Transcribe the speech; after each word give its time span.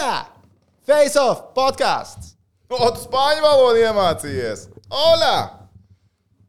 Hola! 0.00 0.26
Face 0.86 1.16
off 1.20 1.40
podkāsts! 1.52 2.30
O, 2.72 2.86
tu 2.94 3.02
spāņu 3.02 3.42
valodu 3.44 3.82
iemācījies! 3.82 4.62
Ola! 4.88 5.32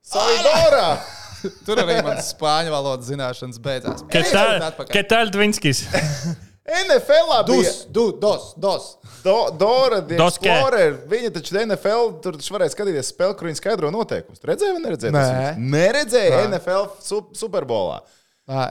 Salidora! 0.07 0.85
Tur 1.67 1.81
arī 1.83 1.97
manas 2.05 2.29
spāņu 2.31 2.71
valodas 2.71 3.09
zināšanas 3.09 3.59
beidzās. 3.65 4.05
¿Qué 4.07 4.21
Ejam 4.21 4.31
tal, 4.37 4.53
atpakaļ. 4.69 4.93
¿Qué 4.95 5.03
tal 5.09 5.33
Dvinskis? 5.35 5.81
NFL 6.85 7.27
bija 7.27 7.49
Dus, 7.49 7.81
du, 7.91 8.05
dos, 8.21 8.45
dos. 8.55 8.87
Do, 9.25 9.35
Dora, 9.59 9.99
the 9.99 10.15
Dos 10.21 10.39
kē? 10.39 10.47
Explorer. 10.53 10.95
Viņa 11.11 11.33
taču 11.35 11.59
NFL, 11.65 12.07
tur 12.23 12.39
taču 12.39 12.55
varēja 12.55 12.71
skatīties 12.77 13.11
spēli, 13.11 13.35
kur 13.35 13.49
viņi 13.51 13.59
skaidro 13.59 13.91
noteikumus. 13.91 14.39
Tu 14.39 14.47
Redzēji 14.47 14.77
vai 14.77 14.85
neredzēji? 14.87 15.15
Nē. 15.17 15.51
Neredzēji 15.75 16.31
Nē. 16.37 16.47
NFL 16.53 16.87
su- 17.03 17.25
Superbolā. 17.43 17.99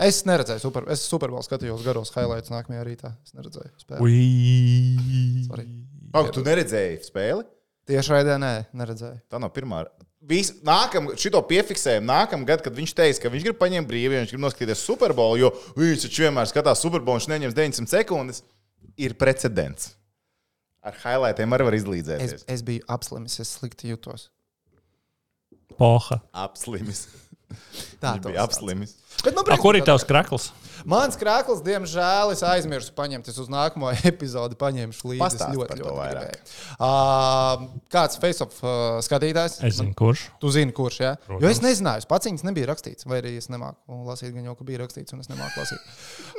Es 0.04 0.18
neredzēju, 0.28 0.60
super, 0.60 0.84
es 0.92 1.00
superbolu 1.08 1.40
skatījos 1.46 1.84
garos 1.86 2.10
highlights 2.12 2.52
nākamajā 2.52 2.82
rītā. 2.84 3.12
Es 3.24 3.32
neredzēju 3.36 3.70
spēli. 3.80 4.02
Ak, 6.12 6.30
tu 6.34 6.43
neredzēji 6.44 6.98
spēli? 7.07 7.46
Tieši 7.90 8.12
raidē, 8.12 8.36
nē, 8.43 8.52
neredzēju. 8.76 9.21
Tā 9.30 9.40
nav 9.43 9.52
pirmā. 9.54 9.85
Vis, 10.30 10.50
nākam, 10.66 11.08
šito 11.18 11.40
piefiksējam 11.48 12.04
nākamā 12.07 12.44
gada, 12.50 12.62
kad 12.66 12.76
viņš 12.76 12.93
teica, 12.98 13.22
ka 13.24 13.30
viņš 13.32 13.46
grib 13.46 13.57
paņemt 13.62 13.88
brīvi, 13.88 14.18
viņš 14.18 14.35
grib 14.35 14.43
noskatīties 14.44 14.82
Superbolu, 14.85 15.38
jo 15.40 15.48
viņš 15.80 16.04
taču 16.04 16.26
vienmēr 16.26 16.50
skatās 16.50 16.82
Superbolu, 16.85 17.16
viņš 17.16 17.30
neņems 17.32 17.57
900 17.57 17.94
sekundes. 17.94 18.43
Ir 19.00 19.14
precedents. 19.16 19.94
Ar 20.85 20.93
highlightiem 21.00 21.57
arī 21.57 21.64
var 21.71 21.76
Es, 21.79 21.82
izlīdzēties. 21.82 22.44
es 22.52 22.62
biju 22.66 22.85
apslimis, 22.93 23.38
es 23.40 23.54
slikti 23.57 23.88
jutos. 23.94 24.29
Poha. 25.80 26.21
Apslimis. 26.36 27.07
Tā 28.00 28.17
to 28.17 28.31
bija 28.31 28.46
apslimis. 28.46 28.96
Nu, 29.27 29.45
A, 29.45 29.57
kur 29.61 29.77
ir 29.77 29.85
tavs 29.85 30.07
krakls? 30.08 30.49
Mans 30.89 31.17
krāklis, 31.21 31.61
diemžēl, 31.64 32.33
es 32.33 32.41
aizmirsu 32.47 32.95
paņemt. 32.97 33.28
Es 33.28 33.36
uz 33.41 33.50
nākamo 33.53 33.91
epizodi 34.11 34.56
paņemšu 34.61 35.11
līdzi. 35.12 35.20
Pastāsti 35.20 35.58
ļoti, 35.58 35.78
ļoti 35.83 35.97
gribēju. 35.98 36.41
Uh, 36.81 37.67
kāds 37.92 38.20
face-off 38.22 38.64
uh, 38.64 38.97
skatītājs? 39.05 39.58
Es 39.66 39.77
zinu, 39.80 39.92
kurš. 39.98 40.27
Tu 40.41 40.52
zini, 40.56 40.74
kurš, 40.77 41.00
jā? 41.05 41.14
Protams. 41.27 41.44
Jo 41.44 41.52
es 41.52 41.62
nezināju, 41.64 42.08
pats 42.11 42.30
viņas 42.30 42.47
nebija 42.48 42.70
rakstīts, 42.72 43.08
vai 43.08 43.20
arī 43.20 43.36
es 43.41 43.50
nemāku 43.52 44.02
lasīt, 44.08 44.33
gan 44.36 44.48
jau, 44.48 44.56
ka 44.56 44.69
bija 44.69 44.84
rakstīts, 44.84 45.17
un 45.17 45.24
es 45.24 45.30
nemāku 45.33 45.61
lasīt. 45.61 45.96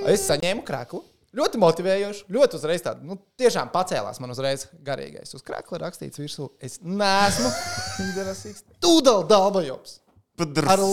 Es 0.09 0.25
saņēmu 0.29 0.65
krāklu. 0.67 1.05
Ļoti 1.37 1.59
motivējoši, 1.63 2.25
ļoti 2.35 2.57
uzreiz 2.57 2.81
tādu, 2.83 3.05
nu, 3.07 3.15
tiešām 3.39 3.69
pacēlās 3.71 4.17
man 4.19 4.33
uzreiz 4.33 4.65
garīgais. 4.83 5.31
Uz 5.37 5.45
krākla 5.47 5.85
rakstīts 5.85 6.19
virsū, 6.19 6.49
es 6.59 6.81
neesmu 6.83 7.47
interesants. 8.09 8.65
Tūdaļ 8.83 9.23
dalbajums. 9.31 10.01
Ar 10.39 10.83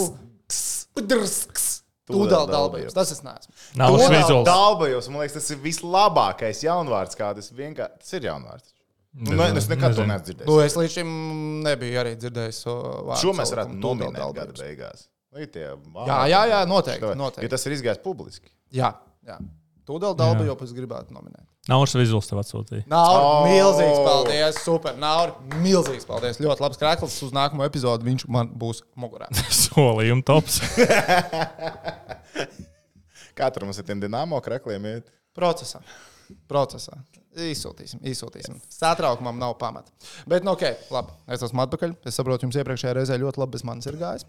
Pdrsks. 0.98 1.66
Tūdaļ 2.08 2.46
dalbajums. 2.48 2.94
Tas 2.96 3.10
es 3.12 3.20
neesmu. 3.20 3.52
Nav 3.76 3.98
vizuāls. 4.00 4.46
Dalbajos, 4.48 5.10
man 5.12 5.22
liekas, 5.22 5.36
tas 5.36 5.52
ir 5.52 5.60
vislabākais 5.60 6.62
jaunvārds, 6.64 7.18
kāds 7.18 7.50
vienkārši. 7.52 8.00
Tas 8.00 8.16
ir 8.16 8.28
jaunvārds. 8.30 8.72
Nu, 9.18 9.34
ne, 9.36 9.48
es 9.58 9.68
nekad 9.68 9.96
to 9.96 10.04
nezinu. 10.04 10.12
neesmu 10.12 10.26
dzirdējis. 10.28 10.48
Nu, 10.48 10.56
es 10.64 10.76
līdz 10.78 10.94
šim 10.94 11.12
nebiju 11.66 12.00
arī 12.00 12.14
dzirdējis 12.20 12.62
šo 12.64 12.74
vārdu. 13.10 13.20
Šo 13.22 13.34
mēs 13.36 13.52
varētu 13.54 13.78
nominēt 13.82 14.34
gada 14.36 14.56
beigās. 14.56 15.06
Tie 15.52 15.64
Jā, 16.08 16.18
jā, 16.30 16.40
jā, 16.48 16.60
noteikti. 16.68 17.04
Jo 17.04 17.14
noteikti. 17.18 17.50
tas 17.52 17.66
ir 17.68 17.76
izgājis 17.76 18.00
publiski. 18.04 18.48
Jā, 18.74 18.92
jā. 19.28 19.36
Tūdaļ 19.88 20.16
dalbajums 20.16 20.64
es 20.68 20.74
gribētu 20.76 21.16
nominēt. 21.16 21.44
Nav 21.68 21.82
šis 21.84 21.98
vizuāls 22.00 22.28
tev 22.30 22.38
atsūtīja. 22.40 22.86
Nav 22.88 23.16
Oh. 23.18 23.44
milzīgs 23.48 23.98
paldies, 24.06 24.60
super. 24.64 24.96
Nav 24.96 25.34
milzīgs 25.60 26.06
paldies. 26.08 26.40
Ļoti 26.40 26.64
labs 26.64 26.80
krāklis. 26.80 27.18
Uz 27.26 27.34
nākamo 27.36 27.66
epizodu 27.68 28.06
viņš 28.08 28.24
man 28.32 28.48
būs 28.56 28.80
mugurā. 28.96 29.28
Solījuma 29.62 30.24
tops. 30.24 30.62
Kā 33.38 33.46
tur 33.54 33.68
mums 33.68 33.78
ar 33.78 33.86
tiem 33.86 34.00
dināmo 34.02 34.40
krekliem 34.42 34.86
iet? 34.90 35.12
Procesā. 35.36 35.78
Procesā. 36.50 36.96
Izsūtīsim, 37.38 38.00
izsūtīsim. 38.10 38.56
Satraukumam 38.72 39.36
nav 39.38 39.52
pamata. 39.60 39.92
Bet, 40.26 40.42
nu, 40.42 40.56
ok, 40.56 40.64
labi. 40.90 41.14
Es 41.30 41.44
esmu 41.46 41.62
atpakaļ. 41.62 41.92
Es 42.08 42.18
saprotu, 42.18 42.48
jums 42.48 42.58
iepriekšējā 42.58 42.96
reizē 42.98 43.14
ļoti 43.22 43.38
labi 43.44 43.54
bez 43.54 43.62
manis 43.68 43.86
ir 43.86 43.94
gājis. 44.00 44.24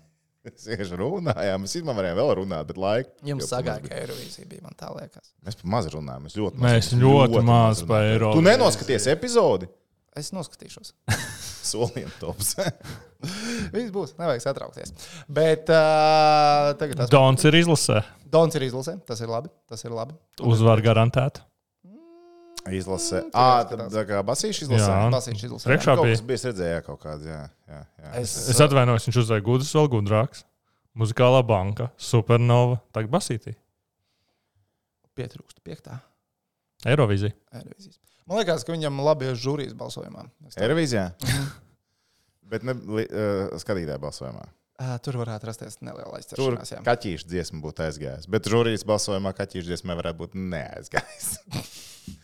Vienkārši 0.48 0.98
runājām. 1.00 1.64
Mēs 1.66 1.74
īstenībā 1.76 1.96
varējām 1.98 2.20
vēl 2.22 2.30
runāt, 2.40 2.68
bet 2.70 2.78
laika. 2.80 3.12
Jums 3.28 3.50
sagāja, 3.52 3.84
ka 3.84 3.98
Eirovīzija 3.98 4.48
bija, 4.48 4.64
man 4.64 4.78
tā 4.80 4.88
liekas. 4.96 5.34
Mēs 5.44 5.58
par 5.60 5.72
maz 5.74 5.90
runājām. 5.92 6.30
Mēs 6.30 6.38
ļoti, 6.40 6.62
Mēs 6.64 6.78
mēs 6.78 7.02
ļoti 7.02 7.42
maz 7.50 7.82
par 7.84 8.06
runājām. 8.06 8.14
Eiro. 8.16 8.32
Tu 8.38 8.46
nenoskaties 8.46 9.10
epizodi? 9.12 9.68
Es 10.20 10.32
noskatīšos. 10.36 10.94
Solījām 11.70 12.14
tops. 12.22 12.56
Viss 13.76 13.92
būs, 13.94 14.16
nevajag 14.20 14.46
satraukties. 14.48 14.96
Bet 15.28 15.68
uh, 15.76 16.72
tagad 16.80 17.04
tas 17.04 17.12
Dons 17.12 17.46
ir 17.50 17.60
izlasē. 17.60 18.00
Dons 18.32 18.56
ir 18.56 18.66
izlasē. 18.70 18.96
Tas 19.10 19.20
ir 19.26 19.32
labi. 19.32 19.52
Tas 19.70 19.84
ir 19.84 19.94
labi. 19.94 20.16
Uzvar 20.40 20.82
garantēta. 20.86 21.44
Izlase. 22.76 23.22
Ā, 23.34 23.46
tad 23.70 23.86
tā 23.94 24.04
kā 24.10 24.20
basīši 24.28 24.66
izlasē. 24.68 24.90
Jā. 24.92 25.08
Basīši 25.14 25.48
izlasē. 25.48 25.70
Priekšā 25.70 25.96
bija. 26.02 26.18
es 26.36 26.44
redzēju, 26.50 26.74
jā, 26.76 26.82
kaut 26.86 27.00
kāds, 27.02 27.24
jā. 27.26 27.40
jā, 27.72 27.80
jā. 28.04 28.12
Es, 28.20 28.34
Es 28.54 28.60
atvainojos, 28.62 29.08
viņš 29.08 29.20
uzvarēja 29.24 29.46
gudrs, 29.48 29.72
vēl 29.78 29.88
gudrāks. 29.96 30.44
Muzikālā 31.00 31.40
banka, 31.48 31.88
supernova, 32.02 32.82
tagad 32.94 33.10
basītī. 33.16 33.56
pietrūkstu 35.16 35.64
piektā. 35.66 35.98
Eirovīzija. 36.88 37.34
Eirovīzijas. 37.56 37.98
Man 38.30 38.40
liekas, 38.40 38.64
ka 38.64 38.72
viņam 38.76 39.02
labi 39.04 39.28
ir 39.32 39.40
žūrijas 39.40 39.74
balsojumā. 39.80 40.28
Tā- 40.54 40.62
Eirovīzijā? 40.68 41.08
Bet 42.52 42.64
ne 42.66 42.74
uh, 42.74 43.58
skatītāju 43.62 44.00
balsojumā. 44.02 44.46
Ā, 44.80 44.94
Tur 45.04 45.18
varētu 45.20 45.50
rasties 45.50 45.76
neliela 45.84 46.08
Tur 46.08 46.56
aizķeršanās. 46.56 46.70
jā. 46.72 46.80
kaķīša 46.88 47.28
dziesma 47.28 47.60
būtu 47.66 47.84
aizgājusi. 47.84 48.30
Bet 48.32 48.48
žūrijas 48.48 48.86
balsojumā 48.88 49.34
kaķīša 49.36 49.68
dziesma 49.74 49.98
varētu 50.00 50.22
būt 50.24 50.38
neaizgājusi. 50.40 51.42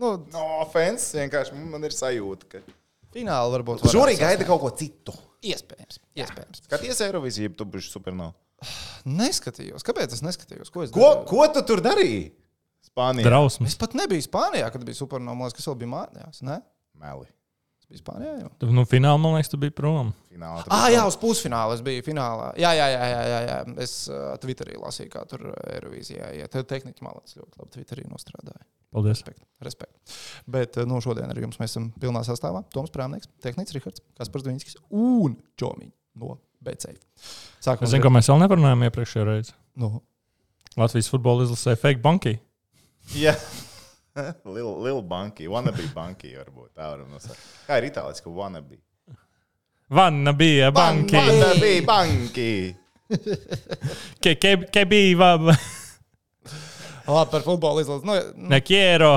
Nu, 0.00 0.14
no 0.32 0.44
offense, 0.62 1.10
vienkārši 1.18 1.56
man 1.58 1.84
ir 1.84 1.92
sajūta, 1.92 2.48
ka. 2.48 2.62
fināli 3.12 3.52
varbūt. 3.58 3.82
Žūrija 3.92 4.22
gaida 4.22 4.46
kaut 4.48 4.62
ko 4.64 4.70
citu. 4.78 5.12
Iespējams. 5.42 5.98
Iespējams. 6.16 6.62
Skaties 6.68 7.00
Eirovīziju, 7.04 7.52
tu 7.58 7.66
būsi 7.68 7.90
supernovs. 7.92 8.38
Neskatījos. 9.08 9.82
Kāpēc 9.84 10.12
es 10.14 10.22
neskatījos? 10.22 10.70
Ko 10.72 10.84
es 10.86 10.92
Ko, 10.94 11.02
darīju? 11.02 11.26
ko 11.32 11.46
tu 11.56 11.62
tur 11.72 11.82
darīji? 11.84 12.28
Spānijā. 12.86 13.26
Drausmas. 13.26 13.72
Es 13.72 13.78
pat 13.80 13.94
nebiju 13.98 14.22
Spānijā, 14.24 14.68
kad 14.72 14.84
bija 14.86 14.98
supernovs, 14.98 15.54
kas 15.56 15.66
vēl 15.70 15.78
bija 15.82 15.90
mājās. 15.96 16.42
Ne? 16.46 16.60
Meli. 17.02 17.26
Es 17.82 17.88
biju 17.90 18.02
Spānijā 18.04 18.34
jau. 18.44 18.50
Tu, 18.62 18.68
Nu, 18.70 18.84
finālā, 18.88 19.18
man 19.20 19.34
liekas, 19.36 19.50
tu 19.52 19.58
biji 19.60 19.74
prom. 19.74 20.12
Finālā. 20.30 20.62
Ah, 20.70 20.86
jā, 20.94 21.02
uz 21.10 21.16
pusfināla 21.20 21.74
es 21.76 21.82
biju 21.84 22.04
finālā. 22.06 22.52
Jā, 22.60 22.70
jā, 22.78 22.86
jā, 22.94 23.02
jā, 23.12 23.22
jā, 23.32 23.40
jā. 23.48 23.58
Es 23.82 23.96
uh, 24.12 24.36
Twitterī 24.42 24.78
lasīju, 24.78 25.10
kā 25.16 25.24
tur 25.30 25.48
Eirovīzijā. 25.74 26.30
Ja. 26.38 26.46
Te 26.52 26.62
tehniski 26.68 27.02
malāts 27.06 27.34
ļoti 27.38 27.58
labi 27.64 27.74
Twitterī 27.78 28.06
nostrādāja. 28.10 28.62
Paldies. 28.92 29.22
Respekt. 29.22 29.42
Respekt. 29.64 30.14
Bet 30.52 30.76
uh, 30.76 30.86
no 30.88 31.00
šodien 31.00 31.30
ar 31.32 31.38
jums 31.40 31.56
mēs 31.60 31.72
esam 31.72 31.90
pilnā 32.02 32.20
sastāvā. 32.26 32.60
Toms 32.74 32.92
Prāmnieks, 32.92 33.30
Tehnicis 33.44 33.76
Rihards, 33.78 34.02
Kaspars 34.18 34.44
Dviņskis 34.44 34.76
un 34.92 35.36
Čomiņš 35.60 35.94
no 36.20 36.36
BC. 36.62 36.92
Sākam 37.64 37.86
Es 37.88 37.94
zinu, 37.94 38.04
ka 38.04 38.12
mēs 38.12 38.28
vēl 38.28 38.42
neparunājām 38.44 38.84
iepriekšējā 38.90 39.26
reizē. 39.30 39.56
no. 39.80 40.02
Latvijas 40.76 41.08
futbola 41.12 41.44
izlasē 41.44 41.74
fake 41.76 42.00
banki. 42.04 42.36
Jā. 43.16 43.34
Liela 44.44 44.72
lil 44.86 45.02
banki, 45.08 45.48
wannabe 45.48 45.84
banki 45.96 46.30
varbūt. 46.36 46.70
Tā 46.76 46.86
varam 46.92 47.10
nosaukt. 47.12 47.40
Kā 47.66 47.76
ir 47.80 47.88
itāliski 47.90 48.32
wannabe? 48.32 48.78
Vanna 49.92 50.32
bija 50.36 50.70
banki. 50.72 51.16
Wannabe 51.16 51.72
banki. 51.88 52.50
Ke, 54.24 54.36
ke, 54.40 54.54
ke 54.72 54.84
bija. 54.88 55.34
Labi, 57.06 57.30
par 57.30 57.46
futbolu 57.46 57.84
izlases. 57.84 58.06
Nu, 58.06 58.18
nu, 58.36 58.50
Ne. 58.52 58.60
Quiero 58.64 59.16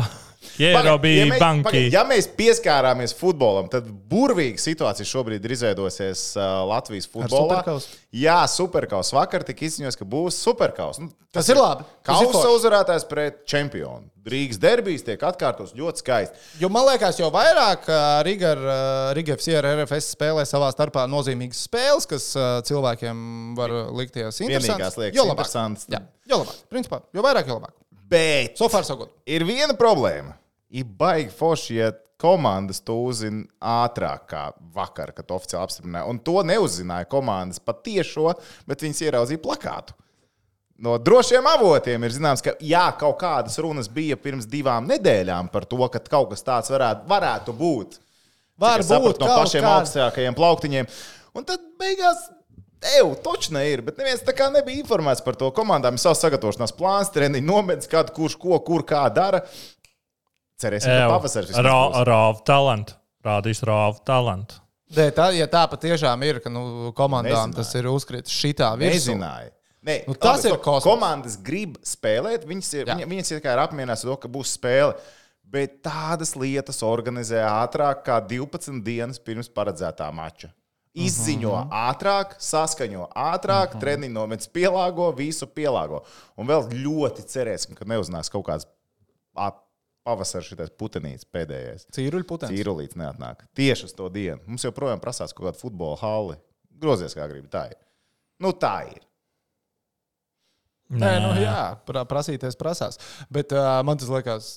Pagaid, 0.55 1.01
bija 1.03 1.25
mēs, 1.27 1.41
banki. 1.41 1.65
pagaid, 1.67 1.93
ja 1.93 2.03
mēs 2.07 2.27
pieskārāmies 2.37 3.13
futbolam, 3.17 3.67
tad 3.71 3.87
burvīga 4.11 4.61
situācija 4.61 5.07
šobrīd 5.09 5.43
ir 5.45 5.55
izveidojusies 5.55 6.23
uh, 6.37 6.63
Latvijas 6.69 7.09
futbolā. 7.11 7.59
Superkausu? 7.59 8.01
Jā, 8.15 8.37
superkaus. 8.51 9.11
Vakar 9.15 9.43
tika 9.47 9.65
izziņots, 9.67 9.99
ka 9.99 10.07
būs 10.07 10.37
superkaus. 10.45 11.01
Nu, 11.01 11.09
tas 11.35 11.49
ir 11.51 11.59
labi. 11.59 11.83
Tas 12.05 12.21
ir 12.21 12.29
Kausa 12.29 12.37
forši. 12.37 12.59
uzvarētājs 12.59 13.07
pret 13.09 13.41
čempionu. 13.49 14.07
Rīgas 14.25 14.57
derbijas 14.57 15.03
tiek 15.05 15.21
atkārtots 15.21 15.75
ļoti 15.77 16.01
skaisti. 16.01 16.39
Jo 16.63 16.69
man 16.73 16.87
liekas, 16.87 17.19
jo 17.21 17.27
vairāk 17.33 17.85
Riga, 18.25 18.55
ar, 18.55 19.19
RFS 19.83 20.15
spēlē 20.15 20.47
savā 20.49 20.71
starpā 20.73 21.03
nozīmīgas 21.11 21.61
spēles, 21.67 22.09
kas 22.09 22.31
ā, 22.33 22.47
cilvēkiem 22.65 23.53
var 23.59 23.75
likties 23.93 24.41
interesantas. 24.41 24.97
jo 25.13 25.27
labāk. 25.29 25.51
jo 26.25 26.41
labāk. 26.41 26.63
Principā, 26.73 27.03
jo 27.13 27.25
vairāk, 27.27 27.51
jo 27.51 27.59
labāk. 27.59 27.75
Bet 28.09 28.57
So 28.57 28.67
far, 28.69 28.83
so 28.85 28.95
good. 28.99 29.09
ir 29.25 29.45
viena 29.47 29.73
problēma. 29.77 30.35
Ir 30.75 30.83
baigi 30.85 31.31
forši, 31.33 31.75
ja 31.79 31.91
komandas 32.21 32.79
to 32.85 32.95
uzzina 33.09 33.43
ātrāk 33.61 34.27
kā 34.29 34.43
vakar, 34.75 35.11
kad 35.15 35.27
oficiāli 35.35 35.63
apstiprināja. 35.65 36.07
Un 36.09 36.19
to 36.23 36.39
neuzzināja 36.47 37.07
komandas 37.11 37.59
patiešo, 37.59 38.33
bet 38.67 38.81
viņas 38.85 39.01
ieraudzīja 39.07 39.41
plakātu. 39.43 39.95
No 40.77 40.97
drošiem 40.99 41.45
avotiem 41.47 42.03
ir 42.03 42.11
zināms, 42.11 42.41
ka 42.43 42.51
jā, 42.59 42.83
kaut 42.99 43.17
kādas 43.21 43.55
runas 43.63 43.87
bija 43.87 44.17
pirms 44.19 44.47
divām 44.51 44.87
nedēļām 44.89 45.47
par 45.53 45.63
to, 45.71 45.79
ka 45.91 46.01
kaut 46.03 46.33
kas 46.33 46.43
tāds 46.43 46.71
varētu, 46.73 47.05
varētu 47.07 47.55
būt. 47.55 47.99
Var 48.59 48.79
Cik 48.79 48.83
es 48.83 48.89
sapratu 48.91 49.13
būt 49.13 49.21
no 49.23 49.29
pašiem 49.39 49.63
kāds- 49.63 49.79
augstākajiem 49.95 50.35
plauktiņiem. 50.35 50.89
Un 51.35 51.43
tad 51.47 51.63
beigās. 51.79 52.25
Tev 52.85 53.15
točna 53.25 53.63
ir, 53.65 53.81
bet 53.85 53.97
neviens 53.97 54.21
tā 54.25 54.33
kā 54.37 54.47
nebija 54.53 54.77
informēts 54.83 55.23
par 55.25 55.35
to. 55.39 55.49
Komandām 55.55 55.97
ir 55.97 56.03
savs 56.03 56.21
sagatavošanās 56.21 56.73
plāns, 56.77 57.09
treniņš, 57.15 57.45
nomets, 57.47 57.89
kad 57.91 58.11
kurš 58.13 58.35
ko, 58.41 58.59
kur 58.67 58.83
kā 58.87 59.03
dara. 59.13 59.41
Cerēsim, 60.61 60.91
ka 60.93 61.09
pavasaris 61.11 61.49
vismaz 61.51 61.65
būs. 61.65 61.97
Rāvu 62.07 62.43
talantu. 62.47 62.95
Rādīs 63.25 63.59
rāvu 63.65 63.99
talantu. 64.07 64.61
Dē, 64.95 65.07
tā, 65.17 65.31
ja 65.33 65.47
tā 65.49 65.63
patiešām 65.71 66.21
ir, 66.27 66.37
ka 66.43 66.51
nu, 66.53 66.91
komandām 66.95 67.49
Nezināju. 67.49 67.57
tas 67.57 67.73
ir 67.79 67.87
uzkritis 67.89 68.31
šitā 68.37 68.69
virsū. 68.77 69.09
Nezināju. 69.15 69.51
Nē, 69.85 69.95
Nu, 70.07 70.13
tas 70.13 70.43
labi, 70.43 70.53
ir 70.53 70.57
ko- 70.59 70.63
kosmos. 70.77 70.85
Komandas 70.85 71.35
grib 71.45 71.75
spēlēt, 71.85 72.45
viņas 72.49 72.69
ir, 72.77 72.85
viņa, 72.89 73.05
viņas 73.09 73.31
ir, 73.35 73.41
ir 73.43 73.61
apmierināts 73.65 74.05
ar 74.05 74.11
to, 74.13 74.17
ka 74.23 74.29
būs 74.29 74.53
spēle. 74.57 74.95
Bet 75.45 75.81
tādas 75.85 76.35
lietas 76.35 76.79
organizē 76.85 77.41
ātrāk, 77.45 78.03
kā 78.05 78.19
12 78.29 78.81
dienas 78.85 79.19
pirms 79.21 79.49
paredzētā 79.49 80.07
mača. 80.13 80.49
Izziņo 80.95 81.51
uh 81.51 81.59
Mhm. 81.59 81.69
-huh. 81.69 81.91
ātrāk, 81.91 82.35
saskaņo 82.39 83.09
ātrāk, 83.11 83.67
uh 83.67 83.75
-huh. 83.75 83.79
treniņu 83.81 84.13
nomets 84.13 84.47
pielāgo, 84.47 85.11
visu 85.15 85.45
pielāgo. 85.47 86.03
Un 86.37 86.47
vēl 86.47 86.69
ļoti 86.71 87.25
cerēsim, 87.27 87.75
ka 87.75 87.85
neuznāks 87.85 88.31
kaut 88.31 88.45
kāds 88.45 88.65
pavasara 90.05 90.43
šitais 90.45 90.69
putenīts 90.69 91.25
pēdējais. 91.25 91.87
Cīruļu 91.95 92.27
putekļi. 92.29 92.57
Cīrulīts 92.57 92.95
neatnāk. 92.95 93.47
Tieši 93.57 93.89
uz 93.89 93.93
to 93.93 94.09
dienu. 94.09 94.39
Mums 94.45 94.63
joprojām 94.63 95.01
prasās 95.01 95.33
kaut 95.33 95.47
kāda 95.49 95.59
futbola 95.59 95.97
halli. 96.01 96.37
Grozies, 96.69 97.15
kā 97.17 97.27
gribi. 97.27 97.49
Tā 97.51 97.65
ir. 97.71 97.77
Nu, 98.39 98.51
tā 98.51 98.75
ir. 98.91 99.01
Nē, 100.89 101.15
nu, 101.23 101.31
jā, 101.41 101.75
pra, 101.87 102.03
prasīties 102.05 102.57
prasās. 102.59 102.99
Bet 103.33 103.51
uh, 103.55 103.81
man 103.87 103.97
tas 103.97 104.11
liekas, 104.13 104.49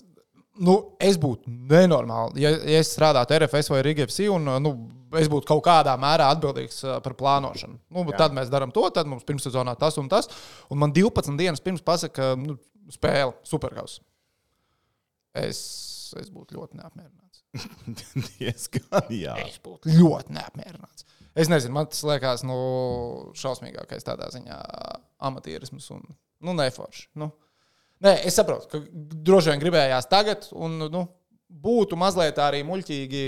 nu, 0.61 0.75
es 1.01 1.17
būtu 1.21 1.49
nenormāli. 1.49 2.43
Ja, 2.45 2.51
ja 2.51 2.83
es 2.83 2.93
strādātu 2.93 3.39
RFS 3.39 3.71
vai 3.73 3.81
RIGFC, 3.87 4.27
un 4.35 4.51
nu, 4.61 4.75
es 5.21 5.31
būtu 5.31 5.49
kaut 5.49 5.63
kādā 5.67 5.95
mērā 6.01 6.29
atbildīgs 6.35 6.83
par 7.05 7.15
plānošanu. 7.19 7.79
Nu, 7.95 8.05
tad 8.19 8.35
mēs 8.37 8.51
darām 8.53 8.73
to, 8.75 8.85
tad 8.95 9.09
mums 9.11 9.27
pirmssezonā 9.29 9.77
tas 9.81 9.99
un 10.01 10.11
tas. 10.13 10.31
Un 10.73 10.83
man 10.83 10.95
12 10.97 11.39
dienas 11.41 11.65
pirms 11.65 11.85
pasaka, 11.85 12.35
nu, 12.41 12.59
spēle, 12.93 13.37
superkaus. 13.49 13.99
Es, 15.39 15.61
es 16.19 16.31
būtu 16.33 16.59
ļoti 16.59 16.81
neapmierināts. 16.81 17.45
Diezgan, 18.39 19.13
jā. 19.13 19.37
Es 19.45 19.59
būtu 19.65 19.93
ļoti 19.95 20.37
neapmierināts. 20.37 21.07
Es 21.39 21.51
nezinu, 21.51 21.77
man 21.77 21.91
tas 21.91 22.01
liekas, 22.07 22.43
nu, 22.47 22.57
šausmīgākais 23.39 24.07
tādā 24.07 24.31
ziņā 24.35 24.57
amatierisms 25.29 25.87
un 25.95 26.03
nu, 26.09 26.55
neforši. 26.57 27.11
Nu. 27.21 27.31
Nē, 28.03 28.15
es 28.29 28.37
saprotu, 28.39 28.69
ka 28.71 28.81
droši 29.27 29.53
vien 29.53 29.63
gribējās 29.63 30.07
tagad, 30.11 30.49
un 30.55 30.77
nu, 30.87 31.05
būtu 31.49 31.97
mazliet 31.99 32.39
arī 32.43 32.61
muļķīgi, 32.69 33.25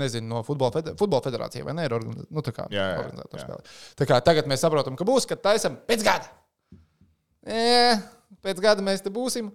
nezinu, 0.00 0.28
no 0.32 0.42
futbola, 0.46 0.72
feder 0.78 0.96
futbola 0.98 1.24
federācija 1.24 1.66
vai 1.66 1.76
ne, 1.76 1.86
ir 1.88 1.94
organizēta. 1.98 2.28
Nu, 2.34 2.44
tā 2.44 2.54
kā 2.56 2.66
Jā, 2.72 2.88
jā, 2.96 3.06
jā. 3.12 3.44
spēle. 3.44 3.78
Tā 4.00 4.08
kā 4.08 4.20
tagad 4.24 4.50
mēs 4.50 4.64
saprotam, 4.64 4.96
ka 4.98 5.06
būs, 5.08 5.28
kad 5.28 5.42
taisam 5.44 5.78
pēc 5.88 6.04
gada. 6.06 6.32
E, 7.44 7.96
pēc 8.44 8.60
gada 8.64 8.84
mēs 8.84 9.04
te 9.04 9.12
būsim. 9.12 9.52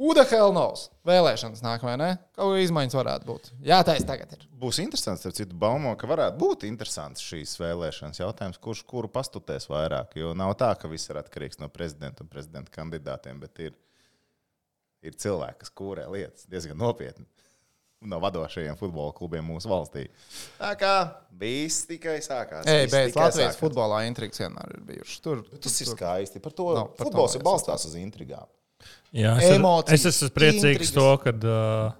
Hell 0.00 0.54
knows? 0.54 0.86
Vēlēšanas 1.04 1.60
nāk, 1.60 1.82
vai 1.84 1.98
ne? 2.00 2.14
Kaut 2.32 2.54
kā 2.54 2.60
izmaiņas 2.64 2.94
varētu 2.96 3.26
būt. 3.28 3.50
Jā, 3.60 3.82
ir 3.84 4.06
tagad. 4.08 4.32
Ir. 4.32 4.46
Būs 4.62 4.78
interesants, 4.80 5.20
starp 5.20 5.36
citu, 5.36 5.58
baumo, 5.60 5.92
ka 6.00 6.08
varētu 6.08 6.40
būt 6.40 6.64
interesants 6.64 7.20
šīs 7.20 7.52
vēlēšanas. 7.60 8.22
Jautājums, 8.22 8.56
kurš 8.64 8.80
kuru 8.88 9.10
pastutēs 9.12 9.68
vairāk? 9.68 10.16
Jo 10.16 10.32
nav 10.32 10.54
tā, 10.56 10.70
ka 10.80 10.88
viss 10.88 11.12
ir 11.12 11.20
atkarīgs 11.20 11.60
no 11.60 11.68
prezidenta 11.68 12.24
un 12.24 12.32
prezidenta 12.32 12.72
kandidātiem, 12.72 13.42
bet 13.44 13.60
ir, 13.66 13.76
ir 15.06 15.16
cilvēki, 15.20 15.60
kas 15.64 15.72
kūrē 15.76 16.06
lietas 16.12 16.48
diezgan 16.50 16.80
nopietni. 16.80 17.26
No 18.00 18.16
vadošajiem 18.16 18.78
futbola 18.80 19.12
klubiem 19.12 19.44
mūsu 19.44 19.68
valstī. 19.68 20.06
Tā 20.56 20.70
kā 20.80 20.92
viss 21.36 21.82
tikai 21.84 22.14
sākās. 22.24 22.64
Viss 22.64 22.94
bet 22.94 23.10
Latvijas 23.12 23.50
sākās. 23.50 23.58
futbolā 23.60 23.98
intrigas 24.08 24.40
vienmēr 24.40 24.70
ir 24.72 24.86
bijušas. 24.88 25.18
Tur 25.20 25.42
Tas 25.60 25.74
ir 25.84 25.90
skaisti. 25.90 26.40
Par 26.40 26.54
to 26.56 26.70
Nav, 26.78 26.86
par 26.96 27.04
to 27.04 27.10
futbols 27.10 27.34
ir 27.36 27.42
vairs 27.42 27.48
balstās 27.50 27.84
uz 27.90 27.98
intrigām. 28.00 28.48
Jā, 29.12 29.34
es, 29.36 29.52
Emocijas, 29.58 30.00
es 30.00 30.16
esmu 30.16 30.30
priecīgs 30.32 30.64
intrigas. 30.64 30.94
to, 30.96 31.04
ka 31.26 31.34
uh, 31.36 31.92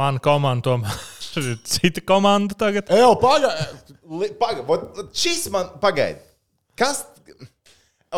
mana 0.00 0.24
komanda 0.24 0.64
tomēr 0.70 0.96
ir 1.44 1.52
cita 1.74 2.06
komanda 2.08 2.56
tagad. 2.64 2.88
Ej, 2.96 3.04
pagaidi! 3.20 4.32
Pagaidi, 4.40 5.06
šis 5.26 5.44
man 5.52 5.74
pagaidi. 5.84 6.24
Kas? 6.72 7.04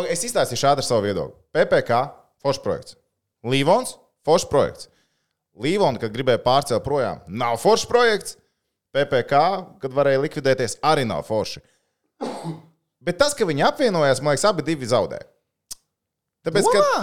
Es 0.06 0.22
izstāstīšu 0.30 0.62
šādu 0.62 0.86
savu 0.86 1.08
viedokli. 1.10 1.34
PPC, 1.58 2.04
Foršs 2.46 2.62
projekts. 2.62 2.99
Līvons, 3.46 3.96
Foršs 4.26 4.48
projekts. 4.50 4.90
Līvons, 5.60 6.00
kad 6.00 6.12
gribēja 6.14 6.42
pārcelt 6.44 6.84
projām, 6.84 7.22
nav 7.28 7.60
Foršs 7.62 7.88
projekts. 7.88 8.36
PPC, 8.90 9.38
kad 9.78 9.94
varēja 9.94 10.22
likvidēties, 10.24 10.80
arī 10.82 11.04
nav 11.06 11.22
Forši. 11.28 11.62
Bet 13.00 13.20
tas, 13.20 13.36
ka 13.38 13.46
viņi 13.48 13.64
apvienojās, 13.68 14.20
man 14.22 14.34
liekas, 14.34 14.48
abi 14.50 14.64
divi 14.66 14.88
zaudē. 14.90 15.20
Tāpēc, 16.46 16.66
ka 16.66 16.80
Domā? 16.80 17.02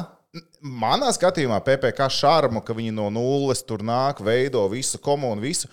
manā 0.61 1.11
skatījumā 1.15 1.61
PPC 1.65 2.09
šarmu, 2.17 2.61
ka 2.65 2.75
viņi 2.77 2.93
no 2.97 3.07
nulles 3.13 3.63
tur 3.65 3.85
nāk, 3.85 4.19
veido 4.25 4.65
visu 4.71 4.99
komunu, 5.01 5.41
visu. 5.41 5.71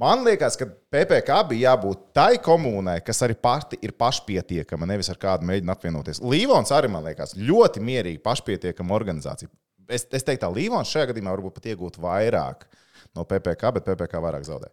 Man 0.00 0.22
liekas, 0.26 0.56
ka 0.58 0.66
PPC 0.66 1.38
bija 1.50 1.72
jābūt 1.72 2.10
tai 2.14 2.34
komunai, 2.42 3.00
kas 3.04 3.22
arī 3.26 3.34
pati 3.34 3.78
ir 3.82 3.94
pašpietiekama, 3.98 4.86
nevis 4.86 5.10
ar 5.10 5.18
kādu 5.20 5.48
mēģina 5.48 5.74
apvienoties. 5.74 6.22
Līvons 6.22 6.70
arī, 6.74 6.90
man 6.92 7.06
liekas, 7.06 7.34
ļoti 7.38 7.82
mierīgi 7.84 8.22
pašpietiekama 8.22 8.94
organizācija. 8.98 9.50
Es, 9.90 10.06
es 10.10 10.26
teiktu, 10.26 10.44
ka 10.46 10.52
Līvons 10.54 10.92
šajā 10.92 11.10
gadījumā 11.10 11.34
varbūt 11.36 11.58
pat 11.58 11.72
iegūtu 11.72 12.04
vairāk 12.04 12.68
no 13.16 13.26
PPC, 13.26 13.74
bet 13.76 13.88
PPC 13.88 14.22
vairāk 14.22 14.46
zaudē. 14.48 14.70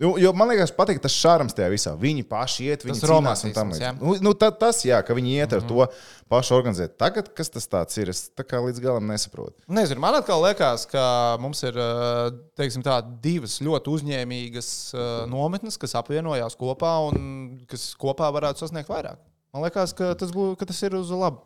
Jo, 0.00 0.14
jo 0.18 0.30
man 0.34 0.48
liekas, 0.50 0.72
patīk 0.74 0.98
tas 1.04 1.14
šārams 1.14 1.54
tajā 1.54 1.68
visā. 1.70 1.92
Viņi 2.00 2.24
paši 2.26 2.70
iet, 2.72 2.84
viņi 2.86 3.02
cīnās 3.04 3.44
un 3.46 3.52
tam 3.54 3.70
līdzīgi. 3.70 4.00
Nu, 4.00 4.14
nu, 4.24 4.32
tā, 4.38 4.48
tas, 4.56 4.80
jā, 4.88 4.98
ka 5.04 5.14
viņi 5.14 5.34
iet 5.36 5.52
ar 5.52 5.60
mm 5.60 5.68
-hmm. 5.68 5.90
to 5.92 6.32
pašu 6.32 6.56
organizēt. 6.56 6.96
Tagad, 6.98 7.28
kas 7.36 7.52
tas 7.52 7.68
tāds 7.68 8.00
ir, 8.00 8.08
es 8.10 8.24
tā 8.32 8.42
kā 8.42 8.58
līdz 8.64 8.80
galam 8.80 9.06
nesaprotu. 9.06 9.52
Nezinu, 9.68 10.00
man 10.00 10.16
atkal 10.18 10.42
liekas, 10.42 10.86
ka 10.90 11.36
mums 11.40 11.62
ir 11.62 11.76
eh, 11.76 12.32
teiksim, 12.56 12.82
tā, 12.82 12.98
divas 13.22 13.60
ļoti 13.60 13.94
uzņēmīgas 13.94 14.70
eh, 14.94 15.26
nometnes, 15.28 15.78
kas 15.78 15.94
apvienojās 15.94 16.56
kopā 16.56 16.96
un 17.12 17.60
kas 17.68 17.94
kopā 17.94 18.32
varētu 18.32 18.64
sasniegt 18.64 18.88
vairāk. 18.88 19.20
Man 19.52 19.62
liekas, 19.62 19.92
ka 19.92 20.14
tas, 20.14 20.32
ka 20.32 20.64
tas 20.66 20.82
ir 20.82 20.96
uz 20.96 21.10
labu. 21.10 21.44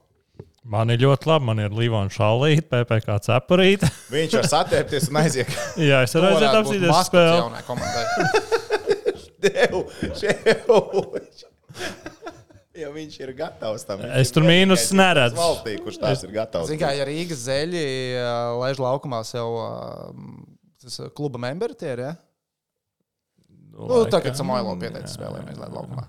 Man 0.66 0.90
ir 0.90 0.98
ļoti 1.04 1.28
labi, 1.30 1.46
man 1.46 1.60
ir 1.62 1.74
Līvona 1.74 2.10
šalīte, 2.10 2.66
PPC 2.72 3.18
cepurīte. 3.28 3.90
Viņš 4.14 4.36
var 4.40 4.48
satēpties 4.50 5.10
un 5.12 5.20
aiziet. 5.22 5.52
Jā, 5.78 6.02
es 6.06 6.16
arī 6.18 6.32
aiziet 6.32 6.58
apsīties 6.60 7.02
spēli. 7.06 7.36
jaunai 7.38 7.62
komandai. 7.68 8.04
Devu, 9.46 9.84
ševu. 10.16 10.80
Ja 12.76 12.90
viņš 12.92 13.14
ir 13.22 13.30
gatavs 13.36 13.86
tam, 13.88 14.02
viņš 14.02 14.18
Es 14.20 14.32
tur 14.34 14.44
mīnus 14.44 14.88
neredzu. 14.96 15.38
Valstī, 15.38 15.76
kurš 15.80 16.00
tās 16.02 16.24
ir 16.26 16.32
gatavs. 16.34 16.68
Ziniet, 16.68 16.82
kā 16.82 16.90
ja 16.96 17.06
Rīgas 17.08 17.46
zeļi 17.46 17.84
eh, 18.18 18.26
laiž 18.60 18.82
laukumā 18.82 19.22
sev 19.28 19.54
eh, 19.62 20.26
tas 20.82 20.98
eh, 21.00 21.12
kluba 21.16 21.40
memberi 21.46 21.78
tie 21.78 21.94
ir. 21.94 22.04
Ja? 22.08 22.12
Nu, 23.76 24.02
tagad 24.12 24.36
Samoilo 24.36 24.74
pieteicis 24.80 25.16
spēlējumu 25.16 25.54
izlaid 25.54 25.78
laukumā. 25.78 26.08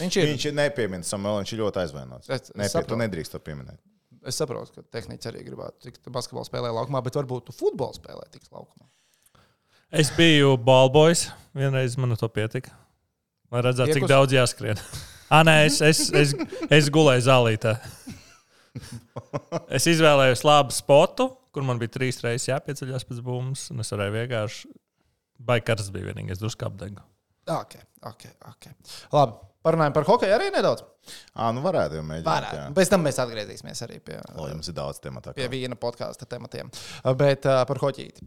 Viņš 0.00 0.16
ir. 0.22 0.28
Viņš 0.30 0.44
ir 0.48 0.54
nepiemins 0.56 1.10
Samuelu, 1.12 1.42
viņš 1.42 1.52
ir 1.52 1.58
ļoti 1.60 1.80
aizvainots. 1.82 2.30
Es- 2.30 2.48
es 2.50 2.54
Nepie, 2.56 2.86
tu 2.88 2.96
nedrīkst 2.96 3.34
to 3.34 3.38
pieminēt. 3.44 3.78
Es 4.24 4.38
saprotu, 4.38 4.72
ka 4.76 4.82
tehniski 4.94 5.28
arī 5.28 5.42
gribētu 5.44 5.82
tikt 5.88 6.06
basketbolu 6.14 6.46
spēlē 6.46 6.70
laukumā, 6.72 7.02
bet 7.04 7.14
varbūt 7.18 7.46
tu 7.50 7.52
futbolu 7.52 7.92
spēlē 7.98 8.28
tiks 8.30 8.48
laukumā. 8.54 8.86
Es 9.92 10.08
biju 10.16 10.54
balbojs, 10.56 11.26
vienreiz 11.54 11.98
man 11.98 12.14
to 12.16 12.28
pietika. 12.28 12.70
Lai 13.52 13.60
redzētu, 13.66 13.92
cik 13.98 14.06
daudz 14.08 14.32
jāskrien. 14.32 14.78
Ah, 15.32 15.42
nē, 15.44 15.66
es, 15.66 15.80
es, 15.84 16.10
es, 16.12 16.32
es 16.70 16.88
gulēju 16.92 17.26
zālītē. 17.26 17.74
Es 19.72 19.84
izvēlējos 19.90 20.42
labu 20.48 20.72
spotu, 20.72 21.26
kur 21.52 21.64
man 21.66 21.78
bija 21.80 21.92
trīs 21.92 22.20
reizes 22.24 22.48
jāpieceļās 22.48 23.04
pēc 23.08 23.20
bumbas, 23.24 23.66
un 23.72 23.80
es 23.84 23.92
varēju 23.92 24.14
vienkārši. 24.16 24.70
Baigars 25.42 25.90
bija 25.92 26.08
vienīgais, 26.12 26.38
drusku 26.40 26.64
apdegu. 26.68 27.02
Ok, 27.50 27.74
ok, 28.08 28.26
ok. 28.52 28.68
Labi, 29.12 29.32
parunājam 29.66 29.94
par 29.96 30.06
hokeju 30.08 30.34
arī 30.36 30.50
nedaudz. 30.54 30.84
Ā, 31.34 31.48
nu 31.54 31.62
varētu 31.64 31.98
jau 31.98 32.04
mēģināt. 32.06 32.28
Varētu. 32.28 32.60
jā. 32.60 32.68
Pēc 32.78 32.90
tam 32.92 33.04
mēs 33.06 33.18
atgriezīsimies 33.22 33.82
arī 33.86 33.98
pie, 34.04 34.18
O, 34.36 34.46
jums 34.50 34.68
ir 34.70 34.76
daudz 34.78 35.00
tematu. 35.02 35.34
pie 35.38 35.48
viena 35.52 35.78
podkāstu 35.78 36.28
tematiem. 36.30 36.70
Bet 37.18 37.46
uh, 37.50 37.62
par 37.68 37.80
hoķīti. 37.82 38.26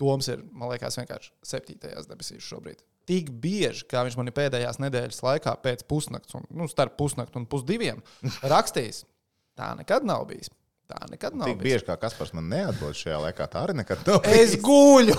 Toms 0.00 0.30
ir, 0.32 0.40
man 0.56 0.70
liekas, 0.72 0.96
vienkārši 0.96 1.34
septītajās 1.44 2.06
debesīs 2.08 2.46
šobrīd. 2.46 2.78
Tik 3.10 3.28
bieži, 3.42 3.84
kā 3.90 4.00
viņš 4.06 4.16
man 4.16 4.30
ir 4.30 4.34
pēdējās 4.36 4.78
nedēļas 4.80 5.18
laikā, 5.26 5.52
pēc 5.64 5.82
pusnakts, 5.90 6.36
un, 6.38 6.46
nu, 6.56 6.68
starp 6.70 6.94
pusnakti 6.96 7.36
un 7.40 7.44
pusdiviem, 7.50 8.00
rakstījis. 8.48 9.02
Tā 9.60 9.74
nekad 9.76 10.06
nav 10.08 10.24
bijis. 10.30 10.48
Tā 10.90 11.06
nekad 11.06 11.34
nav 11.38 11.46
Tik 11.46 11.60
bieži 11.62 11.84
kā 11.86 11.94
Kaspars 12.00 12.32
man 12.34 12.48
neatbild 12.50 12.96
šajā 12.98 13.18
laikā, 13.22 13.44
tā 13.52 13.60
arī 13.62 13.76
nekad 13.78 14.00
nav. 14.08 14.24
Es 14.26 14.56
guļu! 14.58 15.14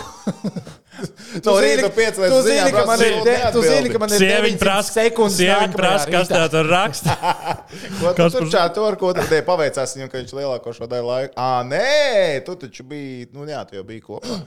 No 1.46 1.54
rīta 1.64 1.88
piecēlies 1.96 2.34
tu 2.34 2.40
uz 2.42 2.46
ziņām, 2.46 2.66
zini, 2.68 2.74
ka 2.76 2.82
man 2.90 3.02
ir, 3.02 3.14
prasa, 3.16 3.28
de, 3.30 3.52
tu 3.56 3.62
zini, 3.64 3.92
ka 3.94 4.02
man 4.04 4.12
ir 4.12 4.20
Sieviņa 4.22 4.58
900 4.58 4.62
prasa, 4.62 4.94
sekundes. 4.98 5.38
sieviņa 5.40 5.78
prasa 5.78 6.12
kas 6.12 6.32
tā 6.34 6.42
tur 6.52 6.68
raksta. 6.68 7.16
Ko 8.02 8.12
tu 8.12 8.18
Kas 8.20 8.36
tur 8.36 8.50
čātu 8.52 8.84
ar 8.90 8.98
ko 9.00 9.14
tad 9.16 9.32
paveicās 9.48 9.96
viņam, 9.96 10.12
ka 10.12 10.20
viņš 10.20 10.36
lielāko 10.42 10.76
šo 10.76 10.90
daļu 10.92 11.08
laika? 11.08 11.34
Ā, 11.40 11.64
nē, 11.72 12.44
tu 12.46 12.58
taču 12.66 12.86
biji, 12.92 13.30
nu 13.32 13.48
jā, 13.48 13.64
tu 13.70 13.80
jau 13.80 13.86
biji 13.88 14.04
kopā. 14.10 14.42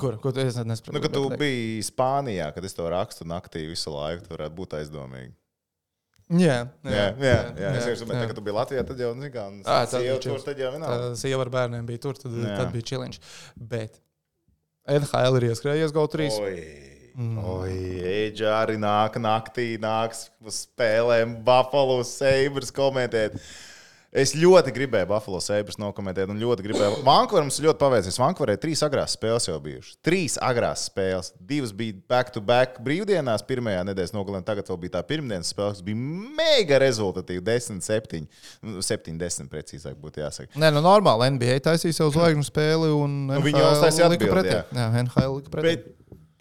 Kur? 0.00 0.16
Ko 0.24 0.32
tu 0.32 0.42
es 0.42 0.56
nesaprotu? 0.56 0.96
Nu, 0.96 1.04
kad 1.04 1.14
tu 1.14 1.28
biji 1.36 1.84
Spānijā, 1.86 2.48
kad 2.56 2.64
es 2.66 2.76
to 2.76 2.88
rakstu 2.92 3.28
naktī 3.28 3.68
visu 3.68 3.92
laiku, 3.92 4.24
tu 4.24 4.34
varētu 4.34 4.56
būt 4.56 4.80
aizdomīgi. 4.80 5.36
Jā, 6.26 6.56
Jā, 6.82 7.02
jā, 7.22 7.34
jā. 7.54 7.68
Es 7.78 7.84
vienkārši 7.86 8.02
domāju, 8.02 8.28
ka 8.32 8.34
tu 8.34 8.42
biji 8.42 8.54
Latvijā, 8.56 8.82
tad 8.88 8.98
jau, 8.98 9.12
zini, 9.14 9.28
kā, 9.30 9.44
un 9.46 9.60
Ā, 9.62 9.76
tad 9.86 9.92
sieva 9.92 10.02
bija 10.02 10.16
tur, 10.24 10.40
tad 10.42 10.58
jau 10.58 10.70
vienalga. 10.74 10.96
Tā 11.12 11.20
sieva 11.20 11.44
ar 11.44 11.50
bērniem 11.54 11.86
bija 11.86 12.02
tur, 12.02 12.18
tad, 12.18 12.34
Jā. 12.34 12.56
tad 12.58 12.72
bija 12.74 12.86
čiliņš. 12.90 13.20
Bet 13.70 14.00
NHL 14.90 15.38
ir 15.38 15.46
ieskrējies 15.52 15.94
GO 15.94 16.02
3. 16.10 16.26
Oi, 16.42 16.56
oi, 17.52 17.76
Eģa 18.10 18.56
arī 18.64 18.74
nāk 18.82 19.20
naktī, 19.22 19.68
nāks 19.82 20.26
uz 20.42 20.64
spēlēm, 20.66 21.38
Buffalo 21.46 22.00
Sabres 22.06 22.74
komentēt. 22.74 23.38
Es 24.16 24.32
ļoti 24.32 24.72
gribēju 24.72 25.08
Buffalo 25.10 25.42
Sabres 25.44 25.76
nokomentēt, 25.76 26.30
un 26.32 26.38
ļoti 26.40 26.64
gribēju. 26.64 27.00
Ir 27.04 27.66
ļoti 27.66 27.78
paveicies. 27.82 28.16
Vankūverā 28.20 28.54
ir 28.56 28.60
trīs 28.62 28.80
agrās 28.86 29.12
spēles 29.16 29.48
jau 29.48 29.56
bijušas. 29.60 29.98
Trīs 30.06 30.38
agrās 30.40 30.86
spēles. 30.88 31.32
Divas 31.50 31.74
bija 31.76 31.98
back-to-back 32.08 32.80
brīvdienās, 32.86 33.44
pirmajā 33.48 33.82
nedēļas 33.90 34.14
nogalē, 34.16 34.40
tagad 34.46 34.70
vēl 34.72 34.80
bija 34.86 34.94
tā 34.96 35.02
pirmdienas 35.10 35.52
spēle, 35.52 35.74
kas 35.76 35.84
bija 35.84 36.00
mega 36.40 36.80
rezultatīva. 36.80 37.44
10, 37.44 37.84
7, 37.84 38.24
7, 38.80 39.18
10 39.20 39.52
precīzāk 39.52 40.00
būtu 40.00 40.24
jāsaka. 40.24 40.52
Nē, 40.56 40.72
nu 40.72 40.80
normāli. 40.84 41.28
NBA 41.36 41.60
taisīja 41.68 42.00
savu 42.00 42.16
zvaigžņu 42.16 42.48
spēli, 42.48 42.90
un 42.96 43.20
Nu, 43.26 43.42
viņi 43.44 43.60
jau 43.60 43.70
uztaisīja 43.76 44.10
lika 44.12 44.24
atbildi, 44.24 44.48
pretī. 44.48 44.80
Jā, 44.80 44.88
NHL 45.02 45.38
lika 45.40 45.52
pretī. 45.52 45.76
Bet 45.76 45.95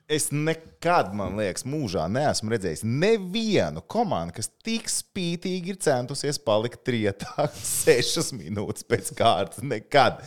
es 0.07 0.27
nekad, 0.29 1.09
man 1.17 1.33
liekas, 1.39 1.63
mūžā 1.65 2.05
neesmu 2.11 2.51
redzējis 2.53 2.83
nevienu 2.85 3.81
komandu, 3.89 4.35
kas 4.37 4.51
tik 4.65 4.89
spītīgi 4.91 5.73
ir 5.73 5.79
centusies 5.81 6.37
palikt 6.45 6.83
trietā 6.85 7.47
sešas 7.81 8.29
minūtes 8.37 8.85
pēc 8.85 9.09
kārtas. 9.17 9.63
Nekad. 9.65 10.21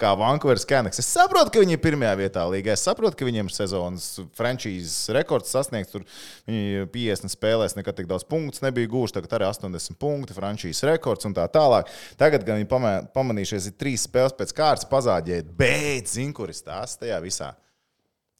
Kā 0.00 0.12
Vankūveras 0.16 0.64
Canucks. 0.70 1.00
Es 1.02 1.08
saprotu, 1.12 1.52
ka 1.52 1.62
viņi 1.62 1.74
ir 1.76 1.82
pirmajā 1.82 2.12
vietā 2.16 2.44
līgā. 2.48 2.72
Es 2.72 2.84
saprotu, 2.86 3.18
ka 3.20 3.26
viņiem 3.26 3.50
sezonas 3.52 4.06
frančīzes 4.38 5.10
rekords 5.14 5.50
sasniegts. 5.52 5.92
Tur 5.92 6.06
viņi 6.48 6.86
50 6.94 7.34
spēlēs 7.34 7.76
nekad 7.76 7.98
tik 7.98 8.10
daudz 8.10 8.24
punktu 8.30 8.64
nebija 8.64 8.90
gūši. 8.90 9.18
Tagad 9.18 9.38
arī 9.38 9.50
80 9.50 9.98
punkti, 10.00 10.36
frančīzes 10.36 10.86
rekords 10.88 11.28
un 11.28 11.36
tā 11.36 11.46
tālāk. 11.52 11.90
Tagad 12.18 12.46
gan 12.46 12.62
viņi 12.62 12.70
pamanījušies, 13.14 13.70
ir 13.70 13.80
trīs 13.82 14.06
spēles 14.08 14.38
pēc 14.38 14.54
kārtas 14.56 14.88
pazāģēt. 14.90 15.50
Bet, 15.58 16.08
zin, 16.10 16.32
kur 16.34 16.54
ir 16.54 16.56
stāsts 16.56 17.02
tajā 17.02 17.20
visā? 17.26 17.52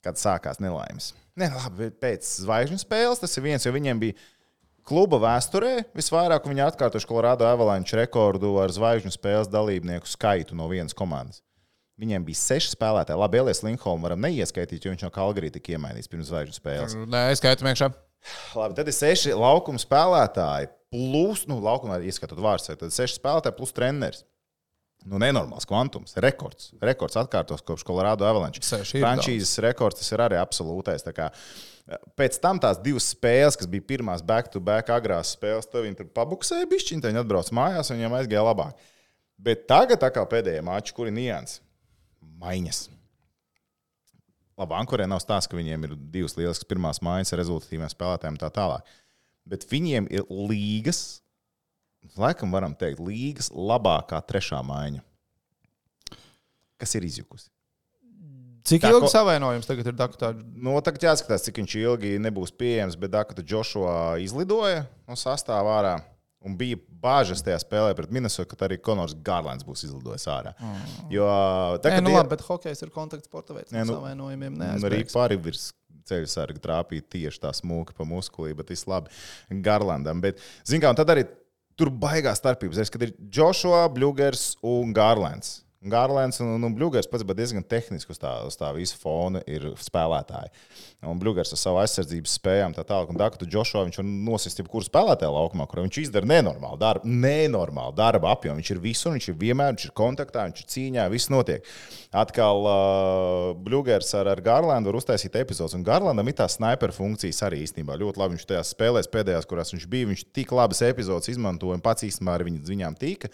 Kad 0.05 0.21
sākās 0.21 0.61
nelaimes. 0.63 1.13
Ne, 1.39 1.49
labi, 1.55 1.91
pēc 2.03 2.27
zvaigžņu 2.43 2.81
spēles 2.83 3.23
tas 3.23 3.37
ir 3.37 3.47
viens, 3.47 3.65
jo 3.67 3.73
viņiem 3.75 4.01
bija 4.03 4.17
kluba 4.87 5.21
vēsturē 5.23 5.85
visvairāk, 5.97 6.49
viņi 6.49 6.65
atkārtojuši 6.67 7.09
Colorado 7.09 7.47
Avalanche 7.49 7.99
rekordu 7.99 8.57
ar 8.63 8.73
zvaigžņu 8.75 9.15
spēles 9.15 9.51
dalībnieku 9.53 10.09
skaitu 10.11 10.59
no 10.59 10.69
vienas 10.71 10.97
komandas. 10.97 11.43
Viņiem 12.01 12.25
bija 12.25 12.41
seši 12.41 12.73
spēlētāji. 12.73 13.21
Labi, 13.21 13.41
Elias 13.43 13.61
Linkholm 13.61 14.07
varam 14.07 14.23
neieskaitīt, 14.25 14.85
jo 14.85 14.93
viņš 14.95 15.05
no 15.05 15.11
Kalgarī 15.13 15.51
tika 15.53 15.75
iemainīts 15.77 16.09
pirms 16.09 16.31
zvaigžņu 16.31 16.57
spēles. 16.57 16.97
Nē, 17.13 17.27
skaitu 17.37 17.69
iekšā. 17.69 17.91
Labi, 18.57 18.77
tad 18.79 18.89
ir 18.89 18.97
seši 18.97 19.35
laukuma 19.37 19.81
spēlētāji, 19.81 20.71
plus, 20.93 21.45
nu, 21.49 21.59
laukumā 21.65 22.01
ieskatot 22.09 22.41
vārds, 22.41 22.73
tad 22.73 22.95
seši 22.95 23.19
spēlētāji 23.19 23.57
plus 23.59 23.77
treneris. 23.77 24.25
Nu, 25.09 25.17
nenormāls 25.21 25.65
kvantums, 25.69 26.13
rekords. 26.21 26.71
Rekords 26.85 27.17
atkārtos 27.17 27.65
kopš 27.65 27.87
Colorado 27.89 28.27
Avalanche. 28.29 28.61
Frančīzes 28.61 29.57
rekords 29.65 30.03
tas 30.03 30.13
ir 30.13 30.21
arī 30.27 30.37
absolūtais. 30.41 31.07
Eh, 31.09 31.99
Pēc 32.19 32.37
tam 32.43 32.61
tās 32.63 32.79
divas 32.85 33.09
spēles, 33.15 33.57
kas 33.59 33.67
bija 33.71 33.83
pirmās 33.83 34.23
back-to-back 34.23 34.93
agrās 34.95 35.33
spēles, 35.35 35.67
tad 35.67 35.87
viņi 35.87 35.99
tur 36.03 36.11
pabuksēja 36.15 36.69
bišķiņu, 36.71 37.03
viņi 37.09 37.23
atbrauca 37.25 37.57
mājās 37.57 37.91
un 37.91 37.99
viņiem 37.99 38.17
aizgāja 38.21 38.45
labāk. 38.47 38.87
Bet 39.41 39.65
tagad, 39.71 40.05
kā 40.13 40.25
pēdējie 40.29 40.63
mači, 40.63 40.95
kur 40.95 41.09
ir 41.09 41.17
nianses, 41.17 41.63
maiņas. 42.43 42.85
Labi, 44.61 44.77
Ankurē 44.77 45.07
nav 45.09 45.23
stāsts, 45.25 45.49
ka 45.49 45.57
viņiem 45.57 45.87
ir 45.89 45.97
divas 46.13 46.37
lielas 46.37 46.61
pirmās 46.69 47.01
mājas 47.05 47.33
ar 47.33 47.41
rezultātīviem 47.41 47.89
spēlētājiem 47.89 48.37
un 48.37 48.43
tā 48.43 48.51
tālāk. 48.53 48.97
Bet 49.49 49.65
viņiem 49.71 50.11
ir 50.13 50.27
līgas, 50.29 51.23
laikam 52.19 52.53
varam 52.53 52.75
teikt, 52.75 53.01
līgas 53.05 53.51
labākā 53.53 54.21
trešā 54.27 54.61
maiņa, 54.67 55.01
kas 56.81 56.95
ir 56.99 57.07
izjukusi. 57.09 57.49
Cik 58.71 58.83
Tā 58.85 58.91
ilgi 58.93 59.07
ko- 59.07 59.11
savainojums 59.11 59.67
tagad 59.67 59.87
ir 59.89 59.95
Dakotā? 59.97 60.29
Nu, 60.55 60.75
tagad 60.85 61.01
jāskatās, 61.09 61.43
cik 61.47 61.57
viņš 61.63 61.75
ilgi 61.81 62.11
nebūs 62.21 62.53
pieejams, 62.53 62.97
bet 63.01 63.11
Dakota 63.11 63.43
Joshua 63.43 64.19
izlidoja 64.21 64.87
no 65.09 65.17
sastāvā 65.17 65.79
ārā. 65.81 65.95
Un 66.45 66.55
bija 66.57 66.77
bāžas 67.03 67.43
tajā 67.45 67.59
spēlē 67.61 67.95
pret 67.97 68.11
Minnesotu, 68.13 68.57
ka 68.57 68.65
arī 68.69 68.79
Konors 68.81 69.13
Gārlands 69.15 69.65
būs 69.65 69.83
izlidojis 69.85 70.25
ārā. 70.29 70.55
Jo 71.13 71.25
Nē, 71.27 71.81
tagad 71.85 72.03
nu 72.05 72.11
ir- 72.11 72.17
labi, 72.17 72.31
bet 72.31 72.41
hokejs 72.47 72.83
ir 72.83 72.91
kontaktsporta 72.91 73.53
veids. 73.57 73.73
Nē, 73.73 73.85
No 73.85 73.93
nu, 73.93 74.01
savainojumiem 74.01 74.55
Un 74.55 74.81
arī 74.89 75.05
pāri 75.05 75.37
virs 75.41 75.73
ceļa 76.09 76.29
sarga 76.29 76.59
trāpīja 76.61 77.03
tieši 77.13 77.41
tā 77.41 77.51
smūga 77.53 77.93
pa 77.97 78.05
muskulī, 78.05 78.55
bet 78.57 78.69
viss 78.69 78.87
labi 78.87 79.09
Garlandam. 79.63 80.21
Bet, 80.21 80.39
zin 80.65 80.81
kā, 80.81 80.89
un 80.89 80.97
tad 80.97 81.09
arī 81.09 81.27
tur 81.81 81.91
baigās 82.03 82.41
starpības. 82.43 82.83
Es, 82.85 82.93
kad 82.93 83.03
ir 83.07 83.15
Joshua, 83.33 83.87
Bluegers 83.93 84.55
un 84.67 84.95
Garlands. 84.97 85.61
Garlands 85.81 86.37
un, 86.45 86.61
un 86.61 86.75
Bluegers 86.77 87.07
pats 87.09 87.25
bija 87.25 87.39
diezgan 87.39 87.65
tehniski 87.65 88.13
uz 88.13 88.19
tā, 88.21 88.31
uz 88.45 88.57
tā 88.61 88.69
visa 88.77 88.99
fona 89.01 89.41
ir 89.49 89.63
spēlētāji. 89.81 90.51
Un 91.09 91.17
Bluegers 91.17 91.55
ar 91.57 91.61
savu 91.61 91.79
aizsardzības 91.81 92.35
spējām 92.37 92.75
tā 92.77 92.83
tālāk. 92.85 93.09
Un 93.09 93.17
Dakota 93.17 93.47
Joshua 93.49 93.87
viņš 93.87 94.03
nosist 94.05 94.61
jebkuru 94.61 94.85
spēlētāju 94.85 95.33
laukumā, 95.33 95.65
kur 95.71 95.81
viņš 95.81 96.01
izdara 96.03 96.29
nenormālu 96.29 96.77
darbu, 96.83 97.09
nenormālu 97.09 97.97
darbu 97.97 98.29
apjomu. 98.29 98.61
Viņš 98.61 98.73
ir 98.75 98.83
visur, 98.83 99.15
viņš 99.17 99.29
ir 99.33 99.39
vienmēr, 99.41 99.73
viņš 99.73 99.87
ir 99.89 99.95
kontaktā, 99.97 100.45
viņš 100.51 100.61
ir 100.61 100.69
cīņā, 100.75 101.07
viss 101.15 101.33
notiek. 101.33 101.71
Atkal 102.13 102.61
uh, 102.69 102.77
Bluegers 103.57 104.13
ar, 104.21 104.29
ar 104.35 104.43
Garlandu 104.45 104.93
var 104.93 104.99
uztaisīt 105.01 105.39
epizodus, 105.41 105.79
un 105.79 105.87
Garlandam 105.87 106.29
ir 106.29 106.37
tā 106.43 106.51
sniper 106.53 106.93
funkcijas 106.93 107.41
arī 107.49 107.63
īstenībā 107.65 107.97
ļoti 108.03 108.21
labi. 108.21 108.37
Viņš 108.37 108.51
tajās 108.53 108.75
spēlēs 108.77 109.09
pēdējās, 109.17 109.49
kurās 109.49 109.73
viņš 109.73 109.89
bija, 109.89 110.11
viņš 110.13 110.27
tik 110.37 110.53
labas 110.53 110.85
epizodes 110.85 111.33
izmantoja 111.33 111.81
un 111.81 111.85
pats 111.89 112.05
īstenībā 112.05 112.37
ar 112.37 112.45
viņu 112.51 112.69
ziņām 112.69 113.01
tika. 113.01 113.33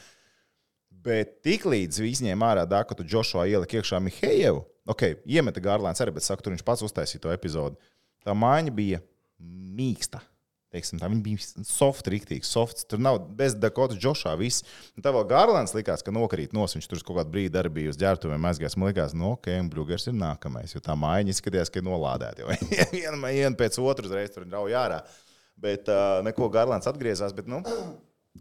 Bet 1.07 1.37
tiklīdz 1.47 2.01
izņēma 2.03 2.53
ārā 2.53 2.65
Dakota 2.69 3.07
Joshua 3.07 3.47
ielika 3.47 3.79
iekšā 3.79 4.01
Mihēju, 4.03 4.63
ok, 4.91 5.05
iemeta 5.23 5.63
Gārlēns 5.63 6.03
arī, 6.03 6.17
bet 6.17 6.27
saka, 6.27 6.43
tur 6.43 6.57
viņš 6.57 6.65
pats 6.67 6.83
uztaisīja 6.87 7.23
to 7.23 7.35
epizodi. 7.35 7.79
Tā 8.27 8.35
mājiņa 8.35 8.73
bija 8.75 9.03
mīksta. 9.77 10.23
Teiksim, 10.75 10.99
tā 10.99 11.09
bija 11.23 11.39
soft, 11.65 12.09
rīktīga, 12.11 12.45
soft. 12.45 12.83
Tur 12.91 13.01
nav 13.01 13.21
bez 13.39 13.55
Dakota 13.57 13.95
Joshua 14.03 14.35
viss. 14.37 14.65
Un 14.99 15.05
tā 15.05 15.13
vēl 15.15 15.25
Gārlēns 15.31 15.73
likās, 15.77 16.03
ka 16.05 16.13
nokrīt 16.13 16.53
nos. 16.57 16.75
Viņš 16.77 16.89
tur 16.91 17.05
kaut 17.07 17.21
kādu 17.21 17.33
brīdi 17.37 17.61
arī 17.61 17.71
bija 17.79 17.93
uz 17.93 18.01
ģērbtuvēm 18.01 18.49
aizgājis. 18.51 18.77
Man 18.77 18.91
liekas, 18.91 19.15
no 19.17 19.37
ok, 19.37 19.47
un 19.63 19.71
Brūgers 19.73 20.09
ir 20.11 20.19
nākamais, 20.19 20.75
jo 20.75 20.83
tā 20.85 20.99
mājiņa 20.99 21.33
izskatījās, 21.33 21.71
ka 21.73 21.81
ir 21.81 21.87
nolādēta. 21.87 22.43
Jo 22.43 22.59
viena 22.97 23.31
viena 23.31 23.55
pēc 23.57 23.79
otras 23.81 24.13
reizes 24.13 24.35
tur 24.35 24.49
rauj 24.51 24.75
ārā. 24.77 25.01
Bet 25.57 25.89
uh, 25.89 26.19
neko 26.27 26.51
Gārlēns 26.53 26.91
atgriezās. 26.91 27.33
Bet, 27.37 27.49
nu, 27.49 27.63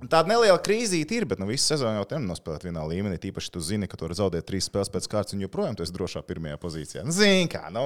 Tāda 0.03 0.27
neliela 0.29 0.57
krīzīte 0.61 1.15
ir, 1.15 1.25
bet 1.29 1.39
nu, 1.41 1.47
visu 1.49 1.69
sezonu 1.69 1.99
jau 1.99 2.05
tam 2.09 2.25
nospēlēt 2.27 2.65
vienā 2.67 2.83
līmenī. 2.89 3.17
Tīpaši 3.21 3.51
tu 3.53 3.61
zini, 3.63 3.87
ka 3.89 3.97
tu 3.97 4.07
vari 4.07 4.17
zaudēt 4.17 4.47
trīs 4.47 4.67
spēles 4.69 4.91
pēc 4.91 5.07
kārtas, 5.11 5.35
un 5.35 5.43
joprojām 5.45 5.77
tu 5.77 5.85
esi 5.85 5.93
drošā 5.95 6.21
pirmajā 6.27 6.57
pozīcijā. 6.61 7.03
Nu, 7.05 7.13
Zini, 7.15 7.47
kā, 7.51 7.63
nu, 7.73 7.85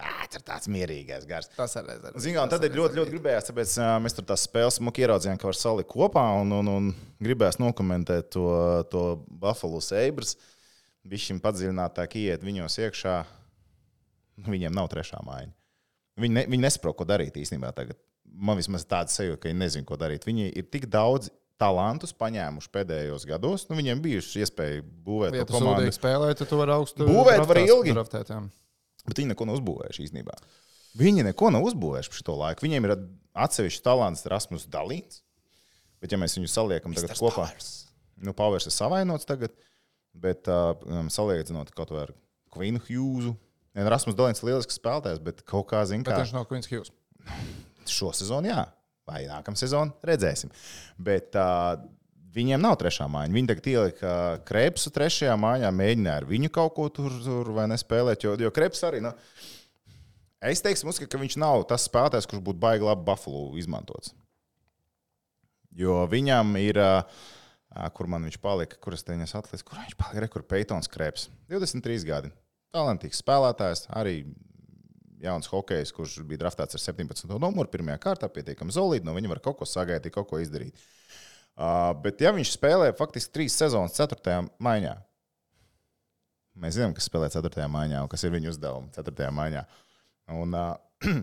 ā, 0.00 0.14
tas 0.26 0.40
ir 0.40 0.44
tāds 0.48 0.70
mierīgais 0.72 1.28
gars. 1.28 1.50
Tas 1.54 1.76
arī 1.80 1.98
ir. 1.98 2.16
Zini, 2.16 2.34
kā, 2.38 2.46
un 2.46 2.52
tad 2.52 2.66
ir 2.66 2.74
ļoti, 2.78 2.98
ļoti 2.98 3.14
gribējās, 3.14 3.48
tāpēc 3.50 3.76
ā, 3.84 3.90
mēs 4.02 4.16
tur 4.16 4.26
tās 4.28 4.46
spēles 4.48 4.80
muki 4.84 5.06
ieraudzījām, 5.06 5.38
ka 5.42 5.50
var 5.50 5.60
salikt 5.60 5.92
kopā, 5.92 6.24
un, 6.40 6.56
un, 6.56 6.72
un 6.72 6.90
gribējās 7.22 7.60
nokomentēt 7.62 8.32
to, 8.34 8.48
to 8.92 9.06
Buffalo 9.28 9.82
Sabres. 9.84 10.34
Viņam 11.06 11.38
padziļinātāk 11.44 12.18
iet 12.18 12.42
viņos 12.42 12.80
iekšā. 12.82 13.20
Nu, 14.42 14.50
Viņiem 14.52 14.74
nav 14.74 14.90
trešā 14.92 15.22
māja. 15.24 15.52
Viņi, 16.20 16.32
ne, 16.32 16.44
viņi 16.48 16.64
nesaprot, 16.64 16.96
ko 16.98 17.06
darīt 17.08 17.36
īstenībā 17.38 17.70
tagad. 17.76 18.00
Man 18.36 18.58
vismaz 18.60 18.84
tāda 18.84 19.08
sajūta, 19.08 19.38
ka 19.40 19.48
viņi 19.48 19.58
nezina, 19.62 19.86
ko 19.88 19.96
darīt. 19.96 20.26
Viņi 20.28 20.50
ir 20.60 20.66
tik 20.68 20.86
daudz 20.92 21.30
talantus 21.56 22.12
paņēmuši 22.12 22.68
pēdējos 22.74 23.24
gados. 23.30 23.62
Nu, 23.70 23.76
viņiem 23.78 24.02
bijuši 24.04 24.42
iespēja 24.44 24.82
būvēt 25.06 25.38
Ja 25.38 25.46
to 25.48 25.54
komandu. 25.56 25.86
sūdīgi 25.86 25.96
spēlē, 25.96 26.34
tad 26.36 26.50
tu 26.50 26.58
vari 26.60 26.74
augstu 26.74 27.06
Būvēt 27.08 27.38
var 27.40 27.56
draftās- 27.56 27.70
ilgi. 27.72 27.94
draftēt, 27.96 28.28
jā. 28.34 28.40
Bet 29.06 29.16
viņi 29.22 29.30
neko 29.32 29.46
nav 29.48 29.56
uzbūvējuši 29.56 30.04
īstenībā. 30.04 30.34
Viņi 31.00 31.24
neko 31.30 31.50
nav 31.54 31.62
uzbūvējuši 31.70 32.12
par 32.12 32.20
šo 32.20 32.36
laiku. 32.42 32.66
Viņiem 32.66 32.84
ir 32.90 32.94
atsevišķs 33.46 33.82
talants, 33.88 34.26
Rasmus 34.26 34.66
Dalīns. 34.66 35.22
Bet, 36.00 36.12
ja 36.12 36.18
mēs 36.18 36.36
viņus 36.36 36.52
saliekam 36.52 36.92
tagad 36.92 37.08
Misters 37.08 37.20
kopā, 37.24 37.48
Powers. 37.48 37.86
nu, 38.20 38.32
Pāvers 38.36 38.66
ir 38.68 38.72
savainots 38.76 39.24
tagad, 39.24 39.50
bet 40.14 40.46
uh, 40.48 40.74
um, 40.84 41.08
salīdzinot 41.08 41.72
kaut 41.74 41.88
ko 41.88 41.96
ar 42.04 42.12
Kvinu 42.52 42.80
Hjūzu. 42.84 43.32
Ne, 43.74 43.88
Rasmus 43.88 44.14
Dalīns 44.14 44.42
ir 44.44 44.50
lielisks 44.52 44.76
spēlētājs, 44.78 45.22
bet 45.24 45.40
kaut 45.48 45.68
kā 45.68 45.80
zina, 45.88 46.04
Bet 46.04 46.14
kā 46.14 46.20
viņš 46.24 46.32
nav 46.36 46.44
Queens 46.48 46.68
Hughes. 46.68 46.90
Šo 47.92 48.12
sezonu, 48.16 48.50
jā, 48.50 48.64
vai 49.06 49.24
nākamā 49.28 49.58
sezona, 49.58 49.94
redzēsim. 50.06 50.52
Bet 51.02 51.36
uh, 51.38 51.76
viņiem 52.36 52.62
nav 52.62 52.76
trešā 52.80 53.08
māja. 53.10 53.32
Viņi 53.32 53.50
tagad 53.52 53.70
ielika 53.72 54.14
krepsu 54.48 54.92
trešajā 54.94 55.36
mājā, 55.40 55.70
mēģināja 55.74 56.22
ar 56.22 56.28
viņu 56.28 56.52
kaut 56.54 56.74
ko 56.76 56.88
tur, 56.92 57.14
tur 57.24 57.52
vai 57.56 57.68
nespēlēt. 57.72 58.26
Jo, 58.26 58.34
jo 58.40 58.52
kreps 58.54 58.84
arī. 58.88 59.02
Nu, 59.04 59.14
es 60.44 60.64
teiktu, 60.64 60.92
ka 61.06 61.22
viņš 61.22 61.38
nav 61.42 61.64
tas 61.70 61.86
spēlētājs, 61.88 62.28
kurš 62.30 62.44
būtu 62.50 62.62
baigi 62.62 62.86
labi 62.88 63.06
Buffalo 63.06 63.48
izmantots. 63.60 64.14
Jo 65.76 66.04
viņam 66.10 66.54
ir. 66.62 66.82
Uh, 66.82 67.32
kur 67.92 68.08
man 68.08 68.24
viņš 68.24 68.38
palika, 68.40 68.78
kuras 68.80 69.04
teņas 69.04 69.34
atlicis, 69.36 69.64
kur 69.66 69.76
viņš 69.76 69.96
palika, 70.00 70.22
re, 70.22 70.28
kur 70.32 70.44
Peitons 70.48 70.88
Kreps. 70.88 71.28
23 71.52 72.06
gadi. 72.08 72.30
Talantīgs 72.72 73.20
spēlētājs, 73.20 73.86
arī 73.96 74.22
jauns 75.22 75.48
hokejs, 75.50 75.92
kurš 75.96 76.18
bija 76.28 76.44
draftāts 76.44 76.76
ar 76.76 76.82
17. 76.82 77.28
numuru, 77.40 77.70
pirmajā 77.72 77.98
kārtā 78.02 78.28
pietiekami 78.32 78.74
solīti. 78.74 79.06
No 79.06 79.14
viņa 79.16 79.32
var 79.32 79.42
kaut 79.44 79.60
ko 79.60 79.68
sagaidīt, 79.68 80.14
kaut 80.14 80.28
ko 80.30 80.40
izdarīt. 80.42 80.76
Uh, 81.56 81.94
bet, 82.04 82.20
ja 82.20 82.34
viņš 82.36 82.52
spēlē 82.52 82.90
faktiski 82.98 83.32
trīs 83.32 83.54
sezonas, 83.56 83.94
ceturtajā 83.96 84.42
maiņā, 84.60 84.92
mēs 86.60 86.76
zinām, 86.76 86.92
kas 86.96 87.08
spēlē 87.08 87.30
ceturtajā 87.32 87.68
maiņā 87.72 88.02
un 88.04 88.10
kas 88.12 88.26
ir 88.26 88.34
viņa 88.34 88.52
uzdevumi 88.52 88.92
ceturtajā 88.92 89.30
maiņā. 89.32 89.62
Un, 90.36 90.52
uh, 90.52 90.74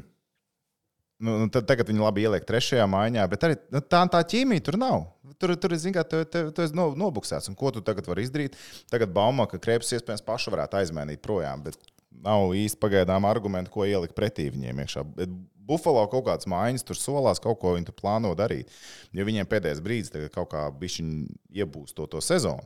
nu, 1.28 1.38
tad, 1.54 1.68
tagad 1.70 1.92
viņi 1.92 2.02
labi 2.02 2.26
ieliek 2.26 2.48
trešajā 2.50 2.88
maiņā, 2.90 3.28
bet 3.30 3.46
arī 3.46 3.60
nu, 3.76 3.84
tā, 3.86 4.02
tā 4.10 4.24
ķīmija 4.34 4.66
tur 4.66 4.80
nav. 4.82 5.06
Tur, 5.38 5.54
tur 5.60 5.78
zin, 5.78 5.94
kā, 5.94 6.02
tu, 6.08 6.24
tu, 6.26 6.48
tu 6.56 6.66
esi 6.66 6.78
no, 6.78 6.90
nobuksēts. 6.98 7.52
Un 7.52 7.58
ko 7.60 7.70
tu 7.76 7.86
tagad 7.86 8.10
vari 8.10 8.26
izdarīt? 8.26 8.58
Tagad 8.90 9.14
baumā, 9.14 9.46
ka 9.52 9.62
krēpes 9.62 9.94
iespējams 9.98 10.26
pašu 10.26 10.54
varētu 10.56 10.82
aizmainīt 10.82 11.22
projām. 11.22 11.62
Bet 11.66 11.78
nav 12.24 12.54
īsti 12.58 12.80
pagaidām 12.82 13.26
argumentu, 13.30 13.72
ko 13.74 13.88
ielikt 13.90 14.16
pretī 14.18 14.50
viņiem 14.54 14.84
iekšā. 14.84 15.04
Bet 15.18 15.34
Buffalo 15.64 16.04
kaut 16.12 16.28
kādas 16.28 16.48
mājas 16.50 16.84
tur 16.86 17.00
solās, 17.00 17.42
kaut 17.44 17.62
ko 17.62 17.76
viņi 17.78 17.96
plāno 17.96 18.34
darīt. 18.38 18.72
Jo 19.16 19.26
viņiem 19.28 19.48
pēdējais 19.50 19.84
brīdis 19.84 20.32
kaut 20.34 20.52
kā 20.52 20.68
iebūs 20.70 21.96
to, 21.96 22.08
to 22.08 22.22
sezonu. 22.24 22.66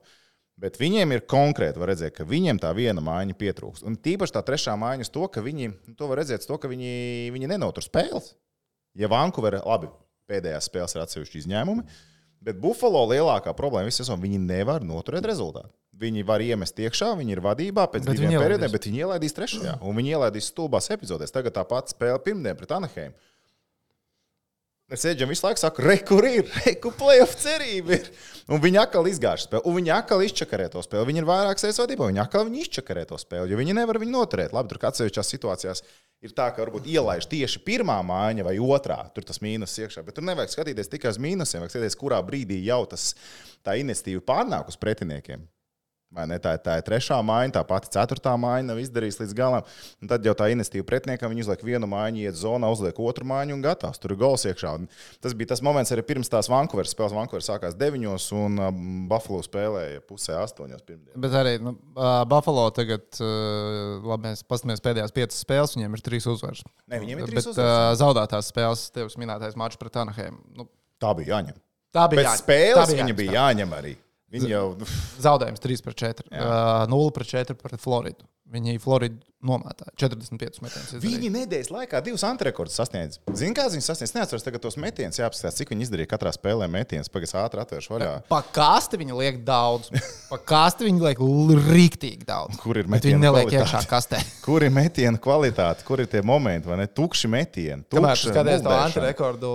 Bet 0.58 0.80
viņiem 0.82 1.12
ir 1.14 1.26
konkrēti, 1.30 1.78
var 1.78 1.92
redzēt, 1.92 2.16
ka 2.18 2.26
viņiem 2.26 2.58
tā 2.58 2.72
viena 2.74 3.02
mājiņa 3.06 3.36
pietrūkst. 3.38 3.86
Un 3.86 3.94
tīpaši 4.02 4.34
tā 4.34 4.42
trešā 4.42 4.74
mājiņa, 4.82 5.10
to, 5.14 5.28
ka 5.30 5.44
viņi, 5.46 5.70
to 6.00 6.08
var 6.10 6.18
redzēt, 6.24 6.48
to, 6.50 6.58
ka 6.58 6.72
viņi, 6.72 7.30
viņi 7.36 7.50
nenotur 7.52 7.86
spēles. 7.86 8.32
Ja 8.98 9.10
Vankūverā, 9.12 9.62
labi, 9.70 9.92
pēdējās 10.26 10.66
spēles 10.72 10.98
ir 10.98 11.04
atsevišķi 11.04 11.44
izņēmumi, 11.44 11.86
bet 12.48 12.58
Buffalo 12.64 13.04
lielākā 13.12 13.54
problēma 13.58 13.92
visā 13.92 14.02
sezonā, 14.02 14.24
viņi 14.24 14.42
nevar 14.48 14.82
noturēt 14.82 15.30
rezultātu. 15.30 15.70
Viņi 15.98 16.26
var 16.28 16.44
iemest 16.46 16.78
iekšā, 16.78 17.14
viņi 17.18 17.34
ir 17.34 17.40
vadībā 17.42 17.88
pēc 17.90 18.06
Bet 18.06 18.20
diviem 18.20 18.38
periodiem, 18.38 18.70
bet 18.70 18.86
viņi 18.86 19.00
ielaidīs 19.02 19.34
trešajā. 19.34 19.80
Un 19.82 19.98
viņi 19.98 20.14
ielaidīs 20.14 20.52
stulbās 20.52 20.92
epizodēs. 20.94 21.34
Tagad 21.34 21.56
tā 21.56 21.64
pati 21.66 21.96
spēle 21.96 22.20
pirmdien 22.22 22.58
pret 22.60 22.76
Anaheim. 22.76 23.16
Es 24.88 25.02
sēžam 25.04 25.28
visu 25.28 25.44
laiku, 25.44 25.60
saku, 25.60 25.84
re, 25.84 25.98
kur 26.08 26.24
ir, 26.24 26.46
re, 26.62 26.72
kur 26.80 26.94
playoff 26.96 27.34
cerība 27.42 27.98
ir. 27.98 28.06
Un 28.48 28.62
viņi 28.64 28.80
atkal 28.80 29.10
izgāž 29.10 29.44
spēli, 29.44 29.66
un 29.68 29.76
viņi 29.76 29.92
atkal 29.92 30.22
izčakarē 30.24 30.70
to 30.72 30.84
spēli. 30.86 31.10
Viņi 31.10 31.20
ir 31.20 31.28
vairāk 31.28 31.60
sēžot 31.60 31.82
vadībā, 31.84 32.08
viņi 32.08 32.22
atkal 32.24 32.46
viņi 32.48 32.62
izčakarē 32.64 33.04
to 33.10 33.20
spēli, 33.20 33.52
jo 33.52 33.60
viņi 33.60 33.76
nevar 33.76 34.00
viņu 34.00 34.16
noturēt. 34.16 34.56
Labi, 34.56 34.72
tur 34.72 34.88
atsevišķās 34.88 35.34
situācijās 35.34 35.84
ir 36.24 36.32
tā, 36.38 36.48
ka 36.56 36.64
varbūt 36.64 36.88
ielaiž 36.94 37.28
tieši 37.28 37.66
pirmā 37.68 37.98
mājiņa 38.08 38.48
vai 38.48 38.56
otrā, 38.64 39.02
tur 39.12 39.28
tas 39.28 39.44
mīnus 39.44 39.76
iekšā. 39.76 40.06
Bet 40.08 40.16
tur 40.16 40.30
nevajag 40.30 40.56
skatīties 40.56 40.94
tikai 40.96 41.12
uz 41.12 41.20
mīnusiem, 41.20 41.66
vajag 41.66 41.76
skatīties, 41.76 42.00
kurā 42.00 42.24
brīdī 42.24 42.62
jau 42.64 42.80
tas 42.88 43.10
tā 43.68 43.76
investīva 43.82 44.24
pārnāk 44.32 44.72
uz 44.72 44.80
pretiniekiem. 44.80 45.44
Ne? 46.10 46.38
Tā, 46.40 46.54
ir- 46.56 46.62
tā 46.64 46.78
ir 46.80 46.84
trešā 46.88 47.18
mājiņa, 47.22 47.52
tā 47.58 47.62
pati 47.68 47.90
ceturtā 47.92 48.32
mājiņa 48.40 48.66
nav 48.72 48.78
izdarījusi 48.80 49.20
līdz 49.26 49.34
galam. 49.36 49.64
Un 50.02 50.08
tad 50.08 50.24
jau 50.26 50.34
tā 50.34 50.48
investīva 50.54 50.86
pretiniekam, 50.88 51.30
viņi 51.34 51.44
uzliek 51.44 51.62
vienu 51.68 51.86
mājiņu, 51.92 52.22
iet 52.24 52.38
zonā, 52.40 52.70
uzliek 52.72 52.96
otru 53.04 53.26
mājiņu 53.28 53.54
un 53.58 53.62
gatavs. 53.62 54.00
Tur 54.00 54.14
ir 54.16 54.18
gols 54.22 54.46
iekšā. 54.48 54.72
Un 54.80 54.88
tas 55.22 55.34
bija 55.38 55.50
tas 55.52 55.62
moments 55.62 55.92
arī 55.92 56.02
pirms 56.08 56.32
tās 56.32 56.48
Vankūveras 56.50 56.96
spēles. 56.96 57.14
Vankūverā 57.14 57.44
sākās 57.44 57.76
9 57.78 58.32
un 58.40 58.58
um, 58.58 58.80
Buffalo 59.12 59.42
spēlēja 59.46 60.00
pusē 60.08 60.40
8 60.42 60.80
pirmdien. 60.88 61.14
Bet 61.20 61.32
arī 61.38 61.58
nu, 61.62 61.76
Buffalo 62.32 62.70
tagad, 62.72 63.04
labi, 64.08 64.30
mēs 64.30 64.44
paskatāmies 64.48 64.82
pēdējās 64.88 65.14
piecas 65.16 65.44
spēles, 65.44 65.76
viņiem 65.78 66.00
ir 66.00 66.06
trīs 66.08 66.26
uzvaras. 66.32 66.64
Ne, 66.88 67.00
viņiem 67.04 67.20
ir 67.20 67.26
Bet 67.28 67.36
trīs 67.36 67.52
uzvaras. 67.52 67.78
uh, 67.92 68.00
zaudētās 68.00 68.50
spēles, 68.56 68.88
tevis 68.96 69.20
minētais 69.20 69.56
mačs 69.60 69.78
pret 69.78 69.96
Anaheim. 70.02 70.40
Nu, 70.56 70.68
Tā 71.04 71.12
bija 71.20 71.36
jāņem. 71.36 71.60
tā 71.94 72.08
bija 72.10 72.24
Pēc 72.24 72.32
jā- 72.32 72.38
spēles 72.42 72.80
tā 72.80 72.92
bija 72.96 73.04
viņa 73.06 73.16
bija 73.22 73.32
jāņem 73.38 73.76
arī. 73.78 73.96
Viņi 74.34 74.50
jau. 74.52 74.66
nu, 74.80 74.88
Zaudējums 75.24 75.62
3 75.64 75.86
pret 75.86 76.02
4. 76.04 76.32
Jā. 76.34 76.48
Uh, 76.84 76.90
0 76.92 77.14
pret 77.16 77.30
4 77.32 77.56
pret 77.62 77.80
Floridu. 77.80 78.26
Viņi 78.48 78.78
Floridu 78.80 79.18
nomētāja 79.44 79.92
45 80.00 80.62
metienus. 80.64 80.92
Viņi 81.04 81.28
nedēļas 81.34 81.68
laikā 81.72 82.00
divus 82.06 82.24
antrekordus 82.24 82.78
sasniedz. 82.80 83.18
Zini, 83.36 83.52
kā 83.58 83.66
viņi 83.68 83.84
sasniedz? 83.84 84.14
Neatceros 84.16 84.46
tagad 84.46 84.64
tos 84.64 84.78
metienus, 84.80 85.20
jāapskatās, 85.20 85.58
cik 85.60 85.74
viņi 85.74 85.84
izdarīja 85.84 86.10
katrā 86.14 86.32
spēlē 86.32 86.70
metienus. 86.72 87.12
Pagaidām 87.12 87.44
ātri 87.44 87.62
atvēršu 87.66 87.92
vaļā. 87.98 88.14
Pa 88.32 88.40
kāsti 88.56 89.02
viņi 89.04 89.18
liek 89.20 89.42
daudz. 89.48 89.92
Pa 90.32 90.40
kāsti 90.40 90.88
viņi 90.88 91.04
liek 91.10 91.22
rīktīgi 91.68 92.24
daudz. 92.28 92.56
Kur 92.64 92.80
ir 92.80 92.88
Bet 92.88 93.04
viņi 93.04 93.20
metienu 93.20 93.24
neliek 93.28 93.52
kvalitāte? 93.52 93.68
iekšā 93.68 93.92
kastē. 93.92 94.24
Kur 94.48 94.64
ir 94.64 94.72
metiena 94.80 95.20
kvalitāte, 95.28 95.84
kur 95.88 96.00
ir 96.04 96.08
tie 96.12 96.24
momenti, 96.24 96.72
vai 96.72 96.80
ne? 96.80 96.88
Tukši 96.88 97.28
metieni. 97.32 97.84
Kamēr 97.92 98.16
tukša 98.16 98.32
tu 98.32 98.34
skaties 98.34 98.64
to 98.64 98.72
muldēšana. 98.72 98.90
antirekordu, 98.94 99.54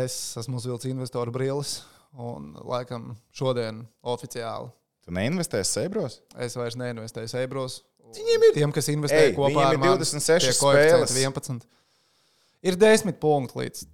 es 0.00 0.16
esmu 0.40 0.56
uzvilcis 0.64 0.90
investoru 0.96 1.36
brilles. 1.36 1.82
Un, 2.18 2.56
laikam, 2.66 3.16
šodien 3.32 3.84
oficiāli 4.02 4.70
Tu 5.06 5.12
neinvestēsi 5.14 5.70
Seibros? 5.78 6.20
es 6.38 6.56
vairs 6.58 6.74
neinvestēju 6.76 7.30
Eibros. 7.40 7.82
Viņiem 8.10 8.42
ir- 8.48 8.54
Tiem, 8.54 8.72
kas 8.74 8.88
investē 8.90 9.20
Ej, 9.30 9.34
kopā 9.36 9.66
ar 9.68 9.72
ir 9.74 9.78
mani, 9.78 9.96
26 10.02 10.50
tie 10.50 10.58
koeficienti 10.58 11.12
spēles. 11.12 11.22
11. 11.22 11.66
Ir 12.62 12.76
10 12.76 13.12
punkti 13.20 13.54
līdz. 13.62 13.84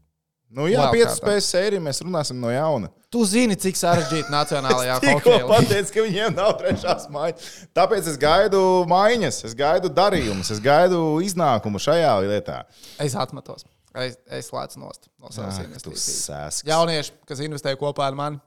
Nu, 0.49 0.63
jā, 0.71 0.79
Wildcardā. 0.79 0.93
piecas 0.95 1.19
spēles 1.21 1.47
sēriju 1.53 1.81
mēs 1.83 2.01
runāsim 2.03 2.37
no 2.41 2.49
jauna. 2.49 2.89
Tu 3.11 3.25
zini, 3.27 3.57
cik 3.57 3.75
sarežģīta 3.77 4.31
nacionālajā 4.39 4.97
hokeja 5.03 5.43
līnija. 5.43 5.49
pateicu, 5.51 5.93
ka 5.93 6.01
viņiem 6.07 6.35
nav 6.39 6.53
trešās 6.61 7.09
maiņas. 7.11 7.49
Tāpēc 7.75 8.07
es 8.13 8.17
gaidu 8.17 8.61
maiņas, 8.89 9.45
es 9.45 9.55
gaidu 9.55 9.89
darījumus, 9.91 10.51
es 10.51 10.61
gaidu 10.61 11.21
iznākumu 11.21 11.79
šajā 11.83 12.13
lietā. 12.25 12.63
Es 12.99 13.15
atmetos. 13.15 13.65
Es, 13.97 14.19
es 14.39 14.53
lēcu 14.53 14.83
nost 14.83 15.09
no 15.17 15.31
savas 15.33 15.63
investīcijas. 15.63 16.63
Jaunieši, 16.69 17.15
kas 17.29 17.41
investē 17.45 17.73
kopā 17.81 18.11
ar 18.11 18.19
mani, 18.19 18.41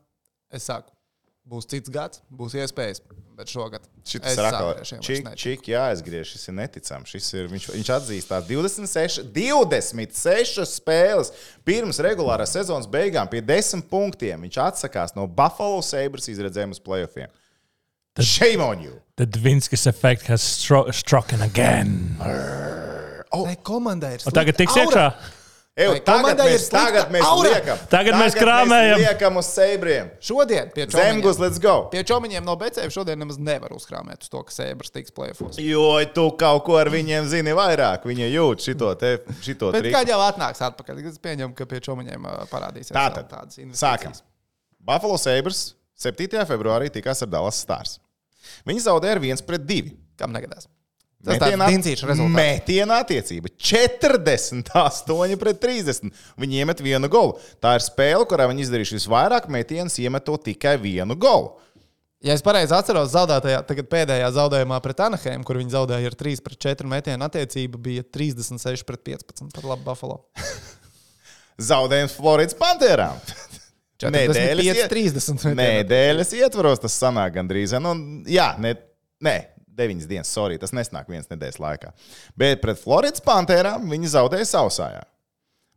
es 0.54 0.68
saku, 0.70 0.94
būs 1.50 1.66
cits 1.70 1.90
gads, 1.94 2.22
būs 2.30 2.56
iespējas. 2.60 3.02
Bet 3.40 3.48
šogad 3.48 3.86
Šis 4.04 4.34
ir 4.34 4.46
atkal 4.50 4.82
čik, 5.40 5.70
jāizgriež. 5.72 6.34
Šis 6.34 6.50
ir 6.52 6.56
neticams. 6.58 7.12
Šis 7.14 7.30
ir, 7.38 7.46
viņš, 7.48 7.68
viņš 7.72 7.92
atzīst 7.96 8.32
tās 8.34 8.48
26, 8.50 9.30
26 9.32 10.66
spēles 10.68 11.32
pirms 11.68 12.02
regulārās 12.04 12.52
sezonas 12.58 12.90
beigām 12.92 13.32
pie 13.32 13.40
10 13.40 13.88
punktiem. 13.88 14.44
Viņš 14.44 14.60
atsakās 14.66 15.16
no 15.16 15.24
Buffalo 15.24 15.80
Sabres 15.86 16.28
izredzēm 16.28 16.76
uz 16.76 16.84
playoffiem. 16.84 17.32
Shame 18.20 18.60
on 18.60 18.84
you! 18.84 19.00
The 19.16 19.26
Dvinskis 19.26 19.88
effect 19.88 20.28
has 20.28 20.44
stro 20.44 20.92
struck 20.92 21.32
again. 21.32 22.18
Tai 23.30 23.56
komandai 23.64 24.18
ir 24.18 24.26
Un 24.28 24.36
tagad 24.36 24.58
tiks 24.60 24.76
iekšā. 24.76 25.06
Eju, 25.80 25.92
Vai 25.96 26.00
tagad 26.04 26.42
mēs, 26.44 26.65
tagad 26.74 27.12
mēs 27.13 27.24
aura? 27.24 27.52
liekam. 27.54 27.78
Tagad 27.92 28.18
mēs 28.20 28.36
krāmējam. 28.36 28.98
Mēs 29.00 29.06
liekam 29.08 29.38
uz 29.39 29.48
Sabriem. 29.56 30.10
Šodien 30.20 30.72
pie 30.76 30.88
čomiņiem, 30.92 31.39
let's 31.39 31.60
go! 31.63 31.76
pie 31.94 32.02
čomiņiem 32.10 32.44
no 32.44 32.56
BCF 32.60 32.92
šodien 32.92 33.22
nemaz 33.24 33.38
nevar 33.39 33.72
uzkrāmēt 33.78 34.26
uz 34.26 34.32
to, 34.34 34.42
ka 34.44 34.52
Sēbras 34.52 34.92
tiks 34.92 35.13
plēfos. 35.15 35.60
Jo 35.63 35.86
tu 36.15 36.26
kaut 36.39 36.65
ko 36.68 36.76
ar 36.82 36.92
viņiem 36.92 37.30
zini 37.32 37.54
vairāk. 37.56 38.04
Viņi 38.10 38.28
jūt 38.34 38.65
šito, 38.68 38.89
te, 39.00 39.13
šito 39.46 39.70
Bet 39.72 39.86
triku. 39.86 39.96
kā 39.96 40.04
jau 40.12 40.20
atnāks 40.26 40.60
atpakaļ, 40.68 41.00
es 41.13 41.22
pieņemu, 41.24 41.56
ka 41.56 41.70
pie 41.72 41.80
čomiņiem 41.88 42.28
parādīsies 42.52 42.92
Tātad, 42.96 43.30
tādas 43.32 43.56
Sākam. 43.56 43.70
investīcijas. 43.72 44.24
Buffalo 44.84 45.15
Sabres 45.22 45.63
7. 46.00 46.44
februārī 46.50 46.92
tikās 46.92 47.24
ar 47.24 47.32
Dallas 47.32 47.56
Stars. 47.63 47.98
Viņi 48.68 48.84
zaudēja 48.84 49.15
ar 49.15 49.24
1 49.24 49.46
pret 49.48 49.63
2. 49.68 49.96
Kam 50.20 50.36
negadās? 50.36 50.68
Tas 51.19 51.36
tāds 51.41 51.60
dincīšs 51.60 52.05
rezultāts. 52.08 52.36
Mētienā 52.38 52.99
attiecība 53.03 53.49
48 53.60 55.36
pret 55.41 55.58
30. 55.60 56.13
Viņi 56.39 56.62
iemet 56.62 56.79
vienu 56.84 57.10
golu. 57.12 57.34
Tā 57.60 57.73
ir 57.75 57.84
spēle, 57.84 58.23
kurā 58.29 58.45
viņi 58.51 58.63
izdarījuši 58.67 58.95
visvairāk 59.01 59.49
metienus, 59.51 59.97
iemetot 59.99 60.45
tikai 60.47 60.77
vienu 60.79 61.17
golu. 61.19 61.58
Ja 62.23 62.34
es 62.36 62.43
pareizi 62.43 62.75
atceros, 62.75 63.12
zaudētajā, 63.13 63.62
pēdējā 63.88 64.32
zaudējumā 64.36 64.79
pret 64.84 65.03
Anaheim, 65.05 65.43
kur 65.47 65.60
viņi 65.60 65.71
zaudēja 65.71 66.10
ar 66.12 66.15
3 66.19 66.41
pret 66.43 66.58
4 66.67 66.88
metienu 66.91 67.27
attiecība, 67.27 67.79
bija 67.79 68.03
36 68.03 68.84
pret 68.88 69.03
15 69.08 69.53
par 69.55 69.67
labu 69.73 69.86
Buffalo. 69.88 70.17
Zaudējums 71.69 72.15
Floridas 72.15 72.55
Pantērām. 72.60 73.19
45, 73.99 74.63
iet- 74.67 74.91
30 74.91 75.32
metienu. 75.47 75.55
Nedēļas 75.60 76.32
ietvaros 76.39 76.79
tas 76.84 76.95
sanāk 76.99 77.36
gandrīz. 77.36 77.75
Nu, 77.84 77.95
jā, 78.27 78.51
ne, 78.63 78.75
nē, 79.23 79.38
deviņas 79.80 80.10
dienas, 80.10 80.32
sorry, 80.34 80.60
tas 80.62 80.76
nesnāk 80.76 81.10
vienas 81.12 81.30
nedēļas 81.32 81.62
laikā. 81.63 81.94
Bet 82.39 82.62
pret 82.63 82.82
Floridas 82.82 83.24
Pantērām 83.26 83.88
viņi 83.92 84.12
zaudēja 84.15 84.52
sausājā. 84.52 85.06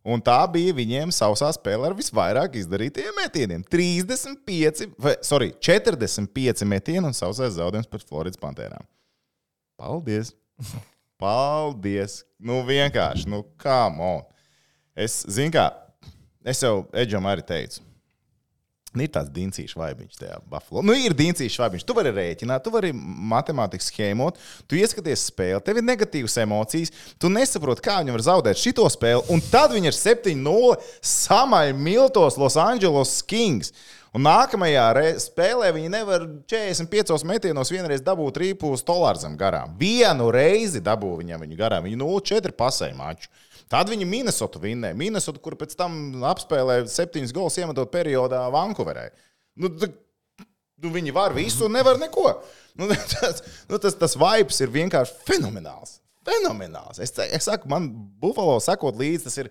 Un 0.02 0.18
tā 0.18 0.40
bija 0.50 0.74
viņiem 0.74 1.12
sausā 1.14 1.52
spēle 1.54 1.86
ar 1.86 1.94
visvairāk 1.94 2.56
izdarītiem 2.58 3.14
metieniem. 3.20 3.62
35, 3.70 4.88
vai, 4.98 5.14
sorry, 5.22 5.52
45 5.62 6.66
metieni 6.66 7.06
un 7.06 7.14
sausais 7.14 7.54
zaudējums 7.54 7.90
pret 7.90 8.08
Floridas 8.08 8.40
Pantērām. 8.42 8.82
Paldies! 9.78 10.34
Paldies! 11.22 12.22
Nu, 12.42 12.64
vienkārši, 12.66 13.30
nu, 13.30 13.44
kā 13.62 13.86
mon. 13.94 14.24
Es 14.98 15.20
zinu, 15.30 15.54
kā, 15.54 15.68
es 16.42 16.64
jau 16.66 16.82
Edžam 16.98 17.30
arī 17.30 17.46
teicu. 17.46 17.84
Ir 18.92 19.08
tāds 19.08 19.30
dīncīšs 19.32 19.72
vaibiņš 19.78 20.18
tajā 20.20 20.34
Buffalo. 20.52 20.82
Nu, 20.84 20.92
ir 20.92 21.14
dīncīšs 21.16 21.56
vaibiņš. 21.62 21.84
Tu 21.88 21.94
vari 21.96 22.12
rēķināt, 22.12 22.64
tu 22.64 22.72
vari 22.74 22.90
matemātiski 22.92 23.88
schēmot, 23.88 24.40
tu 24.68 24.76
ieskaties 24.76 25.24
spēli, 25.30 25.62
tev 25.64 25.80
ir 25.80 25.86
negatīvas 25.86 26.36
emocijas, 26.42 26.92
tu 27.16 27.30
nesaproti, 27.32 27.84
kā 27.86 28.02
viņi 28.02 28.12
var 28.18 28.26
zaudēt 28.26 28.60
šo 28.60 28.90
spēli. 28.92 29.24
Un 29.32 29.40
tad 29.48 29.72
viņi 29.72 29.88
ir 29.88 29.96
7-0 29.96 30.76
samaļ 31.08 31.72
Miltos 31.78 32.36
Los 32.40 32.58
Angeles 32.60 33.16
Kings. 33.24 33.72
Un 34.12 34.26
nākamajā 34.26 35.14
spēlē 35.24 35.70
viņi 35.72 35.88
nevar 35.94 36.26
45 36.52 37.24
metienos 37.24 37.72
vienreiz 37.72 38.02
dabūt 38.04 38.42
rīpu 38.42 38.74
uz 38.76 38.84
Tolārzem 38.84 39.38
garām. 39.40 39.72
Vienu 39.80 40.28
reizi 40.34 40.82
dabū 40.84 41.14
viņam 41.22 41.46
viņu 41.46 41.56
garām. 41.56 41.88
Viņi 41.88 41.96
0-4 42.02 42.52
pasēja 42.58 42.98
maču. 42.98 43.32
Tad 43.72 43.88
viņi 43.88 44.04
Minnesotu 44.08 44.60
vinnēja. 44.60 44.96
Minnesotu, 44.98 45.40
kur 45.40 45.56
pēc 45.56 45.72
tam 45.78 46.24
apspēlēja 46.28 46.90
septiņus 46.92 47.32
gols 47.32 47.56
iemetot 47.62 47.88
periodā 47.92 48.42
Vankūverē. 48.52 49.06
Nu, 49.62 49.70
nu, 49.72 50.90
viņi 50.92 51.14
var 51.16 51.32
visu 51.36 51.64
un 51.68 51.78
nevar 51.78 52.00
neko. 52.00 52.26
Nu, 52.76 52.90
tas, 53.14 53.40
nu, 53.70 53.80
tas, 53.80 53.96
tas 53.96 54.16
vibes 54.20 54.60
ir 54.60 54.72
vienkārši 54.74 55.16
fenomenāls. 55.28 56.00
Fenomenāls. 56.28 57.00
Es, 57.02 57.14
es 57.24 57.48
saku, 57.48 57.70
man 57.72 57.88
Buffalo 58.20 58.58
sakot 58.62 58.98
līdzi, 59.00 59.24
tas 59.24 59.40
ir 59.40 59.50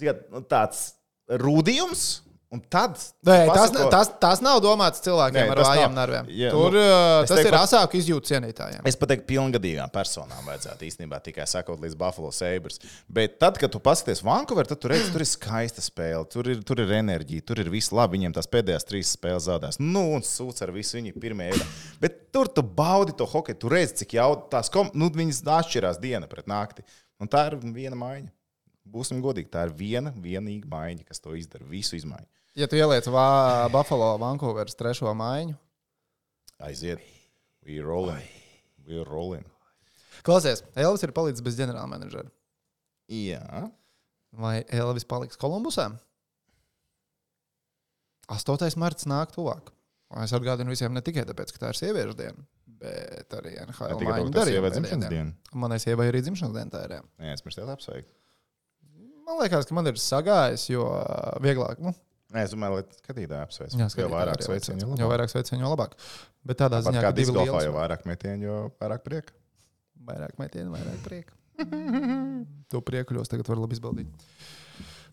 ziniet, 0.00 0.24
nu, 0.32 0.42
tāds 0.48 0.94
rūdījums. 1.28 2.08
Un 2.50 2.58
tad 2.66 2.96
Nē, 3.22 3.46
tas, 3.46 3.70
pasako- 3.70 3.90
tas, 3.92 4.08
tas 4.18 4.40
nav 4.42 4.56
domāts 4.58 4.98
cilvēkiem 5.04 5.36
Nē, 5.38 5.50
ar 5.52 5.60
nav. 5.62 5.92
nerviem. 5.94 6.30
Jā, 6.34 6.48
Tur 6.50 6.72
nu, 6.74 6.80
es 6.82 7.28
tas 7.30 7.38
teiktu, 7.38 7.46
ir 7.46 7.54
ka- 7.54 7.60
asāk 7.62 7.92
izjūta 7.94 8.26
cienītājiem. 8.32 8.80
Es 8.90 8.96
pateiktu, 8.98 9.26
pilngadīgām 9.28 9.92
personām 9.94 10.42
vajadzētu 10.48 10.82
īstenībā 10.88 11.20
tikai 11.22 11.46
sekot 11.46 11.78
līdz 11.78 11.94
Buffalo 12.00 12.32
Sabres. 12.34 12.80
Bet 13.06 13.38
tad, 13.38 13.56
kad 13.56 13.70
tu 13.70 13.78
paskaties 13.78 14.24
Vankūverā, 14.26 14.66
tad 14.66 14.80
tu 14.82 14.90
redz, 14.90 15.12
tur 15.12 15.22
ir 15.22 15.30
skaista 15.30 15.78
spēle, 15.84 16.26
tur 16.28 16.50
ir, 16.50 16.64
tur 16.66 16.82
ir 16.82 16.90
enerģija, 16.98 17.44
tur 17.46 17.62
ir 17.62 17.70
viss 17.70 17.92
labi. 17.94 18.18
Viņiem 18.18 18.34
tās 18.34 18.50
pēdējās 18.50 18.88
trīs 18.88 19.14
spēles 19.14 19.46
zaudēs. 19.46 19.78
Nu, 19.78 20.02
un 20.18 20.26
sūds 20.26 20.66
ar 20.66 20.74
visu 20.74 20.98
viņu 20.98 21.14
pirmie 21.22 21.52
ir. 21.54 21.62
Bet 22.02 22.32
tur 22.34 22.50
tu 22.50 22.66
baudi 22.66 23.14
to 23.14 23.30
hokeju, 23.30 23.60
tu 23.62 23.68
redz, 23.70 23.94
cik 24.02 24.18
jau 24.18 24.34
tās 24.50 24.68
kom... 24.68 24.90
nu, 24.92 25.06
viņas 25.06 25.44
atšķirās 25.46 26.02
diena 26.02 26.26
pret 26.26 26.50
nakti. 26.50 26.82
Un 27.22 27.30
tā 27.30 27.46
ir 27.46 27.60
viena 27.62 27.94
maiņa. 27.94 28.26
Būsim 28.90 29.22
godīgi, 29.22 29.52
tā 29.54 29.68
ir 29.68 29.72
viena 29.78 30.10
vienīga 30.10 30.66
maiņa, 30.66 31.06
kas 31.06 31.20
to 31.22 31.36
izdara. 31.38 31.62
Visu 31.70 31.94
izmaiņu. 31.94 32.26
Ja 32.58 32.66
tu 32.66 32.76
ieliec 32.76 33.06
vā, 33.12 33.26
Buffalo 33.72 34.16
Vankūveras 34.20 34.74
trešo 34.78 35.12
maiņu, 35.16 35.54
Aiziet. 36.60 37.00
We 37.64 37.78
rolling. 37.80 38.26
We 38.88 39.00
rolling. 39.06 39.46
klausies, 40.26 40.60
Elvis 40.76 41.04
ir 41.06 41.12
palicis 41.16 41.40
bez 41.44 41.56
ģenerālmenedžera. 41.56 42.28
Jā. 43.10 43.70
Vai 44.36 44.60
Elvis 44.68 45.06
paliks 45.08 45.38
Kolumbusā? 45.40 45.88
8. 48.30 48.76
marts 48.78 49.06
nāk 49.10 49.32
tuvāk. 49.34 49.72
Un 50.10 50.24
Es 50.26 50.32
atgādinu 50.34 50.72
visiem 50.74 50.92
ne 50.94 51.00
tikai 51.06 51.22
tāpēc, 51.26 51.52
ka 51.54 51.62
tā 51.64 51.70
ir 51.72 51.78
sieviešu 51.78 52.16
diena, 52.18 52.44
bet 52.82 53.30
arī 53.38 53.54
NHL 53.62 53.96
maiņu 54.02 54.32
darījuma 54.34 54.70
dzimšanas 54.74 54.90
diena. 55.06 55.10
diena. 55.10 55.58
Manai 55.64 55.78
sievai 55.82 56.08
arī 56.10 56.20
dzimšanas 56.26 56.54
diena 56.56 56.70
tā 56.74 56.82
ir. 56.88 56.94
jā. 56.98 57.32
Es 57.34 57.42
pirms 57.46 57.58
tev 57.60 57.70
apsveicu. 57.74 58.10
Man 59.26 59.38
liekas, 59.38 59.66
ka 59.70 59.76
man 59.78 59.86
ir 59.86 59.98
sagājis, 60.02 60.64
jo 60.72 60.86
vieglāk. 61.44 61.78
Nu, 61.82 61.94
Nē, 62.30 62.44
es 62.46 62.52
domāju, 62.54 62.76
lai 62.78 62.84
skatītāji 63.00 63.42
apsveic. 63.42 63.72
jā, 63.74 63.80
jo 63.82 63.88
skatītāji 63.90 64.12
vairāk 64.14 64.36
arī 64.38 64.46
sveicienu, 64.46 64.80
jo 64.86 64.96
Jo 65.00 65.08
vairāk 65.10 65.32
sveicienu, 65.32 65.60
jo 65.64 65.70
labāk. 65.74 65.96
Bet 66.46 66.58
tādā 66.62 66.78
Pat 66.78 66.86
ziņā, 66.86 67.00
kā 67.02 67.08
ka 67.10 67.16
divi 67.18 67.32
liels- 67.34 67.64
jo 67.66 67.72
vairāk 67.74 68.04
metienu, 68.06 68.42
jo 68.46 68.56
vairāk 68.80 69.02
prieka. 69.02 69.32
Vairāk 70.06 70.38
metienu, 70.38 70.70
vairāk 70.76 71.00
prieka. 71.04 71.32
to 72.70 72.80
priekuļos 72.80 73.28
tagad 73.28 73.48
var 73.50 73.58
labi 73.64 73.74
izbaudīt. 73.76 74.28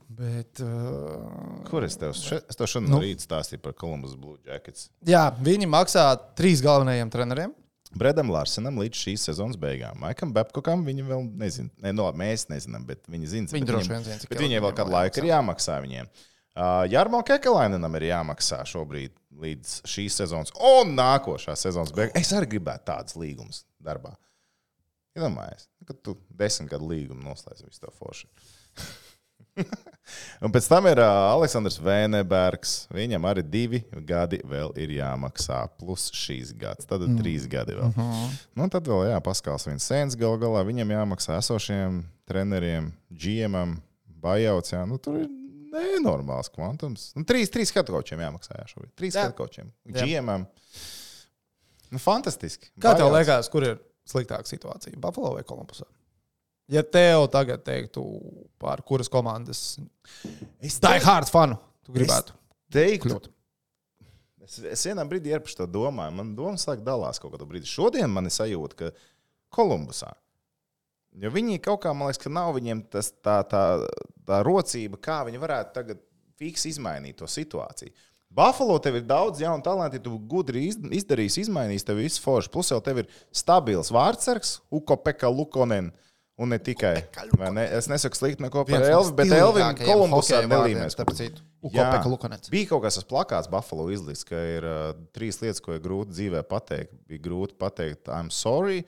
Bet, 0.08 0.62
uh, 0.64 1.64
Kur 1.68 1.84
es 1.84 1.98
tev, 2.00 2.14
še, 2.16 2.38
es 2.48 2.56
tev 2.56 2.70
šodien 2.72 2.88
Nu. 2.88 2.96
no 2.96 3.02
rīta 3.04 3.26
stāstīju 3.26 3.60
par 3.66 3.74
Columbus 3.76 4.14
Blue 4.16 4.38
Jackets? 4.48 4.90
jā, 5.04 5.26
viņi 5.44 5.68
maksā 5.68 6.06
trīs 6.38 6.62
galvenajiem 6.64 7.12
treneriem. 7.12 7.52
Bredam 7.98 8.30
Larsenam 8.32 8.78
līdz 8.80 9.02
šīs 9.04 9.26
sezonas 9.30 9.58
beigām. 9.60 9.98
Maikam 10.00 10.32
Babkokam 10.36 10.86
viņi 10.86 11.04
vēl 11.08 11.28
nezina. 11.40 11.70
Ne, 11.82 11.92
no, 11.96 12.08
mēs 12.14 12.46
nezinām, 12.52 12.86
bet 12.88 13.04
viņi 13.10 13.28
zina. 13.28 13.48
Viņi 13.52 13.66
bet 13.66 13.74
droši 13.74 13.90
viņiem- 13.90 13.94
vien 13.96 14.04
zina, 14.20 14.30
Bet 14.30 14.40
viņiem 14.44 14.62
vēl 14.68 14.74
kādu 14.80 14.92
laiku 14.92 15.18
ir 15.24 15.30
jāmaksā 15.34 15.78
viņiem. 15.84 16.06
Uh, 16.08 16.26
Jarmo 16.90 17.22
Kekalainenam 17.26 17.96
ir 18.00 18.10
jāmaksā 18.10 18.64
šobrīd 18.66 19.14
līdz 19.38 19.82
šīs 19.88 20.22
sezonas 20.22 20.54
un 20.58 20.96
nākošā 20.98 21.56
sezonas 21.60 21.94
beigām. 21.96 22.18
Es 22.18 22.34
arī 22.34 22.56
gribētu 22.56 22.90
tādas 22.90 23.18
līgumus 23.20 23.64
darbā. 23.84 24.16
Iedomājies, 25.18 25.68
ka 25.86 25.96
tu 26.06 26.16
desmit 26.38 26.72
gadu 26.72 26.90
līgumu 26.92 27.26
noslēdz 27.26 27.66
visu 27.66 27.84
to 27.84 27.94
foršu. 27.98 28.30
un 30.46 30.54
pēc 30.54 30.68
tam 30.70 30.86
ir 30.90 31.02
uh, 31.02 31.32
Aleksandrs 31.36 31.80
Vēnebergs. 31.82 32.76
Viņam 32.94 33.26
arī 33.30 33.44
divi 33.46 33.82
gadi 34.10 34.40
vēl 34.46 34.74
ir 34.82 34.94
jāmaksā, 34.98 35.64
plus 35.80 36.10
šīs 36.14 36.54
gads. 36.58 36.90
Tad 36.90 37.06
ir 37.06 37.14
mm. 37.14 37.22
trīs 37.22 37.48
gadi 37.50 37.78
vēl. 37.78 37.90
Uh 37.90 37.98
-huh. 37.98 38.38
Nu, 38.58 38.70
tad 38.74 38.90
vēl 38.90 39.12
jāpaskās 39.12 39.70
viens 39.70 39.90
sēns 39.90 40.18
gal 40.18 40.38
galā. 40.42 40.66
Viņam 40.66 40.94
jāmaksā 40.98 41.38
esošiem 41.42 42.04
treneriem, 42.30 42.94
GM, 43.10 43.78
bajauts. 44.22 44.74
Jā. 44.74 44.86
Nu, 44.86 44.98
tur 44.98 45.22
ir 45.24 45.30
nenormāls 45.78 46.50
kvantums. 46.54 47.12
Nu, 47.18 47.24
trīs, 47.28 47.52
trīs 47.54 47.72
skatkočiem 47.74 48.22
jāmaksā 48.26 48.58
jā, 48.60 48.66
šobrīd. 48.74 48.94
Trīs 49.00 49.16
Jā. 49.18 49.28
skatkočiem. 49.28 49.70
Jā. 49.94 50.08
GM. 50.08 50.48
Nu, 51.94 52.02
fantastiski. 52.04 52.72
Kā 52.76 52.96
tev 52.98 53.08
Buyouts. 53.08 53.18
liekas, 53.20 53.50
kur 53.54 53.66
ir 53.68 53.78
sliktāka 54.08 54.50
situācija? 54.50 54.98
Buffalo 55.00 55.36
vai 55.38 55.46
Kolumbusā? 55.48 55.88
Ja 56.68 56.84
tev 56.84 57.30
tagad 57.32 57.64
teiktu, 57.64 58.04
par 58.60 58.82
kuras 58.84 59.08
komandas 59.08 59.78
Es 60.60 60.82
Die 60.84 61.00
Hard 61.06 61.30
fanu 61.32 61.56
tu 61.88 61.94
gribētu 61.96 62.36
teiktu, 62.76 63.14
kļūt? 63.14 63.30
Es, 64.44 64.58
es 64.76 64.84
vienā 64.90 65.06
brīdī 65.08 65.32
ar 65.36 65.44
to 65.44 65.68
domāju. 65.68 66.16
Man 66.16 66.34
domas 66.36 66.68
sāk 66.68 66.84
dalās 66.84 67.20
kaut 67.24 67.34
kādā 67.36 67.48
brīdī. 67.48 67.68
Šodien 67.72 68.12
man 68.12 68.28
ir 68.28 68.36
sajūta, 68.36 68.76
ka 68.82 68.92
Kolumbusā. 69.56 70.12
Jo 71.18 71.32
viņi 71.34 71.58
kaut 71.66 71.82
kā, 71.86 71.94
man 71.98 72.08
liekas, 72.12 72.22
ka 72.22 72.30
nav 72.34 72.52
viņiem 72.58 72.84
tas, 72.94 73.12
tā, 73.26 73.40
tā, 73.50 73.64
tā 74.28 74.42
rocība, 74.46 75.00
kā 75.02 75.22
viņi 75.26 75.40
varētu 75.42 75.74
tagad 75.74 76.02
fiks 76.38 76.68
izmainīt 76.70 77.18
to 77.18 77.26
situāciju. 77.26 77.94
Buffalo 78.38 78.76
tev 78.84 79.00
ir 79.00 79.06
daudz 79.08 79.40
jaunu 79.42 79.64
talantu, 79.66 79.98
ja 79.98 80.04
tu 80.04 80.18
gudri 80.30 80.68
iz- 80.68 80.78
izdarīsi, 80.78 81.46
izmainīsi 81.48 81.88
tev 81.88 81.98
visu 82.04 82.22
foršu. 82.22 82.52
Plus 82.54 82.70
jau 82.70 82.78
tev 82.84 83.00
ir 83.02 83.08
stabils 83.34 83.90
vārdsargs, 83.90 84.60
Uko 84.70 84.98
Peka 85.00 85.30
Lukonen. 85.32 85.94
Un 86.38 86.52
ne 86.54 86.60
tikai. 86.62 87.00
Ne? 87.56 87.64
Es 87.80 87.88
nesaku 87.90 88.14
slikti 88.14 88.44
neko 88.46 88.62
par 88.68 88.84
Elvi, 88.94 89.16
bet 89.18 89.26
Elvinu 89.42 89.64
Kolumbusā 89.90 90.36
nelīmēs. 90.68 90.94
Jā. 91.82 91.88
Bija 92.54 92.68
kaut 92.70 92.84
kas 92.84 93.00
tas 93.00 93.08
plakāts 93.10 93.50
Buffalo 93.50 93.88
izlikts, 93.90 94.22
ka 94.24 94.36
ir 94.36 94.68
uh, 94.70 94.92
trīs 95.18 95.42
lietas, 95.42 95.64
ko 95.66 95.74
ir 95.74 95.82
grūti 95.82 96.14
dzīvē 96.14 96.44
pateikt. 96.46 96.94
Bija 97.10 97.24
grūti 97.26 97.58
pateikt, 97.58 98.06
I'm 98.14 98.30
sorry. 98.30 98.84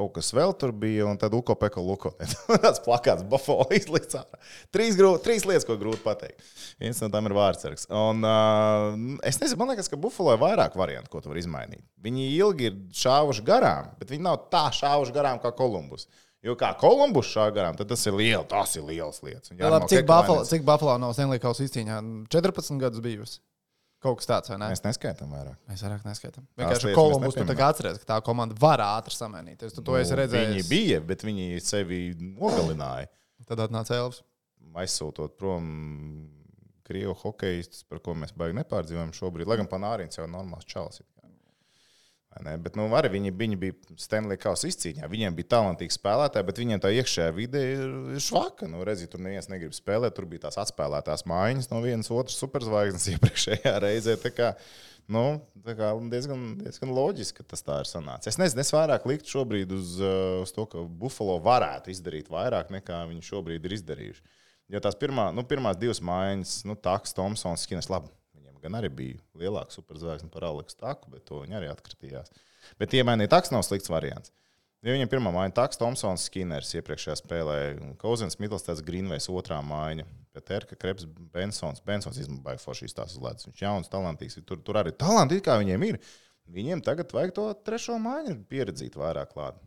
Kaut 0.00 0.14
kas 0.16 0.30
vēl 0.32 0.54
tur 0.56 0.70
bija, 0.72 1.04
un 1.04 1.18
tad 1.20 1.34
Uko 1.36 1.52
Peko 1.60 1.82
Luko. 1.84 2.14
Tas 2.64 2.80
plakāts 2.80 3.26
Buffalo 3.28 3.66
izlikts. 3.76 4.16
ārā. 4.16 4.38
Trīs, 4.72 4.96
grūti, 4.96 5.20
trīs 5.26 5.44
lietas, 5.44 5.66
ko 5.68 5.76
grūti 5.80 6.00
pateikt. 6.00 6.40
Viens 6.80 7.02
no 7.04 7.10
tām 7.12 7.28
ir 7.28 7.34
vārdsargs. 7.36 7.84
Un, 7.92 8.24
uh, 8.24 9.20
es 9.28 9.36
nezinu, 9.42 9.60
man 9.60 9.74
liekas, 9.74 9.90
ka 9.92 10.00
Buffalo 10.00 10.32
ir 10.32 10.40
vairāk 10.40 10.78
variantu, 10.80 11.12
ko 11.12 11.20
tu 11.20 11.28
vari 11.28 11.44
izmainīt. 11.44 11.84
Viņi 12.00 12.30
ilgi 12.38 12.70
ir 12.70 12.80
šāvuši 12.96 13.44
garām, 13.44 13.92
bet 14.00 14.14
viņi 14.14 14.24
nav 14.24 14.46
tā 14.54 14.70
šāvuši 14.78 15.16
garām 15.18 15.42
kā 15.42 15.52
Kolumbus. 15.58 16.08
Jo 16.40 16.54
kā 16.56 16.72
Kolumbus 16.80 17.28
šā 17.34 17.50
garām, 17.52 17.76
tad 17.76 17.90
tas 17.92 18.06
ir 18.08 18.16
liels, 18.16 18.48
tas 18.48 18.72
ir 18.80 18.86
liels 18.88 19.20
lietas. 19.20 19.52
Jā, 19.52 19.68
labi, 19.68 19.90
cik, 19.92 20.06
Buffalo, 20.08 20.48
cik 20.48 20.64
Buffalo 20.64 20.96
nav 21.02 21.12
Stanley's 21.12 21.66
izcīņā? 21.66 22.00
14 22.32 22.80
gadus 22.80 23.04
bijusi. 23.04 23.42
Kaut 24.00 24.16
kas 24.16 24.28
tāds, 24.30 24.48
vai 24.48 24.56
ne? 24.62 24.70
Mēs 24.72 24.80
neskaitām 24.80 25.32
vairāk. 25.34 25.56
Mēs 25.68 25.82
vairāk 25.84 26.04
neskaitām. 26.08 26.46
Vienkārši 26.56 26.92
Kolumbus 26.96 27.34
mēs 27.34 27.36
tu 27.36 27.44
tā 27.50 27.56
kā 27.58 27.66
atceries, 27.68 27.98
ka 28.00 28.08
tā 28.14 28.16
komanda 28.24 28.56
var 28.60 28.80
ātri 28.80 29.12
samainīties. 29.12 29.74
Tu 29.76 29.84
to 29.84 29.98
esi 29.98 30.14
Nu, 30.14 30.22
redzējis. 30.22 30.54
Viņi 30.54 30.68
bija, 30.70 31.00
bet 31.04 31.24
viņi 31.26 31.60
sevi 31.60 31.98
nogalināja. 32.16 33.10
Tad 33.50 33.60
atnāca 33.66 33.98
Elvis. 33.98 34.22
Aizsūtot 34.80 35.36
prom 35.36 35.66
krievu 36.88 37.12
hokeju, 37.22 37.66
par 37.90 38.00
ko 38.04 38.14
mēs 38.16 38.32
baigi 38.38 38.56
nepārdzīvojam 38.62 39.12
šobrīd. 39.16 39.50
Lai 39.50 39.58
gan 39.60 39.68
Panārins 39.68 40.16
jau 40.16 40.24
ir 40.24 40.32
normāls 40.32 40.64
čalis. 40.70 41.02
it 41.02 41.06
kā. 41.06 41.20
Vai 41.26 41.34
ne? 41.34 41.38
Bet 42.30 42.76
nu, 42.78 42.84
arī 42.94 43.08
viņi, 43.10 43.32
viņi 43.34 43.56
bija 43.58 43.96
Stanley 43.98 44.38
Kausa 44.38 44.68
izcīņā. 44.70 45.08
Viņiem 45.10 45.34
bija 45.34 45.48
talantīgi 45.56 45.96
spēlētāji, 45.96 46.46
bet 46.46 46.60
viņiem 46.62 46.82
tā 46.82 46.92
iekšējā 46.94 47.32
vide 47.34 47.62
ir, 47.72 47.96
švaka. 48.22 48.68
Nu, 48.70 48.84
redzi, 48.86 49.08
tur 49.10 49.22
neviens 49.24 49.50
negrib 49.50 49.74
spēlēt. 49.74 50.14
Tur 50.14 50.28
bija 50.30 50.44
tās 50.46 50.60
atspēlētās 50.62 51.26
mājiņas 51.26 51.68
no 51.72 51.80
vienas 51.82 52.12
otras 52.14 52.38
superzvaigznes 52.38 53.08
iepriekšējā 53.16 53.72
reizē. 53.82 54.14
Tā 54.22 54.30
kā, 54.36 54.52
nu, 55.10 55.24
tā 55.66 55.74
kā 55.80 55.90
diezgan, 56.12 56.46
diezgan 56.62 56.94
loģiski, 56.94 57.42
ka 57.42 57.48
tas 57.50 57.66
tā 57.66 57.80
ir 57.82 57.90
sanācis. 57.90 58.30
Es 58.30 58.38
nezinu, 58.38 58.62
es 58.62 58.70
vairāk 58.78 59.10
liktu 59.10 59.34
šobrīd 59.34 59.74
uz, 59.74 59.98
uh, 59.98 60.38
uz 60.44 60.54
to, 60.54 60.68
ka 60.70 60.86
Buffalo 61.02 61.40
varētu 61.42 61.90
izdarīt 61.90 62.30
vairāk 62.30 62.70
nekā 62.78 63.02
viņi 63.10 63.26
šobrīd 63.26 63.66
ir 63.66 63.76
izdarījuši. 63.80 64.24
Jo 64.70 64.78
tās 64.78 64.94
pirmā, 64.94 65.32
nu, 65.34 65.42
pirmās 65.50 65.82
divas 65.82 65.98
mājiņas, 65.98 66.60
nu, 66.70 66.78
Taks, 66.78 67.18
Tomsons, 67.18 67.66
Skinas, 67.66 67.90
labi. 67.90 68.14
Gan 68.62 68.76
arī 68.78 68.90
bija 68.92 69.20
lielāka 69.40 69.74
superzvaigzne 69.74 70.30
par 70.32 70.46
Aleksu 70.50 70.78
Taku, 70.80 71.10
bet 71.14 71.24
to 71.28 71.42
viņi 71.44 71.58
arī 71.58 71.70
atkritījās. 71.72 72.32
Bet 72.80 72.94
iemainīt 72.96 73.32
Taks 73.32 73.52
nav 73.54 73.64
slikts 73.66 73.92
variants. 73.92 74.32
Ja 74.80 74.94
viņam 74.94 75.10
pirmā 75.12 75.32
māja 75.34 75.52
Taks, 75.58 75.76
Tomsons, 75.80 76.24
Skinners 76.28 76.72
iepriekšējā 76.78 77.18
spēlē, 77.20 77.56
Kauzens, 78.00 78.38
Middlestāds, 78.40 78.80
Grīnvejs 78.84 79.28
otrā 79.32 79.58
māja. 79.64 80.06
Peterka, 80.32 80.76
Kreps, 80.78 81.04
Bensons. 81.34 81.82
Bensons 81.84 82.20
izmaiņā 82.22 82.60
forši 82.62 82.86
izstāsta 82.86 83.18
uz 83.18 83.24
ledus. 83.24 83.48
Viņš 83.48 83.62
jauns, 83.64 83.90
talantīgs. 83.92 84.38
Tur, 84.46 84.60
tur 84.64 84.78
arī 84.80 84.94
talanti, 84.96 85.40
kā 85.44 85.58
viņiem 85.60 85.86
ir. 85.88 85.98
Viņiem 86.50 86.82
tagad 86.86 87.12
vajag 87.14 87.34
to 87.36 87.48
trešo 87.66 87.98
māju 88.02 88.36
pieredzīt 88.50 88.96
vairāk 88.98 89.34
klāt. 89.34 89.58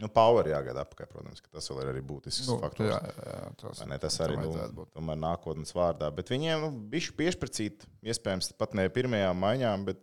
Nu, 0.00 0.08
power 0.08 0.46
jāgada 0.48 0.80
apakaļ, 0.86 1.08
protams, 1.12 1.42
ka 1.44 1.50
tas 1.58 1.66
vēl 1.68 1.82
ir 1.82 1.88
arī 1.92 2.00
būtisks 2.08 2.46
Nu, 2.48 2.56
faktors. 2.62 2.88
jā, 2.88 3.00
jā, 3.26 3.40
tas, 3.60 3.82
Ne, 3.86 3.98
tas 4.00 4.14
arī 4.24 4.38
nu, 4.40 4.52
būt. 4.78 4.94
tomēr 4.96 5.18
nākotnes 5.20 5.74
vārdā. 5.76 6.08
Bet 6.16 6.30
viņiem 6.32 6.62
nu, 6.64 6.70
bija 6.92 7.12
piešķircīt, 7.18 7.84
iespējams, 8.08 8.52
pat 8.56 8.72
ne 8.78 8.86
pirmajām 8.88 9.36
maiņām, 9.44 9.84
bet 9.90 10.00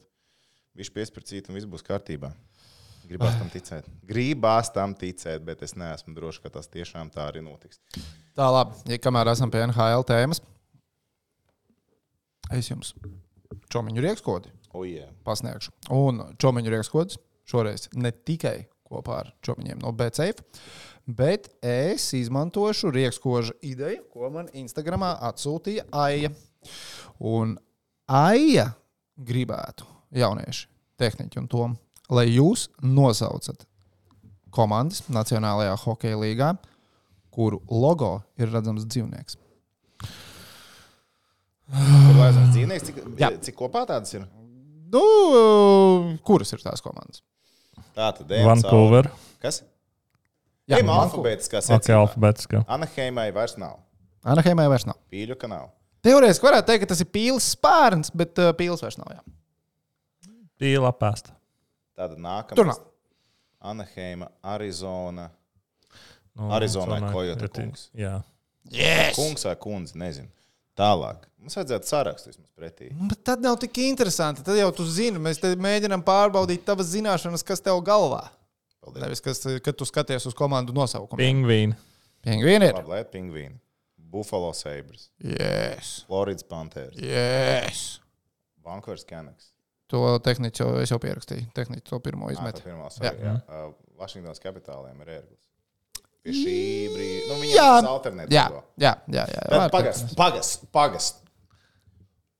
viņš 0.78 0.92
piešķircīt 0.94 1.50
un 1.50 1.58
viss 1.58 1.66
būs 1.66 1.82
kārtībā. 1.88 2.30
Gribās 3.08 3.38
tam 3.40 3.48
ticēt. 3.50 3.86
Gribās 4.04 4.70
tam 4.76 4.94
ticēt, 5.00 5.40
bet 5.48 5.62
es 5.64 5.74
neesmu 5.80 6.14
drošs, 6.18 6.42
ka 6.44 6.50
tas 6.52 6.68
tiešām 6.68 7.10
tā 7.16 7.26
arī 7.32 7.40
notiks. 7.42 7.80
Tā 8.36 8.50
labi, 8.52 8.76
ja 8.92 8.98
kamēr 9.00 9.32
esam 9.32 9.50
pie 9.50 9.62
NHL 9.64 10.04
tēmas, 10.10 10.42
es 12.54 12.70
jums 12.70 12.94
čomiņu 13.74 14.04
riekskodi 14.04 14.52
O, 14.76 14.84
jā. 14.86 15.08
pasniegšu. 15.26 15.72
Un 15.96 16.20
čomiņu 16.40 16.74
riekskods 16.76 17.18
šoreiz 17.48 17.88
ne 17.96 18.12
tikai 18.12 18.68
kopā 18.88 19.22
ar 19.24 19.32
čomiņiem 19.46 19.82
no 19.84 19.92
BCF, 19.96 20.44
bet 21.08 21.50
es 21.64 22.10
izmantošu 22.18 22.92
riekskoža 22.96 23.56
ideju, 23.68 24.04
ko 24.14 24.32
man 24.34 24.52
Instagramā 24.58 25.14
atsūtīja 25.30 25.88
Aija. 25.96 26.32
Un 27.20 27.56
Aija 28.08 28.72
gribētu 29.18 29.88
jaunieši, 30.16 30.68
tehniķi 31.00 31.42
un 31.42 31.50
tom, 31.52 31.76
lai 32.10 32.28
jūs 32.30 32.70
nosaucat 32.82 33.66
komandas 34.54 35.04
Nacionālajā 35.12 35.76
hokeja 35.84 36.20
līgā, 36.22 36.54
kuru 37.34 37.60
logo 37.70 38.18
ir 38.40 38.50
redzams 38.54 38.88
dzīvnieks. 38.88 39.38
Kur 41.68 42.16
lai 42.16 42.32
zinātu, 42.32 42.52
dzīvnieks, 42.56 42.86
cik, 42.88 43.00
Jā. 43.20 43.32
cik 43.44 43.58
kopā 43.60 43.84
tādas 43.90 44.16
ir? 44.16 44.24
Nu, 44.94 45.04
kuras 46.26 46.54
ir 46.56 46.64
tās 46.64 46.82
komandas? 46.84 47.22
Tā 47.98 48.12
tad 48.14 48.30
Vancouver. 48.46 49.10
Kas? 49.42 49.64
Jā, 50.68 50.78
Vancouver. 50.84 51.00
alfabētiskā 51.08 51.62
secībā. 51.66 51.98
alfabētiskā. 52.04 52.62
Anaheimai 52.70 53.32
vairs 53.34 53.56
nav. 53.58 53.80
Anaheimai 54.28 54.68
vairs 54.70 54.86
nav. 54.90 55.00
Pīļu, 55.14 55.38
ka 55.40 55.50
nav. 55.50 55.72
Teorētiski 56.06 56.46
varētu 56.46 56.70
teikt, 56.70 56.84
ka 56.84 56.90
tas 56.94 57.02
ir 57.02 57.10
pīles 57.12 57.48
spārns, 57.56 58.12
bet 58.14 58.38
uh, 58.44 58.52
pīles 58.58 58.84
vairs 58.86 59.00
nav. 59.00 59.10
Jā. 59.16 59.24
Pīla 60.62 60.92
apēsta. 60.94 61.34
Tātad 61.98 62.20
nākamā. 62.22 62.58
Tur 62.60 62.70
nav. 62.70 62.84
Anaheima, 63.68 64.30
Arizona. 64.46 65.30
Nu, 66.38 66.52
Arizonā 66.54 67.00
Coyote 67.10 67.48
ir 67.48 67.50
tie- 67.50 67.64
kungs. 67.66 67.88
Jā. 67.98 68.20
Yes! 68.70 69.16
Kungs 69.18 69.48
vai 69.48 69.56
kundze, 69.56 69.98
nezinu. 69.98 70.30
Tālāk. 70.78 71.24
Mums 71.42 71.56
vajadzētu 71.58 71.88
sarakstu 71.90 72.30
vismaz 72.32 72.50
pretī. 72.58 72.90
Nu, 72.94 73.08
Bet 73.12 73.22
tad 73.26 73.42
nav 73.46 73.56
tik 73.62 73.78
interesanti. 73.86 74.44
Tad 74.46 74.58
jau 74.60 74.70
tu 74.76 74.86
zini, 74.86 75.18
mēs 75.22 75.40
te 75.42 75.54
mēģinām 75.56 76.04
pārbaudīt 76.06 76.66
tavas 76.68 76.90
zināšanas, 76.92 77.44
kas 77.48 77.64
tev 77.64 77.80
galvā. 77.88 78.26
Paldies. 78.84 79.04
Nevis, 79.04 79.22
kas, 79.24 79.42
kad 79.64 79.78
tu 79.80 79.88
skaties 79.88 80.28
uz 80.30 80.36
komandu 80.38 80.76
nosaukumu. 80.76 81.20
Pingvīni. 81.22 81.76
Pingvīni 82.28 82.70
ir. 82.70 82.76
Labi, 82.78 82.92
lai 82.94 83.02
pingvīni. 83.08 83.58
Buffalo 84.08 84.54
Sabres, 84.56 85.10
Yes. 85.20 86.04
Floridas 86.08 86.44
Panthers, 86.48 86.96
Yes. 86.96 88.00
Vankūveras 88.64 89.04
Canucks. 89.08 89.50
To 89.92 90.18
tehniķi 90.24 90.62
jau, 90.64 90.70
es 90.84 90.92
jau 90.92 90.98
pierakstīju. 91.00 91.50
Tehniķi 91.56 91.84
to 91.90 92.00
pirmo 92.04 92.28
Ah, 92.28 92.34
izmet. 92.36 92.56
tā 92.60 92.64
pirmā 92.70 92.88
Jā. 92.88 92.94
sorry, 92.96 93.20
jā. 93.24 93.34
Uh, 93.48 93.74
Vašingtonas 94.00 94.40
kapitāliem 94.44 95.00
ir 95.04 95.12
ērglis. 95.20 95.40
Pie 96.26 96.34
šī 96.36 96.56
brīža. 96.94 97.28
Nu, 97.28 97.38
viņam 97.44 97.54
Jā. 97.56 97.68
tas 97.78 97.90
alternatīvs. 97.92 98.36
Jā, 98.36 98.46
jā, 98.84 98.94
jā. 99.14 99.26
jā, 99.36 99.44
Bet 99.54 99.72
pagast, 99.76 100.16
pagast, 100.20 100.66
pagast. 100.76 101.22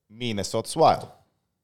Minnesota 0.08 0.72
Wild. 0.80 1.06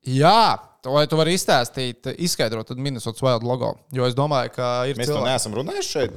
Jā, 0.04 0.58
to 0.84 0.92
vai 0.92 1.06
tu 1.08 1.16
vari 1.16 1.32
izstāstīt, 1.36 2.04
izskaidrot 2.20 2.68
tad 2.68 2.80
Minnesota 2.80 3.24
Wild 3.24 3.44
logo. 3.48 3.72
Jo 3.94 4.04
es 4.08 4.16
domāju, 4.16 4.52
ka 4.56 4.70
ir 4.90 4.98
Mēs 5.00 5.08
to 5.08 5.14
cilvēki. 5.16 5.30
neesam 5.32 5.56
runājuši 5.56 5.90
šeit. 5.96 6.16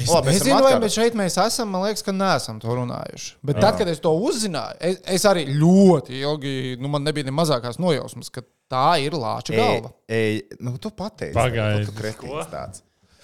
Es 0.00 0.08
Labi, 0.08 0.32
nezinu, 0.32 0.62
vai 0.64 0.72
mēs 0.80 0.94
šeit 0.96 1.16
mēs 1.18 1.34
esam. 1.42 1.68
Man 1.74 1.82
liekas, 1.84 2.02
ka 2.06 2.12
neesam 2.16 2.56
to 2.62 2.72
runājuši. 2.72 3.34
Bet 3.44 3.58
tad, 3.60 3.76
kad 3.76 3.90
es 3.92 4.00
to 4.02 4.14
uzzināju, 4.16 4.78
es, 4.80 4.96
es 5.18 5.26
arī 5.28 5.44
ļoti 5.60 6.16
ilgi, 6.24 6.54
nu, 6.80 6.88
man 6.90 7.04
nebija 7.04 7.28
ne 7.28 7.34
mazākās 7.36 7.76
nojausmas, 7.82 8.32
ka 8.32 8.42
tā 8.72 8.86
ir 9.04 9.12
lāča 9.12 9.52
galva. 9.54 9.92
Ej, 10.08 10.40
ej, 10.40 10.58
nu, 10.64 10.72
tu 10.80 10.88
pateici, 10.90 11.36
Pagaidi, 11.36 11.84
ka 11.84 11.92
tu 11.92 11.96
kretīns 12.00 12.48
tāds. 12.50 12.80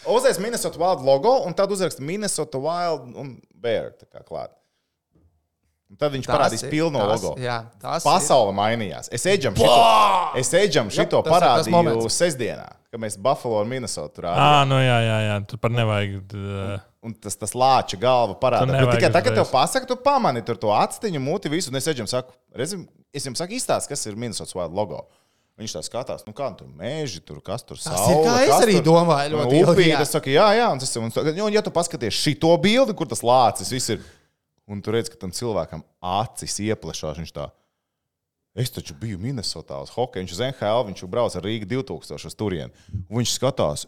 Uzliec 0.07 0.39
Minnesota 0.39 0.79
Wild 0.79 1.05
logo, 1.05 1.43
un 1.47 1.53
tad 1.55 1.71
uzrakst 1.71 2.01
Minnesota 2.01 2.59
Wild 2.59 3.15
un 3.17 3.35
Bear. 3.55 3.93
tā 4.01 4.07
kā 4.09 4.25
klāt. 4.25 4.55
Un 5.91 5.97
tad 5.99 6.13
viņš 6.15 6.25
Tas 6.27 6.37
parādīs 6.37 6.63
ir- 6.63 6.71
pilno 6.71 6.99
tas- 7.03 7.23
logo. 7.23 7.35
jā, 7.41 7.65
tas 7.81 8.05
Pasaule 8.05 8.53
mainījās. 8.55 9.09
Es 9.11 9.25
eģam 9.27 9.55
šito, 9.59 10.37
es 10.39 10.53
eģam 10.55 10.87
šito 10.89 11.19
ir 11.19 11.25
tas 11.25 11.33
parādīju 11.35 12.07
sestdienā, 12.15 12.69
kad 12.91 13.01
mēs 13.01 13.19
Buffalo 13.19 13.61
un 13.61 13.69
Minnesota 13.69 14.15
tur 14.15 14.27
Ah, 14.27 14.65
nu 14.65 14.77
jā, 14.77 14.99
jā, 15.03 15.19
jā. 15.29 15.47
Tur 15.49 15.59
par 15.59 15.71
nevajag. 15.71 16.33
uh, 16.35 16.79
Un 17.03 17.15
tas, 17.15 17.35
tas 17.35 17.53
lāča 17.53 17.99
galva 17.99 18.35
parādās. 18.39 18.77
Tikai 18.95 19.11
tagad, 19.11 19.25
kad 19.25 19.35
tev 19.35 19.51
pasaka, 19.51 19.87
tu 19.89 19.97
pamani 19.97 20.43
tur 20.45 20.55
to 20.57 20.69
atsteņu, 20.69 21.19
muti, 21.19 21.49
visu. 21.49 21.71
Un 21.71 21.77
es 21.77 21.87
eģam 21.89 22.07
saku, 22.07 22.31
redzim, 22.55 22.87
es 23.13 23.25
jums 23.25 23.39
saku 23.39 23.53
īstās, 23.57 23.89
kas 23.89 24.05
ir 24.07 24.15
Minnesota 24.17 24.53
Wild 24.59 24.75
logo. 24.75 25.09
Viņš 25.61 25.75
tā 25.77 25.83
skatās, 25.85 26.23
nu 26.25 26.33
kā 26.37 26.47
tur 26.57 26.71
mēži, 26.73 27.21
tur 27.27 27.41
kas 27.45 27.65
tur 27.69 27.77
saule. 27.81 28.23
kā 28.25 28.37
es 28.47 28.55
arī 28.55 28.79
tur- 28.79 28.87
domāju 28.87 29.35
ļoti 29.35 29.59
ilgi, 29.59 29.75
Upīgi, 29.75 29.97
tas 29.99 30.15
saka, 30.15 30.31
jā, 30.33 30.47
jā, 30.57 30.69
un 30.73 30.81
tas 30.81 30.95
ir. 30.97 31.03
Un, 31.03 31.13
un, 31.13 31.41
un 31.49 31.53
ja 31.53 31.61
tu 31.61 31.73
paskaties 31.75 32.17
šito 32.17 32.53
bildi, 32.63 32.95
kur 32.97 33.11
tas 33.11 33.21
lācis 33.21 33.73
viss 33.75 33.93
ir, 33.93 34.01
un 34.71 34.81
tu 34.81 34.95
redz, 34.95 35.11
ka 35.13 35.21
tam 35.21 35.35
cilvēkam 35.37 35.83
acis 36.01 36.57
ieplešās, 36.65 37.21
viņš 37.21 37.35
tā. 37.37 37.51
Es 38.57 38.73
taču 38.75 38.97
biju 38.99 39.19
Minnesotā 39.21 39.79
uz 39.85 39.93
hokeja, 39.95 40.25
viņš 40.25 40.33
uz 40.35 40.41
NHL, 40.49 40.87
viņš 40.89 41.05
brauc 41.13 41.37
ar 41.39 41.45
Rīgu 41.47 41.69
2000 41.71 42.27
uz 42.27 42.35
turieni. 42.35 42.73
Un 43.07 43.21
viņš 43.21 43.35
skatās, 43.37 43.85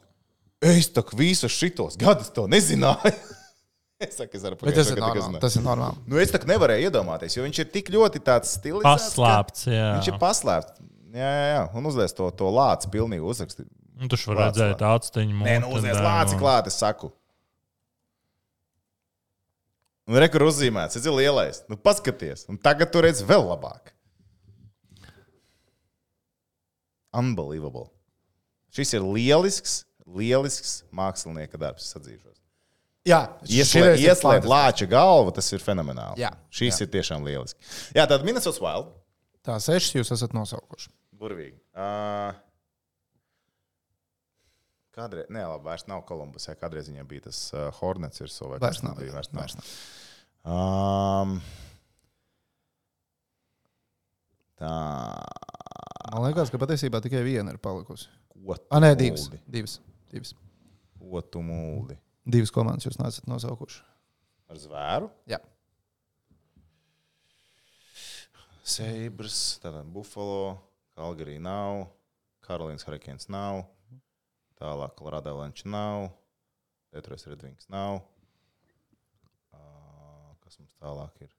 es 0.63 0.91
tā 0.95 1.03
visus 1.19 1.57
šitos 1.57 1.97
gadus 1.99 2.31
to 2.37 2.45
nezināju. 2.47 3.17
es 4.07 4.21
saku, 4.21 4.39
es 4.39 4.45
varu 4.47 4.61
Bet 4.63 4.79
tas 4.79 4.93
ir 4.93 5.01
normāli. 5.03 5.41
Tas 5.43 5.57
ir 5.59 5.65
normāli. 5.67 5.99
Nu, 6.07 6.21
es 6.23 6.31
tā 6.31 6.39
nevarēju 6.47 6.93
iedomāties, 6.93 7.37
jo 7.37 7.47
viņš 7.47 7.63
ir 7.65 7.73
tik 7.75 7.91
ļoti 7.95 8.23
tāds 8.23 8.55
stilists. 8.59 8.87
Paslēpts, 8.87 9.67
jā. 9.73 9.89
Viņš 9.97 10.13
ir 10.13 10.19
paslēpts. 10.23 10.89
Jā, 11.13 11.29
jā, 11.29 11.49
jā. 11.53 11.65
un 11.77 11.89
uzliek 11.91 12.13
to, 12.17 12.29
to 12.37 12.49
lāci 12.49 12.89
pilnīgi 12.93 13.25
uzrakstīt. 13.29 13.69
Nu, 14.01 14.09
tu 14.09 14.17
var 14.31 14.39
Lācis 14.47 14.63
redzēt 14.63 14.85
atsteņu 14.89 15.43
Nē, 15.45 15.59
nu 15.63 15.75
uzliek 15.77 15.99
lāci 16.01 16.39
klāt, 16.41 16.71
es 16.71 16.79
saku. 16.81 17.13
Un 20.09 20.19
rekur 20.19 20.47
uzzīmēts, 20.49 20.97
tas 20.97 21.07
ir 21.07 21.15
lielais. 21.15 21.61
Nu, 21.71 21.77
paskaties, 21.79 22.47
un 22.51 22.59
tagad 22.61 22.91
tu 22.95 23.03
redz 23.05 23.21
vēl 23.29 23.45
labāk. 23.47 23.93
Unbelievable. 27.13 27.91
Šis 28.73 28.95
ir 28.97 29.05
lielisks, 29.05 29.83
lielisks 30.09 30.79
mākslinieka 30.97 31.61
darbs, 31.61 31.85
es 31.91 31.99
atzīšos. 32.01 32.39
Jā, 33.07 33.21
Ieslēgt 33.45 34.23
fantastiski. 34.23 34.49
lāča 34.49 34.89
galvu, 34.89 35.35
tas 35.37 35.49
ir 35.53 35.63
fenomenāli. 35.63 36.23
Jā, 36.23 36.33
Šis 36.55 36.79
jā. 36.79 36.87
ir 36.87 36.93
tiešām 36.97 37.27
lieliski. 37.27 37.59
Jā, 37.99 38.07
tad 38.09 38.25
Minnesota 38.25 38.63
Wild. 38.63 38.93
Tā 39.43 39.59
sešas 39.61 39.97
jūs 39.99 40.13
esat 40.15 40.35
nosaukuši. 40.37 40.89
Burvīgi. 41.23 41.59
Uh, 41.79 42.33
kādreiz, 44.97 45.29
nē, 45.33 45.45
labi, 45.53 45.67
vairs 45.69 45.87
nav 45.91 46.03
Kolumbusā. 46.09 46.57
Kādreiz 46.59 46.91
viņam 46.91 47.09
bija 47.11 47.29
tas 47.29 47.45
uh, 47.55 47.69
Hornets, 47.79 48.23
ir 48.25 48.33
savs 48.33 48.63
Vairs 48.63 48.83
nav. 48.83 48.99
Bija, 48.99 49.15
vairs 49.15 49.31
nav. 49.33 49.45
Vairs 49.45 49.59
nav. 49.61 49.71
Um, 50.43 51.37
tā. 54.59 54.73
Man 56.13 56.27
liekas, 56.27 56.51
ka 56.53 56.59
patiesībā 56.61 57.01
tikai 57.05 57.23
viena 57.25 57.55
ir 57.55 57.61
palikusi. 57.63 58.11
Ko 58.33 58.59
Ah, 58.75 58.83
nē, 58.83 58.97
divas. 58.99 59.29
Divas. 59.47 59.79
divas. 60.11 60.35
Ko 60.99 61.23
tu 61.23 61.41
mūli? 61.47 61.95
Divas 62.27 62.51
komandas 62.55 62.87
jūs 62.87 62.99
nesat 63.01 63.31
nosaukuši. 63.31 63.81
Ar 64.51 64.59
zvēru? 64.61 65.09
Jā. 65.31 65.39
Sabres, 68.63 69.39
tātad 69.63 69.89
Buffalo, 69.95 70.59
Calgary 70.97 71.39
nav, 71.41 71.87
Karolīnas 72.45 72.85
Hurricanes 72.87 73.29
nav, 73.33 73.63
tālāk 74.61 74.97
Colorado 74.99 75.33
Avalanche 75.33 75.69
nav, 75.71 76.11
Detroit 76.93 77.25
Red 77.31 77.45
Wings 77.47 77.69
nav. 77.73 78.03
Ā, 79.57 79.63
Kas 80.45 80.59
mums 80.61 80.75
tālāk 80.83 81.25
ir? 81.25 81.31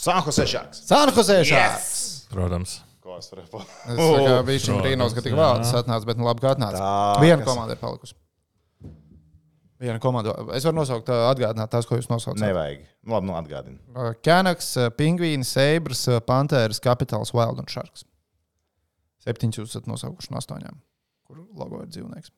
Sanhose 0.00 0.46
Sharks. 0.46 0.84
Sanhosē 0.86 1.40
šāds! 1.44 1.90
Protams. 2.30 2.76
Ko 3.02 3.16
es 3.18 3.26
varu 3.32 3.42
pateikt? 3.50 3.90
Es 3.90 4.44
biju 4.48 4.62
šim 4.68 4.78
brīnos, 4.84 5.14
ka 5.16 5.24
tik 5.24 5.34
tas 5.36 5.72
atnāca, 5.82 6.06
bet 6.08 6.20
nu 6.20 6.28
labi, 6.28 6.44
ka 6.44 6.52
atnāca. 6.54 6.78
Tā, 6.78 7.22
Viena 7.24 7.40
kas- 7.42 7.48
komanda 7.50 7.74
ir 7.74 7.80
palikusi. 7.82 8.14
Viena 9.80 9.96
komanda. 10.02 10.34
Es 10.52 10.66
varu 10.68 10.76
nosaukt, 10.76 11.08
atgādināt 11.08 11.70
tās, 11.72 11.86
ko 11.88 11.96
jūs 11.96 12.10
nosaucat. 12.10 12.42
Nevajag. 12.42 12.82
Nu, 13.00 13.14
labi, 13.14 13.30
nu 13.30 13.36
atgādini. 13.38 13.78
Kanaks, 14.26 14.74
Pingvīns, 14.98 15.54
Seibras, 15.56 16.02
Panthers, 16.28 16.82
Capitāls, 16.84 17.32
Wild 17.36 17.62
un 17.62 17.70
Sharks. 17.70 18.04
Septiņus 19.24 19.60
jūs 19.60 19.72
esat 19.72 19.88
nosaukuši 19.88 20.32
no 20.32 20.40
astoņām, 20.40 20.76
kur 21.28 21.40
logo 21.56 21.80
ir 21.80 21.88
dzīvnieks. 21.92 22.32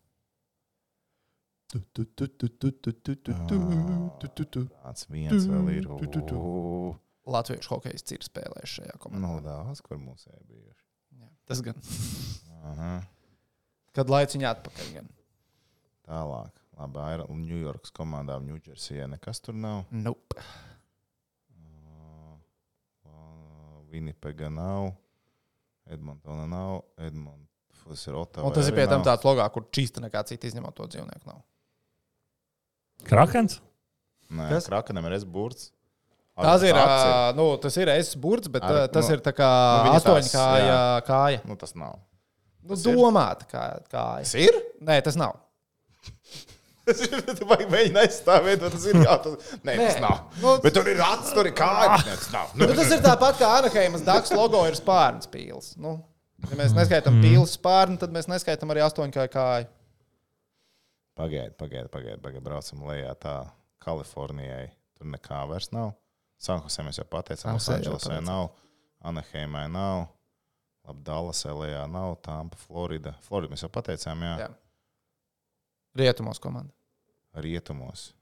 Tāds 4.82 5.06
viens 5.10 5.46
vēl 5.48 5.70
ir. 5.78 5.90
Latviešu 7.32 7.70
hokejs 7.76 8.06
ir 8.12 8.24
spēlējis 8.26 8.78
šajā 8.78 8.96
komandā. 9.02 9.22
Nu, 9.24 9.42
daudz, 9.44 9.82
kur 9.82 9.98
mums 9.98 10.26
ir 10.26 10.40
bijuši. 10.46 10.82
Tas 11.48 11.62
gan. 11.64 11.78
Kad 13.94 14.10
laic 14.10 14.34
viņu 14.34 14.50
atpakaļ. 14.50 14.90
Gan. 14.98 15.08
Tālāk. 16.06 16.61
Labi, 16.78 17.24
Ņujorkas 17.42 17.92
komandā, 17.94 18.38
Ņūdžersijā 18.42 19.08
nekas 19.12 19.40
tur 19.44 19.54
nav. 19.58 19.84
Nope. 19.92 20.40
Winnipega 23.92 24.48
nav, 24.48 24.94
Edmontona 25.92 26.46
nav, 26.48 26.78
Edmontonas 26.96 28.06
ir 28.08 28.16
Ottawa. 28.16 28.48
Un 28.48 28.54
tas 28.56 28.70
ir 28.70 28.76
pie 28.76 28.86
tam 28.88 29.04
tāds 29.04 29.26
logā, 29.26 29.44
kur 29.52 29.66
čīsta 29.68 30.00
nekā 30.00 30.22
cita 30.30 30.48
izņemot 30.48 30.72
to 30.78 30.86
dzīvnieku. 30.94 31.28
Nav. 31.28 31.42
Krakens? 33.04 33.58
Nē, 34.32 34.48
Kas? 34.54 34.68
Krakenam 34.70 35.04
ir 35.10 35.18
S-burts. 35.18 35.68
Tas 36.32 36.62
ir, 36.64 36.72
ā, 36.72 37.34
nu, 37.36 37.50
tas 37.60 37.76
ir 37.76 37.90
es 37.92 38.14
burts, 38.16 38.48
bet 38.48 38.64
Ar- 38.64 38.86
tas 38.88 39.10
nu, 39.10 39.18
ir 39.18 39.20
tā 39.20 39.34
kā 39.36 39.48
nu, 39.52 39.90
viņa 39.90 39.98
astoņu 40.00 40.22
tās, 40.24 40.32
kāja 40.32 40.70
jā. 40.70 40.78
kāja. 41.04 41.42
Nu, 41.44 41.56
tas 41.60 41.74
nav. 41.76 41.98
Nu, 42.62 42.72
Tas 42.72 42.86
ir? 42.86 42.96
domāta 42.96 43.44
kā, 43.50 43.64
kāja. 43.92 44.24
Tas 44.24 44.32
ir? 44.40 44.56
Nē, 44.80 44.96
tas 45.04 45.18
nav. 45.20 45.36
Tu 47.38 47.46
vajag 47.46 47.68
mēģināt 47.70 48.08
aizstāvēt, 48.08 48.62
vai 48.64 48.70
tas 48.74 48.86
ir. 48.90 48.98
Jā, 49.04 49.18
tas, 49.22 49.52
nē, 49.62 49.74
Nē. 49.78 49.84
tas 49.86 50.00
nav. 50.02 50.16
Nu, 50.42 50.54
Bet 50.64 50.74
tur 50.76 50.88
ir 50.90 51.02
acis, 51.06 51.34
tur 51.36 51.48
ir 51.50 51.54
kāja. 51.58 52.00
Nē, 52.02 52.16
tas 52.16 52.32
nav. 52.34 52.56
Nu, 52.58 52.68
tas 52.74 52.94
ir 52.96 53.04
tāpat 53.04 53.38
kā 53.40 53.52
Anaheimas 53.60 54.02
Daks 54.06 54.34
logo 54.34 54.64
ir 54.66 54.78
spārns 54.78 55.30
pīls. 55.30 55.72
Nu, 55.82 55.96
ja 56.48 56.58
mēs 56.58 56.74
neskaitām 56.76 57.18
mm. 57.18 57.28
pīles 57.28 57.54
spārnu, 57.58 58.00
tad 58.02 58.14
mēs 58.14 58.30
neskaitām 58.32 58.74
arī 58.74 58.82
astoņu 58.86 59.28
kāju. 59.30 59.70
Pagaidiet, 61.18 61.54
pagaidiet, 61.60 61.90
pagaidiet, 61.92 62.22
pagaid, 62.24 62.42
braucam 62.44 62.86
lejā. 62.88 63.12
Tā 63.20 63.36
Kalifornijai 63.84 64.70
tur 64.96 65.10
nekā 65.12 65.42
vairs 65.50 65.70
nav. 65.74 65.92
Sanhosē 66.42 66.82
mēs 66.86 66.98
jau 66.98 67.06
pateicām, 67.06 67.52
jau 67.52 67.60
Losandželosē 67.60 68.18
nav, 68.24 68.48
Anaheimai 69.06 69.68
nav, 69.70 70.08
labi, 70.88 71.02
Dallas, 71.06 71.44
Elijā 71.46 71.84
nav, 71.90 72.16
Tampa, 72.24 72.58
Florida. 72.64 73.14
Florida 73.22 73.54
mēs 73.54 73.62
jau 73.62 73.70
pateicām, 73.70 74.24
jā, 74.26 74.32
jā. 74.42 74.48
Rietumos 75.98 76.40
komanda. 76.40 76.72
rietumos. 77.34 78.12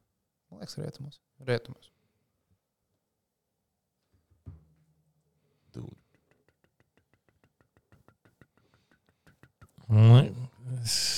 Man 0.50 0.60
liekas, 0.60 0.76
rietumos. 0.78 1.20
rietumos. 1.46 1.90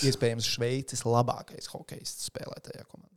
Iespējams, 0.09 0.47
Šveices 0.49 1.03
labākais 1.05 1.69
hokejists 1.73 2.31
spēlētajā 2.31 2.87
komandā. 2.89 3.09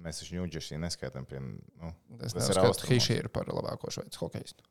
Mēs 0.00 0.20
taču 0.22 0.36
Ņūdžersī 0.38 0.78
neskaitām 0.80 1.26
pie. 1.28 1.40
Nu, 1.40 1.92
Es 2.24 2.34
austrumos. 2.34 2.80
ka 2.80 2.88
Hiši 2.88 3.16
ir 3.20 3.28
par 3.32 3.48
labāko 3.52 3.90
šveices 3.92 4.20
hokejistu. 4.20 4.64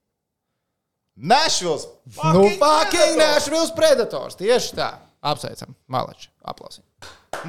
Nešvils! 1.19 1.85
Nu, 2.33 2.45
fucking 2.61 3.17
Nashville's 3.19 3.73
Predators. 3.75 4.37
Tieši 4.39 4.77
tā. 4.77 4.89
Apsveicam. 5.21 5.75
Malači. 5.91 6.29
Aplausi. 6.47 6.81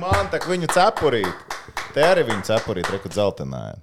Man 0.00 0.28
tā 0.32 0.40
kā 0.42 0.50
viņu 0.50 0.68
cepurīt. 0.74 1.54
Te 1.94 2.02
arī 2.06 2.24
viņu 2.28 2.44
cepurīt, 2.46 2.90
reku 2.94 3.10
dzeltenāja. 3.10 3.78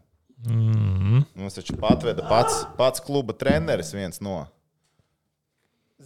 Mm. 0.47 1.23
Mums 1.35 1.55
taču 1.57 1.75
patveda 1.81 2.23
pats, 2.29 2.61
pats 2.77 3.01
kluba 3.03 3.33
treneris 3.33 3.89
viens 3.95 4.21
no. 4.23 4.43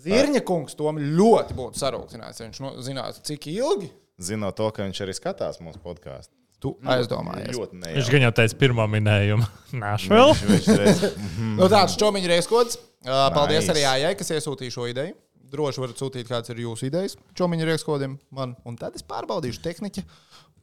Zirņa 0.01 0.39
kungs 0.47 0.77
tom 0.79 0.97
ļoti 1.01 1.55
būtu 1.57 1.81
sarūktinājis. 1.81 2.39
Viņš 2.45 2.61
no, 2.63 2.71
zinātu, 2.85 3.23
cik 3.27 3.49
ilgi 3.51 3.89
Zinot 4.21 4.53
to, 4.59 4.67
ka 4.69 4.85
viņš 4.85 4.99
arī 5.01 5.13
skatās 5.17 5.57
mūsu 5.65 5.79
podkāstu. 5.81 6.29
tu 6.61 6.75
aizdomājies. 6.85 7.55
Ļoti 7.57 7.79
Viņš 7.97 8.09
gan 8.13 8.21
jau 8.27 8.31
teica 8.37 8.57
pirmā 8.61 8.85
minējuma. 8.85 9.47
Reiz- 10.77 11.07
Nu, 11.57 11.65
tāds 11.71 11.95
čomiņa 11.97 12.29
reizkods. 12.35 12.77
Uh, 13.01 13.31
paldies 13.33 13.65
Nice. 13.65 13.73
arī 13.73 13.85
Ājai, 13.89 14.11
kas 14.19 14.29
iesūtīja 14.35 14.75
šo 14.75 14.85
ideju. 14.91 15.15
Droši 15.51 15.83
varat 15.83 15.99
sūtīt, 15.99 16.29
kāds 16.29 16.51
ir 16.53 16.61
jūsu 16.63 16.87
idejas 16.87 17.17
čomiņa 17.37 17.67
reizkodiem 17.67 18.15
man. 18.31 18.55
Un 18.67 18.77
tad 18.79 18.95
es 18.95 19.03
pārbaudīšu 19.07 19.63
tehniķa 19.65 20.05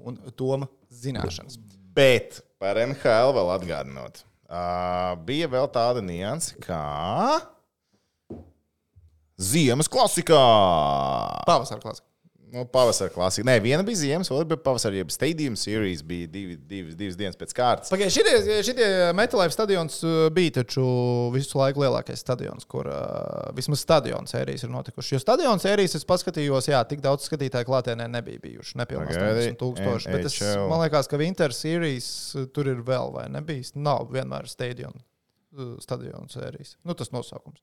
un 0.09 0.17
Toma 0.39 0.71
zināšanas. 0.95 1.59
Bet 1.97 2.41
par 2.63 2.81
NHL 2.81 3.35
vēl 3.37 3.53
atgādinot, 3.57 4.23
uh, 4.49 5.15
bija 5.29 5.51
vēl 5.53 5.69
tāda 5.75 6.05
nianse, 6.05 6.57
kā 6.63 6.83
Ziemas 9.39 9.87
klasikā. 9.87 10.39
Pavasara 11.47 11.79
klasika. 11.79 12.07
Nu, 12.53 12.65
pavasara 12.65 13.13
klasika. 13.13 13.45
Nē, 13.49 13.59
viena 13.61 13.85
bija 13.85 13.99
ziemas, 14.01 14.31
otra 14.33 14.47
bija 14.49 14.61
pavasara. 14.65 14.97
Jeb 14.97 15.11
Stadium 15.13 15.57
Series 15.57 16.03
bija 16.07 16.27
divi, 16.33 16.57
divi, 16.57 16.95
divas 16.97 17.17
dienas 17.19 17.37
pēc 17.37 17.53
kārtas. 17.57 17.93
Pagaidiet, 17.93 18.15
šitie, 18.15 18.57
šitie 18.65 18.89
Metālaiva 19.17 19.53
stadions 19.53 19.99
uh, 20.07 20.17
bija 20.35 20.59
taču 20.61 20.85
visu 21.35 21.61
laiku 21.61 21.85
lielākais 21.85 22.23
stadions, 22.25 22.65
kur 22.69 22.89
uh, 22.89 23.51
vismaz 23.57 23.85
stadiona 23.85 24.31
sērijas 24.31 24.65
ir 24.65 24.73
notikušas. 24.73 25.13
Jo 25.17 25.23
stadiona 25.23 25.63
sērijas 25.63 25.99
es 26.01 26.09
paskatījos, 26.09 26.71
jā, 26.73 26.81
tik 26.89 27.05
daudz 27.05 27.29
skatītāju 27.29 27.69
klātienē 27.69 28.09
nebija 28.17 28.41
bijuši. 28.45 28.79
Nepilnīgi 28.81 29.19
Pagaidi, 29.19 29.47
80 29.53 29.63
tūkstoši. 29.65 30.13
Bet 30.15 30.31
es, 30.31 30.41
man 30.73 30.85
liekas, 30.87 31.11
ka 31.11 31.21
Winter 31.21 31.57
Series 31.57 32.11
uh, 32.35 32.49
tur 32.55 32.73
ir 32.73 32.85
vēl 32.87 33.13
vai 33.19 33.29
nebijis. 33.37 33.75
Nav 33.77 34.09
vienmēr 34.15 34.49
stadiona 34.49 34.97
uh, 34.97 35.75
stadiona 35.85 36.31
sērijas. 36.33 36.79
Nu, 36.85 36.97
tas 36.97 37.13
nosaukums. 37.13 37.61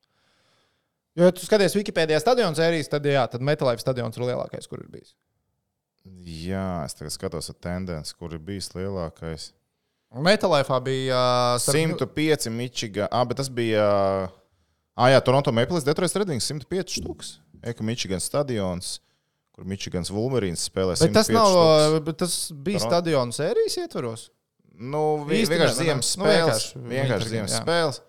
Jo, 1.16 1.24
ja 1.30 1.32
tu 1.32 1.46
skaties 1.46 1.74
Wikipēdijā 1.78 2.18
stadiona 2.20 2.52
sērijas, 2.58 2.90
tad 2.92 3.06
jā, 3.08 3.22
tad 3.32 3.40
Metālaiva 3.44 3.80
stadions 3.80 4.16
ir 4.18 4.26
lielākais, 4.28 4.66
kur 4.68 4.82
ir 4.82 4.88
bijis. 4.92 5.14
Jā, 6.26 6.84
es 6.86 6.94
tagad 6.94 7.14
skatos 7.14 7.48
ar 7.50 7.56
tendenci, 7.62 8.12
kur 8.18 8.34
ir 8.36 8.42
bijis 8.42 8.68
lielākais. 8.76 9.48
Metālaifā 10.22 10.76
bija 10.84 11.16
uh, 11.18 11.60
starp- 11.60 11.96
105 11.98 12.50
Michigan. 12.54 13.08
Ah, 13.10 13.24
bet 13.26 13.40
tas 13.40 13.48
bija. 13.52 13.86
Ah, 14.96 15.08
jā, 15.12 15.18
Toronto 15.24 15.52
Maple 15.52 15.76
Leafs, 15.76 15.84
Detroit 15.88 16.14
Red 16.16 16.30
Wings 16.30 16.46
105 16.48 16.94
štuks. 17.00 17.32
Eka 17.66 17.82
Michigan 17.84 18.20
stadions, 18.22 19.00
kur 19.52 19.66
Michigans 19.68 20.12
Wolverines 20.14 20.62
spēlē. 20.70 20.94
Bet 21.00 21.12
tas 21.16 21.28
105 21.28 21.34
nav. 21.36 21.50
štuks. 21.50 21.98
uh, 21.98 22.00
Bet 22.06 22.20
tas 22.22 22.36
bija 22.52 22.78
Toronto- 22.78 22.92
stadiona 22.94 23.32
sērijas 23.40 23.76
ietvaros. 23.82 24.28
Nu, 24.76 25.02
vi, 25.24 25.40
Īsti 25.42 25.54
vienkārši 25.56 25.76
ziemas 25.80 26.08
ne? 26.16 26.22
Nu, 26.22 26.28
spēles. 26.28 26.64
vienkārši 26.76 26.90
Vienkārši 26.92 27.28
ziemas 27.32 27.54
spēles. 27.58 28.00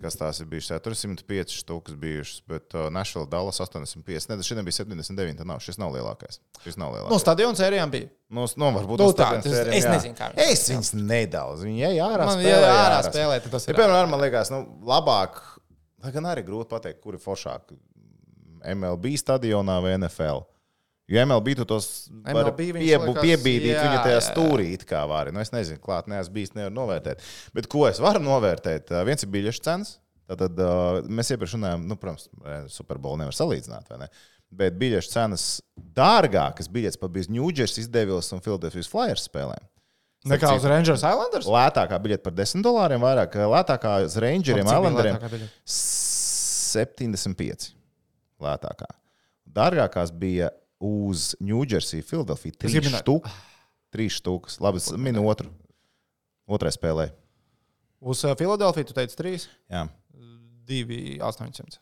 Kas 0.00 0.14
tās 0.16 0.38
ir 0.40 0.46
bijušas? 0.48 0.70
Jā, 0.72 0.78
Tur 0.80 0.94
ir 0.94 0.96
105 0.96 1.52
štukas 1.52 1.94
bijušas, 2.00 2.38
bet 2.48 2.72
uh, 2.74 2.86
Nashville 2.90 3.26
Dallas 3.28 3.58
85. 3.60 4.28
Ne, 4.30 4.38
šodien 4.46 4.64
bija 4.64 4.78
79. 4.78 5.36
Tā 5.36 5.44
nav. 5.44 5.60
Šis 5.60 5.76
nav 5.78 5.92
lielākais. 5.92 6.38
Šis 6.64 6.78
nav 6.80 6.94
No 6.94 6.96
lielākais. 6.96 7.20
stadiona 7.20 7.58
sērijām 7.58 7.90
bija. 7.92 8.08
Nu, 8.32 8.46
nu, 8.56 8.70
varbūt 8.78 9.02
Nu, 9.02 9.10
uz 9.10 9.14
tā, 9.18 9.26
tādiem 9.28 9.42
tas- 9.44 9.52
sērijiem, 9.52 9.76
es 9.76 9.84
jā. 9.84 9.92
nezinu, 9.92 10.16
kā 10.16 10.30
viņi- 10.32 10.46
Es 10.52 10.64
viņus 10.70 10.92
nedaudz. 10.96 11.60
Viņi 11.68 11.84
ej 11.90 11.98
ārā 12.06 12.24
Man, 12.30 12.38
spēlē. 12.38 12.48
ja 12.48 12.62
ej 12.62 12.78
ārā 12.78 13.02
spēlē, 13.10 13.42
tad 13.42 13.50
tas 13.58 13.66
Ja, 13.68 13.74
ir. 13.74 13.80
piemēram, 13.82 14.08
man 14.14 14.20
liekas, 14.20 14.50
nu, 14.50 14.62
labāk, 14.86 15.42
lai 16.02 16.10
gan 16.12 16.24
arī 16.24 16.42
grūti 16.46 16.68
pateikt, 16.72 17.02
kur 17.02 17.12
ir 17.14 17.20
foršāk. 17.20 17.76
MLB 18.64 19.16
stadionā 19.18 19.80
vai 19.82 19.92
NFL. 19.98 20.44
Jo 21.12 21.24
MLB 21.26 21.56
tu 21.58 21.66
tos 21.68 21.86
piebu, 22.24 23.12
piebīdīt, 23.18 23.74
jā, 23.74 23.82
viņa 23.84 24.04
tajā 24.06 24.16
jā. 24.16 24.26
stūrī 24.30 24.70
it 24.78 24.86
kā 24.88 25.02
vari. 25.10 25.34
Nu, 25.34 25.42
es 25.44 25.52
nezinu, 25.52 25.80
klāt 25.82 26.08
neesmu 26.08 26.38
bijis, 26.38 26.54
nevaru 26.56 26.72
novērtēt. 26.78 27.24
Bet 27.56 27.68
ko 27.72 27.84
es 27.88 28.00
varu 28.00 28.22
novērtēt? 28.24 28.94
Uh, 28.94 29.02
Viens 29.08 29.24
ir 29.26 29.32
biļešu 29.34 29.64
cenas. 29.66 29.98
Tad 30.32 30.56
uh, 30.64 31.02
mēs 31.12 31.28
iepriekš 31.34 31.58
runājām, 31.58 31.82
nu, 31.90 31.98
protams, 32.00 32.30
Superbolu 32.72 33.20
nevar 33.20 33.36
salīdzināt, 33.36 33.90
vai 33.92 34.06
ne? 34.06 34.08
Bet 34.52 34.78
biļešu 34.80 35.12
cenas 35.12 35.44
dārgākas 35.96 36.70
biļetes 36.72 37.00
pat 37.00 37.12
bija 37.12 37.32
Ņūdžers, 37.36 37.76
Izdevils 37.82 38.32
un 38.32 38.40
Philadelphia 38.44 38.88
Flyers 38.88 39.26
spēlēm. 39.28 39.68
Nekā 40.32 40.54
uz 40.54 40.64
Rangers 40.70 41.02
Islanders? 41.02 41.48
Lētākā 41.50 41.98
biļete 42.00 42.22
par 42.24 42.34
10 42.38 42.64
dolāriem, 42.64 43.02
vairāk 43.02 43.36
lētākā 43.52 43.94
uz 44.06 44.16
Rangeriem, 44.22 44.68
Islanderiem. 44.68 45.16
lētākā 45.18 45.32
biļete? 45.32 45.52
75 46.72 47.72
lētākā. 48.44 48.90
Dārgākās 49.52 50.12
bija 50.16 50.52
uz 50.82 51.32
Ņūdžersiju, 51.42 52.04
Filadelfiju. 52.08 52.56
Es 52.56 52.60
Trīs 52.64 52.78
minēt- 52.82 53.04
štukas. 53.04 53.36
Trīs 53.92 54.18
štukas. 54.18 54.58
Labi, 54.64 54.80
es 54.82 54.90
minu 54.96 55.24
otru. 55.28 55.50
Otrai 56.48 56.72
spēlē. 56.74 57.10
Uz 58.02 58.24
uh, 58.26 58.34
Filadelfiju 58.38 58.88
tu 58.90 58.96
teici 58.96 59.16
3, 59.18 59.46
Jā, 59.70 59.86
2, 60.66 61.18
800. 61.22 61.78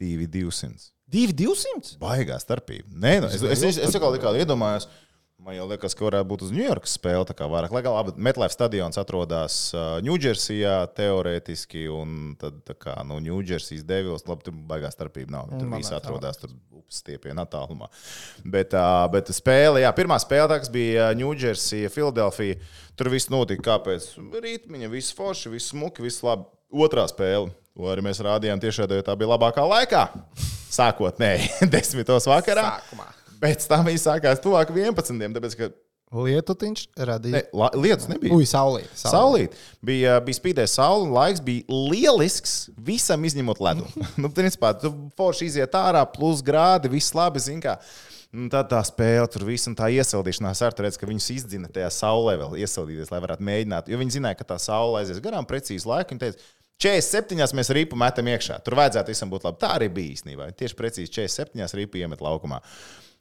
2, 0.00 0.26
200. 0.26 0.90
2, 1.06 1.32
200? 1.38 1.98
Baigā 2.02 2.38
starpība. 2.42 2.88
Nē, 2.90 3.12
nu, 3.22 3.28
es, 3.30 3.42
es, 3.44 3.62
es, 3.62 3.78
es 3.78 3.94
jau 3.94 4.10
kā 4.18 4.32
iedomājos. 4.40 4.88
Man 5.36 5.52
jau 5.52 5.66
liekas, 5.68 5.92
ka 5.92 6.06
varētu 6.06 6.26
būt 6.30 6.42
uz 6.46 6.52
Ņujorkas 6.56 6.94
spēle. 6.96 7.26
tā 7.28 7.34
kā 7.36 7.46
vairāk. 7.50 7.72
Lai 7.76 7.82
gan 7.84 7.92
labi, 7.92 8.14
Metlaifa 8.24 8.54
stadions 8.54 8.96
atrodas 8.96 9.56
uh, 9.76 9.98
Ņūdžersijā 10.06 10.76
teorētiski, 10.96 11.82
un 11.92 12.32
tad 12.40 12.62
tā 12.64 12.72
kā 12.72 12.94
no 13.04 13.18
Ņūdžersijas 13.20 13.84
devils, 13.84 14.24
labi, 14.26 14.46
tur 14.46 14.56
baigā 14.70 14.88
starpība 14.90 15.34
nav. 15.36 15.50
Tur 15.52 15.68
viss 15.74 15.92
atrodas 15.92 16.40
tur 16.40 16.54
upes 16.72 17.02
stiepienā 17.02 17.44
attālumā. 17.44 17.90
Bet, 18.48 18.72
uh, 18.72 19.04
bet 19.12 19.28
spēle, 19.36 19.82
jā, 19.84 19.92
pirmā 19.98 20.16
spēle, 20.24 20.48
tā, 20.54 20.58
kas 20.64 20.72
bija 20.72 21.10
Ņūdžersija, 21.20 21.92
Filadelfija, 21.92 22.56
tur 22.96 23.12
viss 23.12 23.28
notika 23.30 23.68
kāpēc 23.74 24.08
rītmiņa, 24.16 24.90
viss 24.96 25.14
forši, 25.20 25.52
viss 25.52 25.74
smuki, 25.74 26.06
viss 26.06 26.24
labi. 26.24 26.48
Otrā 26.72 27.04
spēle, 27.06 27.52
to 27.76 27.86
arī 27.92 28.02
mēs 28.08 28.18
rādījām 28.24 28.58
tiešā, 28.64 28.88
jo 28.90 29.04
tā 29.06 29.14
bija 29.20 29.30
labākā 29.36 29.68
laikā. 29.68 30.08
Sākotnēji, 30.72 31.68
desmitos 31.76 32.26
vakarā. 32.26 32.66
Sākumā. 32.80 33.12
Pēc 33.42 33.66
tam 33.70 33.86
viņi 33.88 34.02
sākās 34.02 34.40
tuvāk 34.44 34.72
11. 34.74 35.26
Tāpēc, 35.36 35.58
ka 35.58 35.72
Lietutiņš 36.14 36.82
ne, 36.86 37.04
radīja. 37.08 37.38
la, 37.56 37.68
lietus 37.74 38.06
nebija. 38.06 38.34
Ui, 38.36 38.46
saulīt. 38.46 38.90
Saulīt. 38.94 39.54
Bija, 39.84 40.20
bija 40.22 40.38
spīdējis 40.38 40.76
saule, 40.78 41.08
laiks 41.10 41.42
bija 41.42 41.66
lielisks. 41.66 42.54
Visam 42.86 43.24
izņemot 43.26 43.62
ledu. 43.64 43.88
nu, 44.22 44.30
principā, 44.34 44.70
tu 44.78 44.92
forši 45.18 45.48
iziet 45.50 45.74
ārā, 45.74 46.04
plus 46.12 46.44
grādi, 46.46 46.92
viss 46.92 47.14
labi. 47.16 47.42
zini 47.42 47.64
kā. 47.64 47.74
Un 48.36 48.50
tad 48.52 48.68
tā 48.70 48.78
spēle, 48.86 49.26
tur 49.32 49.46
viss 49.48 49.66
un 49.70 49.74
tā 49.78 49.88
iesildīšanās 49.96 50.60
ar 50.66 50.74
to 50.76 50.84
redz, 50.84 50.98
ka 51.00 51.08
viņus 51.08 51.30
izdzina 51.32 51.70
tajā 51.72 51.88
saulē 51.94 52.36
vēl 52.38 52.54
iesildīties, 52.60 53.10
lai 53.10 53.20
varētu 53.24 53.46
mēģināt. 53.48 53.88
Jo 53.90 53.98
viņi 53.98 54.18
zināja, 54.18 54.38
ka 54.38 54.46
tā 54.52 54.58
saule 54.62 55.00
aizies 55.00 55.22
garām 55.24 55.46
precīzi 55.48 55.88
laiku. 55.88 56.14
Viņi 56.14 56.22
teica, 56.22 56.50
47. 56.84 57.56
mēs 57.56 57.72
rīpu 57.72 57.98
metam 57.98 58.28
iekšā. 58.30 58.60
Tur 58.62 58.76
vajadzētu 58.78 59.14
visam 59.14 59.32
būt 59.32 59.46
labi. 59.48 59.58
Tā 59.62 59.72
arī 59.78 59.88
bija 59.90 60.18
īstenībā. 60.18 60.50
Tieši 60.58 60.78
precīzi 60.78 61.14
47. 61.16 61.80
rīpu 61.80 62.02
iemet 62.02 62.22
laukumā. 62.22 62.60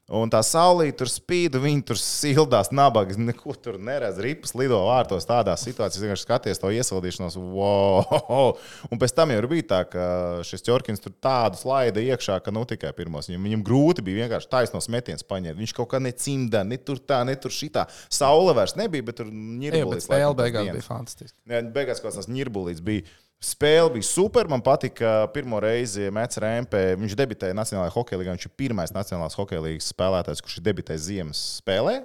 Un 0.06 0.30
tā 0.30 0.38
saulīte 0.46 1.00
tur 1.00 1.10
spīd, 1.10 1.56
viņi 1.58 1.82
tur 1.90 1.98
sildās, 1.98 2.70
nabaga. 2.70 3.16
Neko 3.18 3.56
tur 3.58 3.80
neredz. 3.82 4.20
Ripas 4.22 4.54
lido 4.54 4.78
vārtos 4.86 5.26
tādās 5.26 5.64
situācijās, 5.66 6.04
vienkārši 6.04 6.26
skaties 6.28 6.62
to 6.62 6.70
iesildīšanos. 6.70 7.38
Wow! 7.42 8.52
Un 8.94 9.02
pēc 9.02 9.16
tam 9.18 9.34
jau 9.34 9.42
bija 9.50 9.66
tā, 9.72 9.82
ka 9.90 10.06
šis 10.46 10.62
ķorkins 10.68 11.02
tur 11.02 11.16
tādu 11.26 11.58
slaida 11.58 12.04
iekšā, 12.06 12.38
ka 12.46 12.54
nu 12.54 12.68
tikai 12.70 12.94
pirmos. 12.94 13.32
Viņam, 13.32 13.50
viņam 13.50 13.66
grūti 13.66 14.06
bija 14.06 14.28
vienkārši 14.28 14.52
taisnos 14.54 14.92
metiens 14.94 15.26
paņemt. 15.26 15.58
Viņš 15.64 15.74
kaut 15.80 15.90
kā 15.96 16.04
necimda, 16.04 16.62
ne 16.62 16.78
tur 16.78 17.02
tā, 17.02 17.24
ne 17.26 17.34
tur 17.42 17.56
šitā. 17.56 17.88
Saule 18.14 18.54
vairs 18.54 18.78
nebija, 18.78 19.10
bet 19.10 19.24
tur 19.24 19.34
Jā, 19.34 19.90
bet 19.90 20.06
spēle 20.06 20.38
beigās 20.38 20.70
bija 20.70 20.86
fantastiska. 20.86 21.40
Jā, 21.50 21.66
beigās 21.74 22.06
kaut 22.06 22.14
kāds 22.14 22.30
ņirbulīts 22.30 22.86
bija. 22.86 23.10
Spēle 23.46 23.92
bija 23.94 24.08
super. 24.08 24.50
Man 24.50 24.64
patika, 24.66 25.28
pirmo 25.36 25.60
reizi 25.62 26.10
Mēnesis 26.10 26.42
Rēmpē. 26.42 26.82
Viņš 26.98 27.16
debitēja 27.20 27.58
Nacionālajā 27.58 27.94
hokeja 27.94 28.22
līgā. 28.22 28.34
Viņš 28.34 28.48
ir 28.50 28.56
pirmais 28.58 28.94
Nacionālās 28.96 29.38
hokeja 29.38 29.62
līnijas 29.62 29.92
spēlētājs, 29.94 30.42
kurš 30.42 30.60
ir 30.60 30.66
debitējis 30.66 31.08
ziemas 31.12 31.44
spēlē. 31.60 32.00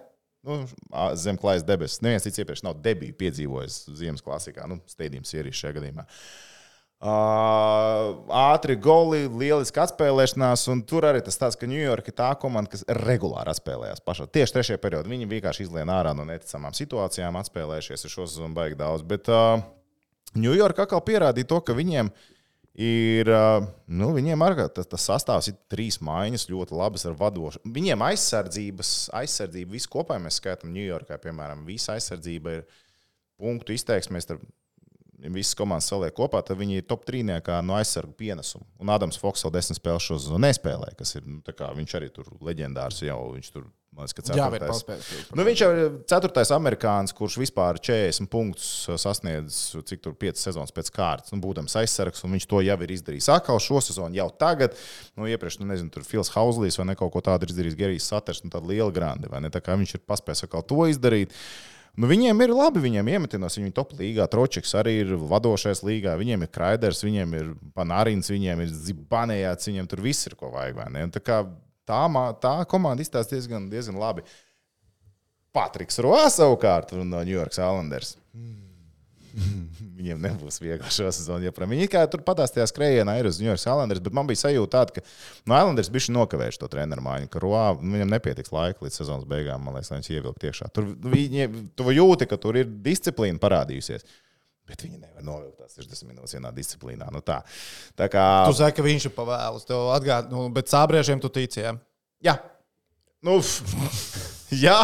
Nu, 0.45 0.63
zem 1.21 1.37
klājas 1.41 1.65
debesis. 1.69 2.01
Neviens 2.05 2.25
cits 2.25 2.41
iepriekš 2.41 2.65
nav 2.65 2.79
debiju 2.85 3.17
piedzīvojis 3.21 3.83
ziemas 3.97 4.25
klasikā. 4.25 4.69
Nu, 4.69 4.81
Stādījums 4.89 5.33
ir 5.35 5.45
arī 5.45 5.57
šajā 5.57 5.77
gadījumā. 5.79 6.07
Uh, 7.01 8.27
ātri 8.37 8.75
goli, 8.77 9.23
lieliski 9.25 9.81
atspēlēšanās, 9.81 10.67
un 10.69 10.83
tur 10.85 11.07
arī 11.09 11.23
tas 11.25 11.41
tāds, 11.41 11.57
ka 11.57 11.69
Ņujorka 11.69 12.13
ir 12.13 12.17
tā 12.19 12.29
komanda, 12.37 12.75
kas 12.75 12.85
regulāri 13.07 13.49
atspēlējās 13.55 14.05
pašā. 14.05 14.27
Tieši 14.29 14.59
trešajā 14.59 14.81
periodā 14.83 15.09
viņi 15.09 15.29
vienkārši 15.31 15.65
izlien 15.65 15.89
ārā 15.89 16.13
no 16.17 16.29
neticamām 16.29 16.77
situācijām, 16.77 17.41
atspēlējušies 17.41 18.05
ar 18.05 18.13
šo 18.13 18.29
sezonu 18.29 18.53
baigi 18.59 18.77
daudz. 18.83 19.07
Bet 19.09 19.33
uh, 19.33 19.65
Ņujorka 20.39 20.85
atkal 20.87 21.03
pierādīja 21.03 21.49
to, 21.51 21.59
ka 21.67 21.75
viņiem 21.75 22.11
ir, 22.81 23.31
nu, 23.91 24.11
viņiem 24.15 24.45
arī 24.47 24.69
tas, 24.75 24.87
tas 24.91 25.09
sastāvs 25.09 25.51
ir 25.51 25.59
trīs 25.73 25.99
maiņas, 26.07 26.47
ļoti 26.53 26.77
labas 26.79 27.07
ar 27.09 27.17
vadošu. 27.19 27.63
Viņiem 27.67 28.05
aizsardzības, 28.07 28.95
aizsardzība 29.21 29.75
visu 29.75 29.91
kopā 29.91 30.21
mēs 30.23 30.39
skaitām 30.41 30.73
Ņujorkā, 30.77 31.19
piemēram, 31.25 31.67
visa 31.67 31.97
aizsardzība 31.99 32.61
ir 32.61 32.65
punktu 33.41 33.75
izteiksmēs. 33.77 34.31
Visas 35.21 35.53
komandas 35.53 35.91
saliek 35.91 36.15
kopā, 36.17 36.41
tad 36.41 36.57
viņi 36.57 36.79
ir 36.81 36.87
top 36.89 37.03
trīniekā 37.05 37.59
no 37.61 37.75
aizsargu 37.77 38.15
pienesuma. 38.17 38.65
Un 38.81 38.89
Adams 38.95 39.19
Foks 39.21 39.45
vēl 39.45 39.53
desmit 39.59 39.77
spēles 39.77 40.07
šo 40.07 40.17
sezonu 40.17 40.47
nespēlē, 40.47 40.95
kas 40.97 41.13
ir, 41.19 41.27
nu, 41.29 41.43
kā 41.45 41.69
viņš 41.77 41.97
arī 41.99 42.09
tur 42.15 42.31
leģendārs 42.41 43.03
jau, 43.05 43.19
viņš 43.35 43.51
tur, 43.53 43.67
man 43.97 44.07
liekas, 44.07 44.15
ka 44.17 44.23
Jā, 44.39 44.47
ceturtais. 44.47 44.71
paspējis. 44.71 45.31
Nu, 45.37 45.45
viņš 45.47 45.63
jau 45.65 45.71
ir 45.77 45.89
ceturtais 46.09 46.53
amerikānis, 46.55 47.15
kurš 47.17 47.37
vispār 47.43 47.81
40 47.83 48.29
punktus 48.33 48.69
sasniedz, 49.03 49.59
cik 49.91 50.03
tur 50.05 50.15
5 50.21 50.41
sezonas 50.45 50.75
pēc 50.77 50.93
kārtas, 50.95 51.33
nu, 51.35 51.41
būdams 51.43 51.75
aizsargs, 51.81 52.23
un 52.25 52.37
viņš 52.37 52.47
to 52.51 52.63
jau 52.67 52.77
ir 52.87 52.95
izdarījis. 52.97 53.31
Atkal 53.35 53.59
šo 53.63 53.83
sezonu, 53.85 54.15
jau 54.17 54.29
tagad, 54.41 54.77
nu, 55.19 55.27
iepriekš, 55.31 55.59
nu, 55.63 55.69
nezinu, 55.73 55.91
tur 55.95 56.07
Fils 56.07 56.31
Hauslīs 56.37 56.79
vai 56.81 56.87
ne 56.93 56.97
kaut 56.99 57.13
ko 57.17 57.25
tādu 57.25 57.49
ir 57.49 57.55
izdarījis 57.55 57.81
Gerijs 57.81 58.09
Saters, 58.13 58.45
nu, 58.45 58.51
tāda 58.55 58.71
liela 58.71 58.91
grandi, 58.95 59.29
vai 59.31 59.43
ne? 59.45 59.51
Tā 59.53 59.63
kā 59.65 59.77
viņš 59.81 59.99
ir 59.99 60.07
paspējis 60.09 60.47
atkal 60.47 60.63
to 60.71 60.87
izdarīt. 60.91 61.35
Nu, 61.99 62.07
viņiem 62.07 62.39
ir 62.45 62.53
labi, 62.55 62.79
viņiem 62.85 63.09
iemetinos, 63.11 63.57
viņi 63.59 63.73
ir 63.73 63.75
top 63.75 63.91
līgā. 63.99 64.25
Tročiks 64.31 64.71
arī 64.79 65.01
ir 65.03 65.11
vadošais 65.19 65.83
līgā, 65.85 66.15
viņiem 66.21 66.47
ir 66.47 66.53
Kraiders, 66.55 67.03
viņiem 67.03 67.35
ir 67.35 67.49
Panārins, 67.75 68.31
viņiem 68.31 68.63
ir 68.63 68.71
Zibanējāts, 68.71 69.67
viņiem 69.69 69.89
tur 69.91 70.01
viss 70.05 70.31
ir 70.31 70.37
ko 70.39 70.53
vajag. 70.55 70.79
vai 70.79 70.87
ne? 70.95 71.03
Un 71.09 71.13
Tā, 71.91 72.07
tā, 72.43 72.55
komanda 72.71 73.05
izstāsta 73.05 73.37
diezgan, 73.37 73.69
diezgan 73.73 73.99
labi. 74.01 74.25
Patriks 75.55 75.99
Roā 76.03 76.29
savukārt 76.31 76.95
no 76.95 77.25
New 77.25 77.35
York 77.35 77.57
Islanders. 77.57 78.15
Viņiem 80.01 80.23
nebūs 80.23 80.61
viegli 80.63 80.91
šo 80.93 81.11
sezonu. 81.13 81.45
joprojām. 81.49 81.75
Viņi 81.75 81.89
kā 81.93 82.03
tur 82.11 82.23
patāstījās 82.27 82.73
skrējienā, 82.73 83.19
ir 83.21 83.29
uz 83.31 83.41
New 83.41 83.51
York 83.51 83.61
Islanders, 83.61 84.03
bet 84.05 84.17
man 84.17 84.29
bija 84.31 84.45
sajūta, 84.45 84.71
tāda, 84.79 84.97
ka 84.97 85.51
no 85.51 85.59
Islanders 85.59 85.91
bija 85.93 86.15
nokavējuši 86.17 86.63
to 86.63 86.71
treneru 86.73 87.05
māju, 87.05 87.29
ka 87.33 87.43
Roā 87.43 87.67
nu, 87.81 87.95
viņam 87.99 88.15
nepietiks 88.15 88.55
laika 88.55 88.87
līdz 88.87 89.01
sezonas 89.03 89.29
beigām, 89.31 89.63
man 89.67 89.77
liekas, 89.77 89.93
lai 89.93 90.01
viņš 90.01 90.11
ievilktu 90.15 90.45
tiešā. 90.47 90.71
Tur 90.75 90.89
viņi, 91.15 91.51
tu 91.79 91.95
jūti, 91.95 92.31
ka 92.31 92.41
tur 92.41 92.59
ir 92.63 92.71
disciplīna 92.87 93.43
parādījusies. 93.43 94.07
Bet 94.69 94.85
viņi 94.85 95.01
nevar 95.01 95.25
novilkt 95.27 95.59
tās 95.59 95.79
60 95.81 96.11
minūtes 96.11 96.37
vienā 96.37 96.53
disciplīnā. 96.55 97.09
Nu, 97.15 97.23
tā. 97.27 97.41
tā 97.99 98.07
kā. 98.13 98.25
Tu 98.47 98.59
saki, 98.61 98.77
ka 98.79 98.87
viņš 98.87 99.09
ir 99.09 99.15
pavēlus. 99.17 99.67
Tev 99.69 99.91
atgādāt, 99.97 100.31
nu, 100.31 100.47
bet 100.55 100.71
sābriešiem 100.71 101.23
tu 101.23 101.33
tici. 101.33 101.65
Ja? 101.65 101.75
Jā, 102.21 102.37
nu, 103.27 103.41
jā. 104.67 104.79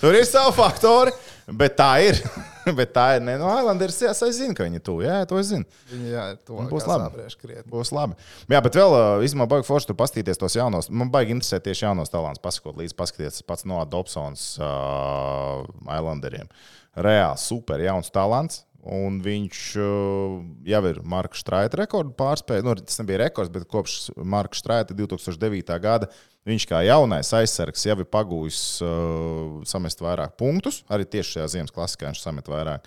tur 0.00 0.16
ir 0.18 0.26
savi 0.28 0.52
faktori, 0.58 1.14
bet 1.48 1.78
tā 1.78 1.92
ir. 2.04 2.20
bet 2.78 2.92
tā 2.94 3.06
ir. 3.16 3.24
Ne, 3.24 3.36
no 3.40 3.48
Islanders 3.54 3.98
jā, 4.02 4.12
es 4.12 4.38
zinu, 4.40 4.56
ka 4.56 4.66
viņi 4.66 4.82
to 4.84 4.98
jā, 5.04 5.18
to 5.28 5.38
es 5.40 5.50
zinu. 5.52 5.66
Viņi 5.92 6.12
jā, 6.12 6.24
to 6.46 6.60
Būs 6.70 6.86
labi. 6.88 7.26
Būs 7.70 7.92
labi. 7.94 8.18
Jā, 8.50 8.62
bet 8.64 8.78
vēl, 8.78 8.96
īstenībā, 9.26 9.48
baigi 9.54 9.68
forši 9.68 9.90
tur 9.90 9.98
paskatīties 10.00 10.40
tos 10.40 10.56
jaunos. 10.58 10.90
Man 10.90 11.12
baigi 11.14 11.36
interesē 11.36 11.60
tieši 11.64 11.86
jaunos 11.86 12.12
talants, 12.12 12.42
pasakot 12.44 12.78
līdzi, 12.78 12.96
paskatīties 12.98 13.46
pats 13.48 13.66
no 13.68 13.80
Dobsons 13.88 14.50
uh, 14.60 15.64
Islanderiem. 15.86 16.50
Reāli 16.98 17.40
super 17.40 17.82
jauns 17.82 18.10
talants. 18.14 18.64
Un 18.86 19.16
viņš 19.24 19.60
uh, 19.82 20.34
jau 20.70 20.80
ir 20.86 21.00
Marka 21.02 21.36
Straita 21.36 21.80
rekordu 21.80 22.14
pārspējis. 22.16 22.64
Nu, 22.64 22.76
tas 22.78 23.00
nebija 23.02 23.24
rekords, 23.24 23.50
bet 23.52 23.66
kopš 23.68 23.96
Marka 24.22 24.56
Straita 24.56 24.94
2009. 24.96 25.72
gada 25.82 26.08
viņš 26.48 26.66
kā 26.70 26.84
jaunais 26.86 27.32
aizsargs 27.36 27.84
jau 27.88 27.96
ir 27.98 28.06
pagūjis 28.08 28.60
uh, 28.86 29.58
samest 29.68 30.00
vairāk 30.04 30.38
punktus. 30.40 30.84
Arī 30.88 31.08
tieši 31.10 31.36
šajā 31.36 31.48
ziemas 31.56 31.74
klasikā 31.74 32.08
viņš 32.08 32.22
samet 32.22 32.48
vairāk. 32.48 32.86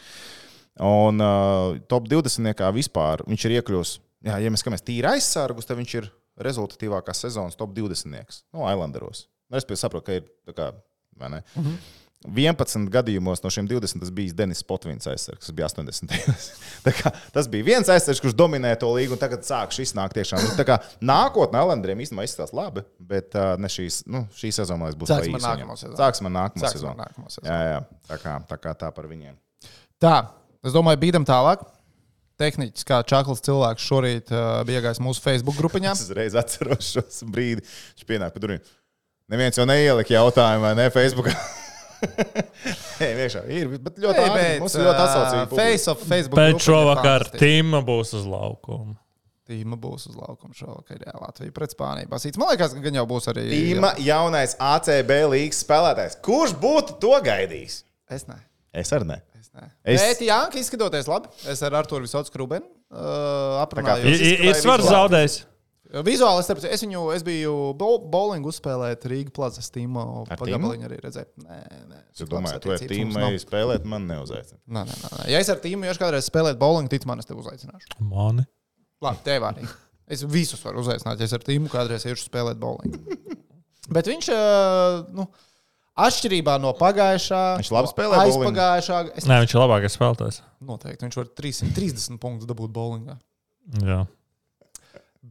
Un 0.81 1.19
uh, 1.21 1.75
top 1.91 2.07
20. 2.09 2.55
vispār 2.73 3.25
viņš 3.27 3.45
ir 3.49 3.57
iekļuvis. 3.59 3.97
Jā, 4.25 4.37
ja 4.39 4.53
mēs 4.53 4.63
skatāmies 4.63 4.85
tīri 4.85 5.09
aizsargus, 5.11 5.67
tad 5.67 5.79
viņš 5.81 5.97
ir 5.99 6.07
rezultatīvākās 6.41 7.25
sezonas 7.25 7.57
top 7.59 7.75
20. 7.75 8.41
No 8.55 8.65
Islanderos. 8.69 9.25
Nu, 9.51 9.59
Es 9.59 9.67
saprotu, 9.81 10.05
ka 10.07 10.15
ir 10.15 10.29
tā 10.47 10.55
kā. 10.55 10.71
vai 11.19 11.29
ne? 11.33 11.41
Mm 12.21 12.33
-hmm. 12.35 12.53
11 12.53 12.89
gadījumos 12.89 13.41
no 13.43 13.49
šiem 13.49 13.67
20 13.67 13.99
tas 13.99 14.11
bija 14.11 14.33
Denis 14.33 14.63
Potvins 14.63 15.07
aizsargs. 15.07 15.45
Tas 15.45 15.55
bija 15.55 15.67
80. 15.67 16.11
Tā 16.85 16.91
kā 16.93 17.11
tas 17.33 17.47
bija 17.49 17.63
viens 17.63 17.89
aizsargs, 17.89 18.21
kurš 18.21 18.35
dominēja 18.37 18.77
to 18.79 18.91
līgu, 18.93 19.13
un 19.13 19.17
tagad 19.17 19.41
sāk 19.41 19.73
šis 19.73 19.95
nāk 19.97 20.13
tiešām. 20.13 20.39
Nu, 20.43 20.65
kā 20.65 20.77
Nākotnē 21.01 21.63
Islanderiem 21.63 21.99
īstenībā 21.99 22.23
izskatās 22.23 22.53
labi, 22.53 22.83
bet 22.99 23.35
uh, 23.35 23.57
ne 23.57 23.67
šīs, 23.67 24.03
nu, 24.05 24.27
šī 24.37 24.51
sezona 24.51 24.85
liekas, 24.85 24.99
būs 24.99 25.09
pa 25.09 25.21
viņiem. 25.21 25.75
sezonu. 25.75 25.97
Sāksim 25.97 26.29
ar 26.29 26.31
nākamo 26.31 26.67
sezonu. 26.67 26.95
nākamo 26.97 27.29
sezonu. 27.29 27.53
Jā, 27.53 27.61
jā. 27.71 27.79
Tā 28.07 28.17
kā, 28.21 28.35
tā 28.49 28.57
kā 28.57 28.73
tā 28.73 28.91
par 28.91 29.07
viņiem. 29.09 29.37
Tā, 30.01 30.15
es 30.65 30.73
domāju, 30.73 31.01
bīdam 31.01 31.25
tālāk. 31.25 31.65
Tehniķis, 32.41 32.85
kā 32.85 33.01
čakls 33.05 33.41
cilvēks 33.45 33.85
šorīt 33.85 34.31
uh, 34.33 34.61
bija 34.65 34.81
iegājis 34.81 35.01
mūsu 35.01 35.21
Facebook 35.21 35.57
grupiņā. 35.57 35.93
Es 35.97 36.05
uzreiz 36.05 36.37
atceros 36.37 36.93
šo 36.93 37.01
brīdi, 37.29 37.61
viņš 37.65 38.05
pienāk 38.05 38.33
pie 38.33 38.45
durvīm. 38.45 38.69
Neviens 39.31 39.57
jau 39.57 39.65
neielika 39.65 40.13
jautājumu, 40.13 40.65
vai 40.65 40.75
ne? 40.75 40.89
Facebookā. 40.93 41.35
Nē, 43.01 43.07
vienkārši 43.17 43.41
ir. 43.57 43.69
Bet 43.81 43.99
ļoti 44.01 44.23
ātri. 44.25 44.47
Mums 44.61 44.75
ir 44.77 44.83
ļoti 44.87 45.03
atsaucīga. 45.05 45.45
publika. 45.51 45.69
Face 45.71 45.91
of 45.91 46.01
Facebook. 46.03 46.39
Pēc 46.41 46.51
grupiņa 46.57 46.65
šovakar. 46.67 47.25
Tīma 47.41 47.81
būs 47.87 48.13
uz 48.19 48.27
laukuma. 48.29 48.95
Tīma 49.51 49.75
būs 49.81 50.05
uz 50.11 50.15
laukuma 50.15 50.55
šovakar. 50.55 50.99
Jā, 51.03 51.15
Latvija 51.19 51.51
pret 51.55 51.73
Spāniju. 51.75 52.07
Basīts. 52.11 52.39
Man 52.39 52.51
liekas, 52.53 52.75
ka 52.77 52.83
gan 52.85 52.99
jau 53.01 53.05
būs 53.09 53.27
arī. 53.33 53.47
Tīma 53.51 53.93
jaunais 54.05 54.55
ACB 54.61 55.11
līnijas 55.33 55.63
spēlētājs. 55.65 56.19
Kurš 56.25 56.53
būtu 56.61 56.99
to 57.03 57.13
gaidījis? 57.25 57.81
Es 58.11 58.27
ne. 58.29 58.37
Es 58.71 58.93
arī 58.95 59.09
ne. 59.09 59.19
Es 59.41 59.49
ne. 59.57 59.65
Es- 59.83 59.97
Es... 59.97 60.05
Bet, 60.05 60.21
jā, 60.29 60.39
ka 60.53 60.61
izskatoties 60.61 61.09
labi. 61.11 61.31
Es 61.51 61.59
ar 61.67 61.75
Arthuru 61.81 62.05
Visotu 62.07 62.31
Skrubenu 62.31 62.63
uh, 62.63 63.59
aprunājos. 63.65 64.21
Ir 64.21 64.55
svars 64.61 64.87
zaudējis. 64.87 65.41
Vizuāli 65.91 66.39
es, 66.39 66.49
es 66.77 66.83
viņu, 66.85 67.01
es 67.15 67.23
biju 67.27 67.53
bo- 67.75 67.97
bowlingu 68.13 68.47
uzspēlēt 68.53 69.03
Rīgas 69.11 69.33
plazas 69.35 69.67
tīmā. 69.75 70.05
Pagabaliņu 70.29 70.87
arī 70.87 70.99
redzēju. 71.03 71.27
Nē, 71.43 71.57
nē. 71.89 71.97
Es 72.15 72.23
domāju, 72.31 72.61
tu 72.63 72.71
ar 72.71 72.79
tīmai 72.87 73.31
spēlēt, 73.43 73.83
man 73.91 74.05
neuzaicina. 74.07 74.59
Nē, 74.71 74.85
nē, 74.87 74.95
nē. 75.03 75.25
Ja 75.33 75.41
es 75.43 75.49
ar 75.51 75.59
tīmu 75.63 75.89
jau 75.89 75.97
kādreiz 75.99 76.29
spēlētu 76.31 76.61
bowlingu, 76.61 76.93
tic 76.93 77.03
man, 77.09 77.19
es 77.19 77.27
tev 77.27 77.41
uzaicināšu. 77.43 77.97
Mani. 78.07 78.45
Labi, 79.03 79.19
tev 79.27 79.43
arī. 79.49 79.67
Es 80.11 80.23
visus 80.27 80.63
varu 80.63 80.79
uzaicināt, 80.83 81.19
ja 81.19 81.27
es 81.27 81.33
ar 81.35 81.43
tīmu 81.43 81.67
kādreiz 81.71 82.07
iešu 82.07 82.29
spēlēt 82.29 82.59
bowlingu. 82.61 82.99
Bet 83.95 84.07
viņš, 84.07 84.31
nu, 85.17 85.25
atšķirībā 85.99 86.55
no 86.63 86.71
pagājušā, 86.79 87.41
Viņš 87.59 87.71
labi 87.75 87.91
spēlē 87.91 88.15
bowlingu? 88.21 88.45
aizpagājušā, 88.47 89.01
es 89.19 89.27
Nē, 89.27 89.41
viņš 89.43 89.55
ir 89.57 89.61
labākais 89.65 89.97
spēlētājs. 89.99 90.39
noteikti 90.63 91.03
viņš 91.09 91.19
var 91.19 91.29
330 91.41 92.19
punktus 92.23 92.47
dabūt 92.47 92.71
bowlingā. 92.75 93.17
Jā. 93.83 94.05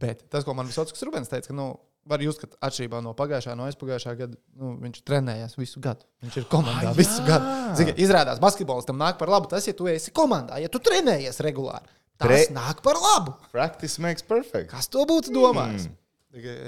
Bet 0.01 0.25
tas, 0.33 0.45
ko 0.47 0.55
man 0.57 0.69
Visotskas 0.69 1.03
Rubens 1.05 1.29
teica, 1.31 1.51
ka, 1.51 1.55
nu, 1.57 1.67
var 2.09 2.23
jūs, 2.25 2.39
ka 2.41 2.49
atšķirībā 2.67 3.01
no 3.05 3.13
pagājušā, 3.17 3.53
no 3.57 3.67
aizpagājušā 3.69 4.13
gada, 4.17 4.37
nu, 4.57 4.73
viņš 4.81 5.01
trenējās 5.07 5.57
visu 5.59 5.81
gadu. 5.83 6.07
Viņš 6.25 6.37
ir 6.41 6.47
komandā 6.51 6.93
visu 6.97 7.21
gadu. 7.27 7.55
Zini, 7.77 7.93
izrādās, 8.01 8.41
basketbolistam 8.41 8.97
nāk 9.01 9.19
par 9.21 9.29
labu 9.31 9.49
tas, 9.51 9.67
ja 9.69 9.75
tu 9.77 9.89
esi 9.91 10.13
komandā, 10.15 10.57
ja 10.63 10.71
tu 10.73 10.81
trenējies 10.81 11.41
regulāri. 11.45 11.89
Tas 12.21 12.29
Tre- 12.29 12.53
nāk 12.53 12.81
par 12.85 12.99
labu. 13.01 13.33
Practice 13.53 14.01
makes 14.01 14.25
perfect. 14.25 14.69
Kas 14.73 14.89
to 14.93 15.05
būtu 15.09 15.33
domājis? 15.33 15.87
Mm. 15.89 15.97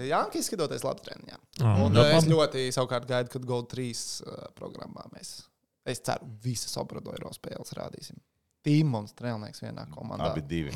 Janka 0.09 0.39
izskatoties 0.41 0.83
labi 0.83 1.05
treniņā. 1.05 1.37
Ah, 1.63 1.77
Un 1.85 1.93
ļoti 1.95 2.09
uh, 2.11 2.17
es 2.17 2.25
ļoti 2.27 2.63
savukārt 2.75 3.05
gaidu, 3.07 3.31
kad 3.31 3.45
Gold 3.47 3.69
3 3.71 3.85
uh, 4.25 4.39
programmā 4.57 5.05
mēs, 5.13 5.37
es 5.87 6.01
ceru, 6.03 6.27
visas 6.43 6.73
Obradoiro 6.81 7.31
spēles 7.35 7.71
rādīsim. 7.77 8.17
Tīm 8.63 8.93
un 8.95 9.07
strēlnieks 9.09 9.59
vienā 9.59 9.83
komandā. 9.91 10.29
Abi 10.31 10.41
divi. 10.47 10.71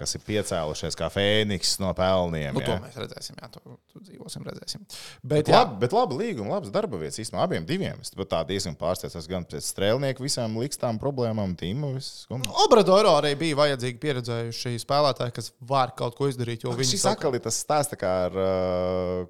Kas 0.00 0.14
ir 0.18 0.22
piecēlušies 0.26 0.98
kā 1.00 1.08
fēniks 1.12 1.78
no 1.80 1.92
pelniem. 1.96 2.52
Nu, 2.52 2.60
to 2.60 2.74
jā. 2.74 2.80
mēs 2.82 2.98
redzēsim, 3.00 3.38
jā, 3.40 3.48
to, 3.54 3.62
to 3.92 4.02
dzīvosim, 4.04 4.44
redzēsim. 4.44 4.84
Bet, 5.22 5.32
Bet, 5.34 5.48
jā, 5.52 5.62
labi, 5.62 5.78
bet 5.80 5.96
labi 5.96 6.18
līguma, 6.20 6.58
labs 6.58 6.72
darba 6.74 7.00
vietas 7.00 7.18
īstenībā 7.22 7.46
abiem 7.46 7.64
diviem. 7.68 8.02
Es 8.04 8.12
pat 8.12 8.30
tā 8.34 8.42
diezgan 8.50 8.76
pārsteigts. 8.76 9.16
Es 9.16 9.28
gan 9.30 9.46
pēc 9.48 9.64
strēlnieku 9.64 10.24
visām 10.26 10.58
likstām 10.60 11.00
problēmām, 11.00 11.56
un- 11.56 12.44
Obradoiro 12.66 13.16
arī 13.16 13.32
bija 13.38 13.56
vajadzīgi 13.62 14.00
pieredzējuši 14.04 14.76
spēlētāji, 14.84 15.34
kas 15.40 15.52
var 15.64 15.94
kaut 15.96 16.16
ko 16.18 16.28
izdarīt, 16.28 16.64
jo 16.64 16.72
viņi 16.76 16.98
Šis 16.98 17.08
atkal 17.10 17.34
ir 17.34 17.40
tas 17.44 17.58
stāsts, 17.64 17.94
tā 17.94 17.98
kā 18.00 18.12
ar 18.28 18.38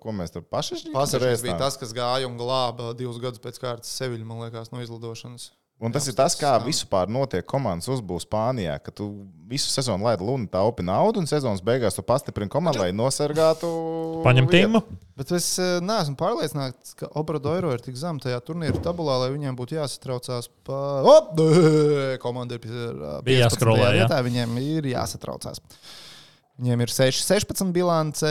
ko 0.02 0.14
mēs 0.14 0.34
tur 0.34 0.42
paši 0.42 0.90
Pasažieris 0.94 1.42
bija 1.44 1.58
tas, 1.58 1.78
kas 1.80 1.94
gāja 1.96 2.26
un 2.28 2.36
glāba 2.40 2.92
divus 2.98 3.20
gadus 3.22 3.42
pēc 3.42 3.60
kārtas 3.62 3.94
Seviļu, 3.94 4.26
man 4.26 4.42
liekas, 4.44 4.72
no 4.74 4.82
izlidošanas. 4.82 5.52
Un 5.84 5.92
tas 5.92 6.06
ir 6.08 6.14
tas, 6.16 6.32
kā 6.40 6.54
vispār 6.64 7.10
notiek 7.12 7.44
komandas 7.44 7.90
uzbūve 7.92 8.22
Spānijā, 8.24 8.78
ka 8.80 8.92
tu 8.94 9.08
visu 9.50 9.68
sezonu 9.68 10.06
laidi 10.06 10.24
luni 10.24 10.48
taupi 10.48 10.84
naudu, 10.86 11.20
un 11.20 11.28
sezonas 11.28 11.60
beigās 11.64 11.98
tu 11.98 12.04
pastiprini 12.06 12.48
komandu, 12.52 12.80
lai 12.80 12.94
nosargātu. 12.96 13.68
Paņem 14.24 14.48
tīmu. 14.48 14.80
Bet 15.18 15.30
es 15.36 15.50
eh, 15.62 15.76
neesmu 15.84 16.16
pārliecināts, 16.18 16.94
ka 16.98 17.10
Obradoiro 17.20 17.74
ir 17.76 17.84
tik 17.84 17.98
zem 18.00 18.16
tajā 18.22 18.40
turnīra 18.46 18.80
tabulā, 18.82 19.18
lai 19.26 19.28
viņiem 19.34 19.58
būtu 19.58 19.76
jāsatraucās 19.76 20.48
par. 20.66 21.04
Op! 21.12 21.36
Komanda 22.24 22.56
ir 22.56 22.64
pie- 22.64 22.72
Bija 23.26 23.44
15. 23.44 23.44
jāskrolē, 23.44 23.92
jā. 24.00 24.08
viņiem 24.26 24.56
ir 24.64 24.90
jāsatraucās. 24.94 25.60
Viņiem 26.54 26.84
ir 26.84 26.90
6, 26.94 27.24
16 27.26 27.72
bilance, 27.74 28.28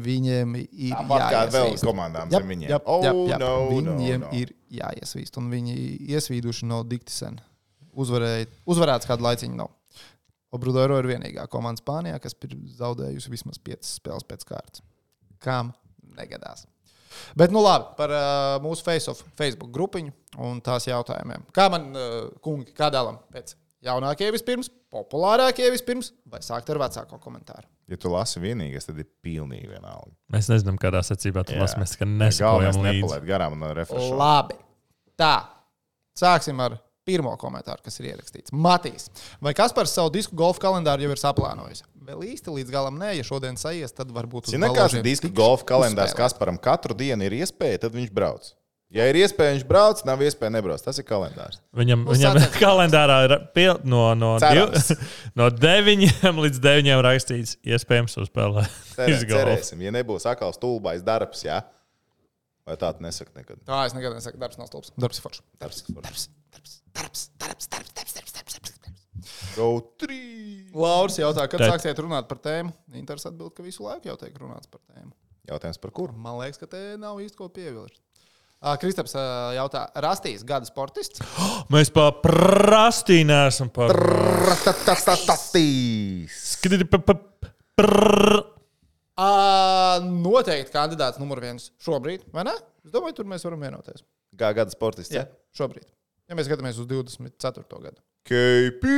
viņiem 0.00 0.54
ir 0.56 0.94
kā 0.96 1.42
vēl 1.52 1.74
komandām 1.84 2.30
Jap, 2.32 2.40
zem 2.40 2.48
viņiem. 2.54 2.70
jap, 2.72 2.86
Oh, 2.88 3.02
jap, 3.04 3.18
jap. 3.28 3.42
no, 3.44 3.50
no, 3.68 3.96
Viņiem 3.98 4.22
no. 4.24 4.30
ir 4.32 4.54
jāiesvīst, 4.72 5.36
un 5.36 5.50
viņi 5.52 5.74
iesvīduši 6.16 6.68
no 6.70 6.80
Diktisen. 6.88 7.36
Uzvarēja, 7.92 8.48
uzvarēts 8.64 9.08
kādu 9.10 9.26
laiciņu 9.28 9.58
nav. 9.58 9.68
Obradoiro 10.52 10.96
ir 11.00 11.10
vienīgā 11.12 11.44
komanda 11.52 11.80
Spānijā, 11.80 12.16
kas 12.24 12.32
ir 12.48 12.56
zaudējusi 12.80 13.32
vismaz 13.32 13.60
5 13.60 13.88
spēles 14.00 14.24
pēc 14.28 14.48
kārtas. 14.48 14.84
Kam 15.44 15.74
negadās? 16.16 16.64
Bet, 17.36 17.52
nu 17.52 17.60
labi, 17.60 17.90
par 17.98 18.12
uh, 18.16 18.56
mūsu 18.64 18.84
face 18.84 19.12
Facebook 19.36 19.72
grupiņu 19.76 20.12
un 20.40 20.60
tās 20.64 20.86
jautājumiem. 20.88 21.44
Kā 21.52 21.68
man, 21.72 21.90
uh, 21.92 22.30
kungi, 22.44 22.72
kā 22.76 22.88
dēlam 22.92 23.20
pēc 23.32 23.52
jaunākie 23.86 24.28
vispirms, 24.34 24.70
populārākie 24.92 25.68
vispirms, 25.74 26.12
vai 26.30 26.42
sākt 26.44 26.70
ar 26.72 26.80
vecāko 26.84 27.18
komentāru? 27.22 27.66
Ja 27.90 27.98
tu 28.00 28.12
lasi 28.12 28.40
vienīgais, 28.40 28.86
tad 28.88 29.00
ir 29.02 29.08
pilnīgi 29.24 29.68
vienalga. 29.72 30.12
Mēs 30.32 30.48
nezinām, 30.52 30.78
kādā 30.80 31.02
secībā 31.04 31.44
tu 31.48 31.56
lasi. 31.58 31.80
Mēs 31.82 31.96
tikai 31.96 32.08
līdzi. 32.08 32.84
nepalaid 32.86 33.26
garām 33.28 33.58
no 33.60 33.72
refreša. 33.76 34.14
Labi. 34.16 34.56
Tā. 35.18 35.34
Sāksim 36.16 36.60
ar 36.62 36.78
pirmo 37.08 37.32
komentāru, 37.40 37.82
kas 37.84 37.98
ir 38.00 38.12
ierakstīts. 38.12 38.52
Matīs. 38.54 39.08
Vai 39.42 39.52
Kaspars 39.58 39.94
savu 39.96 40.12
disku 40.14 40.36
golfa 40.38 40.62
kalendāru 40.68 41.06
jau 41.06 41.14
ir 41.14 41.20
saplānojis? 41.20 41.82
Vēl 42.02 42.24
īsti 42.32 42.54
līdz 42.56 42.72
galam 42.72 42.98
nē, 43.00 43.12
ja 43.18 43.26
šodien 43.26 43.58
sajies, 43.58 43.94
tad 43.94 44.10
varbūt 44.14 44.48
uz 44.48 44.54
Zini, 44.54 44.62
kāds 44.66 44.72
ir 44.72 44.78
balaužiem 44.78 45.06
diska 45.06 45.28
tiks 45.28 45.38
golfa 45.38 45.66
kalendārs, 45.68 46.12
uzspēlēts. 46.12 46.34
kas 46.34 46.38
param 46.38 46.58
katru 46.62 46.96
dienu 46.98 47.26
ir 47.26 47.36
iespēja, 47.42 47.84
tad 47.86 47.96
viņš 47.98 48.12
brauc. 48.14 48.52
Ja 48.92 49.06
ir 49.08 49.16
iespēja, 49.22 49.54
viņš 49.56 49.62
brauc, 49.68 50.02
nav 50.04 50.20
iespēja 50.20 50.52
nebrauc. 50.52 50.82
Tas 50.84 50.98
ir 51.00 51.06
kalendārs. 51.08 51.62
Viņam, 51.72 52.02
Nu, 52.04 52.12
viņam 52.12 52.34
sacensības. 52.36 52.58
kalendārā 52.64 53.16
ir 53.24 53.34
pil, 53.56 53.78
no, 53.88 54.02
no, 54.18 54.34
div, 54.42 54.74
no 55.40 55.46
9 55.48 56.04
līdz 56.44 56.60
9 56.60 57.00
rakstīts, 57.06 57.54
iespējams, 57.64 58.18
uzspēlēt. 58.20 58.74
Cerēsim, 58.92 59.80
ja 59.86 59.94
nebūs 59.96 60.28
atkal 60.28 60.52
stulbais 60.56 61.00
darbs, 61.06 61.46
jā. 61.48 61.62
Vai 62.68 62.76
tā 62.78 62.92
tu 62.94 63.02
nesaki 63.02 63.32
nekad? 63.40 63.58
Tā 63.66 63.80
es 63.88 63.96
nekad 63.96 64.12
nesaku, 64.14 64.38
darbs 64.38 64.60
nav 64.60 64.68
stulbs. 64.68 64.92
Darbs 65.00 65.18
ir 65.18 65.24
foršs. 65.24 65.40
Darbs, 65.58 65.80
Darbs, 65.96 66.28
darbs, 66.52 66.76
darbs, 66.92 67.24
darbs, 67.40 67.66
darbs, 67.72 67.96
darbs, 67.96 68.12
darbs, 68.12 68.36
darbs, 68.36 68.54
darbs, 68.60 68.76
darbs. 68.84 69.48
Go 69.56 69.66
trīs! 70.00 70.68
Lauris 70.76 71.16
jautā, 71.18 71.48
kad 71.50 71.64
Tā- 71.64 71.72
sāksiet 71.72 71.98
runāt 72.04 72.28
par 72.30 72.38
tēmu. 72.44 72.70
Inters 73.00 73.24
atbild, 73.28 73.54
ka 73.56 73.64
visu 73.66 73.82
laiku 73.88 74.12
jau 74.12 74.16
tiek 74.20 74.36
runāts 74.40 74.68
par 74.70 74.80
tēmu. 74.92 75.10
Jautājums 75.50 75.80
par 75.82 75.90
kuru? 75.96 76.14
Man 76.14 76.38
liekas, 76.38 76.60
ka 76.62 76.68
te 76.70 76.82
nav 77.00 77.18
īsti 77.24 77.40
ko 77.40 77.48
pievilkt. 77.52 77.98
Kristaps 78.78 79.14
jautā, 79.56 79.86
Rastīs 80.04 80.44
gada 80.46 80.68
sportists? 80.68 81.22
Mēs 81.72 81.90
prastīnē 81.92 83.46
esam 83.48 83.70
par. 83.74 83.90
Pa- 87.02 87.18
prr. 87.78 88.42
Ā, 89.18 89.30
Noteikti 90.06 90.72
kandidāts 90.72 91.20
numur 91.20 91.42
viens 91.42 91.68
šobrīd, 91.82 92.24
vai 92.32 92.46
ne? 92.48 92.54
Es 92.86 92.94
domāju, 92.94 93.18
tur 93.18 93.28
mēs 93.28 93.44
varam 93.46 93.60
vienoties. 93.62 94.06
Kā 94.38 94.52
gada 94.56 94.72
sportists? 94.72 95.12
Jā, 95.14 95.26
šobrīd. 95.58 95.84
Ja 96.30 96.38
mēs 96.38 96.48
skatāmies 96.48 96.78
uz 96.80 96.88
24. 96.88 97.66
gadu. 97.82 98.00
KP! 98.24 98.88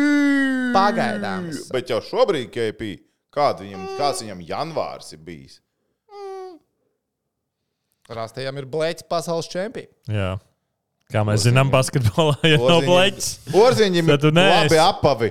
Pagaidām 0.77 1.49
Bet 1.73 1.91
jau 1.91 2.01
šobrīd 2.05 2.53
KP. 2.55 2.93
Kāds 3.35 3.65
viņam, 3.65 3.87
kāds 3.99 4.21
viņam 4.23 4.43
janvārs 4.47 5.11
ir 5.17 5.23
bijis? 5.27 5.59
Rastījām 8.13 8.59
ir 8.61 8.67
Blēķis 8.69 9.07
pasaules 9.09 9.49
čempions. 9.49 9.93
Jā. 10.11 10.35
Kā 11.13 11.23
mēs 11.27 11.45
zinām, 11.47 11.71
basketbolā 11.73 12.37
jau 12.53 12.61
nav 12.65 12.85
bleķis. 12.85 13.29
Tu 13.51 14.31
ir 14.31 14.39
labi 14.41 14.81
apavi. 14.83 15.31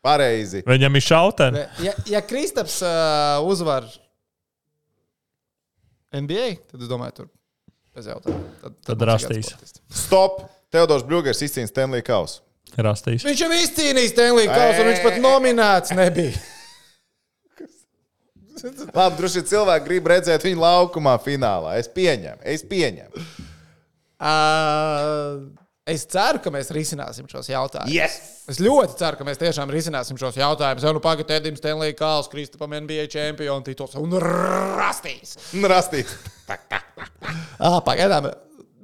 Pareizi. 0.00 0.62
Viņam 0.64 0.96
ir 0.96 1.04
šauteni. 1.04 1.64
Ja, 1.84 1.92
ja 2.08 2.22
Kristaps 2.24 2.78
uh, 2.80 3.42
uzvar 3.44 3.84
NBA, 6.16 6.46
tad 6.72 6.80
es 6.80 6.88
domāju, 6.90 7.18
tur 7.18 7.28
bez 7.94 8.08
jautājuma. 8.08 8.54
Tad, 8.62 8.78
Tad 8.88 9.04
ir 9.04 9.10
Rastīs. 9.12 9.52
Stop! 9.92 10.40
Teodors 10.70 11.02
Brūgers 11.02 11.42
izcīnīja 11.42 11.72
Stanley 11.72 12.04
Kausu. 12.06 12.40
Rastīs. 12.78 13.26
Viņš 13.26 13.42
jau 13.42 13.50
izcīnīja 13.58 14.12
Stanley 14.12 14.48
Kausu, 14.48 14.80
un 14.84 14.90
viņš 14.92 15.04
pat 15.04 15.20
nominēts 15.22 15.94
nebija. 15.98 16.38
Labi, 18.98 19.16
droši 19.18 19.40
vien 19.40 19.48
cilvēki 19.52 19.86
grib 19.86 20.10
redzēt 20.12 20.44
viņu 20.46 20.60
laukumā 20.62 21.16
finālā. 21.24 21.76
Es 21.80 21.88
pieņemu, 21.92 22.42
es 22.52 22.64
pieņemu. 22.68 23.24
Uh, 24.20 25.46
es 25.88 26.04
ceru, 26.10 26.42
ka 26.44 26.52
mēs 26.52 26.72
risināsim 26.76 27.28
šos 27.30 27.48
jautājumus. 27.50 27.94
Yes! 27.94 28.18
Es 28.50 28.58
ļoti 28.60 28.98
ceru, 29.00 29.20
ka 29.20 29.26
mēs 29.28 29.40
tiešām 29.40 29.70
risināsim 29.72 30.18
šos 30.20 30.36
jautājumus. 30.40 30.84
Jau 30.84 30.92
nu 30.96 31.02
pagaidām, 31.04 31.38
Edim 31.38 31.56
Stanley 31.58 31.94
Kāls, 31.96 32.28
Kristapam 32.32 32.74
NBA 32.82 33.06
čempionu 33.12 33.64
tituls 33.66 33.96
un 34.00 34.18
rastīs. 34.20 35.38
Rastīt. 35.72 36.10
Ah, 36.50 37.78
pagaidām, 37.86 38.28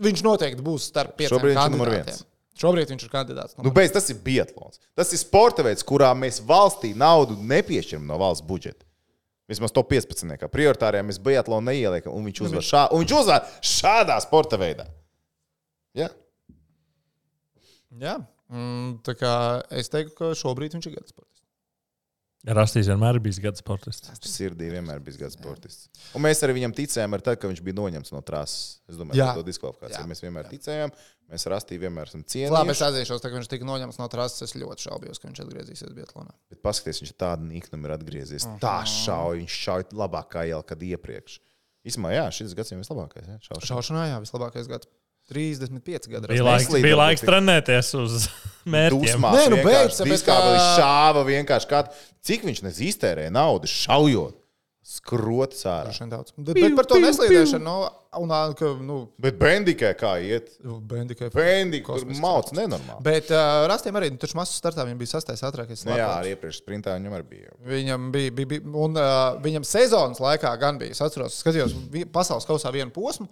viņš 0.02 0.24
noteikti 0.24 0.64
būs 0.64 0.88
starp 0.92 1.16
pieciem 1.18 1.34
Šobrīd 1.36 1.58
kandidātiem. 1.58 2.24
Šobrīd 2.56 2.88
viņš 2.94 3.04
ir 3.04 3.12
kandidāts. 3.12 3.56
Nu, 3.60 3.72
beidz, 3.74 3.92
tas 3.92 4.08
ir 4.12 4.16
biatlons. 4.24 4.80
Tas 4.96 5.10
ir 5.12 5.20
sporta 5.20 5.64
veids, 5.66 5.84
kurā 5.84 6.14
mēs 6.16 6.40
valstī 6.46 6.94
naudu 6.96 7.36
nepiešķiram 7.36 8.06
no 8.08 8.16
valsts 8.20 8.46
budžeta. 8.48 8.85
Vismaz 9.46 9.70
to 9.74 9.82
15. 9.86 10.32
kā 10.40 10.48
prioritārajā 10.50 11.06
mēs 11.06 11.20
biatlonu 11.22 11.70
neieliekam, 11.70 12.14
un 12.16 12.26
viņš 12.26 12.40
uzvar, 12.48 12.64
šā, 12.66 12.80
un 12.94 13.04
viņš 13.04 13.12
uzvar 13.20 13.44
šādā 13.62 14.16
sporta 14.24 14.58
veidā. 14.58 14.88
Ja? 15.94 16.08
Jā, 17.96 18.16
mm, 18.50 18.98
tā 19.06 19.14
kā 19.16 19.32
es 19.70 19.88
teiktu, 19.92 20.16
ka 20.18 20.32
šobrīd 20.36 20.74
viņš 20.74 20.90
ir 20.90 20.96
gada 20.98 21.08
sportists. 21.12 21.35
Rastīs 22.46 22.86
vienmēr 22.86 23.16
ir 23.18 23.22
bijis 23.24 23.40
gada 23.42 23.58
sportists. 23.58 24.12
Sirdī 24.30 24.68
vienmēr 24.70 25.00
bija 25.02 25.24
gada 25.24 25.34
sportists. 25.34 25.88
Un 26.14 26.22
mēs 26.22 26.42
arī 26.46 26.54
viņam 26.60 26.74
ticējām, 26.76 27.16
ar 27.16 27.24
tā, 27.26 27.34
ka 27.34 27.50
viņš 27.50 27.62
bija 27.66 27.74
noņemts 27.74 28.12
no 28.14 28.20
trases. 28.22 28.76
Es 28.86 28.98
domāju, 29.00 29.18
Jā. 29.18 29.32
ka 29.32 29.40
to 29.40 29.46
diskvalifikāciju 29.48 29.98
Jā. 29.98 30.10
mēs 30.12 30.22
vienmēr 30.22 30.46
ticējām. 30.52 30.92
Mēs 31.26 31.46
rastī 31.50 31.78
vienmēr 31.82 32.06
esam 32.06 32.22
Labi, 32.22 32.70
es 32.70 32.78
cienījuši. 32.78 32.84
atzīšos, 32.86 33.22
ka 33.24 33.32
viņš 33.34 33.50
tika 33.50 33.66
noņemts 33.66 33.98
no 33.98 34.06
trases. 34.12 34.44
Es 34.46 34.54
ļoti 34.54 34.86
šaubījos, 34.86 35.18
ka 35.18 35.26
viņš 35.26 35.40
atgriezīsies 35.42 35.96
Bietlānā. 35.96 36.30
Bet 36.54 36.62
paskatieties, 36.62 37.02
viņš 37.02 37.14
tādu 37.18 37.48
niknumu 37.50 37.90
ir 37.90 37.96
atgriezies. 37.96 38.46
Tā 38.62 38.76
šauja, 38.86 39.40
viņš 39.40 39.56
šauja 39.66 39.90
labākā 40.04 40.46
jau 40.46 40.62
kad 40.62 40.86
iepriekš. 40.86 41.40
Īsumā, 41.86 42.14
jā, 42.14 42.28
šis 42.30 42.54
gads 42.54 42.70
ir 42.70 42.78
vislabākais. 42.78 43.26
Ja? 43.26 43.40
Šaušana. 43.42 43.66
Šaušanā, 43.72 44.06
jā, 44.12 44.22
vislabākais 44.22 44.70
gads. 44.70 44.86
35 45.32 46.10
gadi. 46.12 46.30
Bija 46.30 46.44
rasties. 46.46 46.70
laiks, 46.70 46.82
bija 46.86 46.98
laiks 47.00 47.26
trenēties 47.26 47.92
uz 47.98 48.26
mērķiem. 48.74 49.02
Dusmās, 49.02 49.38
Nē, 49.40 49.44
nu, 49.52 49.60
tāpēc, 49.60 50.00
diskā 50.06 50.32
ka- 50.32 50.48
vēl 50.48 50.58
šāva 50.78 51.26
vienkārši 51.28 51.70
kā. 51.70 51.84
Cik 52.26 52.46
viņš 52.48 52.64
iztērēja 52.90 53.34
naudu 53.34 53.70
šaujot? 53.70 54.42
Skrots 54.86 55.64
ārā. 55.66 55.90
Bet, 56.38 56.54
bet 56.54 56.74
par 56.78 56.86
to 56.86 57.00
neslīdēšanu, 57.02 57.64
nu, 57.66 57.88
un, 58.22 58.32
ka, 58.54 58.68
nu, 58.78 58.98
Bet 59.18 59.34
Bendikai 59.40 59.90
kā 59.98 60.12
iet? 60.22 60.52
Bendikai. 60.62 61.26
Bendikai 61.34 61.88
Kosmisks 61.88 62.22
mauc 62.22 62.52
nenormāli. 62.54 63.02
Bet 63.02 63.32
uh, 63.34 63.64
rastiem 63.66 63.98
arī, 63.98 64.12
nu, 64.14 64.20
taču 64.22 64.38
masu 64.38 64.54
startā 64.54 64.84
viņam 64.86 65.00
bija 65.00 65.10
sastais 65.16 65.42
ātrākais. 65.42 65.82
Nu, 65.88 65.96
jā, 65.98 66.06
arī 66.20 66.36
iepriekš 66.36 66.60
sprintā 66.62 66.94
viņam 67.00 67.16
arī 67.18 67.26
bija. 67.32 67.56
Viņam 67.66 68.06
bija, 68.14 68.36
bija, 68.38 68.50
bija 68.54 68.76
un 68.86 68.94
uh, 68.94 69.10
viņam 69.42 69.66
sezonas 69.66 70.22
laikā 70.22 70.54
gan 70.62 70.78
bija. 70.78 70.94
Es 70.94 71.02
atceros, 71.02 71.40
skatījos 71.42 71.74
pasaules 72.14 72.46
kausā 72.46 72.70
vienu 72.78 72.94
posmu, 72.94 73.26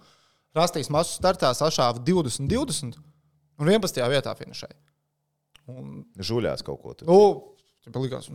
rastīs 0.55 0.91
masu 0.93 1.17
startā 1.17 1.51
sašāva 1.57 2.01
20, 2.05 2.47
20 2.51 2.97
un 3.59 3.71
11. 3.71 4.01
vietā 4.11 4.35
finišēja. 4.37 4.77
Un, 5.73 6.03
Žuļās 6.21 6.61
kaut 6.65 6.81
ko 6.83 6.93
tur. 6.93 7.09
nu, 7.09 7.51
Tur 7.85 8.01
likās, 8.01 8.25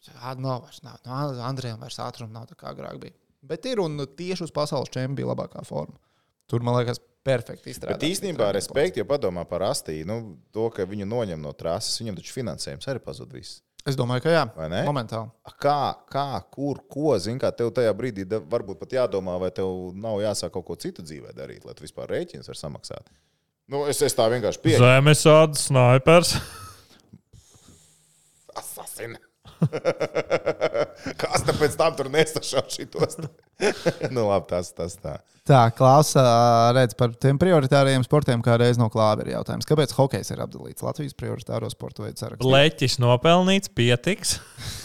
tas 0.00 0.14
nav 0.40 0.62
vairs. 0.64 0.80
Nav. 0.84 1.00
No 1.04 1.16
Andrejam 1.44 1.82
vairs 1.82 1.98
ātruma 2.00 2.32
nav 2.32 2.46
tā 2.48 2.56
kā 2.56 2.70
agrāk 2.72 2.96
bija. 3.02 3.16
Bet 3.46 3.68
ir 3.68 3.82
un 3.82 4.00
tieši 4.16 4.46
uz 4.46 4.52
pasaules 4.54 4.88
čempionu 4.88 5.18
bija 5.18 5.28
labākā 5.34 5.60
forma. 5.68 5.98
Tur, 6.48 6.64
man 6.64 6.78
liekas, 6.78 7.02
perfekti 7.26 7.74
izstrādāts. 7.74 8.00
Bet 8.00 8.08
īstenībā 8.08 8.48
respekti, 8.56 9.02
ja 9.02 9.06
padomā 9.08 9.44
par 9.50 9.66
Astīnu, 9.68 10.08
nu, 10.08 10.34
to, 10.54 10.70
ka 10.72 10.86
viņu 10.88 11.08
noņem 11.10 11.42
no 11.42 11.52
trases, 11.58 11.98
viņam 12.00 12.16
taču 12.20 12.32
finansējums 12.38 12.88
arī 12.92 13.02
pazud 13.04 13.34
viss. 13.36 13.60
Es 13.86 13.94
domāju, 13.98 14.24
ka 14.24 14.32
jā, 14.34 14.42
Vai 14.56 14.66
ne? 14.72 14.80
momentāli. 14.86 15.30
Kā, 15.62 15.94
kā, 16.10 16.26
kur, 16.50 16.80
ko, 16.90 17.12
zini, 17.22 17.38
kā 17.42 17.52
tev 17.54 17.70
tajā 17.76 17.92
brīdī 17.94 18.26
varbūt 18.26 18.80
pat 18.80 18.96
jādomā, 18.96 19.36
vai 19.38 19.52
tev 19.54 19.92
nav 19.94 20.18
jāsāk 20.24 20.50
kaut 20.56 20.66
ko 20.66 20.76
citu 20.82 21.04
dzīvē 21.06 21.30
darīt, 21.36 21.62
lai 21.66 21.74
tu 21.78 21.86
vispār 21.86 22.10
rēķins 22.10 22.50
var 22.50 22.58
samaksāt. 22.58 23.06
Nu, 23.70 23.84
es, 23.90 24.02
es 24.02 24.14
tā 24.14 24.26
vienkārši 24.30 24.62
pieņemu. 24.62 24.82
Zemesāds, 24.82 25.68
snipers. 25.70 26.34
Asasina. 28.58 29.22
Kas 31.20 31.44
tam 31.46 31.56
pēc 31.60 31.74
tam 31.78 31.94
tur 31.98 32.08
nesašauj 32.12 32.68
šitos? 32.76 33.18
nu, 34.14 34.26
labi, 34.28 34.46
tas, 34.50 34.70
tas 34.76 34.96
tā. 35.00 35.16
Tā, 35.46 35.60
klāsa 35.78 36.22
redz 36.74 36.96
par 36.98 37.12
tiem 37.22 37.38
prioritāriem 37.38 38.02
sportiem, 38.02 38.40
kā 38.42 38.56
reiz 38.58 38.80
no 38.80 38.88
klāva 38.90 39.22
ir 39.22 39.30
jautājums. 39.36 39.68
Kāpēc 39.68 39.92
hokejs 39.94 40.32
ir 40.34 40.42
apdalīts 40.42 40.82
Latvijas 40.82 41.14
prioritāro 41.18 41.68
sporta 41.70 42.02
veidu 42.02 42.18
sarakstā? 42.24 42.48
Leķis 42.50 42.98
nopelnīts, 43.02 43.70
pietiks. 43.76 44.38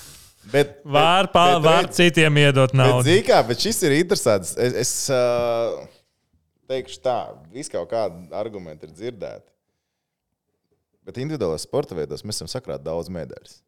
Bet, 0.52 0.80
Var, 0.84 1.28
bet- 1.30 1.32
pa, 1.32 1.42
bet 1.54 1.64
var 1.64 1.84
redz, 1.86 1.96
citiem 1.96 2.36
iedot 2.42 2.72
Bet, 2.74 2.76
naudu. 2.80 3.04
zini 3.06 3.22
kā, 3.24 3.38
bet 3.48 3.62
šis 3.62 3.78
ir 3.88 3.94
interesants. 4.02 4.50
Es, 4.60 4.74
es 4.82 4.90
uh, 5.14 5.78
teikšu 6.68 6.98
tā, 7.06 7.14
vis 7.54 7.70
kaut 7.72 7.88
kādi 7.94 8.26
argumenti 8.36 8.90
ir 8.90 8.92
dzirdēti. 8.98 9.46
Bet 11.08 11.20
individuālajos 11.24 11.64
sporta 11.70 11.96
veidos 11.96 12.26
mēs 12.28 12.42
esam 12.42 12.50
sakrāti 12.52 12.84
daudz 12.90 13.08
medaļas. 13.14 13.62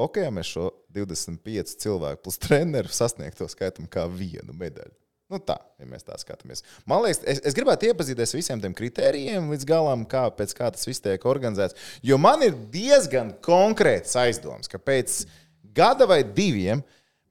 Hokejā 0.00 0.30
mēs 0.32 0.54
šo 0.54 0.70
25 0.94 1.76
cilvēku 1.82 2.22
plus 2.24 2.40
treneru 2.40 2.92
sasniegto 2.92 3.48
skaitām 3.50 3.88
kā 3.90 4.06
vienu 4.08 4.54
medaļu. 4.56 4.94
Nu 5.32 5.38
tā, 5.40 5.56
ja 5.80 5.86
mēs 5.88 6.04
tā 6.04 6.16
skatāmies. 6.20 6.60
Man 6.88 7.00
liekas, 7.06 7.22
es, 7.24 7.38
es 7.48 7.54
gribētu 7.56 7.88
iepazīties 7.88 8.34
ar 8.34 8.38
visiem 8.38 8.60
tiem 8.60 8.74
kritērijiem 8.76 9.48
līdz 9.54 9.64
galam, 9.68 10.02
kā, 10.04 10.26
kā 10.28 10.68
tas 10.74 10.84
viss 10.84 11.00
tiek 11.00 11.24
organizēts. 11.28 11.78
Jo 12.04 12.18
man 12.20 12.44
ir 12.44 12.56
diezgan 12.72 13.32
konkrēts 13.44 14.12
aizdoms, 14.20 14.68
ka 14.68 14.76
pēc 14.76 15.22
gada 15.72 16.08
vai 16.10 16.20
diviem 16.26 16.82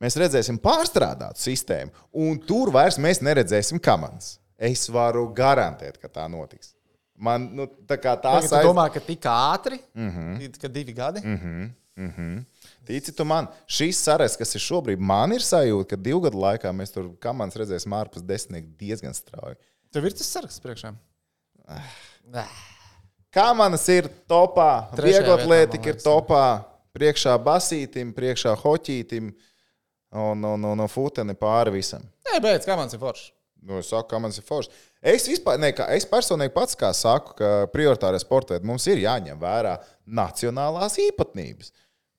mēs 0.02 0.18
redzēsim 0.18 0.58
pārstrādātu 0.62 1.44
sistēmu, 1.44 1.94
un 2.26 2.42
tur 2.42 2.74
vairs 2.74 2.98
mēs 3.02 3.22
neredzēsim 3.22 3.82
kamanas. 3.84 4.40
Es 4.58 4.88
varu 4.94 5.28
garantēt, 5.38 6.02
ka 6.02 6.10
tā 6.10 6.26
notiks. 6.30 6.74
Man 7.22 7.52
nu, 7.54 7.68
tā 7.86 8.00
kā 8.02 8.16
tās 8.18 8.48
Es 8.48 8.66
domāju, 8.66 8.96
ka 8.96 9.06
tik 9.06 9.26
ātri, 9.30 9.78
mm 9.94 10.10
-hmm. 10.10 10.58
ka 10.62 10.68
divi 10.68 10.94
gadi. 10.94 11.22
Mm 11.22 11.38
-hmm. 11.38 11.70
Mm 12.02 12.14
-hmm. 12.18 12.46
Tici 12.86 13.14
tu 13.14 13.26
man, 13.26 13.48
šīs 13.70 14.00
sarežģītas, 14.02 14.38
kas 14.38 14.56
ir 14.56 14.62
šobrīd, 14.62 15.00
man 15.00 15.34
ir 15.36 15.44
sajūta, 15.46 15.90
ka 15.90 15.96
divu 15.96 16.24
gadu 16.26 16.42
laikā 16.42 16.72
mēs 16.74 16.94
tur 16.94 17.12
komandas 17.22 17.60
redzēsim 17.62 17.94
ārpus 17.94 18.26
desmitnieku 18.26 18.74
diezgan 18.80 19.14
strauji. 19.14 19.56
Tev 19.94 20.06
ir 20.06 20.16
tas 20.18 20.32
saraksts 20.34 20.64
priekšā. 20.64 20.94
Nē. 22.32 22.46
Kā 23.32 23.54
manas 23.56 23.88
ir 23.90 24.10
topā, 24.28 24.90
vieglatlētika 24.98 25.94
ir 25.94 26.02
topā, 26.04 26.64
priekšā 26.96 27.38
basītim, 27.44 28.14
priekšā 28.16 28.56
hoķītim 28.64 29.30
un, 30.12 30.44
un, 30.44 30.66
un, 30.72 30.80
un 30.80 30.90
futeni 30.92 31.36
pāri 31.40 31.78
visam. 31.78 32.04
Nē, 32.28 32.42
beidz, 32.44 32.66
kā 32.68 32.76
man 32.80 32.92
ir 32.92 33.00
forši. 33.00 33.32
Nu, 33.62 33.78
es 33.78 33.92
saku, 33.94 34.10
ka 34.10 34.20
man 34.20 34.34
ir 34.34 34.46
forši. 34.46 34.72
Es, 35.02 35.28
vispār, 35.30 35.60
ne, 35.62 35.70
kā, 35.78 35.86
es 35.94 36.08
personīgi 36.10 36.54
pats 36.56 36.78
kā 36.78 36.90
saku, 36.98 37.36
ka 37.38 37.52
prioritārai 37.74 38.20
sportā 38.22 38.58
mums 38.66 38.88
ir 38.90 39.04
jāņem 39.04 39.38
vērā 39.42 39.76
nacionālās 40.06 40.98
īpatnības. 41.02 41.72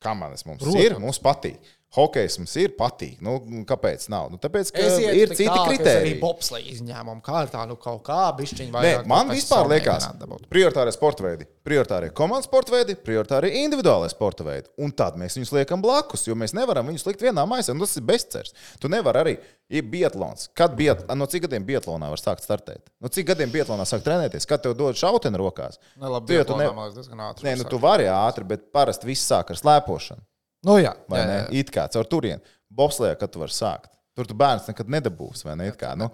Kā 0.02 0.14
manas 0.18 0.44
mums 0.48 0.62
Protams. 0.62 0.84
ir, 0.84 0.98
mums 1.02 1.20
patīk. 1.22 1.58
Hokejs 1.92 2.38
mums 2.40 2.54
ir 2.56 2.70
patīk. 2.72 3.18
Nu, 3.20 3.34
kāpēc? 3.68 4.06
Nav? 4.08 4.30
Nu, 4.32 4.38
tāpēc, 4.40 4.70
ka 4.72 4.80
ir 5.12 5.28
citi 5.34 5.44
ka 5.44 5.58
es 5.58 5.66
Arī 5.66 5.74
kriteriji. 5.76 6.14
bobslēga 6.22 6.70
izņēmumu 6.72 7.20
kārtā, 7.26 7.66
nu 7.68 7.76
kaut 7.76 8.00
kā 8.06 8.30
bišķiņa 8.38 8.72
vai 8.72 8.84
Nē, 8.86 8.92
man 9.10 9.28
vispār 9.28 9.68
liekas, 9.68 10.06
prioritārie 10.48 10.94
sporta 10.96 11.26
veidi, 11.26 11.44
prioritārie 11.68 12.08
komandas 12.16 12.48
sporta 12.48 12.72
veidi, 12.72 12.96
prioritārie 12.96 13.50
individuālai 13.60 14.08
sporta 14.08 14.46
veidi. 14.46 14.72
Un 14.80 14.94
tad 14.96 15.20
mēs 15.20 15.36
viņus 15.36 15.52
liekam 15.58 15.84
blakus, 15.84 16.24
jo 16.30 16.38
mēs 16.38 16.56
nevaram 16.56 16.88
viņus 16.88 17.04
likt 17.10 17.26
vienā 17.28 17.44
maisā. 17.44 17.76
Nu, 17.76 17.84
tas 17.84 18.00
ir 18.00 18.08
bezcerīgs. 18.08 18.56
Tu 18.80 18.88
nevari 18.88 19.20
arī 19.26 19.36
ir 19.68 19.84
biatlons. 19.92 20.48
Kad 20.56 20.72
biat, 20.80 21.04
no 21.12 21.28
cik 21.28 21.44
gadiem 21.44 21.68
biatlonā 21.68 22.08
var 22.08 22.24
sākt 22.24 22.48
startēt? 22.48 22.88
No 23.04 23.12
cik 23.12 23.28
gadiem 23.34 23.52
biatlonā 23.52 23.84
sāk 23.84 24.00
trenēties? 24.08 24.48
Kad 24.48 24.64
tev 24.64 24.78
dod 24.80 24.96
šauteni 24.96 25.36
rokās? 25.36 25.76
Ne, 26.00 26.08
labi, 26.08 26.40
Tu 26.40 26.44
tu 26.48 26.56
ne- 26.56 26.72
ne... 26.72 27.32
Nē, 27.44 27.56
nu 27.60 27.68
tu 27.68 27.76
vari 27.78 28.08
ātri, 28.08 28.48
bet 28.48 28.70
parasti 28.72 29.12
viss 29.12 29.28
sāk 29.28 29.52
ar 29.52 29.60
slēpošanu. 29.60 30.24
Nu 30.66 30.78
jā, 30.78 30.94
Vai 31.10 31.22
jā, 31.22 31.38
jā. 31.40 31.46
It 31.62 31.72
kā 31.74 31.88
caur 31.92 32.08
turieni. 32.08 32.42
Bobslēgā, 32.72 33.18
kad 33.20 33.32
tu 33.34 33.42
vari 33.42 33.54
sākt. 33.54 33.90
Tur 34.16 34.28
tu 34.28 34.36
bērns 34.38 34.68
nekad 34.68 34.90
nedabūsi, 34.92 35.46
vai 35.48 35.56
ne? 35.58 35.70
It 35.72 35.78
kā, 35.80 35.94
nu, 35.98 36.08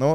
nu, 0.00 0.14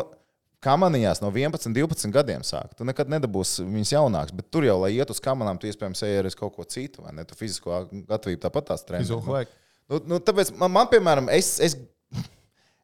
Kamanījās 0.64 1.20
no 1.22 1.30
11, 1.30 1.70
12 1.70 2.14
gadiem 2.14 2.42
sāk. 2.46 2.72
Tu 2.78 2.86
nekad 2.88 3.12
nedabūsi 3.14 3.62
viņus 3.62 3.92
jaunākus, 3.94 4.34
bet 4.40 4.48
tur 4.50 4.66
jau, 4.66 4.80
lai 4.82 4.96
iet 4.96 5.12
uz 5.14 5.20
kamerām, 5.22 5.60
tu 5.62 5.70
iespējams 5.70 6.02
ej 6.08 6.16
arī 6.24 6.32
uz 6.32 6.38
kaut 6.40 6.56
ko 6.56 6.66
citu, 6.66 7.04
vai 7.06 7.14
ne? 7.14 7.26
Tu 7.30 7.38
fizisko 7.38 7.84
gatavību 8.10 8.42
tāpat 8.42 8.72
tās. 8.72 8.86
Fizisko 8.90 9.22
vajag. 9.36 9.52
Nu, 9.88 10.00
nu, 10.10 10.20
tāpēc 10.24 10.50
man, 10.58 10.74
man 10.74 10.90
piemēram, 10.90 11.30
es, 11.32 11.52
es, 11.64 11.78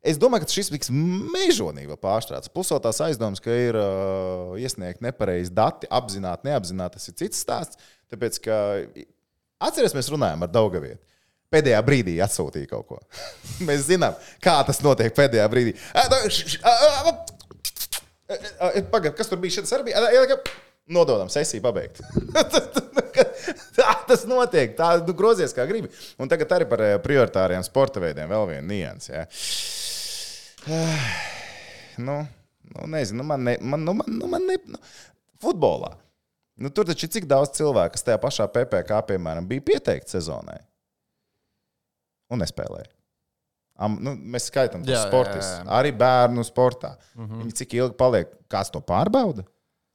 es 0.06 0.22
domāju, 0.22 0.45
ka 0.45 0.54
šis 0.54 0.70
tiks 0.76 0.93
mežonīgi 0.93 1.89
vēl 1.89 1.99
pārstrādāts. 2.06 2.54
Plus 2.54 2.70
vēl 2.76 2.84
tās 2.86 3.01
aizdomas, 3.08 3.41
ka 3.43 3.58
ir 3.58 3.80
uh, 3.80 4.54
iesniegt 4.62 5.01
nepareizi 5.04 5.51
dati, 5.58 5.89
apzināti, 5.89 6.51
neapzināti, 6.51 7.01
tas 7.01 7.10
ir 7.10 7.18
cits 7.24 7.41
stāsts. 7.41 7.91
Tāpēc, 8.14 8.38
ka 8.45 8.60
atcerieties, 9.68 9.95
mēs 9.97 10.11
runājam 10.14 10.45
ar 10.45 10.51
Daugavietu. 10.53 11.01
Pēdējā 11.53 11.80
brīdī 11.86 12.18
atsūtīja 12.26 12.70
kaut 12.72 12.88
ko. 12.89 12.99
mēs 13.68 13.88
zinām, 13.89 14.18
kā 14.43 14.57
tas 14.68 14.82
notiek 14.86 15.14
pēdējā 15.16 15.47
brīdī. 15.53 15.76
Pagaid, 18.91 19.14
kas 19.18 19.30
tur 19.30 19.41
bija? 19.41 19.59
Šis 19.59 19.76
arī 19.76 19.91
bija. 19.91 20.38
Nododam, 20.93 21.30
sesiju 21.32 21.64
pabeigt. 21.64 22.01
tā 23.78 23.91
tas 24.07 24.26
notiek. 24.28 24.74
Tā 24.76 24.89
nu, 24.99 25.16
grozies 25.16 25.55
kā 25.55 25.64
gribi. 25.70 25.91
Un 26.20 26.32
tagad 26.32 26.57
arī 26.57 26.68
par 26.68 26.84
prioritāriem 27.05 27.64
sporta 27.64 28.03
veidiem 28.03 28.28
vēl 28.32 28.49
viena 28.49 28.68
nianses. 28.68 29.14
Ja. 29.16 29.24
Nu, 32.03 32.18
nu, 32.74 32.88
nezinu, 32.91 33.22
nu, 33.22 33.28
man 33.30 33.43
ne, 33.47 33.57
man, 33.61 33.84
nu, 33.86 33.95
man, 33.95 34.11
nu, 34.20 34.28
man 34.32 34.47
ne, 34.49 34.57
nu, 34.74 34.80
futbolā. 35.43 35.93
Nu, 36.56 36.70
tur 36.70 36.86
taču 36.86 37.08
ir 37.08 37.14
cik 37.16 37.26
daudz 37.30 37.56
cilvēku, 37.58 37.95
kas 37.95 38.06
tajā 38.06 38.20
pašā 38.22 38.45
PPC, 38.54 38.99
piemēram, 39.10 39.47
bija 39.49 39.62
pieteikti 39.72 40.14
sezonai 40.14 40.60
un 42.34 42.41
nespēlēja. 42.43 42.91
Am, 43.84 43.95
nu, 44.06 44.14
mēs 44.14 44.51
skaitām 44.51 44.84
sportistus, 44.86 45.49
jā, 45.49 45.64
jā. 45.64 45.72
arī 45.80 45.89
bērnu 45.97 46.43
sportā. 46.45 46.93
Mm 47.16 47.26
-hmm. 47.26 47.41
Viņi 47.41 47.56
cik 47.58 47.74
ilgi 47.74 47.97
paliek, 47.97 48.30
kāds 48.49 48.70
to 48.72 48.80
pārbauda? 48.82 49.45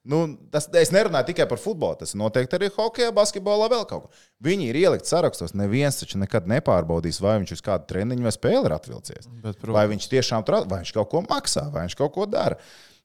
Nu, 0.09 0.37
tas, 0.51 0.69
es 0.73 0.91
nerunāju 0.91 1.27
tikai 1.27 1.47
par 1.49 1.59
futbolu. 1.59 1.97
Tas 2.01 2.15
noteikti 2.15 2.57
arī 2.57 2.71
hokeja, 2.75 3.13
basketbolā, 3.13 3.69
vēl 3.69 3.85
kaut 3.87 4.03
ko. 4.03 4.11
Viņi 4.41 4.69
ir 4.71 4.77
ielikt 4.77 5.07
sarakstos. 5.07 5.55
Neviens 5.55 5.99
taču 6.01 6.19
nekad 6.19 6.47
nepārbaudīs, 6.49 7.21
vai 7.21 7.39
viņš 7.39 7.53
uz 7.53 7.63
kādu 7.63 7.87
treniņu 7.87 8.23
vai 8.23 8.33
spēli 8.33 8.65
ir 8.65 8.73
atvilcies. 8.73 9.27
Bet, 9.29 9.59
protams. 9.59 9.75
vai 9.75 9.87
viņš 9.89 10.09
tiešām 10.09 10.45
tur 10.45 10.55
at- 10.55 10.71
vai 10.71 10.79
viņš 10.83 10.93
kaut 10.95 11.11
ko 11.11 11.23
maksā, 11.23 11.71
vai 11.73 11.87
viņš 11.87 11.97
kaut 11.97 12.13
ko 12.15 12.27
dara. 12.27 12.57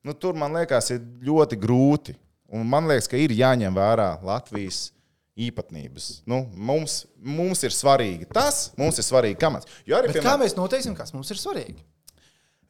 Nu, 0.04 0.14
tur 0.14 0.34
man 0.34 0.54
liekas, 0.54 0.91
ir 0.91 0.99
ļoti 0.99 1.60
grūti. 1.60 2.16
Un 2.54 2.68
man 2.70 2.86
liekas, 2.89 3.10
ka 3.10 3.18
ir 3.18 3.34
jāņem 3.34 3.74
vērā 3.74 4.12
Latvijas 4.26 4.91
īpatnības. 5.34 6.10
Nu, 6.30 6.43
mums, 6.54 7.04
mums 7.18 7.64
ir 7.66 7.74
svarīgi 7.74 8.28
tas, 8.30 8.68
mums 8.78 8.99
ir 9.01 9.08
svarīgi 9.08 9.39
kamats. 9.41 9.70
Arī, 9.89 10.12
Bet 10.14 10.22
kā 10.22 10.36
mēs 10.38 10.54
noteiksim, 10.58 10.93
kas 10.97 11.16
mums 11.16 11.34
ir 11.34 11.41
svarīgi? 11.41 11.82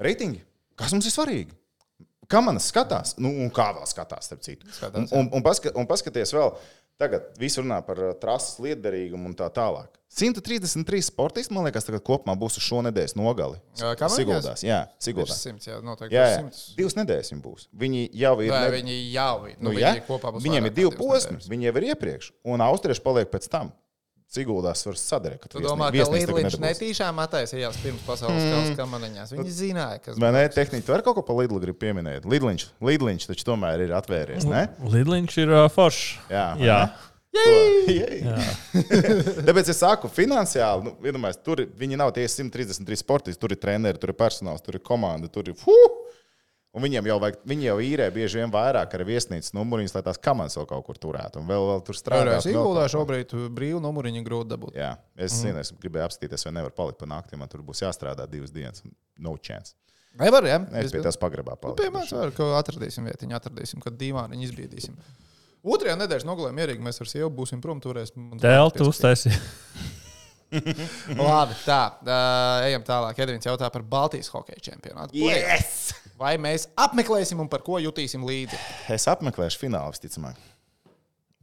reitingi, 0.04 0.42
kas 0.80 0.94
mums 0.96 1.08
ir 1.08 1.14
svarīgi? 1.14 1.56
Kā 2.32 2.40
manas 2.42 2.70
skatās, 2.72 3.18
nu, 3.22 3.30
un 3.44 3.52
kā 3.54 3.68
vēl 3.76 3.86
skatās, 3.90 4.30
starp 4.30 4.42
citu. 4.46 4.66
Skatās, 4.72 5.12
un, 5.12 5.26
un, 5.26 5.30
un, 5.38 5.44
paska, 5.46 5.74
un 5.78 5.88
paskaties 5.90 6.32
vēl, 6.34 6.54
tagad 7.02 7.34
viss 7.40 7.60
runā 7.62 7.80
par 7.86 8.00
uh, 8.00 8.14
trases 8.20 8.60
liederīgumu 8.64 9.32
un 9.32 9.36
tā 9.38 9.50
tālāk. 9.54 9.92
133 10.14 11.02
sportisti, 11.02 11.54
man 11.56 11.66
liekas, 11.66 11.88
kopumā 12.06 12.36
būs 12.38 12.60
uz 12.60 12.66
šo 12.68 12.84
nedēļas 12.86 13.16
nogali. 13.18 13.58
Jā, 13.80 13.96
kā 13.98 14.06
man 14.06 14.14
Siguldās, 14.14 14.62
jā, 14.62 14.84
Siguldās. 15.02 15.40
Simts, 15.42 15.66
jā, 15.72 15.80
noteikti. 15.82 16.14
Jā, 16.14 16.28
jā. 16.36 16.44
divas 16.78 16.94
nedēļas 17.00 17.32
viņiem 17.34 17.42
būs. 17.42 17.66
Viņi 17.84 18.04
jau 18.22 18.36
ir. 18.46 18.52
Nē, 18.54 18.60
ne- 18.62 18.76
viņi 18.78 18.98
jau 19.16 19.32
ir. 19.50 19.56
Nu, 19.58 19.72
Nu, 19.72 19.78
viņi 19.80 20.06
kopā 20.06 20.36
būs 20.36 20.46
Viņiem 20.46 20.70
ir 20.70 20.76
divi 20.78 20.92
posmi. 21.00 21.40
Viņi 21.50 21.70
jau 21.70 21.74
ir 21.82 21.88
iepriekš, 21.96 22.30
un 22.46 22.62
austrieši 22.62 23.02
paliek 23.02 23.32
pēc 23.34 23.50
tam. 23.50 23.74
Ciguldās 24.34 24.82
var 24.88 24.98
sadarīt. 24.98 25.44
Tu 25.52 25.62
domā, 25.62 25.92
ka 25.94 26.08
Lidlīds 26.10 26.58
netīšām 26.62 27.20
attaisījās 27.22 27.78
pirms 27.84 28.02
pasaules 28.08 28.42
kausa 28.50 28.74
kamaniņās. 28.80 29.34
Viņi 29.38 29.54
zināja, 29.54 30.00
kas 30.02 30.18
Vai 30.22 30.32
ne, 30.34 30.42
tehniski, 30.50 30.86
tu 30.88 30.96
vari 30.96 31.06
kaut 31.06 31.20
ko 31.20 31.26
par 31.28 31.38
Lidlu 31.44 31.62
gribi 31.62 31.78
pieminēt? 31.86 32.26
Lidliņš, 32.26 32.66
Lidliņš 32.82 33.30
taču 33.30 33.46
tomēr 33.52 33.86
ir 33.86 33.94
atvērties, 33.94 34.48
ne? 34.50 34.66
Lidliņš 34.90 35.38
ir 35.46 35.54
uh, 35.54 35.68
foršs. 35.74 36.16
Jā, 36.34 36.48
Jā. 36.58 36.80
ne? 36.90 37.10
Jā. 37.34 38.42
Tāpēc 39.48 39.70
es 39.74 39.80
saku, 39.82 40.10
finansiāli, 40.14 40.86
nu, 40.86 40.96
iedomājieties, 41.02 41.42
tur 41.46 41.64
ir- 41.64 41.72
viņi 41.80 41.98
nav 41.98 42.12
tie 42.14 42.28
133 42.30 43.00
sportisti, 43.02 43.40
tur 43.42 43.56
ir 43.56 43.62
treneri, 43.62 43.98
tur 44.02 44.14
ir 44.14 44.18
personāls, 44.20 44.62
tur 44.66 44.78
ir 44.78 44.84
komanda, 44.86 45.30
tur 45.34 45.50
ir. 45.50 45.58
Fuh! 45.58 46.03
Un 46.74 46.82
viņiem 46.82 47.06
jau, 47.06 47.20
vajag, 47.22 47.36
viņi 47.46 47.68
jau 47.68 47.76
īrē 47.86 48.08
bieži 48.10 48.40
vien 48.40 48.54
vairāk 48.54 48.96
ar 48.98 49.04
viesnīcas 49.06 49.54
numuriņus, 49.54 49.94
lai 49.94 50.02
tās 50.08 50.18
kameras 50.18 50.58
vēl 50.58 50.66
kaut 50.72 50.88
kur 50.88 50.98
turētu. 50.98 51.44
Un 51.44 51.46
vēl, 51.52 51.68
vēl 51.70 51.84
tur. 51.86 51.98
Strādājot 52.00 52.48
Siguldā 52.48 52.88
šobrīd 52.90 53.36
brīvu 53.54 53.82
numuriņu 53.84 54.24
grūti 54.26 54.50
dabūt. 54.56 54.80
Jā, 54.82 54.96
es 55.14 55.36
mm. 55.36 55.44
zinu, 55.44 55.62
es 55.62 55.70
gribēju 55.84 56.08
apskatīties, 56.08 56.48
vai 56.48 56.56
nevar 56.58 56.74
palikt 56.74 56.98
pa 57.04 57.10
naktī. 57.12 57.38
Man 57.38 57.52
tur 57.52 57.62
būs 57.68 57.84
jāstrādā 57.86 58.26
divas 58.32 58.50
dienas. 58.56 58.82
No 59.22 59.36
chance. 59.38 59.78
Nevar, 60.18 60.46
jā. 60.50 60.58
Es 60.82 60.94
pie 60.94 61.02
tās 61.06 61.18
pagrabā 61.22 61.54
Nu, 61.54 61.62
paliku. 61.62 61.78
pie 61.84 61.94
manis 61.94 62.14
var, 62.14 62.34
ka 62.34 62.50
atradīsim 62.58 63.06
vietiņu, 63.10 63.38
atradīsim, 63.38 63.82
kad 63.86 63.98
dīvāniņu 64.02 64.50
izbiedīsim. 64.50 64.98
Otrajā 65.64 65.96
nedēļas 66.02 66.26
nogalē 66.26 66.52
mierīgi 66.58 66.84
mēs 66.86 67.02
ar 67.02 67.10
sievu 67.10 67.30
būsim 67.38 67.62
prom 67.62 67.82
turēs. 67.82 68.14
Teltu 68.42 68.90
uztaisīja. 68.90 69.38
Labi, 71.18 71.56
tā. 71.66 71.82
Uh, 72.02 72.66
ejam 72.68 72.86
tālāk. 72.86 73.22
Edvins 73.26 73.48
jautā 73.48 73.70
par 73.74 73.86
Baltijas 73.90 74.30
hokeja 74.34 74.70
čempionātu. 74.70 75.18
Yes! 75.18 75.94
Vai 76.20 76.36
mēs 76.42 76.68
apmeklēsim 76.80 77.40
un 77.42 77.50
par 77.52 77.64
ko 77.66 77.80
jutīsim 77.82 78.26
līdzi? 78.28 78.60
Es 78.94 79.08
apmeklēšu 79.12 79.64
finālu, 79.66 79.96
visticamāk. 79.96 80.38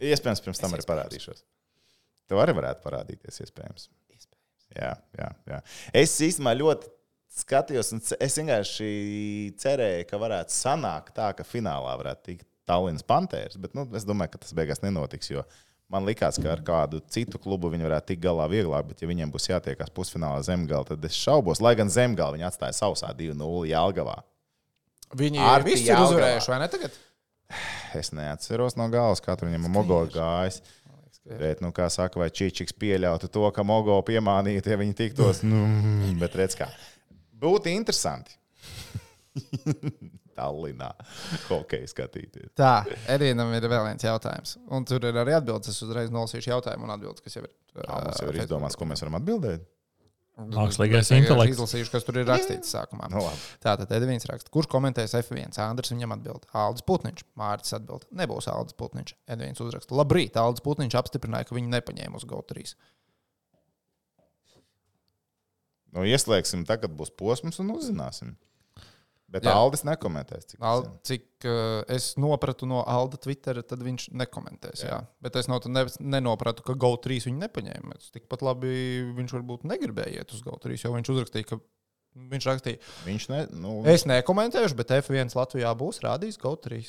Iespējams, 0.00 0.42
pirms 0.44 0.62
tam 0.62 0.76
arī 0.76 0.86
parādīšos. 0.88 1.42
Tev 2.30 2.40
arī 2.40 2.54
varētu 2.56 2.84
parādīties, 2.84 3.42
iespējams. 3.44 3.88
Jā, 4.76 4.94
jā, 5.18 5.28
jā. 5.50 5.58
Es 5.98 6.12
īstenībā 6.22 6.52
ļoti 6.60 6.90
skatījos, 7.40 7.90
un 7.96 8.02
es 8.22 8.38
vienkārši 8.38 8.90
cerēju, 9.60 10.06
ka 10.10 10.20
varētu 10.20 10.54
sanākt 10.54 11.16
tā, 11.16 11.32
ka 11.34 11.46
finālā 11.46 11.96
varētu 11.98 12.26
tikt 12.28 12.46
Tallinas 12.70 13.06
Panthers. 13.06 13.58
Bet 13.60 13.74
nu, 13.74 13.86
es 13.98 14.06
domāju, 14.06 14.34
ka 14.34 14.44
tas 14.44 14.54
beigās 14.56 14.82
nenotiks. 14.84 15.32
Jo 15.32 15.44
man 15.90 16.06
liekas, 16.06 16.38
ka 16.38 16.52
ar 16.54 16.62
kādu 16.66 17.02
citu 17.10 17.40
klubu 17.42 17.72
viņi 17.72 17.88
varētu 17.88 18.12
tikt 18.12 18.24
galā 18.28 18.46
vieglāk, 18.50 18.86
bet, 18.92 19.02
ja 19.02 19.10
viņiem 19.10 19.32
būs 19.34 19.50
jātiekās 19.50 19.90
pusfinālā 19.94 20.42
zemgala, 20.46 20.86
tad 20.86 21.04
es 21.06 21.18
šaubos. 21.18 21.62
Lai 21.62 21.74
gan 21.78 21.90
zemgala 21.90 22.36
viņi 22.36 22.46
atstāja 22.46 22.78
sausā 22.78 23.10
2-0 23.16 23.66
Jālgavā. 23.72 24.20
Viņi 25.18 25.40
Arti 25.42 25.72
visi 25.72 25.88
ir 25.90 25.98
uzvarējuši, 25.98 26.52
vai 26.52 26.58
ne? 26.62 26.68
Tagad? 26.70 26.98
Es 27.98 28.12
neatceros 28.14 28.76
no 28.78 28.86
galvas, 28.92 29.22
kā 29.24 29.34
tur 29.38 29.50
viņam 29.50 29.66
mogo 29.74 30.04
gājis. 30.12 30.60
Bet, 31.30 31.60
nu, 31.62 31.68
kā 31.76 31.86
saka, 31.92 32.18
vai 32.18 32.30
Čičiks 32.32 32.74
pieļautu 32.80 33.28
to, 33.30 33.42
ka 33.54 33.62
mogo 33.66 33.98
piemānītu, 34.06 34.72
ja 34.72 34.78
viņi 34.80 34.96
tiktos. 34.98 35.42
Nu, 35.50 35.66
bet 36.20 36.34
redz, 36.38 36.56
kā. 36.58 36.70
Būtu 37.40 37.70
interesanti. 37.72 38.38
Tallinā 40.40 40.88
hokeja 41.50 41.88
skatīties. 41.90 42.52
Tā, 42.56 42.84
Edīnam 43.12 43.50
ir 43.56 43.66
vēl 43.68 43.84
viens 43.90 44.06
jautājums. 44.06 44.56
Un 44.72 44.86
tur 44.88 45.04
ir 45.10 45.18
arī 45.20 45.34
atbildes. 45.36 45.74
Es 45.74 45.84
uzreiz 45.84 46.12
nolasīšu 46.14 46.54
jautājumu 46.54 46.86
un 46.88 46.94
atbildes, 46.94 47.22
kas 47.24 47.36
jau 47.36 47.44
ir. 47.44 47.52
Kā 47.76 47.98
mums 48.06 48.22
jau 48.22 48.30
ir 48.32 48.40
izdomāts, 48.44 48.78
ko 48.78 48.88
mēs 48.88 49.04
varam 49.04 49.18
atbildēt? 49.20 49.66
Mākslīgais 50.40 51.08
Es 51.08 51.12
intelekts. 51.14 51.58
Izlasīšu, 51.58 51.90
kas 51.92 52.06
tur 52.06 52.20
ir 52.20 52.28
rakstīts 52.28 52.72
sākumā. 52.74 53.08
Nu, 53.12 53.22
labi. 53.24 53.40
Tātad 53.64 53.92
Edvīns 53.96 54.26
raksta, 54.30 54.52
kurš 54.54 54.70
komentēs 54.72 55.16
F1? 55.18 55.52
Andris 55.64 55.92
viņam 55.92 56.16
atbild. 56.16 56.46
Aldis 56.56 56.86
Putniņš. 56.88 57.26
Mārcis 57.40 57.76
atbild. 57.76 58.06
Nebūs 58.16 58.48
Aldis 58.52 58.78
Putniņš. 58.80 59.14
Edvīns 59.36 59.60
uzraksta. 59.64 59.96
Labrīt, 59.98 60.38
Aldis 60.40 60.64
Putniņš 60.64 60.96
apstiprināja, 61.02 61.50
ka 61.50 61.58
viņi 61.58 61.74
nepaņēma 61.76 62.20
uz 62.20 62.26
GO3. 62.30 62.72
nu, 65.94 66.04
ieslēgsim, 66.06 66.64
tagad 66.68 66.94
būs 66.96 67.12
posms 67.18 67.60
un 67.62 67.74
uzzināsim. 67.74 68.36
Bet 69.30 69.44
Jā. 69.46 69.52
Aldis 69.54 69.84
nekomentēs. 69.86 70.46
Cik 70.50 70.62
Al, 70.66 70.80
es 70.80 70.86
zinu. 70.88 71.00
cik 71.06 71.46
uh, 71.46 71.82
es 71.94 72.06
nopratu 72.18 72.66
no 72.66 72.80
Alda 72.82 73.18
Twittera, 73.22 73.62
tad 73.62 73.78
viņš 73.86 74.08
nekomentēs. 74.18 74.82
Jā. 74.82 74.96
Jā. 74.96 75.00
Bet 75.22 75.36
es 75.38 75.46
no, 75.46 75.60
ne, 75.70 75.84
nenopratu, 76.16 76.64
ka 76.66 76.74
GO3 76.74 77.20
viņu 77.28 77.38
nepaņēma. 77.44 77.98
Tikpat 78.16 78.42
labi 78.42 78.72
viņš 79.20 79.36
varbūt 79.38 79.68
negribēja 79.70 80.24
iet 80.24 80.34
uz 80.34 80.42
GO3, 80.42 80.74
jo 80.82 80.90
viņš 80.96 81.12
uzrakstīja, 81.14 81.46
ka 81.52 81.60
viņš 82.34 82.48
rakstīja, 82.50 82.82
Viņš 83.06 83.28
ne. 83.30 83.40
Nu, 83.54 83.76
es 83.86 84.02
nekomentēšu, 84.10 84.74
bet 84.82 84.90
F1 84.98 85.30
Latvijā 85.38 85.70
būs 85.78 86.02
rādījis 86.02 86.40
GO3. 86.42 86.82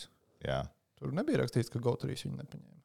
jā, 0.50 0.64
Tur 0.98 1.14
nebija 1.18 1.44
rakstīts, 1.44 1.70
ka 1.74 1.78
GO3 1.82 2.18
viņu 2.26 2.40
nepaņēma. 2.42 2.80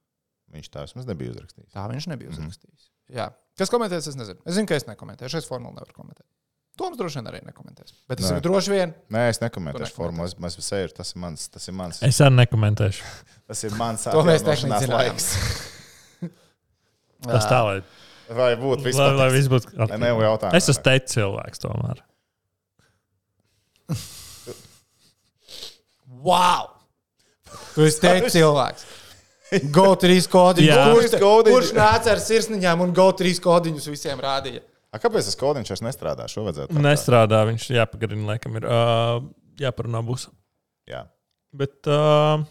viņš 0.57 0.69
tā 0.73 0.85
vismaz 0.85 1.09
nebija 1.09 1.33
uzrakstījis. 1.33 1.73
Tā 1.73 1.89
viņš 1.91 2.07
nebija 2.13 2.31
uzrakstījis. 2.37 2.91
Jā. 3.17 3.31
Kas 3.57 3.73
komentēs, 3.73 4.07
es 4.13 4.17
nezinu. 4.21 4.41
Es 4.45 4.57
zinu, 4.57 4.69
ka 4.69 4.77
es 4.77 4.85
nekomentēšu. 4.89 5.41
Es 5.41 5.49
formulu 5.49 5.73
nevaru 5.77 5.97
komentēt. 5.97 6.29
Toms 6.77 6.99
droši 7.01 7.20
vien 7.22 7.29
arī 7.31 7.39
nekomentēs. 7.47 7.95
Bet 8.11 8.20
es 8.20 8.33
droši 8.45 8.72
vien. 8.74 8.91
Nē, 9.12 9.22
es 9.33 9.41
nekomentēšu 9.41 9.95
formu. 9.97 10.27
Es, 10.29 10.35
es 10.61 10.66
sēžu, 10.68 10.93
tas 10.99 11.14
ir 11.14 11.20
mans. 11.22 11.47
Tas 11.55 11.68
ir 11.70 11.77
mans. 11.79 12.01
Es 12.05 12.18
arī 12.20 12.37
nekomentēšu. 12.43 13.07
Tas 13.49 13.62
ir 13.64 13.77
mans 13.79 14.03
zinām. 14.05 14.91
laiks. 14.93 15.31
Tas 17.31 17.49
tā, 17.49 17.62
lai, 17.64 17.79
Vai 18.41 18.51
būtu 18.59 18.83
lai, 18.83 18.91
vispār? 18.91 19.16
lai 19.16 19.31
viss 19.33 19.49
būtu. 19.51 19.72
Lai 19.79 19.99
nav 20.03 20.20
jautājumu. 20.27 20.59
Es 20.59 20.68
esmu 20.72 20.85
teicis 20.91 21.16
cilvēks 21.16 21.62
tomēr. 21.62 22.05
Wow! 26.27 26.72
Tu 27.77 27.87
esi 27.87 28.01
teicis 28.03 28.35
cilvēks. 28.35 28.87
GO3 29.70 30.16
kodiņš. 30.33 30.66
Jā. 30.66 30.87
Kurš, 30.91 31.12
Kodiņš. 31.22 31.55
kurš 31.55 31.68
nāca 31.77 32.16
ar 32.16 32.22
sirsniņām 32.22 32.83
un 32.83 32.95
GO3 32.97 33.37
kodiņus 33.45 33.87
visiem 33.93 34.18
rādīja? 34.22 34.64
A, 34.97 35.01
kāpēc 35.03 35.28
tas 35.28 35.36
kodiņš 35.40 35.74
vairs 35.74 35.84
nestrādā? 35.84 36.26
Šo 36.32 36.47
vajadzētu. 36.47 36.80
Nestrādā, 36.82 37.42
viņš 37.51 37.68
jāpagarina, 37.76 38.24
laikam, 38.32 38.57
ir 38.57 38.66
uh, 38.70 39.20
jāparunā 39.61 40.01
būs. 40.07 40.26
Jā, 40.88 41.05
Bet 41.57 41.88
uh, 41.88 42.42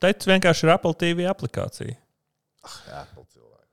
teicis 0.00 0.28
vienkārši 0.30 0.66
ir 0.66 0.72
Apple 0.72 0.94
TV 0.98 1.26
aplikācija. 1.28 1.96
jā 2.88 3.02
Apple 3.02 3.26
cilvēki. 3.28 3.68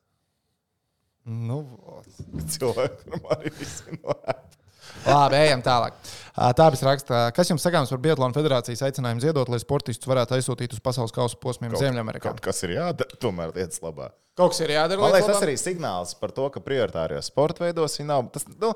Nu. 1.45 1.59
Cilvēki 2.55 3.07
tur 3.07 3.30
arī 3.38 3.53
visi 3.59 3.99
no 4.01 4.18
Apple. 4.18 4.64
Labi, 5.06 5.39
ejam 5.46 5.62
tālāk. 5.66 5.96
Ā, 6.36 6.50
Tā 6.58 6.66
bija 6.74 6.88
raksta, 6.89 7.20
kas 7.36 7.50
jums 7.52 7.64
sakāms 7.64 7.91
par 7.93 8.02
Biatlona 8.04 8.36
federācijas 8.36 8.82
aicinājumu 8.89 9.24
ziedot, 9.24 9.50
lai 9.52 9.60
sportistus 9.62 10.10
varētu 10.10 10.36
aizsūtīt 10.36 10.74
uz 10.76 10.82
pasaules 10.84 11.14
kausa 11.16 11.38
posmiem 11.39 11.76
Ziemeļamerikā. 11.80 12.28
Kaut 12.34 12.43
kas 12.43 12.60
ir 12.68 12.76
jādara, 12.76 13.20
tomēr 13.22 13.54
lietas 13.56 13.80
labā. 13.86 14.10
Kaut 14.36 14.52
kas 14.52 14.60
ir 14.66 14.74
jādara. 14.76 15.00
Man 15.00 15.14
liekas, 15.16 15.32
tas 15.32 15.46
arī 15.46 15.56
signāls 15.62 16.12
par 16.20 16.34
to, 16.36 16.50
ka 16.52 16.60
prioritārijos 16.64 17.30
sporta 17.32 17.64
veidos 17.64 17.96
viņi 18.00 18.10
nav. 18.12 18.28
Tas, 18.36 18.48
nu, 18.60 18.74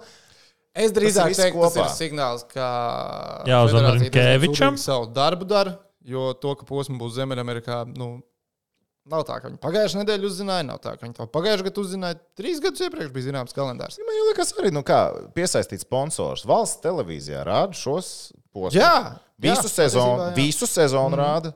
Es 0.80 0.94
drīzāk 0.96 1.34
teiktu, 1.34 1.64
tas 1.66 1.76
ir 1.82 1.88
signāls, 1.98 2.44
ka 2.48 2.66
Rinkevičam. 3.98 4.76
sūdīgi 4.78 4.84
savu 4.86 5.08
darbu 5.12 5.48
dara, 5.50 5.74
jo 6.06 6.30
to, 6.38 6.54
ka 6.56 6.68
posms 6.70 7.00
būs 7.02 7.16
Ziemeļamerikā, 7.18 7.82
nu, 7.98 8.20
nav 9.10 9.24
tā, 9.28 9.40
ka 9.42 9.50
viņi 9.50 9.62
pagājušajā 9.64 10.04
nedēļā 10.04 10.30
uzzināja, 10.30 10.66
nav 10.68 10.82
tā, 10.84 10.94
ka 10.96 11.06
viņi 11.06 11.18
to 11.18 11.28
pagājušajā 11.34 11.68
gadā 11.70 11.84
uzzināja. 11.84 12.20
Trīs 12.40 12.62
gadus 12.64 12.86
iepriekš 12.86 13.14
bija 13.16 13.28
zināms 13.30 13.56
kalendārs. 13.58 13.98
man 14.06 14.22
liekas, 14.30 14.54
arī 14.62 14.72
nu, 14.76 14.84
kā, 14.86 15.00
piesaistīt 15.36 15.84
sponsors. 15.84 16.46
Valsts 16.50 16.84
televīzijā 16.86 17.42
rāda 17.48 17.78
šos 17.78 18.32
posmus. 18.54 18.78
Jā, 18.78 19.20
Visu 19.40 19.70
jā, 19.70 19.72
sezonu, 19.72 20.24
jā. 20.28 20.32
visu 20.36 20.68
sezonu 20.68 21.16
mm. 21.16 21.20
rāda 21.20 21.54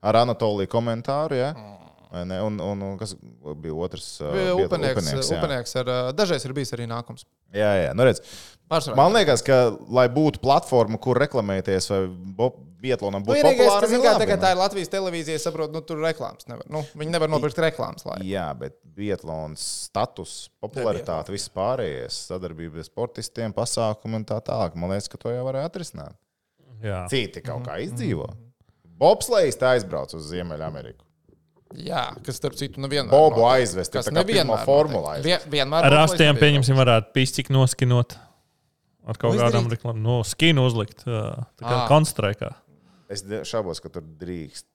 ar 0.00 0.22
Anatoliju 0.22 0.70
komentāru. 0.72 1.36
Ja? 1.36 1.52
Vai 1.52 1.85
ne? 2.12 2.38
Un, 2.46 2.58
un, 2.62 2.82
un 2.90 2.98
kas 3.00 3.14
bija 3.62 3.74
otrs? 3.86 4.06
uh, 4.22 4.30
Bija 4.34 4.52
bija 4.54 4.68
Upenieks, 4.68 5.00
Upenieks, 5.00 5.30
jā. 5.32 5.38
upenieks 5.40 5.76
ar, 5.82 5.90
ā, 5.90 5.96
dažreiz 6.16 6.44
ir 6.46 6.54
bijis 6.56 6.72
arī 6.76 6.86
nākums. 6.90 7.26
Jā, 7.54 7.72
jā. 7.80 7.90
Nu, 7.96 8.06
redz, 8.06 8.22
Pārsvarā. 8.70 8.96
man 8.98 9.14
liekas, 9.16 9.42
ka, 9.46 9.58
lai 9.94 10.06
būtu 10.12 10.40
platforma, 10.42 10.98
kur 11.02 11.18
reklamēties, 11.22 11.90
vai 11.92 12.00
Bietlānam 12.86 13.22
Nu, 13.22 13.26
būtu 13.26 13.38
vienīgais, 13.40 13.66
populāra, 13.66 13.88
kas 13.88 14.18
tagad 14.20 14.36
nu. 14.38 14.42
tā 14.44 14.50
ir 14.52 14.58
Latvijas 14.60 14.90
televīzija, 14.92 15.38
saprot, 15.42 15.72
nu, 15.74 15.80
tur 15.86 15.98
reklāmas 16.04 16.46
nevar. 16.50 16.66
Nu, 16.70 16.82
viņi 17.00 17.14
nevar 17.14 17.30
nopirkt 17.32 17.58
reklāmas 17.64 18.04
laiku. 18.06 18.26
Jā, 18.28 18.44
bet 18.58 18.76
Bietlāns 18.98 19.64
status, 19.88 20.34
popularitāte, 20.62 21.32
viss 21.34 21.48
pārējais, 21.56 22.18
sadarbība 22.28 22.82
ar 22.84 22.86
sportistiem, 22.86 23.54
pasākumi 23.56 24.20
un 24.20 24.26
tā 24.28 24.38
tālāk. 24.44 24.76
Man 24.78 24.92
liekas, 24.92 25.08
ka 25.10 25.18
to 25.24 25.32
jau 25.32 25.46
varēja 25.48 25.70
atrisināt. 25.72 26.14
Jā. 26.84 27.06
Citi 27.10 27.40
kaut 27.42 27.64
kā 27.66 27.78
izdzīvo. 27.86 28.28
Bobslēgs 29.00 29.58
tā 29.60 29.72
aizbrauc 29.76 30.12
uz 30.16 30.28
Ziemeļameriku. 30.30 31.05
Jā, 31.74 32.02
kas 32.22 32.38
starp 32.38 32.54
citu, 32.54 32.78
nu 32.80 32.88
vienmēr. 32.88 33.10
Bobu 33.10 33.40
notiek. 33.42 33.62
aizvest, 33.62 33.90
pirmo 34.06 34.20
nevienmēr 34.20 34.68
aizvest. 35.16 35.24
Vien, 35.26 35.40
vienmēr 35.50 35.88
Ar 35.88 35.96
astiem, 36.04 36.38
pieņemsim, 36.38 36.78
varētu 36.78 37.10
pisķi 37.16 37.48
noskinot. 37.50 38.14
Ar 39.06 39.18
kaut 39.18 39.34
kādām 39.38 39.66
reklāmām, 39.70 39.98
no 40.02 40.20
skinu 40.26 40.64
uzlikt. 40.66 41.02
Tā 41.06 41.46
kā 41.62 41.80
konstrēkā. 41.90 42.52
Es 43.10 43.22
šaubos, 43.46 43.82
ka 43.82 43.90
tur 43.90 44.02
drīkst. 44.02 44.66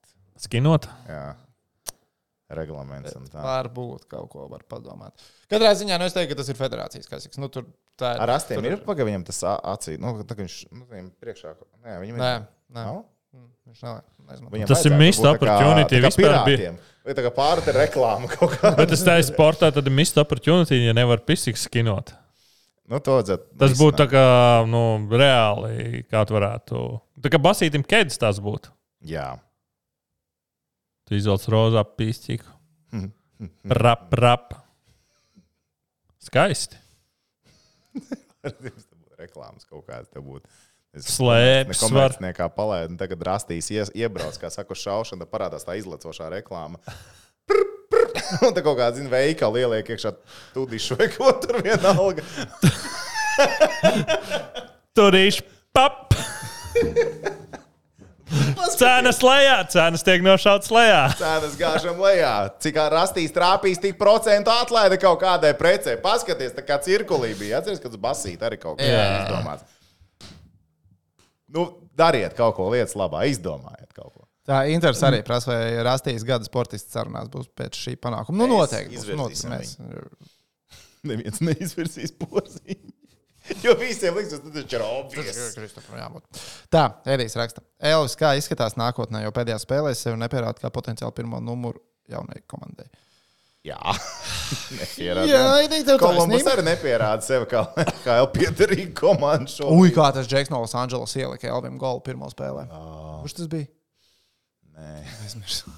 Skinot. 0.41 0.87
Jā. 1.07 1.35
Reglaments 2.51 3.15
un 3.15 3.27
tā. 3.31 3.39
Varbūt 3.39 4.07
kaut 4.11 4.27
ko 4.33 4.47
var 4.51 4.63
padomāt. 4.67 5.15
Katrā 5.51 5.71
ziņā 5.77 5.95
nu, 5.99 6.07
es 6.09 6.15
teiktu, 6.15 6.33
ka 6.33 6.41
tas 6.41 6.49
ir 6.51 6.57
federācijas 6.59 7.07
kasīgs. 7.07 7.39
Nu, 7.39 7.47
tur 7.53 7.69
tā 7.99 8.15
ir. 8.17 8.23
Ar 8.25 8.33
astiem 8.35 8.59
tur- 8.59 8.67
ir 8.71 8.81
pagaidām 8.83 9.07
viņam 9.11 9.25
tas 9.29 9.39
acī. 9.47 9.97
Nu, 9.99 10.17
tā 10.27 10.35
kā 10.35 10.43
viņš 10.43 10.57
nu, 10.71 10.85
viņam 10.91 11.11
priekšā. 11.23 11.53
Nē, 11.85 11.99
viņam 12.03 12.15
ir. 12.17 12.21
Nē, 12.23 12.33
nē. 12.75 12.83
Nav? 12.83 13.05
Mm, 13.31 13.49
Viņš 13.71 13.83
nav. 13.85 13.99
Viņam 14.51 14.67
Tas 14.67 14.85
ir 14.85 14.91
kā- 14.91 14.97
opportunity 15.35 15.95
tā 15.95 16.01
kā 16.01 16.09
vispār 16.11 16.35
bija. 16.45 16.71
Vai 17.05 17.13
tā 17.17 17.23
kā 17.25 17.31
pārta 17.33 17.73
reklāma 17.75 18.27
kaut 18.29 18.57
kā. 18.59 18.73
Bet 18.77 18.91
es 18.91 19.03
teicu, 19.03 19.31
sportā 19.31 19.71
tad 19.73 19.87
ir 19.87 19.93
missed 19.95 20.17
opportunity, 20.21 20.81
ja 20.85 20.93
nevar 20.93 21.17
pisīgi 21.25 21.57
skinot. 21.57 22.13
Nu. 22.91 22.99
Tas 22.99 23.77
būtu 23.79 23.95
tā 24.01 24.07
kā 24.11 24.25
nu, 24.67 24.81
reāli, 25.15 26.03
kā 26.11 26.25
tu 26.27 26.35
varētu. 26.35 26.81
Tā 27.23 27.31
kā 27.31 27.39
basītim 27.39 27.85
kēdes 27.87 28.19
tas 28.19 28.39
būtu. 28.43 28.69
Jā. 29.07 29.39
Tu 31.07 31.15
izvelc 31.15 31.47
rozā 31.47 31.85
pīstīku. 31.87 32.45
Rap, 33.65 34.11
rap. 34.19 34.53
Skaisti. 36.21 36.75
Reklāmas 39.21 39.65
kaut 39.69 39.87
kādas 39.87 40.09
te 40.11 40.19
būtu. 40.21 40.45
Es 40.91 41.07
Slēpes 41.15 41.79
var. 41.85 42.11
Nekomercniekā 42.11 42.49
palaidu, 42.51 42.91
un 42.91 42.99
tagad 42.99 43.21
rastīs 43.23 43.69
iebrauc, 43.71 44.35
kā 44.41 44.49
saka, 44.51 44.75
tad 45.23 45.29
parādās 45.31 45.63
tā 45.63 45.77
izlecošā 45.79 46.27
reklāma. 46.33 46.81
Prr, 47.47 47.63
prr. 47.87 48.09
Un 48.47 48.51
tā 48.55 48.63
kaut 48.63 48.75
kāda, 48.75 48.97
zina, 48.97 49.11
veikala 49.13 49.63
ieliek 49.63 49.93
iekšā 49.95 50.11
tūdišu 50.55 50.99
vai 50.99 51.07
ko 51.13 51.31
tur 51.39 51.61
vienalga. 51.63 52.25
Turīši 54.99 55.47
pap! 55.71 56.11
Cenas 58.75 59.19
lejā, 59.23 59.57
cenas 59.71 60.03
tiek 60.07 60.23
nošauts 60.23 60.71
lejā. 60.71 61.01
Cenas 61.19 61.55
gāžam 61.59 61.99
lejā. 62.03 62.35
Cik 62.63 62.75
kā 62.75 62.85
rastīs 62.91 63.31
trāpīs, 63.35 63.79
tik 63.79 63.99
procentu 63.99 64.51
atlaide 64.53 64.99
kaut 64.99 65.19
kādai 65.23 65.51
precē. 65.59 65.97
Paskaties, 66.03 66.55
tā 66.55 66.63
kā 66.67 66.79
cirkulī 66.83 67.31
bija. 67.39 67.59
Atceries, 67.59 67.83
kad 67.83 67.95
uz 67.95 68.01
basīt 68.01 68.43
arī 68.43 68.59
kaut 68.59 68.79
kas 68.79 68.87
Jā. 68.91 69.05
izdomāts. 69.25 69.67
Nu, 71.51 71.65
dariet 71.97 72.35
kaut 72.37 72.55
ko 72.57 72.69
lietas 72.71 72.95
labā, 72.99 73.25
izdomājiet 73.31 73.91
kaut 73.97 74.13
ko. 74.13 74.27
Tā 74.47 74.63
Inters 74.73 75.01
arī 75.05 75.19
prasa, 75.25 75.51
vai 75.53 75.83
rastīs 75.85 76.23
gada 76.27 76.47
sportists 76.47 76.93
sarunās 76.95 77.27
būs 77.31 77.49
pēc 77.57 77.77
šī 77.77 77.93
panākuma. 78.01 78.39
Nu, 78.41 78.47
noteikti. 78.55 78.97
būs, 78.97 79.11
noteikti 79.19 79.51
mēs- 79.51 79.75
Neviens 81.11 81.41
neizvirsīs 81.43 82.15
porziņu. 82.21 82.89
Jo 83.65 83.73
visiem 83.75 84.13
liekas, 84.15 84.37
tas 84.37 84.53
taču 84.53 84.77
ir 84.77 84.83
jābūt. 85.97 86.41
Tā, 86.71 86.83
Edijs 87.09 87.33
raksta. 87.35 87.63
Elvis, 87.91 88.13
kā 88.19 88.35
izskatās 88.37 88.75
nākotnē, 88.77 89.23
jo 89.25 89.31
pēdējā 89.33 89.57
spēlē 89.63 89.95
sevi 89.97 90.19
nepierāda 90.21 90.61
kā 90.61 90.69
potenciāli 90.71 91.15
pirmo 91.17 91.39
numuru 91.41 91.81
jaunai 92.13 92.37
komandai. 92.47 92.85
Jā, 93.61 93.77
nepierāda. 94.79 95.27
Jā, 95.29 95.41
Edijs, 95.67 95.83
tev 95.85 95.99
Kolumbus 96.01 96.39
taisnība. 96.41 96.53
arī 96.55 96.63
nepierāda 96.65 97.25
sevi 97.25 97.45
kā, 97.51 97.61
kā 98.01 98.15
jau 98.17 98.29
piedarīga 98.37 98.95
komanda 98.97 99.51
šo. 99.53 99.69
Ui, 99.77 99.91
kā 99.93 100.07
tas 100.15 100.29
Džeks 100.29 100.49
no 100.49 100.63
Losandželos 100.63 101.13
ielika 101.19 101.51
Elvim 101.51 101.77
golu 101.81 102.01
pirmo 102.05 102.29
spēlē. 102.33 102.65
Kurš 103.21 103.37
tas 103.37 103.51
bija? 103.51 103.69
Nē. 104.71 105.03
Aizmirsu. 105.27 105.69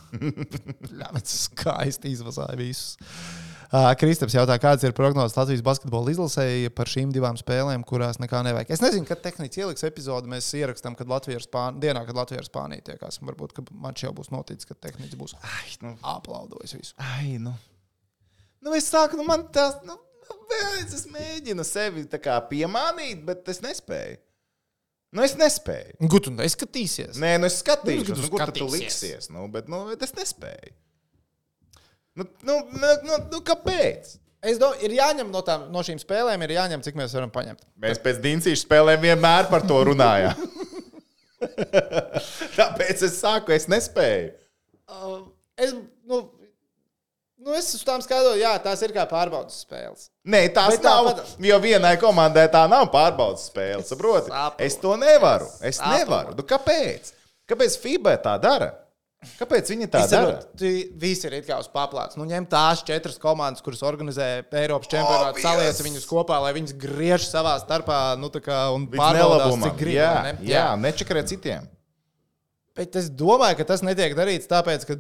Ļāvis 0.96 1.34
skaisti 1.50 2.14
izvazāja 2.16 2.56
visus. 2.60 2.94
Uh, 3.74 3.90
Kristaps 3.98 4.36
jautā, 4.38 4.54
kādas 4.62 4.86
ir 4.86 4.94
prognozes 4.94 5.34
Latvijas 5.34 5.64
basketbola 5.66 6.12
izlasēji 6.14 6.70
par 6.78 6.86
šīm 6.88 7.10
divām 7.12 7.40
spēlēm, 7.42 7.82
kurās 7.90 8.20
nekā 8.22 8.44
nevajag. 8.46 8.70
Es 8.76 8.84
nezinu, 8.86 9.04
kad 9.10 9.24
tehniski 9.26 9.64
ieliks 9.64 9.84
epizodi. 9.90 10.30
Mēs 10.30 10.52
ierakstām, 10.56 10.94
kad 10.96 11.10
Latvija 11.10 11.42
ir 11.42 11.44
Spānija, 11.48 11.82
dienā, 11.88 12.06
kad 12.06 12.20
Latvija 12.22 12.46
ir 12.46 12.48
Spānija 12.48 12.86
tiekās. 12.94 13.18
Varbūt, 13.26 13.58
ka 13.58 13.66
man 13.74 13.98
šī 13.98 14.08
jau 14.08 14.14
būs 14.22 14.30
noticis, 14.32 14.70
ka 14.70 14.78
tehniski 14.78 15.18
būs 15.18 15.34
Ai, 15.42 15.74
nu, 15.82 15.98
aplaudojis 16.14 16.78
visu. 16.78 16.94
ai, 17.02 17.40
nu. 17.42 17.58
Nu, 18.64 18.74
es 18.78 18.88
saku, 18.88 19.20
nu, 19.20 19.26
man 19.28 19.44
tas, 19.52 19.82
nu, 19.88 19.98
nu, 19.98 20.38
vēlreiz 20.50 20.94
es 20.96 21.04
mēģinu 21.12 21.66
sevi 21.68 22.06
tā 22.10 22.20
kā 22.24 22.38
piemānīt, 22.48 23.26
bet 23.28 23.50
es 23.52 23.60
nespēju. 23.64 24.22
Nu, 25.14 25.22
es 25.22 25.36
nespēju. 25.38 26.00
Gutu, 26.10 26.32
neskatīsies. 26.34 27.20
Nē, 27.22 27.36
nu 27.42 27.50
es 27.50 27.60
Nu, 27.60 27.62
skatīšos, 27.62 28.16
tu 28.18 28.24
nu, 28.24 28.32
kur 28.34 28.54
tu 28.56 28.70
liksies. 28.72 29.30
Nu, 29.30 29.46
bet, 29.52 29.68
nu, 29.70 29.84
bet 29.92 30.08
es 30.08 30.16
nespēju. 30.18 30.74
Nu, 32.18 32.26
nu, 32.48 32.56
nu, 32.72 32.94
nu, 33.06 33.20
nu 33.36 33.42
kāpēc? 33.46 34.16
Es 34.44 34.58
domāju, 34.60 34.84
ir 34.88 34.98
jāņem 34.98 35.30
no, 35.32 35.40
tām, 35.46 35.70
no 35.72 35.84
šīm 35.86 36.02
spēlēm, 36.02 36.42
ir 36.44 36.56
jāņem, 36.58 36.82
cik 36.84 36.98
mēs 37.00 37.14
varam 37.16 37.32
paņemt. 37.32 37.62
Mēs 37.80 38.02
pēc 38.04 38.20
Diencīšu 38.24 38.66
spēlēm 38.66 39.06
vienmēr 39.06 39.48
par 39.52 39.64
to 39.70 39.78
runājām. 39.88 40.40
Tāpēc 42.58 43.06
es 43.08 43.20
saku, 43.22 43.54
es 43.56 43.70
nespēju. 43.72 44.34
Uh, 44.90 45.22
es, 45.56 45.72
nu, 46.10 46.26
nu, 47.44 47.54
es 47.58 47.70
uz 47.76 47.84
tām 47.86 48.02
skatos, 48.04 48.38
jā, 48.40 48.54
tās 48.64 48.82
ir 48.86 48.94
kā 48.96 49.04
pārbaudas 49.10 49.58
spēles. 49.66 50.08
Nē, 50.26 50.46
tās 50.56 50.78
Bet 50.78 50.86
nav. 50.88 51.10
tāpat- 51.12 51.34
Jo 51.44 51.60
vienai 51.60 51.98
komandai 52.00 52.48
tā 52.52 52.64
nav 52.72 52.88
pārbaudas 52.94 53.50
spēle. 53.52 53.84
Saproti? 53.84 54.32
Es 54.60 54.78
to 54.80 54.96
nevaru. 54.98 55.50
Es 55.62 55.78
Saprotu. 55.78 55.98
nevaru. 56.00 56.36
Nu, 56.38 56.44
kāpēc? 56.44 57.12
Kāpēc 57.50 57.78
FIBA 57.84 58.18
tā 58.24 58.38
dara? 58.42 58.72
Kāpēc 59.40 59.70
viņi 59.72 59.88
tā 59.88 60.02
dara? 60.12 60.40
Visi 61.00 61.28
ir 61.30 61.44
kā 61.48 61.58
uz 61.60 61.68
paplātes. 61.72 62.18
Nu, 62.20 62.26
ņem 62.28 62.48
tās 62.52 62.84
četras 62.84 63.18
komandas, 63.22 63.62
kuras 63.64 63.84
organizē 63.88 64.44
Eiropas 64.52 64.88
čempionātu, 64.92 65.38
Obvious. 65.38 65.46
saliec 65.46 65.80
viņus 65.86 66.08
kopā, 66.10 66.42
lai 66.44 66.52
viņas 66.54 66.74
griež 66.80 67.28
savā 67.30 67.56
starpā 67.64 68.18
nu, 68.20 68.30
kā, 68.30 68.74
un 68.76 68.88
pārbaudās, 68.88 69.56
cik 69.64 69.78
grib. 69.80 69.96
Jā, 69.96 70.24
ne? 70.24 70.34
jā 70.48 70.66
nečakarē 70.80 71.24
citiem. 71.28 71.70
Bet 72.76 72.96
es 72.96 73.10
domāju, 73.10 73.58
ka 73.62 73.64
tas 73.64 73.82
netiek 73.86 74.16
darīts 74.18 74.50
tāpēc, 74.50 74.86
ka 74.90 74.98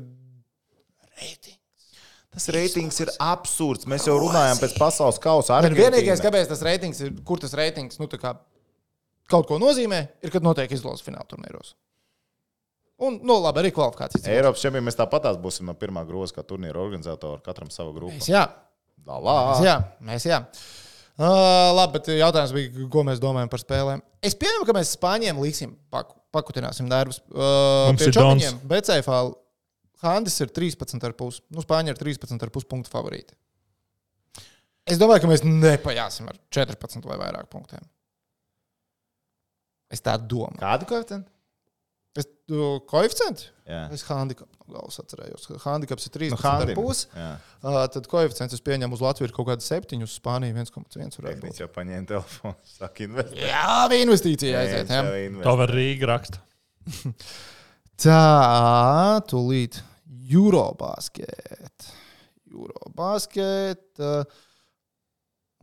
reitings. 1.19 1.62
Tas 2.33 2.49
reitings 2.53 2.97
ir 3.03 3.11
absurds. 3.21 3.85
Mēs 3.89 4.07
jau 4.09 4.15
runājam 4.17 4.57
pēc 4.61 4.75
pasaules 4.79 5.19
kausa. 5.21 5.59
Ir 5.67 5.77
vienīgais, 5.77 6.21
kāpēc 6.23 6.49
tas 6.49 6.63
reitings 6.65 7.01
ir, 7.05 7.13
kur 7.27 7.41
tas 7.41 7.53
reitings 7.57 8.01
nu, 8.01 8.09
tā 8.09 8.17
kā 8.21 8.33
kaut 9.29 9.47
ko 9.49 9.59
nozīmē, 9.61 10.01
ir, 10.23 10.33
kad 10.33 10.45
notiek 10.45 10.71
izlozes 10.73 11.05
fināla 11.05 11.27
turnīros. 11.29 11.75
Un, 13.03 13.17
nu, 13.25 13.37
labi, 13.41 13.63
arī 13.63 13.73
kvalifikācijas. 13.73 14.25
Eiropas 14.31 14.61
čempionā 14.63 14.87
mēs 14.87 14.97
tāpatās 14.97 15.37
būsim 15.41 15.67
no 15.67 15.75
pirmā 15.77 16.05
groza, 16.07 16.37
kā 16.37 16.45
turnīra 16.47 16.81
organizatori, 16.81 17.41
katram 17.45 17.71
savu 17.73 17.93
grupu. 17.95 18.15
Mēs, 18.19 18.29
jā, 18.31 18.45
Dalā. 19.03 19.37
mēs, 19.49 19.63
jā, 19.65 19.77
mēs, 20.09 20.27
jā. 20.29 20.39
Uh, 21.13 21.73
labi, 21.77 21.99
bet 21.99 22.09
jautājums 22.15 22.53
bija, 22.55 22.87
ko 22.93 23.03
mēs 23.05 23.21
domājam 23.21 23.51
par 23.51 23.61
spēlēm. 23.61 24.01
Es 24.25 24.37
pieņemu, 24.39 24.65
ka 24.65 24.73
mēs 24.77 24.95
Spāņiem 24.95 25.41
liksim, 25.43 25.75
paku, 25.93 26.15
pakutināsim 26.33 26.87
nervus. 26.89 27.19
Uh, 27.29 27.91
Mums 27.91 28.01
pie 28.01 28.09
ir 28.09 28.17
Dons. 28.17 28.55
BCFL 28.71 29.33
Handis 30.03 30.35
ir 30.43 30.51
13,5. 30.53 31.41
Nu, 31.53 31.63
Spāņi 31.63 31.93
ir 31.93 31.99
13,5 31.99 32.67
punktu 32.69 32.91
favorīti. 32.93 33.35
Es 34.83 34.99
domāju, 34.99 35.23
ka 35.23 35.29
mēs 35.31 35.45
nepajāsim 35.47 36.27
ar 36.27 36.39
14 36.51 37.05
vai 37.07 37.19
vairāk 37.21 37.47
punktiem. 37.51 37.83
Es 39.93 40.01
tā 40.03 40.17
domāju. 40.19 40.59
Kādu 40.59 40.89
koeficientu? 40.89 41.29
Es 42.13 42.27
uh, 42.51 42.77
koeficientu? 42.89 43.47
Jā. 43.65 43.85
Es 43.95 44.03
handikapu 44.05 44.51
galvas 44.73 44.99
atcerējos. 45.01 45.47
ka 45.49 45.57
Handikaps 45.63 46.05
ir 46.09 46.27
Nu, 46.33 46.37
Handim. 46.43 46.75
13,5. 46.77 47.05
Jā. 47.17 47.29
Uh, 47.63 47.79
tad 47.93 48.09
koeficients 48.11 48.53
es 48.57 48.61
pieņemu 48.65 48.97
uz 48.97 49.01
Latviju 49.05 49.29
ir 49.29 49.33
kaut 49.35 49.47
kāda 49.49 49.65
7, 49.65 50.03
uz 50.05 50.17
Spāniju 50.19 50.53
1,1. 50.53 50.83
varētu 50.93 51.23
Tehnicis 51.23 51.47
būt. 51.47 51.61
jau 51.63 51.69
paņēma 51.73 52.09
telefonu, 52.11 52.53
saka, 52.77 53.07
investēt. 53.07 53.39
Jā, 53.47 53.79
bija 53.93 54.05
investīcija 54.09 54.61
aiziet. 54.61 54.91
Viņš 54.91 54.99
Jā. 54.99 55.23
jau 55.39 55.47
To 55.47 55.55
var 55.63 55.73
Rīga 55.73 56.11
raksta. 56.11 56.43
Tā, 58.03 58.21
tūlīt 59.31 59.79
Eurobasket. 60.33 61.87
Eurobasket 62.51 64.01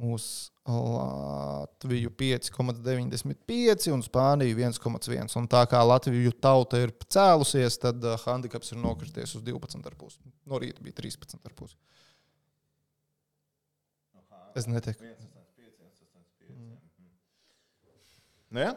uz 0.01 0.51
Latviju 0.65 2.11
5,95 2.11 3.91
un 3.93 4.03
Spāniju 4.05 4.57
1,1. 4.57 5.37
Un 5.41 5.49
tā 5.51 5.63
kā 5.69 5.81
Latviju 5.85 6.33
tauta 6.41 6.81
ir 6.81 6.93
cēlusies, 7.11 7.79
tad 7.83 8.05
uh, 8.05 8.17
handikaps 8.25 8.73
ir 8.73 8.81
nokrities 8.81 9.35
uz 9.37 9.45
12,5. 9.45 10.21
No 10.49 10.61
rīta 10.63 10.85
bija 10.85 10.97
13,5. 11.03 11.75
Es 14.59 14.67
netieku. 14.67 15.05
Nu, 18.51 18.63
jā? 18.65 18.73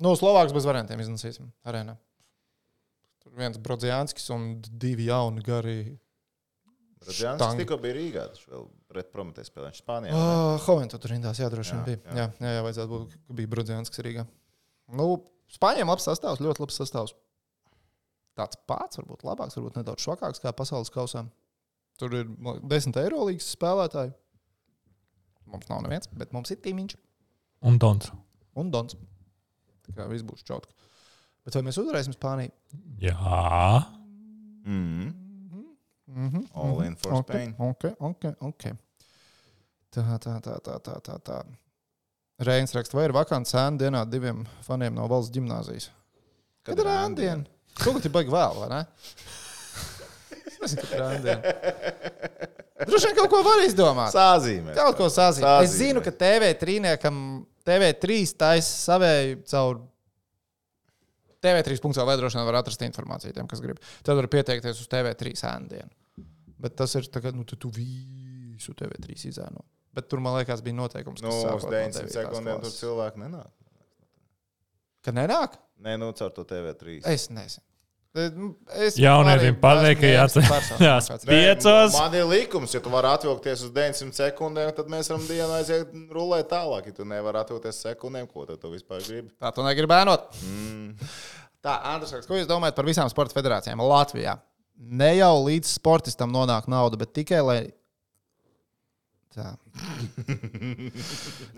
Nu, 0.00 0.14
Slovāks 0.16 0.54
bez 0.56 0.64
variantiem 0.68 1.00
iznesīsim 1.04 1.50
arēnā. 1.68 1.98
Viens 3.36 3.58
Brodzianskis 3.60 4.30
un 4.32 4.46
divi 4.64 5.10
jauni 5.10 5.42
gari. 5.44 5.78
Štangi. 7.06 7.60
tikko 7.60 7.76
bija 7.78 7.94
Rīgā, 7.94 8.22
tas 8.32 8.40
vēl 8.48 8.64
pret 8.90 9.10
Prometēju 9.12 9.46
spēlēšanas 9.50 9.82
Spānijā. 9.82 10.16
Uh, 10.16 10.56
Hoventa 10.64 10.98
tur 10.98 11.12
rindās, 11.12 11.38
jā, 11.38 11.46
droši 11.52 11.76
vien 11.76 11.82
Jā, 11.82 11.86
bija. 11.86 12.14
jā. 12.16 12.24
Jā, 12.42 12.52
jā, 12.56 12.62
vajadzētu 12.66 12.90
būt, 12.90 13.12
ka 13.28 13.36
bija 13.38 13.50
Brodzianskis 13.52 14.02
Rīgā. 14.06 14.24
Nu, 14.96 15.06
Spāņiem 15.54 15.86
labs 15.92 16.02
sastāvs, 16.08 16.40
ļoti 16.42 16.64
labs 16.64 16.78
sastāvs. 16.80 17.12
Tāds 18.36 18.58
pats, 18.66 18.98
varbūt 18.98 19.22
labāks, 19.28 19.54
varbūt 19.60 19.76
nedaudz 19.78 20.02
švakāks 20.02 20.42
kā 20.42 20.50
pasaules 20.56 20.90
kausā. 20.92 21.22
Tur 22.00 22.16
ir 22.18 22.26
desmit 22.68 22.98
eiro 23.04 23.22
līgas 23.28 23.52
spēlētāji. 23.54 24.10
Mums 25.52 25.68
nav 25.70 25.84
neviens, 25.86 26.10
bet 26.18 26.32
mums 26.34 26.50
ir 26.50 26.58
Tīmiņš 26.64 26.96
Un 27.70 27.78
Dons. 27.80 28.10
un 28.58 28.72
Dons. 28.74 28.96
Tā 29.86 29.94
kā 29.94 30.08
viss 30.10 30.26
būs 30.26 30.42
čautka. 30.44 30.74
Bet 31.46 31.54
vai 31.54 31.62
mēs 31.68 31.78
uzvarēsim 31.78 32.16
Spāniju? 32.16 32.50
Jā. 32.98 33.84
Mm. 34.66 35.12
Mm 36.06 36.30
-hmm. 36.30 36.46
All 36.54 36.82
in 36.82 36.96
for 36.96 37.22
Spain. 37.22 37.54
Okay, 37.58 37.92
okay, 37.98 38.32
okay. 38.40 38.72
Tā, 39.94 40.18
tā, 40.18 40.40
tā, 40.40 40.58
tā, 40.60 40.78
tā, 40.80 41.00
tā. 41.00 41.18
tā. 41.22 41.44
Reins 42.38 42.74
raksta, 42.74 42.96
vai 42.96 43.06
ir 43.08 43.14
vakants 43.16 43.54
sēna 43.54 43.78
dienā 43.80 44.04
diviem 44.10 44.42
faniem 44.62 44.94
no 44.94 45.06
valsts 45.08 45.32
gimnāzijas? 45.32 45.90
Kad 46.62 46.78
ir 46.78 46.84
rāmdiena? 46.84 47.46
Šogad 47.80 48.04
ir 48.04 48.12
baigi 48.12 48.32
vēl, 48.32 48.58
vai 48.60 48.68
ne? 48.68 48.80
Es 50.46 50.58
nezinu, 50.60 50.82
kad 50.82 50.92
ir 50.92 51.00
rāmdiena. 51.00 51.40
Droši 52.86 53.08
vien 53.08 53.16
kaut 53.16 53.30
ko 53.30 53.42
var 53.46 53.62
izdomāt. 53.64 54.12
Sāzīmē. 54.12 54.74
Kaut 54.76 54.98
ko 54.98 55.08
sazīmēt. 55.08 55.46
Sazīmē. 55.46 55.64
Es 55.64 55.76
zinu, 55.78 56.02
ka 56.04 56.12
TV3 56.12 56.76
TV3 57.66 58.34
taisa 58.38 58.76
savēju 58.92 59.40
caur 59.50 59.80
TV3 61.46 61.78
punktu 61.84 62.04
vai 62.08 62.16
droši 62.20 62.40
vien 62.40 62.48
var 62.50 62.58
atrast 62.60 62.82
informāciju 62.86 63.36
tiem, 63.38 63.46
kas 63.50 63.62
grib. 63.64 63.78
Tad 64.06 64.18
var 64.18 64.28
pieteikties 64.34 64.82
uz 64.82 64.90
TV3 64.92 65.32
sēndienu. 65.38 65.92
Bet 66.58 66.74
tas 66.78 66.94
ir 66.98 67.06
tagad, 67.12 67.36
nu, 67.36 67.44
tu, 67.44 67.56
tu 67.60 67.68
visu 67.70 68.74
TV3 68.74 69.16
izēno. 69.30 69.62
Bet 69.96 70.10
tur, 70.12 70.20
man 70.24 70.34
liekas, 70.40 70.60
bija 70.64 70.76
noteikums, 70.76 71.22
Nu, 71.24 71.30
kas 71.30 71.38
uz 71.38 71.46
sākot 71.46 71.70
no 71.70 71.76
900 71.76 72.02
devītās 72.02 72.16
sekundēm 72.18 72.58
tur 72.66 72.72
cilvēki 72.74 73.22
nenāk. 73.22 73.48
Ka 75.06 75.14
nenāk? 75.14 75.54
Nē, 75.84 75.94
nu, 76.00 76.10
caur 76.18 76.32
to 76.34 76.44
TV3. 76.48 76.98
Es 77.12 77.28
nezinu. 77.30 77.62
Es 78.72 78.94
Jaunietim 78.96 79.42
arī 79.42 79.48
pateikt, 79.60 80.00
ka 80.00 80.08
esmu 80.08 80.16
jāatcer- 80.16 80.46
mērķis 80.46 80.68
personīgi 80.72 80.86
jās- 80.88 81.08
kāds. 81.12 81.26
Nē, 81.28 81.34
Piecos. 81.36 81.96
Man 81.98 82.14
ir 82.16 82.24
likums, 82.30 82.72
ja 82.72 82.80
tu 82.80 82.92
vari 82.94 83.10
atvilkties 83.12 83.64
uz 83.66 83.72
900 83.76 84.16
sekundēm, 84.16 84.70
tad 84.78 84.88
mēs 84.88 85.10
varam 85.12 85.26
dienā 85.28 85.58
aiziet 85.60 85.90
rulēt 86.16 86.48
tālāk. 86.48 86.88
Ja 86.88 86.96
tu 86.96 87.04
nevari 87.04 87.42
atvilkties 87.42 87.82
sekundēm, 87.84 88.24
ko 88.32 88.46
tad 88.48 88.62
tu 88.62 88.70
vispār 88.72 89.04
gribi? 89.04 89.28
Tā 89.36 89.52
tu 89.52 89.66
negribi 89.66 89.92
bērnot. 89.92 90.32
Mm. 90.48 90.94
Tā, 91.66 91.80
Andris, 91.90 92.28
ko 92.28 92.36
jūs 92.38 92.46
domājat 92.46 92.76
par 92.76 92.86
visām 92.86 93.08
sporta 93.10 93.34
federācijām 93.34 93.80
Latvijā? 93.82 94.36
Ne 94.76 95.16
jau 95.16 95.32
līdz 95.48 95.72
sportistam 95.80 96.30
nonāk 96.30 96.68
nauda, 96.70 96.98
bet 97.00 97.14
tikai 97.16 97.40
lai. 97.42 97.60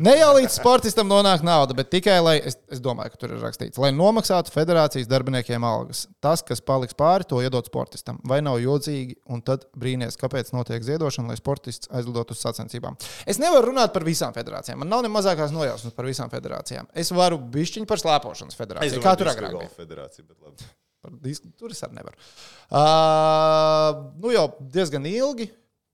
Ne 0.04 0.14
jau 0.18 0.30
līdz 0.34 0.56
sportistam 0.56 1.06
nonāk 1.10 1.44
nauda, 1.46 1.76
bet 1.78 1.90
tikai 1.92 2.16
lai, 2.22 2.34
es, 2.50 2.56
es 2.72 2.80
domāju, 2.82 3.12
ka 3.14 3.20
tur 3.22 3.34
ir 3.36 3.42
rakstīts, 3.44 3.78
lai 3.82 3.90
nomaksātu 3.94 4.52
federācijas 4.54 5.10
darbiniekiem 5.10 5.64
algas. 5.66 6.06
Tas, 6.24 6.42
kas 6.46 6.62
paliks 6.64 6.96
pāri, 6.98 7.26
to 7.28 7.38
iedod 7.44 7.68
sportistam. 7.70 8.18
Vai 8.28 8.40
nav 8.44 8.58
jocīgi, 8.62 9.18
un 9.30 9.42
tad 9.46 9.68
brīnīties, 9.78 10.18
kāpēc 10.20 10.50
notiek 10.56 10.82
ziedošana, 10.86 11.30
lai 11.32 11.38
sportists 11.38 11.90
aizlidotu 11.94 12.34
uz 12.34 12.42
sacensībām. 12.42 12.98
Es 13.30 13.38
nevaru 13.42 13.70
runāt 13.70 13.94
par 13.94 14.06
visām 14.06 14.34
federācijām. 14.36 14.82
Man 14.82 14.90
nav 14.92 15.06
ne 15.06 15.12
mazākās 15.14 15.54
nojausmas 15.54 15.94
par 15.94 16.08
visām 16.10 16.32
federācijām. 16.32 16.90
Es 16.98 17.14
varu 17.14 17.38
bišķiņu 17.54 17.88
par 17.90 18.02
slēpošanas 18.02 18.58
federāciju. 18.58 19.04
Kā 19.04 19.14
tur 19.18 19.30
agrāk? 19.30 19.54
bija? 21.22 21.52
Tur 21.58 21.72
es 21.74 21.82
arī 21.86 22.00
nevaru. 22.00 22.18
Uh, 22.68 24.02
nu 24.22 24.32
jau 24.34 24.48
diezgan 24.74 25.06
ilgi, 25.08 25.48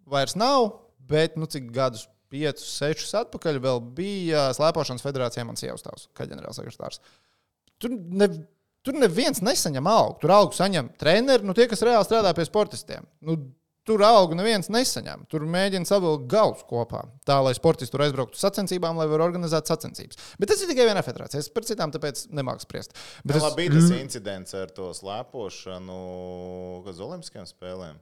vairs 0.09 0.37
nav, 0.39 0.71
bet 1.11 1.37
nu, 1.41 1.47
cik 1.51 1.71
gadus, 1.75 2.07
piecus, 2.35 2.67
sešus 2.81 3.13
atpakaļ, 3.21 3.61
vēl 3.63 3.83
bija 3.95 4.49
Slēpošanas 4.57 5.05
federācijā 5.05 5.45
mans 5.47 5.63
ievstāvs, 5.63 6.09
kā 6.17 6.27
ģenerālsekretārs. 6.31 6.99
Tur, 7.79 7.91
ne, 7.95 8.29
tur 8.85 8.97
neviens 8.99 9.43
nesaņem 9.45 9.87
algu. 9.91 10.17
Tur 10.25 10.33
algu 10.35 10.57
saņem 10.57 10.89
treneri, 10.99 11.47
nu, 11.47 11.55
tie, 11.55 11.69
kas 11.71 11.85
reāli 11.87 12.07
strādā 12.09 12.33
pie 12.37 12.49
sportistiem. 12.49 13.07
Nu, 13.25 13.39
Tur 13.85 14.01
algu 14.01 14.33
neviens 14.33 14.71
nesaņem. 14.73 15.27
Tur 15.29 15.43
mēģina 15.45 15.85
savilkt 15.85 16.23
galus 16.33 16.63
kopā, 16.65 17.03
tā 17.29 17.35
lai 17.45 17.51
sportisti 17.53 17.93
tur 17.93 18.01
aizbrauktu 18.07 18.39
sacensībām, 18.41 18.97
lai 18.97 19.05
varētu 19.11 19.27
organizēt 19.27 19.69
sacensības. 19.69 20.17
Bet 20.41 20.49
tas 20.49 20.63
ir 20.65 20.71
tikai 20.71 20.87
viena 20.89 21.03
federācija. 21.05 21.43
Es 21.45 21.51
par 21.53 21.67
citām 21.69 21.93
tāpēc 21.93 22.23
nemāku 22.33 22.65
spriest. 22.65 22.97
Bet 23.21 23.35
Bet 23.35 23.43
es- 23.43 23.45
es... 23.51 23.57
bija 23.59 23.75
tas 23.75 23.91
incidents 23.99 24.57
ar 24.57 24.73
to 24.73 24.89
slēpošanu 24.97 25.99
uz 26.89 27.03
Olimpiskajām 27.05 27.45
spēlēm. 27.51 28.01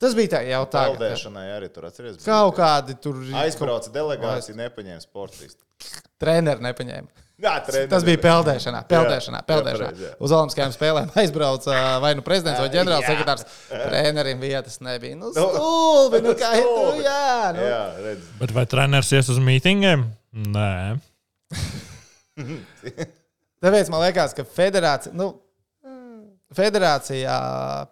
Tas 0.00 0.14
bija 0.16 0.32
tā, 0.36 0.38
jau 0.48 0.62
tā. 0.72 0.86
Peldēšanai 0.94 1.46
arī 1.58 1.66
tur 1.72 1.84
atceries. 1.90 2.20
Kaut 2.24 2.54
kādi 2.56 2.94
tur 3.04 3.18
Aizbrauca 3.42 3.90
delegācija, 3.92 4.56
nepaņēma 4.56 5.02
sportistu. 5.04 5.60
Treneri 6.20 6.64
nepaņēma. 6.64 7.10
Jā, 7.44 7.54
treneri. 7.64 7.88
Tas 7.88 8.04
bija 8.04 8.20
peldēšanā, 8.20 8.80
peldēšanā, 8.88 9.38
Jā, 9.40 9.46
peldēšanā. 9.48 9.86
jā, 9.86 9.92
pareizi, 9.92 10.04
jā. 10.04 10.16
Uz 10.26 10.32
Olimpiskajām 10.36 10.72
spēlēm 10.74 11.12
aizbrauca 11.22 11.76
vai 12.04 12.10
nu 12.18 12.24
prezidents 12.24 12.60
vai 12.60 12.68
ģenerālsekretārs. 12.74 13.46
Trenerim 13.70 14.42
vietas 14.44 14.76
nebija. 14.84 15.16
Nu, 15.16 15.30
Nu, 15.36 15.46
stulbi, 15.54 16.20
nu 16.26 16.34
kā 16.36 16.50
ir 16.58 16.66
tu, 16.68 16.82
jā. 17.00 17.52
Nu. 17.56 17.64
Jā, 17.64 17.80
redz. 18.04 18.26
Bet 18.42 18.52
vai 18.56 18.66
treneris 18.68 19.12
ies 19.16 19.32
uz 19.32 19.40
mītingiem? 19.40 20.04
Nē. 20.52 21.00
Tāpēc 23.60 23.90
man 23.92 24.04
liekas, 24.04 24.32
ka 24.36 24.44
federācija, 24.48 25.12
nu, 25.16 25.30
federācijā 26.56 27.36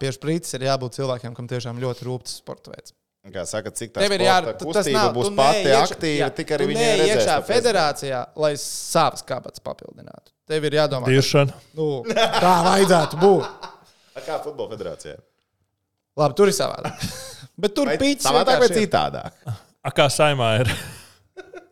pie 0.01 0.11
šprīces 0.17 0.55
ir 0.59 0.67
jābūt 0.69 0.97
cilvēkiem, 0.99 1.35
kam 1.37 1.47
tiešām 1.51 1.79
ļoti 1.83 2.07
rūpīgs 2.09 2.39
sporta 2.43 2.73
veids. 2.75 2.95
Kā 3.29 3.43
saka, 3.45 3.69
cik 3.77 3.91
tā 3.93 4.07
ir 4.07 4.23
jā, 4.25 4.39
sporta 4.41 4.59
tu- 4.63 4.73
tas 4.73 4.87
kustība 4.87 5.03
nav, 5.03 5.15
būs 5.19 5.31
pati 5.37 5.65
iekšā- 5.69 5.87
aktīva, 5.93 6.19
jā, 6.23 6.29
tik 6.39 6.49
arī 6.57 6.67
neej 6.73 7.01
redzēs. 7.01 7.11
iekšā 7.19 7.35
federācijā, 7.45 8.21
lai 8.41 8.53
savas 8.57 9.23
kabatas 9.23 9.61
papildinātu. 9.61 10.33
Tev 10.49 10.65
ir 10.65 10.73
jādomā, 10.79 11.05
ka 11.05 11.11
Diršana. 11.13 11.53
nu, 11.77 11.89
tā 12.09 12.55
vajadzētu 12.65 13.21
būt. 13.21 13.45
A, 14.17 14.21
Kā 14.25 14.39
futbola 14.43 14.71
federācijā? 14.77 15.19
Labi, 16.17 16.35
tur 16.35 16.49
ir 16.49 16.57
savādāk. 16.57 17.05
Bet 17.61 17.75
tur 17.77 17.87
pīcis 17.87 18.25
savādāk 18.25 18.59
vai 18.65 18.69
ir. 18.71 18.77
citādāk? 18.87 19.33
A, 19.85 19.91
kā 19.93 20.09
saimā 20.09 20.61
ir? 20.65 20.73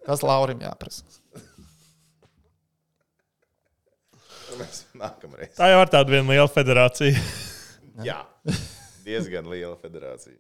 Tas 0.06 0.20
Laurim 0.22 0.60
jāprasa. 0.60 1.02
Mēs 4.60 4.84
Nākamreiz. 5.04 5.52
Tā 5.58 5.72
jau 5.72 5.82
ir 5.82 5.92
tāda 5.92 6.14
viena 6.16 6.32
liela 6.32 6.48
federācija. 6.52 7.26
Jā, 8.08 8.20
diezgan 9.06 9.48
liela 9.48 9.76
federācija. 9.80 10.36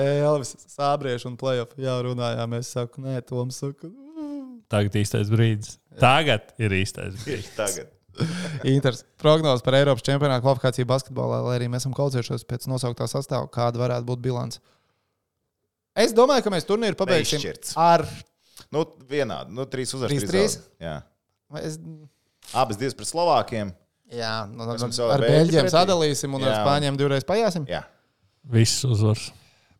Elvis, 0.00 0.56
Sābrieši 0.74 1.30
un 1.30 1.36
playoff. 1.40 1.76
Jā, 1.80 1.96
runājām. 2.04 2.58
Es 2.58 2.72
saku, 2.76 3.04
nē, 3.04 3.20
Toms 3.28 3.62
saka, 3.62 3.88
Tagad 4.72 4.96
īstais 4.98 5.30
brīdis. 5.32 5.76
Tagad 6.00 6.54
ir 6.62 6.72
īstais 6.74 7.16
brīdis. 7.22 7.50
Tagad. 7.60 7.90
Inters. 8.70 9.02
Prognozes 9.18 9.64
par 9.66 9.76
Eiropas 9.78 10.04
čempionāta 10.06 10.42
kvalifikāciju 10.44 10.86
basketbolā, 10.88 11.40
lai 11.44 11.56
arī 11.58 11.68
mēs 11.70 11.82
esam 11.82 11.94
kaucējušies 11.96 12.46
pēc 12.50 12.68
nosauktā 12.70 13.08
sastāvā, 13.10 13.48
kāda 13.52 13.82
varētu 13.82 14.06
būt 14.08 14.22
bilance. 14.24 14.62
Es 15.98 16.14
domāju, 16.14 16.46
ka 16.46 16.52
mēs 16.54 16.66
turnīru 16.66 16.98
pabeigsim 16.98 17.38
Neizšķirts. 17.42 17.74
ar. 17.78 18.06
Nu, 18.74 18.84
vienādi. 19.10 19.54
Nu, 19.54 19.66
trīs 19.70 19.92
uzvaras. 19.94 20.14
Trīs, 20.14 20.30
trīs 20.30 20.56
trīs? 20.58 21.02
Es, 21.60 21.78
Abas 22.54 22.78
divas 22.80 22.94
pret 22.98 23.08
Slovākiem. 23.10 23.72
jā, 24.14 24.34
nu, 24.50 24.64
Mēs 24.68 24.82
mums 24.84 24.98
ar, 25.02 25.14
ar 25.16 25.24
Beļģiem 25.26 25.68
sadalīsim 25.72 26.34
un 26.36 26.44
ar 26.44 26.52
Jā. 26.52 26.58
Spāņiem 26.64 26.98
divreiz 27.00 27.24
pajāsim. 27.26 27.66
Jā. 27.70 27.82
Viss 28.54 28.84
uzvars. 28.84 29.30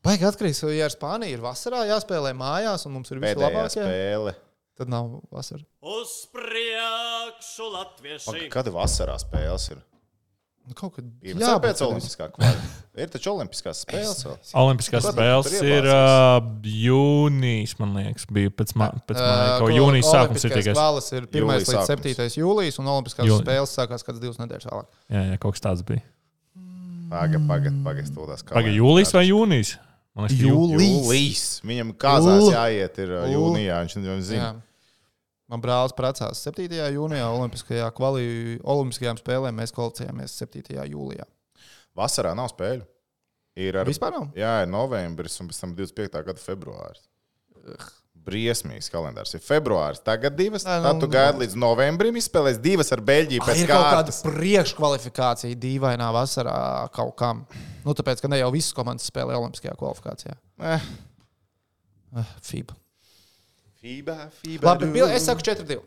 Baigi 0.05 0.27
atkarīgs, 0.29 0.63
ja 0.75 0.85
ar 0.89 0.93
Spāniju 0.93 1.39
ir 1.39 1.41
vasarā 1.45 1.85
jāspēlē 1.89 2.35
mājās 2.37 2.85
un 2.87 2.93
mums 2.99 3.11
ir 3.15 3.21
visi 3.23 3.35
Pēdējā 3.35 3.49
labākie. 3.53 3.85
spēle. 3.87 4.35
Tad 4.77 4.89
nav 4.91 5.13
vasara. 5.33 5.63
Uz 5.87 6.27
priekšu, 6.35 7.69
latvieši! 7.73 8.27
Pag- 8.27 8.51
Kad 8.57 8.71
vasarā 8.75 9.15
spēles 9.23 9.71
ir? 9.71 9.79
Nu, 10.65 10.73
Kaut 10.79 10.95
kad 10.97 11.05
Ir 11.21 11.35
jā, 11.37 11.45
jā, 11.45 11.57
pēc 11.61 11.77
bet- 11.77 11.83
olimpiskā 11.85 12.27
kvalifika. 12.33 12.79
Ir 13.05 13.11
taču 13.13 13.31
olimpiskās 13.35 13.83
spēles 13.85 14.23
vēl. 14.25 14.37
Olimpiskās 14.63 15.05
Protams, 15.05 15.19
spēles 15.51 15.67
ir 15.69 15.89
uh, 15.93 16.39
jūnijas, 16.65 17.75
man 17.83 17.93
liekas, 17.99 18.25
bija 18.33 18.53
pēc, 18.55 18.73
ma 18.81 18.89
pēc 19.05 19.19
Ā, 19.21 19.27
māja. 19.29 19.59
Kaut 19.61 19.75
jūnijas 19.77 20.09
sākums 20.15 20.47
ir 20.49 20.55
tikai. 20.55 20.73
Kvalis 20.73 21.11
ir 21.13 21.27
1. 21.29 21.37
Jūlijas 21.43 21.69
līdz 21.69 21.91
sākums. 21.91 22.17
7. 22.17 22.41
jūlijas, 22.41 22.79
un 22.81 22.89
Olimpiskās 22.95 23.29
Jūlija. 23.29 23.45
spēles 23.45 23.75
sākās 23.77 24.07
kāds 24.09 24.23
divas 24.25 24.41
nedēļas 24.41 24.69
vēlāk. 24.71 24.89
Jā, 25.13 25.25
jā, 25.33 25.39
kaut 25.43 25.57
kas 25.59 25.65
tāds 25.67 25.85
bija. 25.91 26.05
Pagaid, 27.13 27.45
pagaid, 27.51 27.77
pagaid. 27.85 28.09
Stūdās 28.09 28.47
Pagaid, 28.49 28.75
jūlijas 28.79 29.13
vai 29.15 29.27
jūnijas? 29.29 29.75
Liekas, 30.17 30.39
jū... 30.39 30.49
Jūlijas. 30.49 30.95
Jūlijas. 30.95 31.45
Viņam 31.69 31.93
kazās 32.01 32.41
Jūl- 32.41 32.55
jāiet 32.57 32.99
ir 33.05 33.13
uh, 33.19 33.27
jūnijā. 33.35 33.83
Viņš 33.85 33.97
viņš 34.01 34.25
zina. 34.31 34.49
Jā. 34.49 34.53
Man 35.55 35.63
brālis 35.63 35.95
precās 35.95 36.41
7. 36.43 36.67
jūnijā, 36.97 37.27
Olimpiskajā 37.31 37.87
kvalī, 37.95 38.25
Olimpiskajām 38.67 39.21
spēlēm 39.21 39.61
mēs 39.61 39.71
kvalificējāmies 39.77 40.35
7. 40.43 40.81
jūlijā. 40.91 41.29
Vasarā 41.95 42.33
nav 42.35 42.51
spēļu. 42.51 42.83
Ir 43.63 43.77
ar, 43.79 43.87
Vispār 43.87 44.11
nav? 44.17 44.33
jā, 44.35 44.57
ir 44.65 44.71
novembris 44.73 45.39
un 45.39 45.53
pēc 45.53 45.61
tam 45.63 45.77
25. 45.79 46.25
gada 46.27 46.43
februāris. 46.43 47.05
Briesmīgs 48.25 48.89
kalendārs. 48.91 49.37
Ir 49.37 49.43
februāris, 49.45 50.01
tagad 50.03 50.35
divas. 50.35 50.65
Nē, 50.67 50.81
nu, 50.81 50.89
Tad 50.89 51.01
tu 51.05 51.07
nu, 51.07 51.13
gaidi 51.13 51.43
līdz 51.45 51.57
novembrim, 51.61 52.19
izspēlēs 52.19 52.59
divas 52.65 52.91
ar 52.97 53.03
Beļģiju 53.05 53.45
pēc 53.47 53.63
ir 53.63 53.71
kaut 53.71 53.87
kāda 53.95 54.15
priekškvalifikācija 54.27 55.59
dīvainā 55.61 56.09
vasarā 56.19 56.59
kaut 56.97 57.15
kam. 57.21 57.45
Nu, 57.85 57.95
tāpēc, 57.95 58.25
ka 58.25 58.33
ne 58.33 58.41
jau 58.43 58.51
visas 58.55 58.75
komandas 58.75 59.07
spēlē 59.13 59.37
Olimpiskajā 59.39 59.77
kvalifikācijā. 59.79 60.39
Eh, 60.75 60.95
Uh, 62.15 62.23
FIBA. 62.47 62.77
FIBA, 63.85 64.31
FIBA. 64.41 64.65
Labi, 64.65 64.89
bil- 64.95 65.13
es 65.13 65.27
saku 65.29 65.45
4-2. 65.45 65.83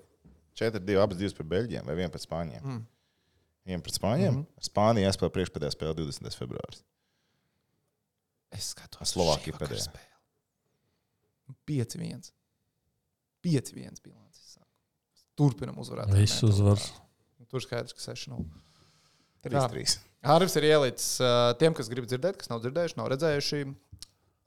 4-2, 0.57 0.99
abas 1.01 1.17
divas 1.17 1.33
pret 1.37 1.49
Beļģiem 1.49 1.87
vai 1.87 1.95
viena 1.97 2.13
pret 2.13 2.23
Spāņiem. 2.25 2.61
Mm. 2.61 2.83
Viena 3.67 3.83
pret 3.85 3.97
Spāņiem. 3.97 4.35
Mm 4.35 4.43
-hmm. 4.43 4.67
Spānija 4.69 5.09
jāspēlē 5.09 5.31
priekšpēdējā 5.37 5.73
spēlē 5.73 5.95
20. 5.97 6.37
februāris. 6.37 6.83
Es 8.53 8.69
skatos. 8.73 9.11
Slovākija 9.15 9.57
pēdējā. 9.57 9.89
spēle. 9.89 10.13
5-1. 11.67 12.31
5-1 13.43 14.01
bilants. 14.03 14.57
Turpinam 15.37 15.77
uzvarēt. 15.77 16.13
Viss 16.13 16.43
uzvars. 16.43 16.91
Tur 17.47 17.61
skaidrs, 17.61 17.93
ka 17.93 18.01
6-0. 18.11 18.45
3-3. 19.45 19.99
Arvis 20.27 20.55
ir 20.55 20.63
ielicis 20.63 21.17
tiem, 21.59 21.73
kas 21.73 21.87
grib 21.89 22.07
dzirdēt, 22.09 22.37
kas 22.37 22.49
nav 22.49 22.61
dzirdējuši, 22.63 22.97
nav 22.97 23.11
redzējuši. 23.13 23.61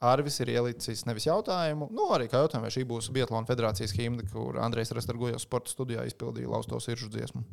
Arvis 0.01 0.39
ir 0.41 0.49
ielicis 0.55 1.03
nevis 1.05 1.27
jautājumu, 1.29 1.91
nu 1.93 2.07
arī 2.15 2.25
kā 2.33 2.41
jautājumu, 2.41 2.65
vai 2.65 2.73
šī 2.73 2.87
būs 2.89 3.11
Bietlāna 3.13 3.49
federācijas 3.49 3.93
himna, 3.99 4.25
kur 4.33 4.57
Andrejs 4.65 4.95
Rastargojos 4.97 5.45
sporta 5.45 5.73
studijā 5.73 6.07
izpildīja 6.09 6.49
laustos 6.49 6.89
iržu 6.89 7.11
dziesmu. 7.13 7.45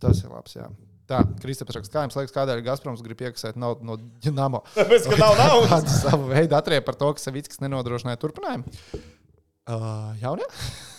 Tas 0.00 0.22
ir 0.22 0.32
labs, 0.32 0.54
jā. 0.56 0.68
Tā, 1.08 1.22
Kristaps 1.42 1.74
raksta, 1.74 1.92
kā 1.92 2.02
jums 2.04 2.16
liekas, 2.18 2.34
kādēļ 2.36 2.60
Gazproms 2.66 3.00
grib 3.04 3.22
iekasēt 3.24 3.56
naudu 3.60 3.86
no 3.88 3.96
Džinamo? 4.20 4.60
Tāpēc, 4.78 5.08
ka 5.08 5.20
nav 5.20 5.38
naudas. 5.42 5.72
Kādu 5.72 5.94
savu 5.94 6.28
veidu 6.32 6.56
atriep 6.58 6.84
par 6.88 6.98
to, 7.00 7.08
ka 7.16 7.22
Savickis 7.22 7.60
nenodrošināja 7.64 8.20
turpinājumu? 8.20 8.78
Uh, 9.68 10.12
Jaunie? 10.20 10.48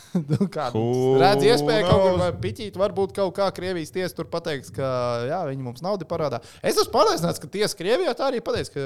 Nu, 0.74 0.86
redz 1.22 1.44
iespēju 1.46 1.86
kaut 1.86 2.04
kur 2.04 2.38
piķīt, 2.44 2.78
varbūt 2.80 3.14
kaut 3.18 3.34
kā 3.38 3.48
Krievijas 3.56 3.94
tiesa 3.94 4.16
tur 4.18 4.30
pateiks, 4.32 4.72
ka 4.74 4.90
jā, 5.30 5.40
viņi 5.50 5.66
mums 5.66 5.84
naudu 5.86 6.08
parādā. 6.10 6.40
Es 6.62 6.78
esmu 6.78 6.94
pārliecināts, 6.96 7.42
ka 7.42 7.50
tiesa 7.52 7.78
Krievijā 7.78 8.14
tā 8.18 8.30
arī 8.30 8.42
pateiks, 8.46 8.72
ka 8.74 8.86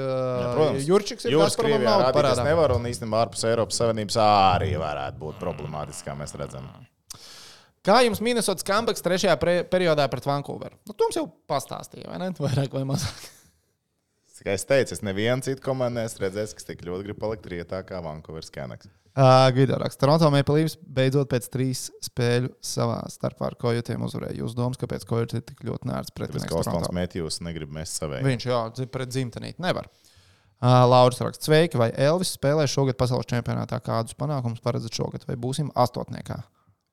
protams. 0.54 0.88
Jurčiks 0.88 1.28
ir 1.28 1.36
Gazpromam 1.38 1.78
Krievijā 1.78 1.94
naudu 1.94 2.16
parādā. 2.18 2.46
nevar, 2.46 2.74
un 2.76 2.88
īstenībā 2.90 3.22
ārpus 3.24 3.46
Eiropas 3.48 3.80
Savienības 3.80 4.18
arī 4.24 4.74
varētu 4.80 5.22
būt 5.22 5.38
problemātiski, 5.40 6.08
kā 6.10 6.16
mēs 6.18 6.36
redzam. 6.40 6.68
Kā 7.84 7.98
jums 8.00 8.22
Minnesotas 8.24 8.64
Kambeks 8.64 9.04
trešajā 9.04 9.36
periodā 9.68 10.06
pret 10.08 10.24
Vankūveru? 10.28 10.78
Nu, 10.88 10.96
to 10.96 11.04
mums 11.04 11.18
jau 11.18 11.26
pastāstīja, 11.50 12.08
vai 12.08 12.20
ne? 12.22 12.30
Vairāk 12.44 12.72
vai 12.76 12.84
mazāk. 12.88 13.30
Kā 14.44 14.52
es 14.58 14.66
teicu, 14.68 14.92
es 14.96 15.00
nevienu 15.04 15.44
citu 15.44 15.62
komandu 15.64 16.02
neesmu 16.02 16.24
redzējis, 16.24 16.52
kas 16.56 16.66
tik 16.68 16.82
ļoti 16.84 17.06
grib 17.06 17.20
palikt 17.20 17.46
rietā 17.48 17.80
kā 17.86 18.00
Vankūveras 18.04 18.52
Kenaks. 18.52 18.90
Uh, 19.14 19.46
Gvido 19.54 19.76
raksta, 19.78 20.00
Toronto 20.02 20.26
Maple 20.34 20.56
Leafs 20.56 20.74
beidzot 20.90 21.28
pēc 21.30 21.44
trīs 21.54 21.84
spēļu 22.02 22.48
savā 22.66 22.96
starpā 23.12 23.46
ar 23.52 23.54
kojotiem 23.60 24.02
uzvarēja. 24.02 24.40
Jūs 24.40 24.56
domājat, 24.58 24.80
kāpēc 24.82 25.04
kojoti 25.06 25.38
ir 25.38 25.44
tik 25.46 25.62
ļoti 25.68 25.86
nērts 25.86 26.10
Tāpēc, 26.10 26.16
pretinieks 26.18 26.50
ka 26.50 26.56
Oskars 26.58 26.72
Toronto? 26.72 26.96
Mētjūs 26.98 27.38
negrib 27.46 27.70
mest 27.76 28.00
savēju. 28.00 28.26
Viņš 28.26 28.46
dzi- 28.74 28.88
pret 28.90 29.12
dzimtenīti 29.14 29.62
nevar. 29.62 29.86
Uh, 30.64 30.80
Lauris 30.90 31.22
raksta, 31.22 31.46
sveiki, 31.46 31.78
vai 31.78 31.92
Elvis 31.94 32.32
spēlē 32.34 32.64
šogad 32.70 32.98
pasaules 32.98 33.28
čempionātā 33.30 33.78
kādus 33.84 34.16
panākumus 34.18 34.62
paredzat 34.64 34.98
šogad, 34.98 35.26
vai 35.28 35.36
būsim 35.38 35.70
astotniekā? 35.78 36.40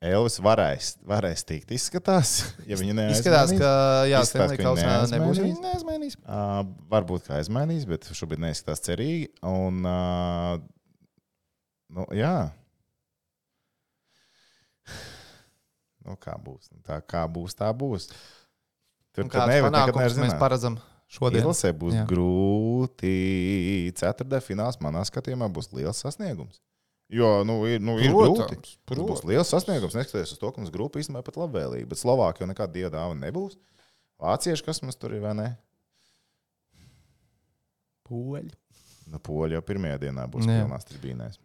Elvis 0.02 0.38
varēs, 0.42 0.96
varēs 1.06 1.42
tikt. 1.46 1.70
Izskatās, 1.74 2.34
ja 2.70 2.78
viņa 2.78 2.96
neaizmainīs. 2.98 3.18
Izskatās, 3.18 3.54
ka 3.58 3.72
jā, 4.10 4.22
Stanley 4.26 4.58
ka 4.58 4.62
viņi 4.62 4.86
Kausā 4.86 4.94
nebūs. 5.14 5.42
Viņi 5.42 5.62
neaizmainīs. 5.62 6.16
Uh, 6.22 6.62
varbūt 6.90 7.26
kā 7.26 7.38
aizmainīs, 7.38 7.86
bet 7.90 8.06
šobrīd 8.14 8.42
neizskatās 8.42 8.82
cerīgi. 8.86 9.30
Un, 9.46 9.82
uh, 9.86 10.58
nu, 11.92 12.06
jā. 12.16 12.34
Nu, 16.02 16.16
kā 16.18 16.32
būs? 16.42 16.66
Nu, 16.72 16.80
Tā 16.82 16.96
kā 17.06 17.20
būs, 17.30 17.54
tā 17.54 17.68
būs. 17.78 18.08
Tur 19.14 19.28
tur 19.30 19.44
nevar 19.46 19.70
nekad 19.70 19.92
panākums 19.92 20.00
mēs 20.00 20.16
nezināt. 20.18 20.40
paredzam 20.40 20.78
šodien? 21.12 21.44
Izlasē 21.44 21.70
būs 21.78 21.94
Jā. 21.94 22.04
grūti. 22.10 23.12
Ceturtajā 24.00 24.42
finālā 24.42 24.72
manā 24.82 25.04
skatījumā 25.06 25.46
būs 25.52 25.68
liels 25.76 26.00
sasniegums. 26.02 26.58
Jo, 27.12 27.44
nu, 27.46 27.58
ir, 27.68 27.78
nu, 27.84 27.98
ir 28.00 28.10
grūti. 28.16 28.56
Protams, 28.88 29.10
būs 29.12 29.22
liels 29.28 29.52
sasniegums, 29.52 29.94
neskatoties 29.94 30.32
uz 30.34 30.40
to, 30.40 30.50
ka 30.50 30.62
mums 30.64 30.72
grupa 30.74 30.98
īstenībā 30.98 31.22
pat 31.26 31.36
labvēlīga. 31.38 31.86
Bet 31.92 32.00
Slovākija 32.00 32.46
jau 32.46 32.50
nekāda 32.50 32.72
dieva 32.74 32.90
dāvana 32.96 33.28
nebūs. 33.28 33.58
Vācieši, 34.22 34.64
kas 34.66 34.80
mums 34.82 34.96
tur 34.98 35.12
ir, 35.14 35.22
vai 35.22 35.36
ne? 35.38 35.48
Poļi. 38.08 38.50
Nu, 39.12 39.20
Poļi 39.22 39.58
jau 39.58 39.62
pirmajā 39.70 40.00
dienā 40.06 40.24
būs 40.32 40.48
Jā. 40.48 40.62
pilnās 40.64 40.88
tribīnēs. 40.88 41.38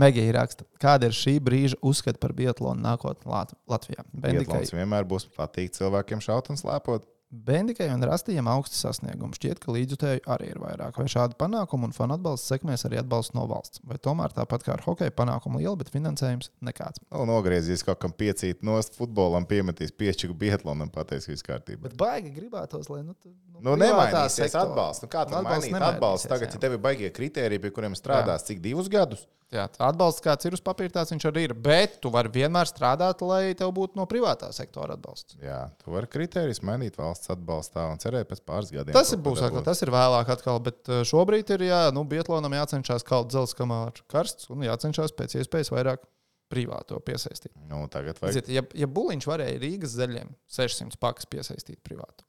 Megija 0.00 0.32
raksta, 0.36 0.66
kāda 0.82 1.08
ir 1.08 1.14
šī 1.16 1.38
brīža 1.40 1.78
uzskata 1.80 2.20
par 2.20 2.34
biatlonu 2.36 2.82
nākotnē 2.84 3.24
Lat- 3.32 3.54
Latvijā? 3.70 4.04
Biatlons 4.12 4.74
vienmēr 4.76 5.06
būs 5.08 5.24
patīk 5.36 5.72
cilvēkiem 5.78 6.20
šaut 6.20 6.50
un 6.52 6.60
slēpot. 6.60 7.06
Bendikai 7.30 7.86
un 7.94 8.02
Rastījam 8.02 8.48
augsti 8.50 8.74
sasniegumi. 8.74 9.36
Šķiet, 9.38 9.60
ka 9.62 9.70
līdzjutēju 9.70 10.22
arī 10.34 10.48
ir 10.50 10.58
vairāk. 10.58 10.96
Vai 10.98 11.04
šādi 11.06 11.36
panākumi 11.38 11.86
un 11.86 11.92
fanu 11.94 12.16
atbalsts 12.18 12.50
sekmēs 12.50 12.82
arī 12.88 12.98
atbalsts 12.98 13.36
no 13.38 13.44
valsts? 13.46 13.78
Vai 13.86 14.00
tomēr 14.02 14.34
tāpat 14.34 14.64
kā 14.66 14.72
ar 14.74 14.82
hokeju 14.82 15.14
panākumu 15.14 15.60
liela, 15.62 15.76
bet 15.78 15.92
finansējums 15.94 16.50
nekāds? 16.66 16.98
Nu, 17.14 17.22
nogriezīs 17.30 17.86
kaut 17.86 18.00
kam 18.02 18.10
piecīt 18.18 18.64
no 18.66 18.74
futbolam, 18.98 19.46
piemetīs 19.46 19.94
piečuku 19.94 20.34
Biatlonam, 20.42 20.90
pateiks, 20.90 21.28
viss 21.30 21.46
kārtībā. 21.46 21.86
Bet 21.86 21.94
baigi 22.02 22.34
gribētos, 22.34 22.90
lai 22.90 23.04
nu, 23.06 23.14
tu- 23.14 23.30
Nu, 23.62 23.76
privātā 23.76 24.10
nemainīsies 24.26 24.54
atbalsts. 24.58 25.02
Nu, 25.04 25.08
kā 25.08 25.22
tur 25.28 25.38
Atbalsts 25.38 25.68
mainīt 25.70 25.86
atbalstu? 25.86 26.26
nemainīsies, 26.26 26.28
Tagad, 26.34 26.48
jā. 26.48 26.54
ja 26.54 26.58
tev 26.66 26.72
ir 26.72 26.78
baigie 26.78 27.10
kriteriji, 27.14 27.60
pie 27.62 27.70
kuriem 27.70 27.94
strādās 27.94 28.42
cik 28.48 28.60
divus 28.60 28.88
gadus, 28.88 29.26
Jā, 29.50 29.64
atbalsts, 29.82 30.22
kāds 30.22 30.46
ir 30.46 30.54
uz 30.54 30.60
papīra, 30.62 30.92
tāds 30.94 31.10
viņš 31.10 31.24
arī 31.26 31.42
ir. 31.48 31.52
Bet 31.58 31.96
tu 32.04 32.12
vari 32.14 32.30
vienmēr 32.30 32.68
strādāt, 32.70 33.24
lai 33.26 33.50
tev 33.58 33.72
būtu 33.74 33.98
no 33.98 34.04
privātā 34.06 34.52
sektora 34.54 34.94
atbalsts. 34.94 35.34
jā, 35.42 35.64
tu 35.82 35.90
vari 35.90 36.06
kriterijus 36.06 36.62
mainīt 36.62 36.94
valsts 37.00 37.32
atbalstā 37.34 37.88
un 37.90 37.98
cerēt 37.98 38.30
pēc 38.30 38.44
pāris 38.46 38.70
gadiem. 38.70 38.94
Tas 38.94 39.10
ir 39.10 39.18
būs 39.24 39.42
atkal, 39.42 39.64
tas 39.66 39.82
ir 39.82 39.90
vēlāk, 39.90 40.30
atkal, 40.36 40.60
bet 40.62 40.86
uh, 40.86 41.02
šobrīd 41.02 41.50
ir 41.56 41.66
jā, 41.66 41.82
nu, 41.96 42.06
Bietlānam 42.06 42.54
jācenšas 42.54 43.02
kaut 43.06 43.32
dzelzs, 43.34 43.56
kamēr 43.58 43.98
karsts, 44.10 44.46
un 44.54 44.62
jācenšas 44.68 45.16
pēc 45.18 45.34
iespējas 45.42 45.74
vairāk 45.74 46.06
privāto 46.50 46.98
piesaistīt. 47.02 47.52
Nu, 47.70 47.84
tagad 47.90 48.22
vajag 48.22 48.38
Ziniet, 48.38 48.54
ja, 48.54 48.62
ja 48.84 48.90
Buļbuļs 48.90 49.28
varēja 49.30 49.58
Rīgas 49.62 49.98
zaļiem 49.98 50.30
600 50.50 50.98
pakas 51.02 51.26
piesaistīt 51.30 51.82
privātu, 51.86 52.22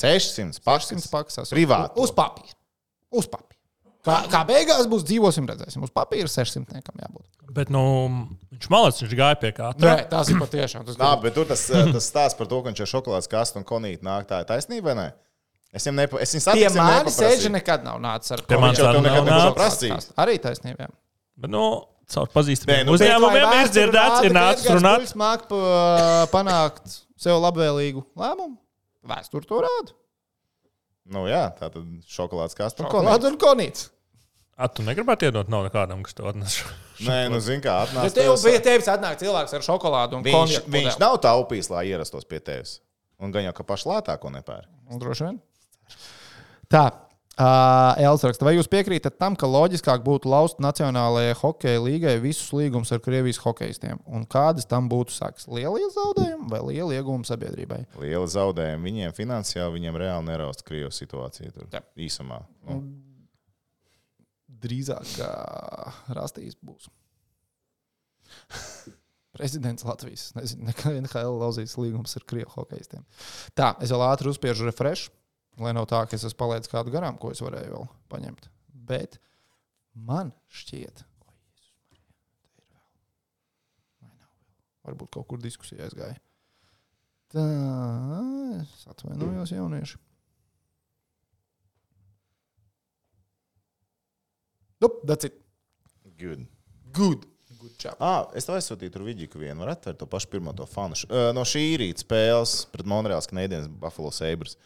600 0.00 0.60
600 0.64 0.64
pakas. 0.64 1.10
pakas 1.12 1.42
esot 1.44 1.56
Privāto. 1.56 2.00
uz 2.00 2.12
papīra. 2.16 2.56
Uz 3.14 3.28
papīra. 3.28 3.53
Kā, 4.04 4.18
kā 4.28 4.40
beigās 4.48 4.84
būs 4.90 5.04
dzīvosim, 5.08 5.46
redzēsim. 5.48 5.84
Uz 5.86 5.92
papīra 5.94 6.28
600 6.28 6.76
nekam 6.76 6.98
jābūt. 7.00 7.24
Bet 7.56 7.70
nu, 7.72 7.82
viņš 8.52 8.66
malāts, 8.72 9.00
viņš 9.04 9.14
gāja 9.16 9.38
pie 9.40 9.52
katra. 9.56 9.94
Nē, 9.94 10.08
tas 10.10 10.28
ir 10.32 10.40
patiešām. 10.42 10.84
Tas 10.88 10.98
Nā, 11.00 11.12
bet 11.22 11.36
tur 11.38 11.46
tas, 11.48 11.62
eh, 11.70 11.88
tas 11.94 12.08
stāsts 12.10 12.36
par 12.36 12.50
to, 12.50 12.58
ka 12.60 12.68
viņš 12.72 12.82
ar 12.84 12.90
šokolādes 12.90 13.30
kastu 13.32 13.62
un 13.62 13.64
konīti 13.68 14.04
nāk, 14.04 14.26
tā 14.28 14.42
ir 14.42 14.50
taisnība 14.50 14.90
vai 14.90 14.94
ne? 14.98 15.06
Es 15.74 15.86
viņam 15.86 15.96
nepa, 16.02 16.20
es 16.22 16.34
Pie 16.36 16.42
satiku, 16.44 16.74
manis 16.76 17.16
sēža 17.18 17.50
nekad 17.54 17.86
nav 17.86 17.96
nācis 18.02 18.34
ar 18.36 18.44
Pie 18.44 18.54
ko 18.54 18.60
manis 18.62 18.78
Viņš 18.78 18.84
jau 18.84 18.90
arī 18.90 19.00
tev 19.00 19.08
nekad 19.08 19.30
nav 19.32 19.54
prasījis. 19.56 20.10
Arī 20.22 20.36
taisnība. 20.42 20.86
jā. 20.86 20.90
Bet, 21.34 21.50
nu, 21.50 21.64
caur 22.14 22.28
pazīstamiem 22.34 22.84
nu, 22.86 22.94
uzņēmumiem 22.98 23.56
ir 23.56 23.72
dzirdēts, 23.72 24.20
ir 24.28 24.36
nācis 24.36 24.68
ka 24.68 24.76
runāt. 24.76 25.00
Buļs 25.02 25.16
māk 25.18 25.48
pa- 25.48 26.28
panākt 26.34 27.00
sev 27.16 27.40
labvēlīgu 27.42 28.04
lēmumu. 28.14 28.56
Vēsture 29.04 29.48
to 29.48 29.64
rāda. 29.64 29.96
Nu, 31.04 31.26
jā, 31.28 31.48
tā 31.58 31.68
tad 31.72 31.82
šokolādes 32.08 32.56
konīti. 32.56 33.26
un 33.32 33.36
konīts. 33.40 33.88
A, 34.54 34.68
tu 34.70 34.84
negribētu 34.86 35.26
iedot 35.26 35.48
naudu 35.50 35.72
kādam, 35.74 36.04
kas 36.06 36.14
to 36.14 36.28
atnes. 36.30 36.60
Nē, 37.02 37.24
nu, 37.32 37.40
zin 37.42 37.62
kā, 37.64 37.80
Ja 37.80 37.86
atnāc. 37.88 38.14
tev 38.14 38.34
bija 38.44 38.60
tevis 38.62 38.90
atnāk 38.92 39.18
cilvēks 39.18 39.56
ar 39.58 39.64
šokolādu 39.66 40.20
un 40.20 40.26
Viņš, 40.26 40.36
konjaka 40.36 40.74
viņš 40.76 40.98
nav 41.02 41.16
taupījis, 41.24 41.72
lai 41.74 41.88
ierastos 41.90 42.28
pie 42.28 42.38
tevis. 42.38 42.76
Un 43.18 43.34
gan 43.34 43.42
jau, 43.48 43.54
ka 43.56 43.66
pašu 43.66 43.90
lētāko 43.90 44.30
nepērk. 44.30 44.68
Nu, 44.90 45.00
Droši 45.02 45.26
vien. 45.26 45.40
Tā. 46.70 46.84
Uh, 47.34 47.98
Elsa 47.98 48.28
raksta, 48.30 48.46
vai 48.46 48.52
jūs 48.54 48.68
piekrītat 48.70 49.16
tam, 49.18 49.34
ka 49.34 49.48
loģiskāk 49.50 50.04
būtu 50.06 50.30
laust 50.30 50.60
Nacionālajai 50.62 51.32
hokeja 51.40 51.80
līgai 51.82 52.12
visus 52.22 52.52
līgumus 52.54 52.92
ar 52.94 53.00
Krievijas 53.02 53.40
hokeistiem? 53.42 53.98
Un 54.06 54.22
kādas 54.30 54.68
tam 54.70 54.86
būtu 54.86 55.10
sekas? 55.10 55.48
Lielie 55.50 55.88
zaudējumi 55.90 56.46
vai 56.52 56.60
liela 56.68 56.94
iegūma 56.94 57.26
sabiedrībai? 57.26 57.80
Liela 57.98 58.28
zaudējuma 58.30 58.86
viņiem 58.86 59.16
finansiāli, 59.18 59.80
viņiem 59.80 59.98
reāli 59.98 60.28
neraust 60.28 60.62
Krievijas 60.62 61.02
situāciju 61.02 61.50
tur 61.56 61.82
īsumā. 62.06 62.38
Nu, 62.70 62.78
Drīzāk 64.64 65.16
kā 65.18 65.30
rastīs 66.16 66.56
būs. 66.64 66.88
Prezidents 69.36 69.84
Latvijas. 69.84 70.28
Nezinu, 70.38 70.68
nekad 70.70 70.94
NHL 71.00 71.40
lauzīs 71.40 71.74
līgums 71.80 72.14
ar 72.18 72.26
Krievijas 72.30 72.54
hokeistiem. 72.54 73.02
Tā, 73.58 73.72
es 73.82 73.90
vēl 73.92 74.04
ātri 74.06 74.30
uzspiežu 74.30 74.68
refresh, 74.68 75.10
lai 75.60 75.74
nav 75.74 75.88
tā, 75.90 76.04
ka 76.06 76.16
es 76.16 76.26
esmu 76.26 76.38
palaidis 76.44 76.70
kādu 76.70 76.94
garām, 76.94 77.18
ko 77.18 77.32
es 77.34 77.42
varēju 77.42 77.74
vēl 77.74 77.88
paņemt. 78.14 78.48
Bet 78.88 79.18
man 79.94 80.30
šķiet, 80.54 81.02
ka 81.02 81.24
varbūt 84.86 85.14
kaut 85.16 85.28
kur 85.32 85.42
diskusijā 85.42 85.88
aizgāja. 85.88 86.18
Tā, 87.34 87.44
es 88.60 88.84
atvainojos, 88.90 89.50
jaunieši. 89.56 89.98
Nu, 94.84 94.90
that's 95.08 95.24
it. 95.24 95.32
good. 96.18 96.44
Good. 96.92 97.24
Good 97.58 97.72
job. 97.80 97.96
Ah, 98.04 98.26
es 98.36 98.44
tev 98.44 98.58
aizsūtīju 98.58 98.92
tur 98.92 99.04
video, 99.06 99.24
ka 99.32 99.38
vienu 99.40 99.64
var 99.64 99.70
atvērt 99.72 99.96
to 100.02 100.06
pašu 100.10 100.28
pirmo 100.34 100.52
to 100.52 100.66
fanu. 100.68 100.92
Ā, 101.08 101.30
No 101.32 101.40
šī 101.48 101.62
rīta 101.80 102.04
spēles 102.04 102.66
pret 102.68 102.84
Monreāls 102.90 103.24
Canadiens 103.30 103.64
Buffalo 103.80 104.10
Sabres. 104.12 104.58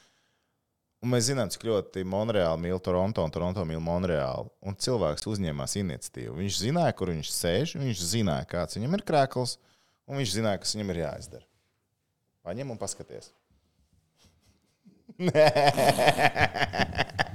Un 0.98 1.12
mēs 1.12 1.28
zinām, 1.30 1.46
cik 1.54 1.62
ļoti 1.68 2.02
Monreāli 2.02 2.58
mīl 2.64 2.82
Toronto 2.82 3.22
un 3.22 3.30
Toronto 3.30 3.62
mīl 3.68 3.78
Monreāli. 3.78 4.50
Un 4.66 4.74
cilvēks 4.74 5.28
uzņēmās 5.30 5.76
iniciatīvu. 5.78 6.34
Viņš 6.40 6.58
zināja, 6.64 6.96
kur 6.98 7.14
viņš 7.14 7.30
sēž, 7.36 7.76
viņš 7.78 8.02
zināja, 8.16 8.48
kāds 8.50 8.74
viņam 8.80 8.98
ir 8.98 9.06
krēkls, 9.06 9.54
un 10.10 10.18
viņš 10.18 10.34
zināja, 10.40 10.58
kas 10.64 10.74
viņam 10.74 10.90
ir 10.96 11.04
jāizdara. 11.04 11.46
Paņem 12.42 12.74
un 12.74 12.82
paskaties. 12.82 13.30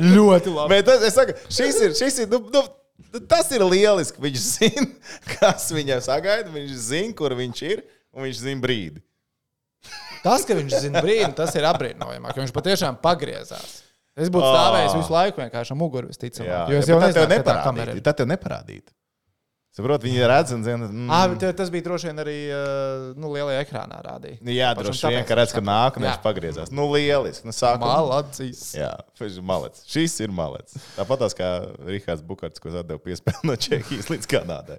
Ļoti 0.00 0.52
labi. 0.54 0.72
Bet 0.72 0.86
tas, 0.88 1.04
es 1.06 1.16
saku, 1.16 1.36
šis 1.52 1.80
ir, 1.84 1.94
šis 1.98 2.18
ir, 2.24 2.30
nu, 2.32 2.40
nu, 2.52 3.22
tas 3.28 3.50
ir 3.52 3.64
lieliski. 3.66 4.22
Viņš 4.22 4.46
zina, 4.46 4.86
kas 5.34 5.68
viņam 5.74 6.02
sagaida, 6.04 6.52
viņš 6.54 6.74
zina, 6.88 7.16
kur 7.18 7.36
viņš 7.38 7.64
ir, 7.68 7.84
un 8.14 8.26
viņš 8.28 8.42
zina 8.46 8.64
brīdi. 8.64 9.02
Tas, 10.22 10.44
ka 10.46 10.54
viņš 10.54 10.76
zina 10.84 11.02
brīdi, 11.02 11.32
tas 11.38 11.54
ir 11.58 11.66
apbrīnojami, 11.66 12.30
ka 12.30 12.38
viņš 12.44 12.54
patiešām 12.54 13.00
pagriezās. 13.02 13.80
Es 14.12 14.28
būtu 14.30 14.44
stāvējis 14.44 14.96
visu 14.98 15.14
laiku 15.14 15.40
vienkārši 15.40 15.72
ar 15.72 15.78
muguru 15.80 16.10
visticamāk. 16.10 16.68
Jo 16.70 16.80
es 16.82 16.90
jau 16.90 16.98
nezinu, 17.00 17.24
kā 17.32 17.40
tā 17.46 17.54
kamera 17.64 17.94
ir. 17.96 18.02
Tad 18.04 18.20
tev 18.20 18.28
neparādītu. 18.28 18.92
Saprot, 19.72 20.02
viņi 20.04 20.26
redz 20.28 20.50
un 20.52 20.60
zina. 20.66 20.84
Mm, 20.84 21.08
Ah, 21.08 21.22
bet 21.32 21.56
tas 21.56 21.70
bija 21.72 21.86
droši 21.86 22.10
vien 22.10 22.18
arī 22.20 22.34
uh, 22.52 23.06
nu, 23.16 23.30
lielajā 23.32 23.62
ekrānā 23.64 24.02
rādīja. 24.04 24.36
jā, 24.52 24.68
Pašam 24.76 24.90
droši 24.90 25.12
vien, 25.14 25.24
ka 25.30 25.38
redz, 25.38 25.54
ka 25.56 25.62
nāk 25.64 25.96
un 25.96 26.04
viņš 26.04 26.18
pagriezās. 26.26 26.72
Nu, 26.76 26.84
lieliski. 26.92 27.46
Nu, 27.48 27.54
sākumā. 27.56 27.88
Malacīs. 27.88 28.60
Jā, 28.76 28.90
viņš 29.16 29.38
ir 29.40 29.46
malets. 29.48 29.86
Šis 29.88 30.18
ir 30.20 30.34
malets. 30.36 30.76
Tāpat 30.98 31.24
tās 31.24 31.36
kā 31.38 31.48
Rihards 31.88 32.20
Bukārts, 32.28 32.60
ko 32.60 32.68
atdeva 32.68 33.00
piespēli 33.00 33.48
no 33.48 33.56
Čehijas 33.56 34.12
līdz 34.12 34.28
Kanādai. 34.34 34.76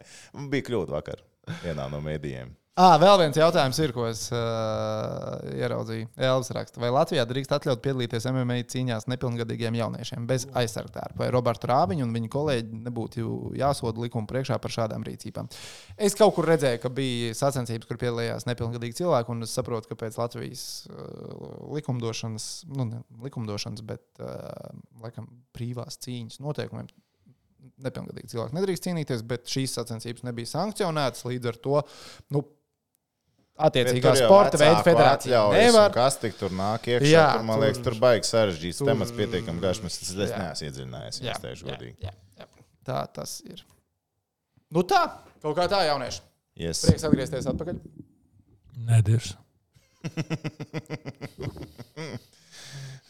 Bija 0.54 0.70
kļūda 0.70 0.94
vakar 1.00 1.26
vienā 1.66 1.90
no 1.90 1.98
mēdījiem. 2.06 2.54
À, 2.74 2.96
vēl 2.98 3.20
viens 3.22 3.38
jautājums 3.38 3.78
ir, 3.84 3.92
ko 3.94 4.08
es 4.10 4.24
uh, 4.34 5.36
ieraudzīju. 5.54 6.08
Elvis 6.26 6.48
raksta, 6.58 6.80
vai 6.82 6.88
Latvijā 6.90 7.22
drīkst 7.30 7.52
atļaut 7.54 7.84
piedalīties 7.86 8.26
MMA 8.32 8.56
cīņās 8.72 9.06
nepilngadīgiem 9.14 9.78
jauniešiem 9.78 10.26
bez 10.26 10.48
aizsargtērpa? 10.58 11.20
Vai 11.20 11.28
Roberta 11.36 11.70
Rāviņa 11.70 12.08
un 12.08 12.16
viņa 12.18 12.32
kolēģi 12.34 12.80
nebūtu 12.88 13.36
jāsoda 13.60 14.02
likuma 14.02 14.26
priekšā 14.32 14.58
par 14.64 14.74
šādām 14.74 15.06
rīcībām? 15.06 15.52
Es 16.02 16.18
kaut 16.18 16.34
kur 16.34 16.50
redzēju, 16.50 16.80
ka 16.82 16.90
bija 16.98 17.36
sacensības, 17.38 17.86
kur 17.92 18.02
piedalījās 18.02 18.50
nepilngadīgi 18.50 18.98
cilvēki, 19.04 19.36
un 19.36 19.46
es 19.46 19.54
saprotu, 19.54 19.92
ka 19.92 20.00
pēc 20.02 20.18
Latvijas 20.18 20.66
uh, 20.90 21.46
likumdošanas, 21.78 22.50
nu, 22.74 22.90
ne 22.90 23.04
likumdošanas, 23.22 23.86
bet 23.86 24.02
uh, 24.18 24.74
laikam 25.06 25.30
brīvās 25.54 26.02
cīņas 26.02 26.42
noteikumiem 26.42 26.90
nepilngadīgi 27.86 28.34
cilvēki 28.34 28.58
nedrīkst 28.58 28.90
cīnīties, 28.90 29.24
bet 29.30 29.46
šīs 29.50 29.78
sacensības 29.78 30.26
nebija 30.26 30.50
sankcionētas. 30.56 31.24
Līdz 31.30 31.54
ar 31.54 31.64
to 31.64 31.80
nu, 32.34 32.44
attiecīgā 33.58 34.16
sporta 34.18 34.58
veida 34.58 34.82
federācija 34.86 35.42
nevar. 35.54 35.92
Kas 35.94 36.18
tik 36.22 36.34
tur 36.40 36.50
nāk 36.58 36.88
iekšā? 36.90 37.10
Jā, 37.12 37.26
tur, 37.38 37.44
man 37.48 37.58
tur- 37.60 37.66
liekas, 37.68 37.84
tur 37.86 37.98
baigs 38.02 38.32
sarežģīts 38.34 38.78
tur- 38.82 38.88
temats 38.90 39.12
pietiekami 39.14 39.62
garš. 39.62 39.84
Es, 39.86 40.02
es 40.02 40.16
Jā. 40.16 40.40
neesmu 40.42 40.68
iedziļinājies, 40.70 41.22
ja 41.22 41.32
es 41.36 41.44
teikšu 41.46 41.70
godīgi. 41.70 41.96
jā, 42.02 42.14
jā. 42.40 42.48
Tā 42.86 43.04
tas 43.14 43.42
ir. 43.46 43.62
Nu 44.74 44.82
tā, 44.84 45.04
kaut 45.42 45.56
kā 45.58 45.68
tā 45.70 45.84
jaunieši. 45.88 46.22
Yes. 46.56 46.82
Prieks 46.86 47.04
atgriezties 47.04 47.46
atpakaļ. 47.50 47.80
Nedirs. 48.90 49.36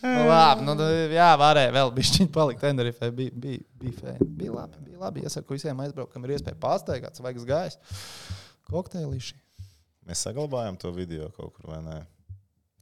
Nu, 0.03 0.26
labi, 0.28 0.65
nu, 0.68 0.74
jā, 1.15 1.30
varēja 1.40 1.72
vēl 1.72 1.91
bišķiņ 1.95 2.28
palikt 2.36 2.60
Tenerifē. 2.60 3.07
Bija, 3.15 3.32
bija, 3.40 3.61
bija, 3.80 3.94
fēni. 4.02 4.26
bija 4.41 4.52
labi. 4.57 4.82
Bija 4.84 4.99
labi. 4.99 5.22
Iesaku 5.24 5.56
visiem 5.56 5.80
aizbraukam, 5.80 6.26
ir 6.28 6.34
iespēja 6.36 6.57
pārsteigāt, 6.60 7.15
svaigs 7.15 7.45
gājs. 7.48 7.78
Kokteilīši. 8.68 9.38
Mēs 10.08 10.26
saglabājām 10.28 10.76
to 10.82 10.92
video 10.96 11.30
kaut 11.36 11.54
kur, 11.56 11.70
vai 11.74 11.80
ne? 11.86 12.02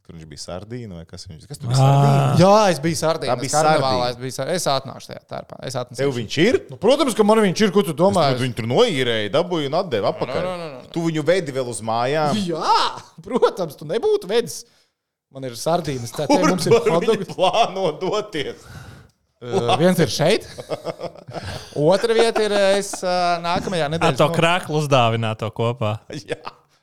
Kur 0.02 0.16
viņš 0.18 0.26
bija 0.32 0.42
sardīna 0.42 0.96
vai 0.98 1.04
kas 1.06 1.28
viņš 1.30 1.44
kas 1.48 1.60
tur 1.62 1.70
bija? 1.70 1.78
Ah. 1.78 1.86
Sardīna? 1.86 2.40
Jā, 2.42 2.54
es 2.74 2.80
biju 2.82 2.98
sardīnā. 2.98 3.30
Tā 3.36 3.44
bija 3.44 3.54
karnevālā. 3.54 3.92
sardīna. 3.92 4.10
Es, 4.10 4.18
biju, 4.24 4.36
sar- 4.40 4.50
es 4.56 4.66
atnācu 4.72 5.10
tajā 5.12 5.22
tērpā. 5.30 5.60
Es 5.70 5.78
atnesu. 5.78 6.00
Tev 6.02 6.14
viņš 6.18 6.38
ir? 6.42 6.58
Nu, 6.72 6.80
protams, 6.82 7.16
ka 7.20 7.26
man 7.30 7.42
viņš 7.46 7.62
ir. 7.68 7.74
Ko 7.76 7.84
tu 7.86 7.94
domā? 7.94 8.24
Tur, 8.34 8.42
viņu 8.42 8.58
tur 8.58 8.68
noīrēja, 8.72 9.30
dabūja 9.38 9.70
un 9.70 9.78
atdeva 9.78 10.10
atpakaļ. 10.16 10.42
no, 10.42 10.56
no, 10.58 10.70
no, 10.74 10.80
no. 10.82 10.92
Tu 10.96 11.04
viņu 11.06 11.24
veidi 11.30 11.54
vēl 11.56 11.70
uz 11.70 11.82
mājām. 11.86 12.40
Jā, 12.50 12.78
protams, 13.22 13.78
tu 13.78 13.86
nebūtu 13.94 14.32
vedis. 14.32 14.64
Man 15.32 15.46
ir 15.48 15.54
sardīnas. 15.56 16.12
Tā 16.18 16.26
Kur 16.28 16.50
mums 16.50 16.66
ir 16.68 16.74
viņi 16.82 17.30
plāno 17.30 17.92
doties? 18.02 18.66
Uh, 19.42 19.72
viens 19.80 19.98
ir 20.02 20.10
šeit. 20.12 20.44
Otra 21.78 22.14
vieta 22.18 22.44
ir 22.46 22.54
uh, 22.54 22.66
es 22.78 22.92
uh, 23.02 23.38
nākamajā 23.42 23.88
Ar 23.88 23.94
nedēļā. 23.96 24.18
to 24.20 24.28
krāklu 24.36 24.82
uzdāvināt 24.82 25.40
to 25.42 25.50
kopā. 25.56 25.96
Jā. 26.14 26.42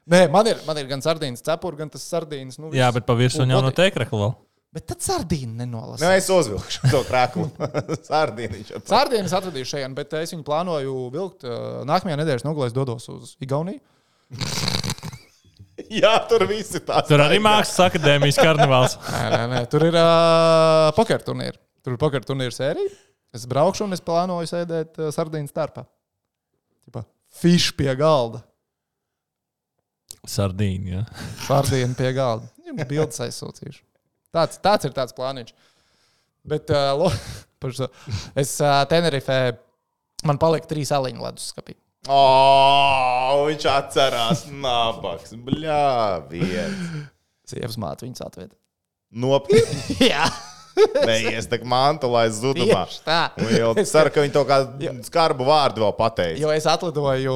Nē, 0.09 0.23
man 0.33 0.47
ir, 0.49 0.61
man 0.67 0.79
ir 0.81 0.87
gan 0.89 1.03
sardīnas 1.05 1.43
cepura, 1.45 1.77
gan 1.83 1.91
tas 1.93 2.05
sardīnas. 2.09 2.57
Nu, 2.61 2.71
Jā, 2.73 2.89
viss. 2.89 2.99
bet 3.01 3.07
pa 3.09 3.17
virsmu 3.19 3.45
Un 3.45 3.53
jau 3.53 3.61
no 3.65 3.73
teikrakla 3.77 4.21
vēl. 4.23 4.37
Bet 4.79 4.85
tad 4.91 5.01
sardīna 5.05 5.63
nenolasa. 5.65 6.03
Nu, 6.05 6.11
es 6.17 6.27
uzvilkšu 6.33 6.91
to 6.93 7.01
krāklu. 7.09 7.47
Sardīniņš. 8.11 8.75
Sardīnas 8.89 9.33
atradīšu 9.39 9.71
šeit, 9.75 9.95
bet 9.97 10.13
es 10.21 10.35
viņu 10.35 10.45
plānoju 10.45 10.97
vilkt. 11.15 11.47
uh, 11.49 11.79
Nākamajā 11.89 12.19
nedēļas 12.21 12.45
nogalē 12.45 12.69
es 12.69 12.77
dodos 12.77 13.09
uz 13.13 13.31
Igauniju. 13.45 13.81
Jā, 16.03 16.11
tur 16.29 16.45
viss 16.51 16.75
ir 16.77 16.83
tāds. 16.85 17.09
Tur 17.09 17.23
arī 17.25 17.39
mākslas 17.41 17.81
akadēmijas 17.87 18.41
karnevāls. 18.43 18.97
Nē, 19.15 19.23
nē, 19.33 19.43
nē, 19.55 19.61
tur 19.73 19.87
ir 19.89 19.97
uh, 19.97 20.89
poker 20.97 21.23
turnīri. 21.25 21.57
Tur 21.87 21.95
ir 21.97 22.01
poker 22.03 22.25
turnīra 22.29 22.53
sērija. 22.53 22.91
Es 23.37 23.45
braukšu 23.49 23.87
un 23.87 23.97
es 23.97 24.03
plānoju 24.05 24.49
sēdēt 24.51 24.99
uh, 25.01 25.09
sardīnas 25.15 25.53
starpā. 25.55 25.85
Tipa, 26.85 27.05
Fish 27.41 27.73
pie 27.79 27.93
galda. 27.97 28.43
Sardīna. 30.27 30.89
Ja. 30.89 31.03
Sardīna 31.47 31.95
pie 31.99 32.13
galda. 32.17 32.49
Jums 32.67 32.89
bildes 32.91 33.21
aizsūtīšu. 33.25 33.83
Tāds, 34.35 34.59
tāds 34.61 34.85
ir 34.89 34.93
tāds 34.97 35.15
plāniņš. 35.17 35.55
Bet 36.49 36.71
uh, 36.75 36.91
lo, 36.99 37.09
par 37.63 37.73
šo- 37.77 37.91
es 38.39 38.57
uh, 38.63 38.83
Tenerifē 38.91 39.39
man 40.29 40.41
palika 40.41 40.69
trīs 40.71 40.91
aliņu 40.95 41.23
leduskapī. 41.25 41.77
Oh, 42.09 43.45
viņš 43.49 43.65
atcerās, 43.73 44.45
nabaks. 44.53 45.35
Bļā, 45.45 45.81
viens. 46.31 47.09
Sievas 47.49 47.77
māte 47.81 48.07
viņas 48.07 48.25
atveda. 48.27 48.55
Nopietni. 49.13 49.97
Jā, 50.13 50.27
Neies 51.09 51.49
tak 51.51 51.65
mantu, 51.67 52.07
lai 52.13 52.29
zudumā. 52.31 52.85
tieši 52.87 53.01
tā. 53.03 53.21
Un 53.43 53.49
jau 53.51 53.71
ceru, 53.83 54.13
ka 54.15 54.23
viņi 54.23 54.35
to 54.37 54.43
kādu 54.47 54.93
skarbu 55.09 55.47
vārdu 55.49 55.83
vēl 55.83 55.95
pateica. 55.99 56.39
Jo 56.39 56.53
es 56.55 56.69
atlidoju 56.71 57.35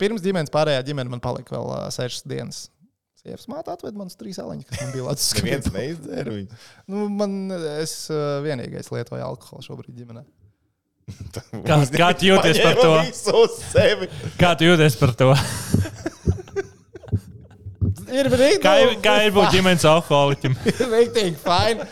pirms 0.00 0.24
ģimenes, 0.24 0.52
pārējā 0.54 0.82
ģimene 0.88 1.12
man 1.12 1.22
palika 1.24 1.56
vēl 1.56 1.70
uh, 1.70 1.86
sešas 1.94 2.26
dienas. 2.28 2.64
Sievas 3.18 3.48
māte 3.50 3.72
atveda 3.72 3.98
man 3.98 4.10
uz 4.10 4.16
trīs 4.18 4.38
aliņus, 4.38 4.66
kas 4.68 4.82
man 4.82 4.92
bija 4.94 5.06
leduskapī. 5.08 5.46
Neviens 5.50 5.72
neizdzēra 5.74 6.34
viņu. 6.34 6.58
Nu, 6.90 7.06
man, 7.10 7.38
es 7.78 7.94
uh, 8.12 8.38
vienīgais 8.46 8.92
lietoju 8.94 9.24
alkoholu 9.26 9.66
šobrīd 9.66 10.02
ģimenē. 10.02 10.24
Kā, 11.68 11.78
kā 11.88 12.10
tu 12.20 12.26
jūties 12.28 12.58
par 12.60 12.74
to? 12.82 12.90
Kā 14.36 14.50
tu 14.60 14.66
jūties 14.68 14.98
par 15.00 15.14
to? 15.16 15.30
Ir 18.08 18.28
brīdis, 18.32 18.60
Kā 18.64 18.74
ir, 18.80 18.94
kā 19.04 19.14
ir 19.26 19.32
būt 19.36 19.52
ģimenes 19.52 19.84
alkoholiķim? 19.88 20.54
Rīktīgi, 20.94 21.36
fini. 21.42 21.88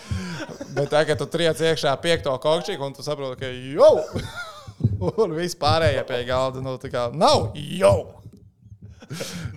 Bet 0.77 0.93
tagad 0.93 1.21
tu 1.21 1.29
triec 1.33 1.61
iekšā 1.61 1.93
piekto 2.03 2.35
kokšķīgu, 2.41 2.85
un 2.85 2.97
tu 2.97 3.05
saproti, 3.05 3.41
ka 3.41 3.51
jau! 3.51 3.93
Un 5.23 5.35
viss 5.37 5.57
pārējie 5.59 6.03
pie 6.09 6.23
galda, 6.29 6.61
nu, 6.65 6.77
tā 6.83 6.91
kā 6.93 7.07
nav 7.17 7.51
jau! 7.55 7.97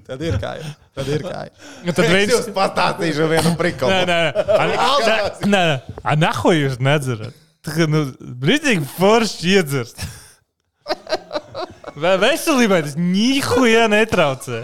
Tad 0.06 0.22
ir 0.22 0.36
kā 0.38 0.52
ir. 0.60 0.66
Tad 0.94 1.08
ir 1.10 1.24
kā 1.26 1.40
ir. 1.48 1.54
Nu, 1.88 1.94
Tad 1.98 2.06
Es 2.06 2.12
viens. 2.14 2.34
jums 2.36 2.50
pastāstīšu 2.54 3.26
vienu 3.32 3.50
Nē, 3.50 3.58
prikolu. 3.58 3.90
nē, 3.90 4.04
nē. 4.06 4.20
Nē, 5.42 5.50
nē. 5.50 5.64
A, 6.04 6.14
Nahu 6.22 6.54
jūs 6.54 6.78
nedzerat. 6.86 7.34
Tā 7.66 7.74
kā, 7.74 7.88
nu, 7.90 8.04
brīdīgi 8.44 8.86
forši 8.98 9.56
iedzert. 9.56 10.06
Vai 12.00 12.14
veselībai 12.22 12.84
tas 12.86 12.94
nihuja 13.00 13.88
netraucē? 13.92 14.62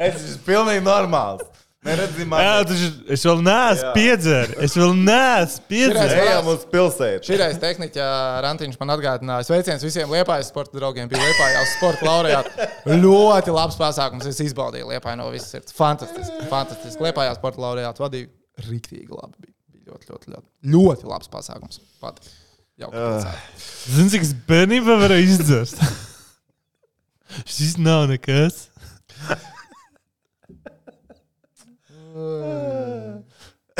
Es 0.00 0.16
esmu 0.16 0.40
pilnīgi 0.48 0.82
normāls. 0.86 1.44
Neredzim, 1.80 2.28
Jā, 2.36 2.56
tas 2.68 2.80
ir. 2.84 2.96
Es 3.14 3.22
vēl 3.24 3.38
neesmu 3.40 3.90
piedzēris. 3.94 4.56
Es 4.66 4.74
vēl 4.76 4.90
neesmu 4.98 5.62
piedzēris. 5.70 6.12
ejam 6.26 6.48
uz 6.52 6.66
pilsētu. 6.68 7.24
Širais 7.24 7.56
tehniķa 7.62 8.08
Rantiņš 8.44 8.76
man 8.82 8.92
atgādināja, 8.98 9.46
sveiciens 9.48 9.86
visiem 9.86 10.12
liepājas 10.12 10.50
sporta 10.52 10.76
draugiem, 10.76 11.08
bija 11.08 11.22
liepājās 11.24 11.72
sporta 11.78 12.04
laureāti. 12.04 12.68
Ļoti 13.00 13.54
labs 13.56 13.80
pasākums, 13.80 14.28
es 14.28 14.42
izbaudīju 14.44 14.90
liepāju 14.92 15.22
no 15.22 15.30
visas 15.32 15.54
sirds. 15.54 15.72
Fantastiski, 15.78 16.44
fantastiski. 16.52 17.00
Liepājās 17.06 17.40
sporta 17.40 17.64
laureāti 17.64 18.04
vadīja 18.04 18.28
rīktīgi 18.68 19.08
labi. 19.16 19.46
Bija, 19.46 19.56
ļoti, 19.94 20.12
ļoti, 20.12 20.34
ļoti, 20.34 20.46
ļoti 20.76 21.08
labs 21.14 21.32
pasākums. 21.32 21.80
Pat. 22.04 22.20
Pilsēta. 22.76 23.32
Zini, 23.88 24.12
cik 24.18 24.28
es 24.28 24.34
bērnībā 24.52 25.00
varēju 25.00 25.32
izdzert? 25.32 25.80
Šis 27.56 27.78
nav 27.80 28.04
nekas. 28.12 28.66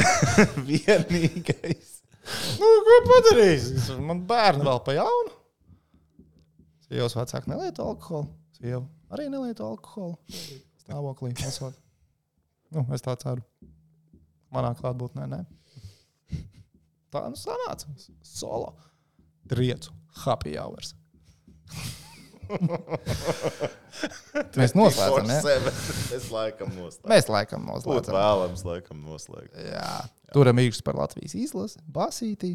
Vienīgais. 0.69 1.91
Nu, 2.61 2.71
ko 2.87 2.97
padarīs? 3.09 3.69
Man 3.99 4.25
bērni 4.29 4.67
vēl 4.67 4.81
pa 4.87 4.95
jaunu. 4.97 5.37
Sievas 6.87 7.17
vecāki 7.19 7.51
nelieto 7.53 7.87
alkoholu. 7.91 8.31
Sieva 8.59 8.85
arī 9.11 9.29
nelieto 9.31 9.67
alkoholu. 9.67 10.19
Stāvoklī. 10.85 11.35
Esot. 11.47 11.77
Nu, 12.71 12.85
es 12.95 13.03
tā 13.05 13.17
ceru. 13.21 13.43
Manā 14.55 14.73
klātbūtnē, 14.79 15.27
nē. 15.31 15.41
Tā 17.11 17.25
nu 17.31 17.39
sanāca. 17.39 17.91
Solo. 18.27 18.75
Triecu. 19.51 19.95
Happy 20.25 20.57
hours. 20.59 20.95
Mēs 24.61 24.73
noslēdzam, 24.77 25.27
ne? 25.29 25.37
Sevi. 25.45 25.73
Es 26.17 26.27
laikam 26.33 26.71
noslēdzu. 26.75 27.11
Mēs 27.11 27.29
laikam 27.31 27.67
Būtu 27.69 27.91
noslēdzam. 27.91 28.17
vēlams, 28.17 28.65
laikam, 28.67 29.03
noslēgt. 29.07 29.55
Jā. 29.71 29.91
Turam 30.35 30.61
īkšķis 30.63 30.85
par 30.87 30.99
Latvijas 31.01 31.35
izlasi, 31.39 31.81
basītī. 31.95 32.55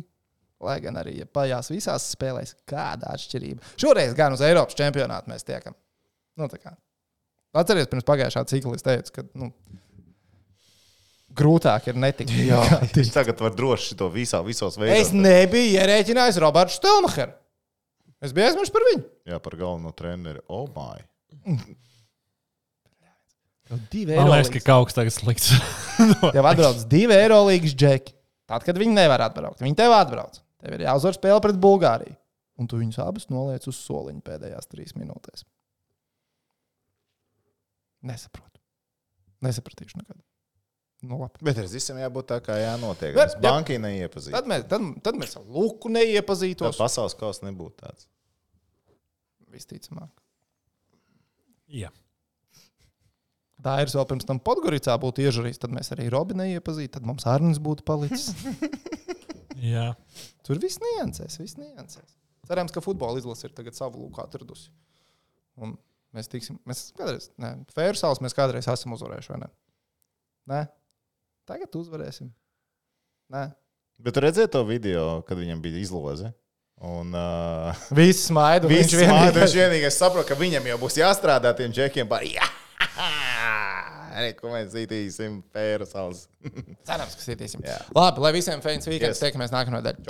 Lai 0.65 0.77
gan 0.81 0.95
arī 0.97 1.17
ja 1.19 1.25
pajās 1.27 1.67
visās 1.69 2.05
spēlēs, 2.15 2.55
kāda 2.69 3.11
atšķirība. 3.13 3.73
Šoreiz 3.81 4.15
gan 4.17 4.33
uz 4.37 4.41
Eiropas 4.45 4.77
čempionātu 4.79 5.29
mēs 5.33 5.43
tiekam. 5.45 5.75
Nu. 6.39 6.47
Atcerieties, 7.55 7.91
pirms 7.91 8.07
pagājušā 8.07 8.41
cikla 8.51 8.75
es 8.79 8.83
teicu, 8.83 9.11
ka 9.15 9.21
nu, 9.39 9.51
grūtāk 11.35 11.81
ir 11.91 11.99
netikt. 11.99 12.31
Jā, 12.47 12.61
viņš 12.95 13.11
tagad 13.15 13.43
var 13.43 13.53
droši 13.55 13.95
to 13.99 14.07
visā, 14.11 14.39
visos 14.47 14.75
Es 14.75 14.79
veidos. 14.81 15.11
nebiju 15.15 15.75
ierēķinājis 15.77 16.39
Robertu 16.43 16.75
Stelmacheru. 16.79 17.35
Es 18.23 18.31
biju 18.35 18.47
aizmirsis 18.47 18.73
par 18.73 18.85
viņu. 18.91 19.03
Jā, 19.27 19.39
par 19.43 19.57
galveno 19.59 19.91
treneri. 19.95 20.41
Oh, 20.47 20.69
my. 20.75 21.03
Divi 23.91 24.13
Man 24.13 24.29
liekas, 24.29 24.51
ka 24.53 24.61
kaut 24.67 24.89
kas 24.89 24.97
tagad 24.97 25.15
slikts. 25.15 25.49
Tev 26.35 26.45
atbrauc 26.45 26.83
divi 26.89 27.15
eiro 27.17 27.41
līgas 27.47 27.73
džeki. 27.73 28.13
Tad, 28.45 28.61
kad 28.61 28.77
viņi 28.77 28.93
nevar 28.93 29.23
atbraukt, 29.25 29.63
viņi 29.63 29.77
tev 29.79 29.95
atbrauc. 29.95 30.37
Tev 30.61 30.75
ir 30.77 30.83
jāuzvar 30.85 31.15
spēle 31.17 31.41
pret 31.41 31.57
Bulgāriju. 31.61 32.13
Un 32.61 32.69
tu 32.71 32.77
viņus 32.79 33.01
abus 33.03 33.25
noliec 33.33 33.65
uz 33.67 33.79
soliņa 33.81 34.21
pēdējās 34.23 34.69
trīs 34.71 34.93
minūtēs. 34.95 35.43
Nesaprotu. 38.05 38.61
Nesapratīšu 39.43 39.99
nekad. 39.99 40.21
Nu, 41.05 41.19
labi. 41.21 41.41
Bet 41.45 41.59
ar 41.61 41.67
visam 41.69 41.97
jābūt 42.01 42.27
tā, 42.31 42.37
kā 42.45 42.55
jānotiek. 42.57 43.11
Jā, 43.13 43.25
Mēs 43.25 43.35
jā. 43.37 43.41
bankai 43.45 43.77
neiepazīstam. 43.83 44.35
Tad 44.39 44.49
mēs, 44.51 44.63
tad, 44.71 44.85
tad 45.05 45.19
mēs 45.21 45.35
ar 45.39 45.43
Luku 45.45 45.91
Tā 45.91 45.99
neiepazītos. 45.99 46.79
pasaules 46.79 47.15
kausa 47.19 47.45
nebūtu 47.47 47.77
tāds. 47.83 48.07
Visticamāk. 49.53 50.09
Jā. 51.71 51.91
Tā 53.65 53.77
ir 53.81 53.89
vēl 53.89 54.05
pirms 54.09 54.27
tam 54.27 54.39
Podgoricā 54.43 54.93
būtu 55.01 55.23
iežurījis, 55.25 55.61
tad 55.63 55.71
mēs 55.73 55.89
arī 55.95 56.09
Robi 56.13 56.35
neiepazītu, 56.37 56.91
tad 56.97 57.07
mums 57.07 57.25
Arnēs 57.29 57.57
būtu 57.63 57.85
palicis. 57.87 58.31
Jā. 59.73 59.93
Tur 60.45 60.59
viss 60.61 60.77
niansēs, 60.83 61.39
viss 61.41 61.57
niansēs. 61.57 62.11
Cerams, 62.45 62.73
ka 62.75 62.83
futbola 62.85 63.17
izlase 63.17 63.47
ir 63.47 63.55
tagad 63.57 63.73
savu 63.77 64.03
lūku 64.03 64.21
atradusi. 64.21 64.67
Un 65.57 65.73
mēs 66.13 66.29
tiksim, 66.29 66.59
mēs 66.69 66.89
kādreiz, 66.97 67.31
nē, 67.41 67.55
Fērsāls 67.73 68.21
mēs 68.21 68.35
kādreiz 68.37 68.67
esam 68.69 68.93
uzvarējuši, 68.97 69.31
vai 69.33 69.39
ne? 69.41 69.49
Nē, 70.51 70.59
tagad 71.47 71.77
uzvarēsim. 71.77 72.31
Nē. 73.33 73.45
Bet 74.05 74.17
redzēji 74.19 74.51
to 74.51 74.63
video, 74.67 75.21
kad 75.27 75.39
viņam 75.39 75.61
bija 75.63 75.79
izloze. 75.79 76.33
Un 76.83 77.13
uh, 77.15 77.85
Visi 77.95 78.27
smaida, 78.27 78.67
viņš 78.67 78.95
vienīgais, 78.99 79.55
vienīgais 79.55 79.99
saprot, 80.01 80.27
ka 80.27 80.35
viņam 80.35 80.67
jau 80.73 80.79
būs 80.81 80.99
jāstrādā 80.99 81.53
tiem 81.55 81.71
džekiem. 81.71 82.09
Par, 82.11 82.25
jā, 82.27 82.43
Arī, 84.15 84.31
ko 84.37 84.51
mēs 84.53 84.69
zīmēsim, 84.71 85.41
salas. 85.89 86.25
Cerams, 86.87 87.15
ka. 87.19 87.63
Jā. 87.67 87.79
Labi, 87.95 88.23
lai 88.23 88.31
visiem 88.35 88.63
fans 88.63 88.87
weekends 88.87 89.19
Yes. 89.19 89.23
tiekamies 89.23 89.51
nākamā 89.55 89.81
nedēļa. 89.81 90.07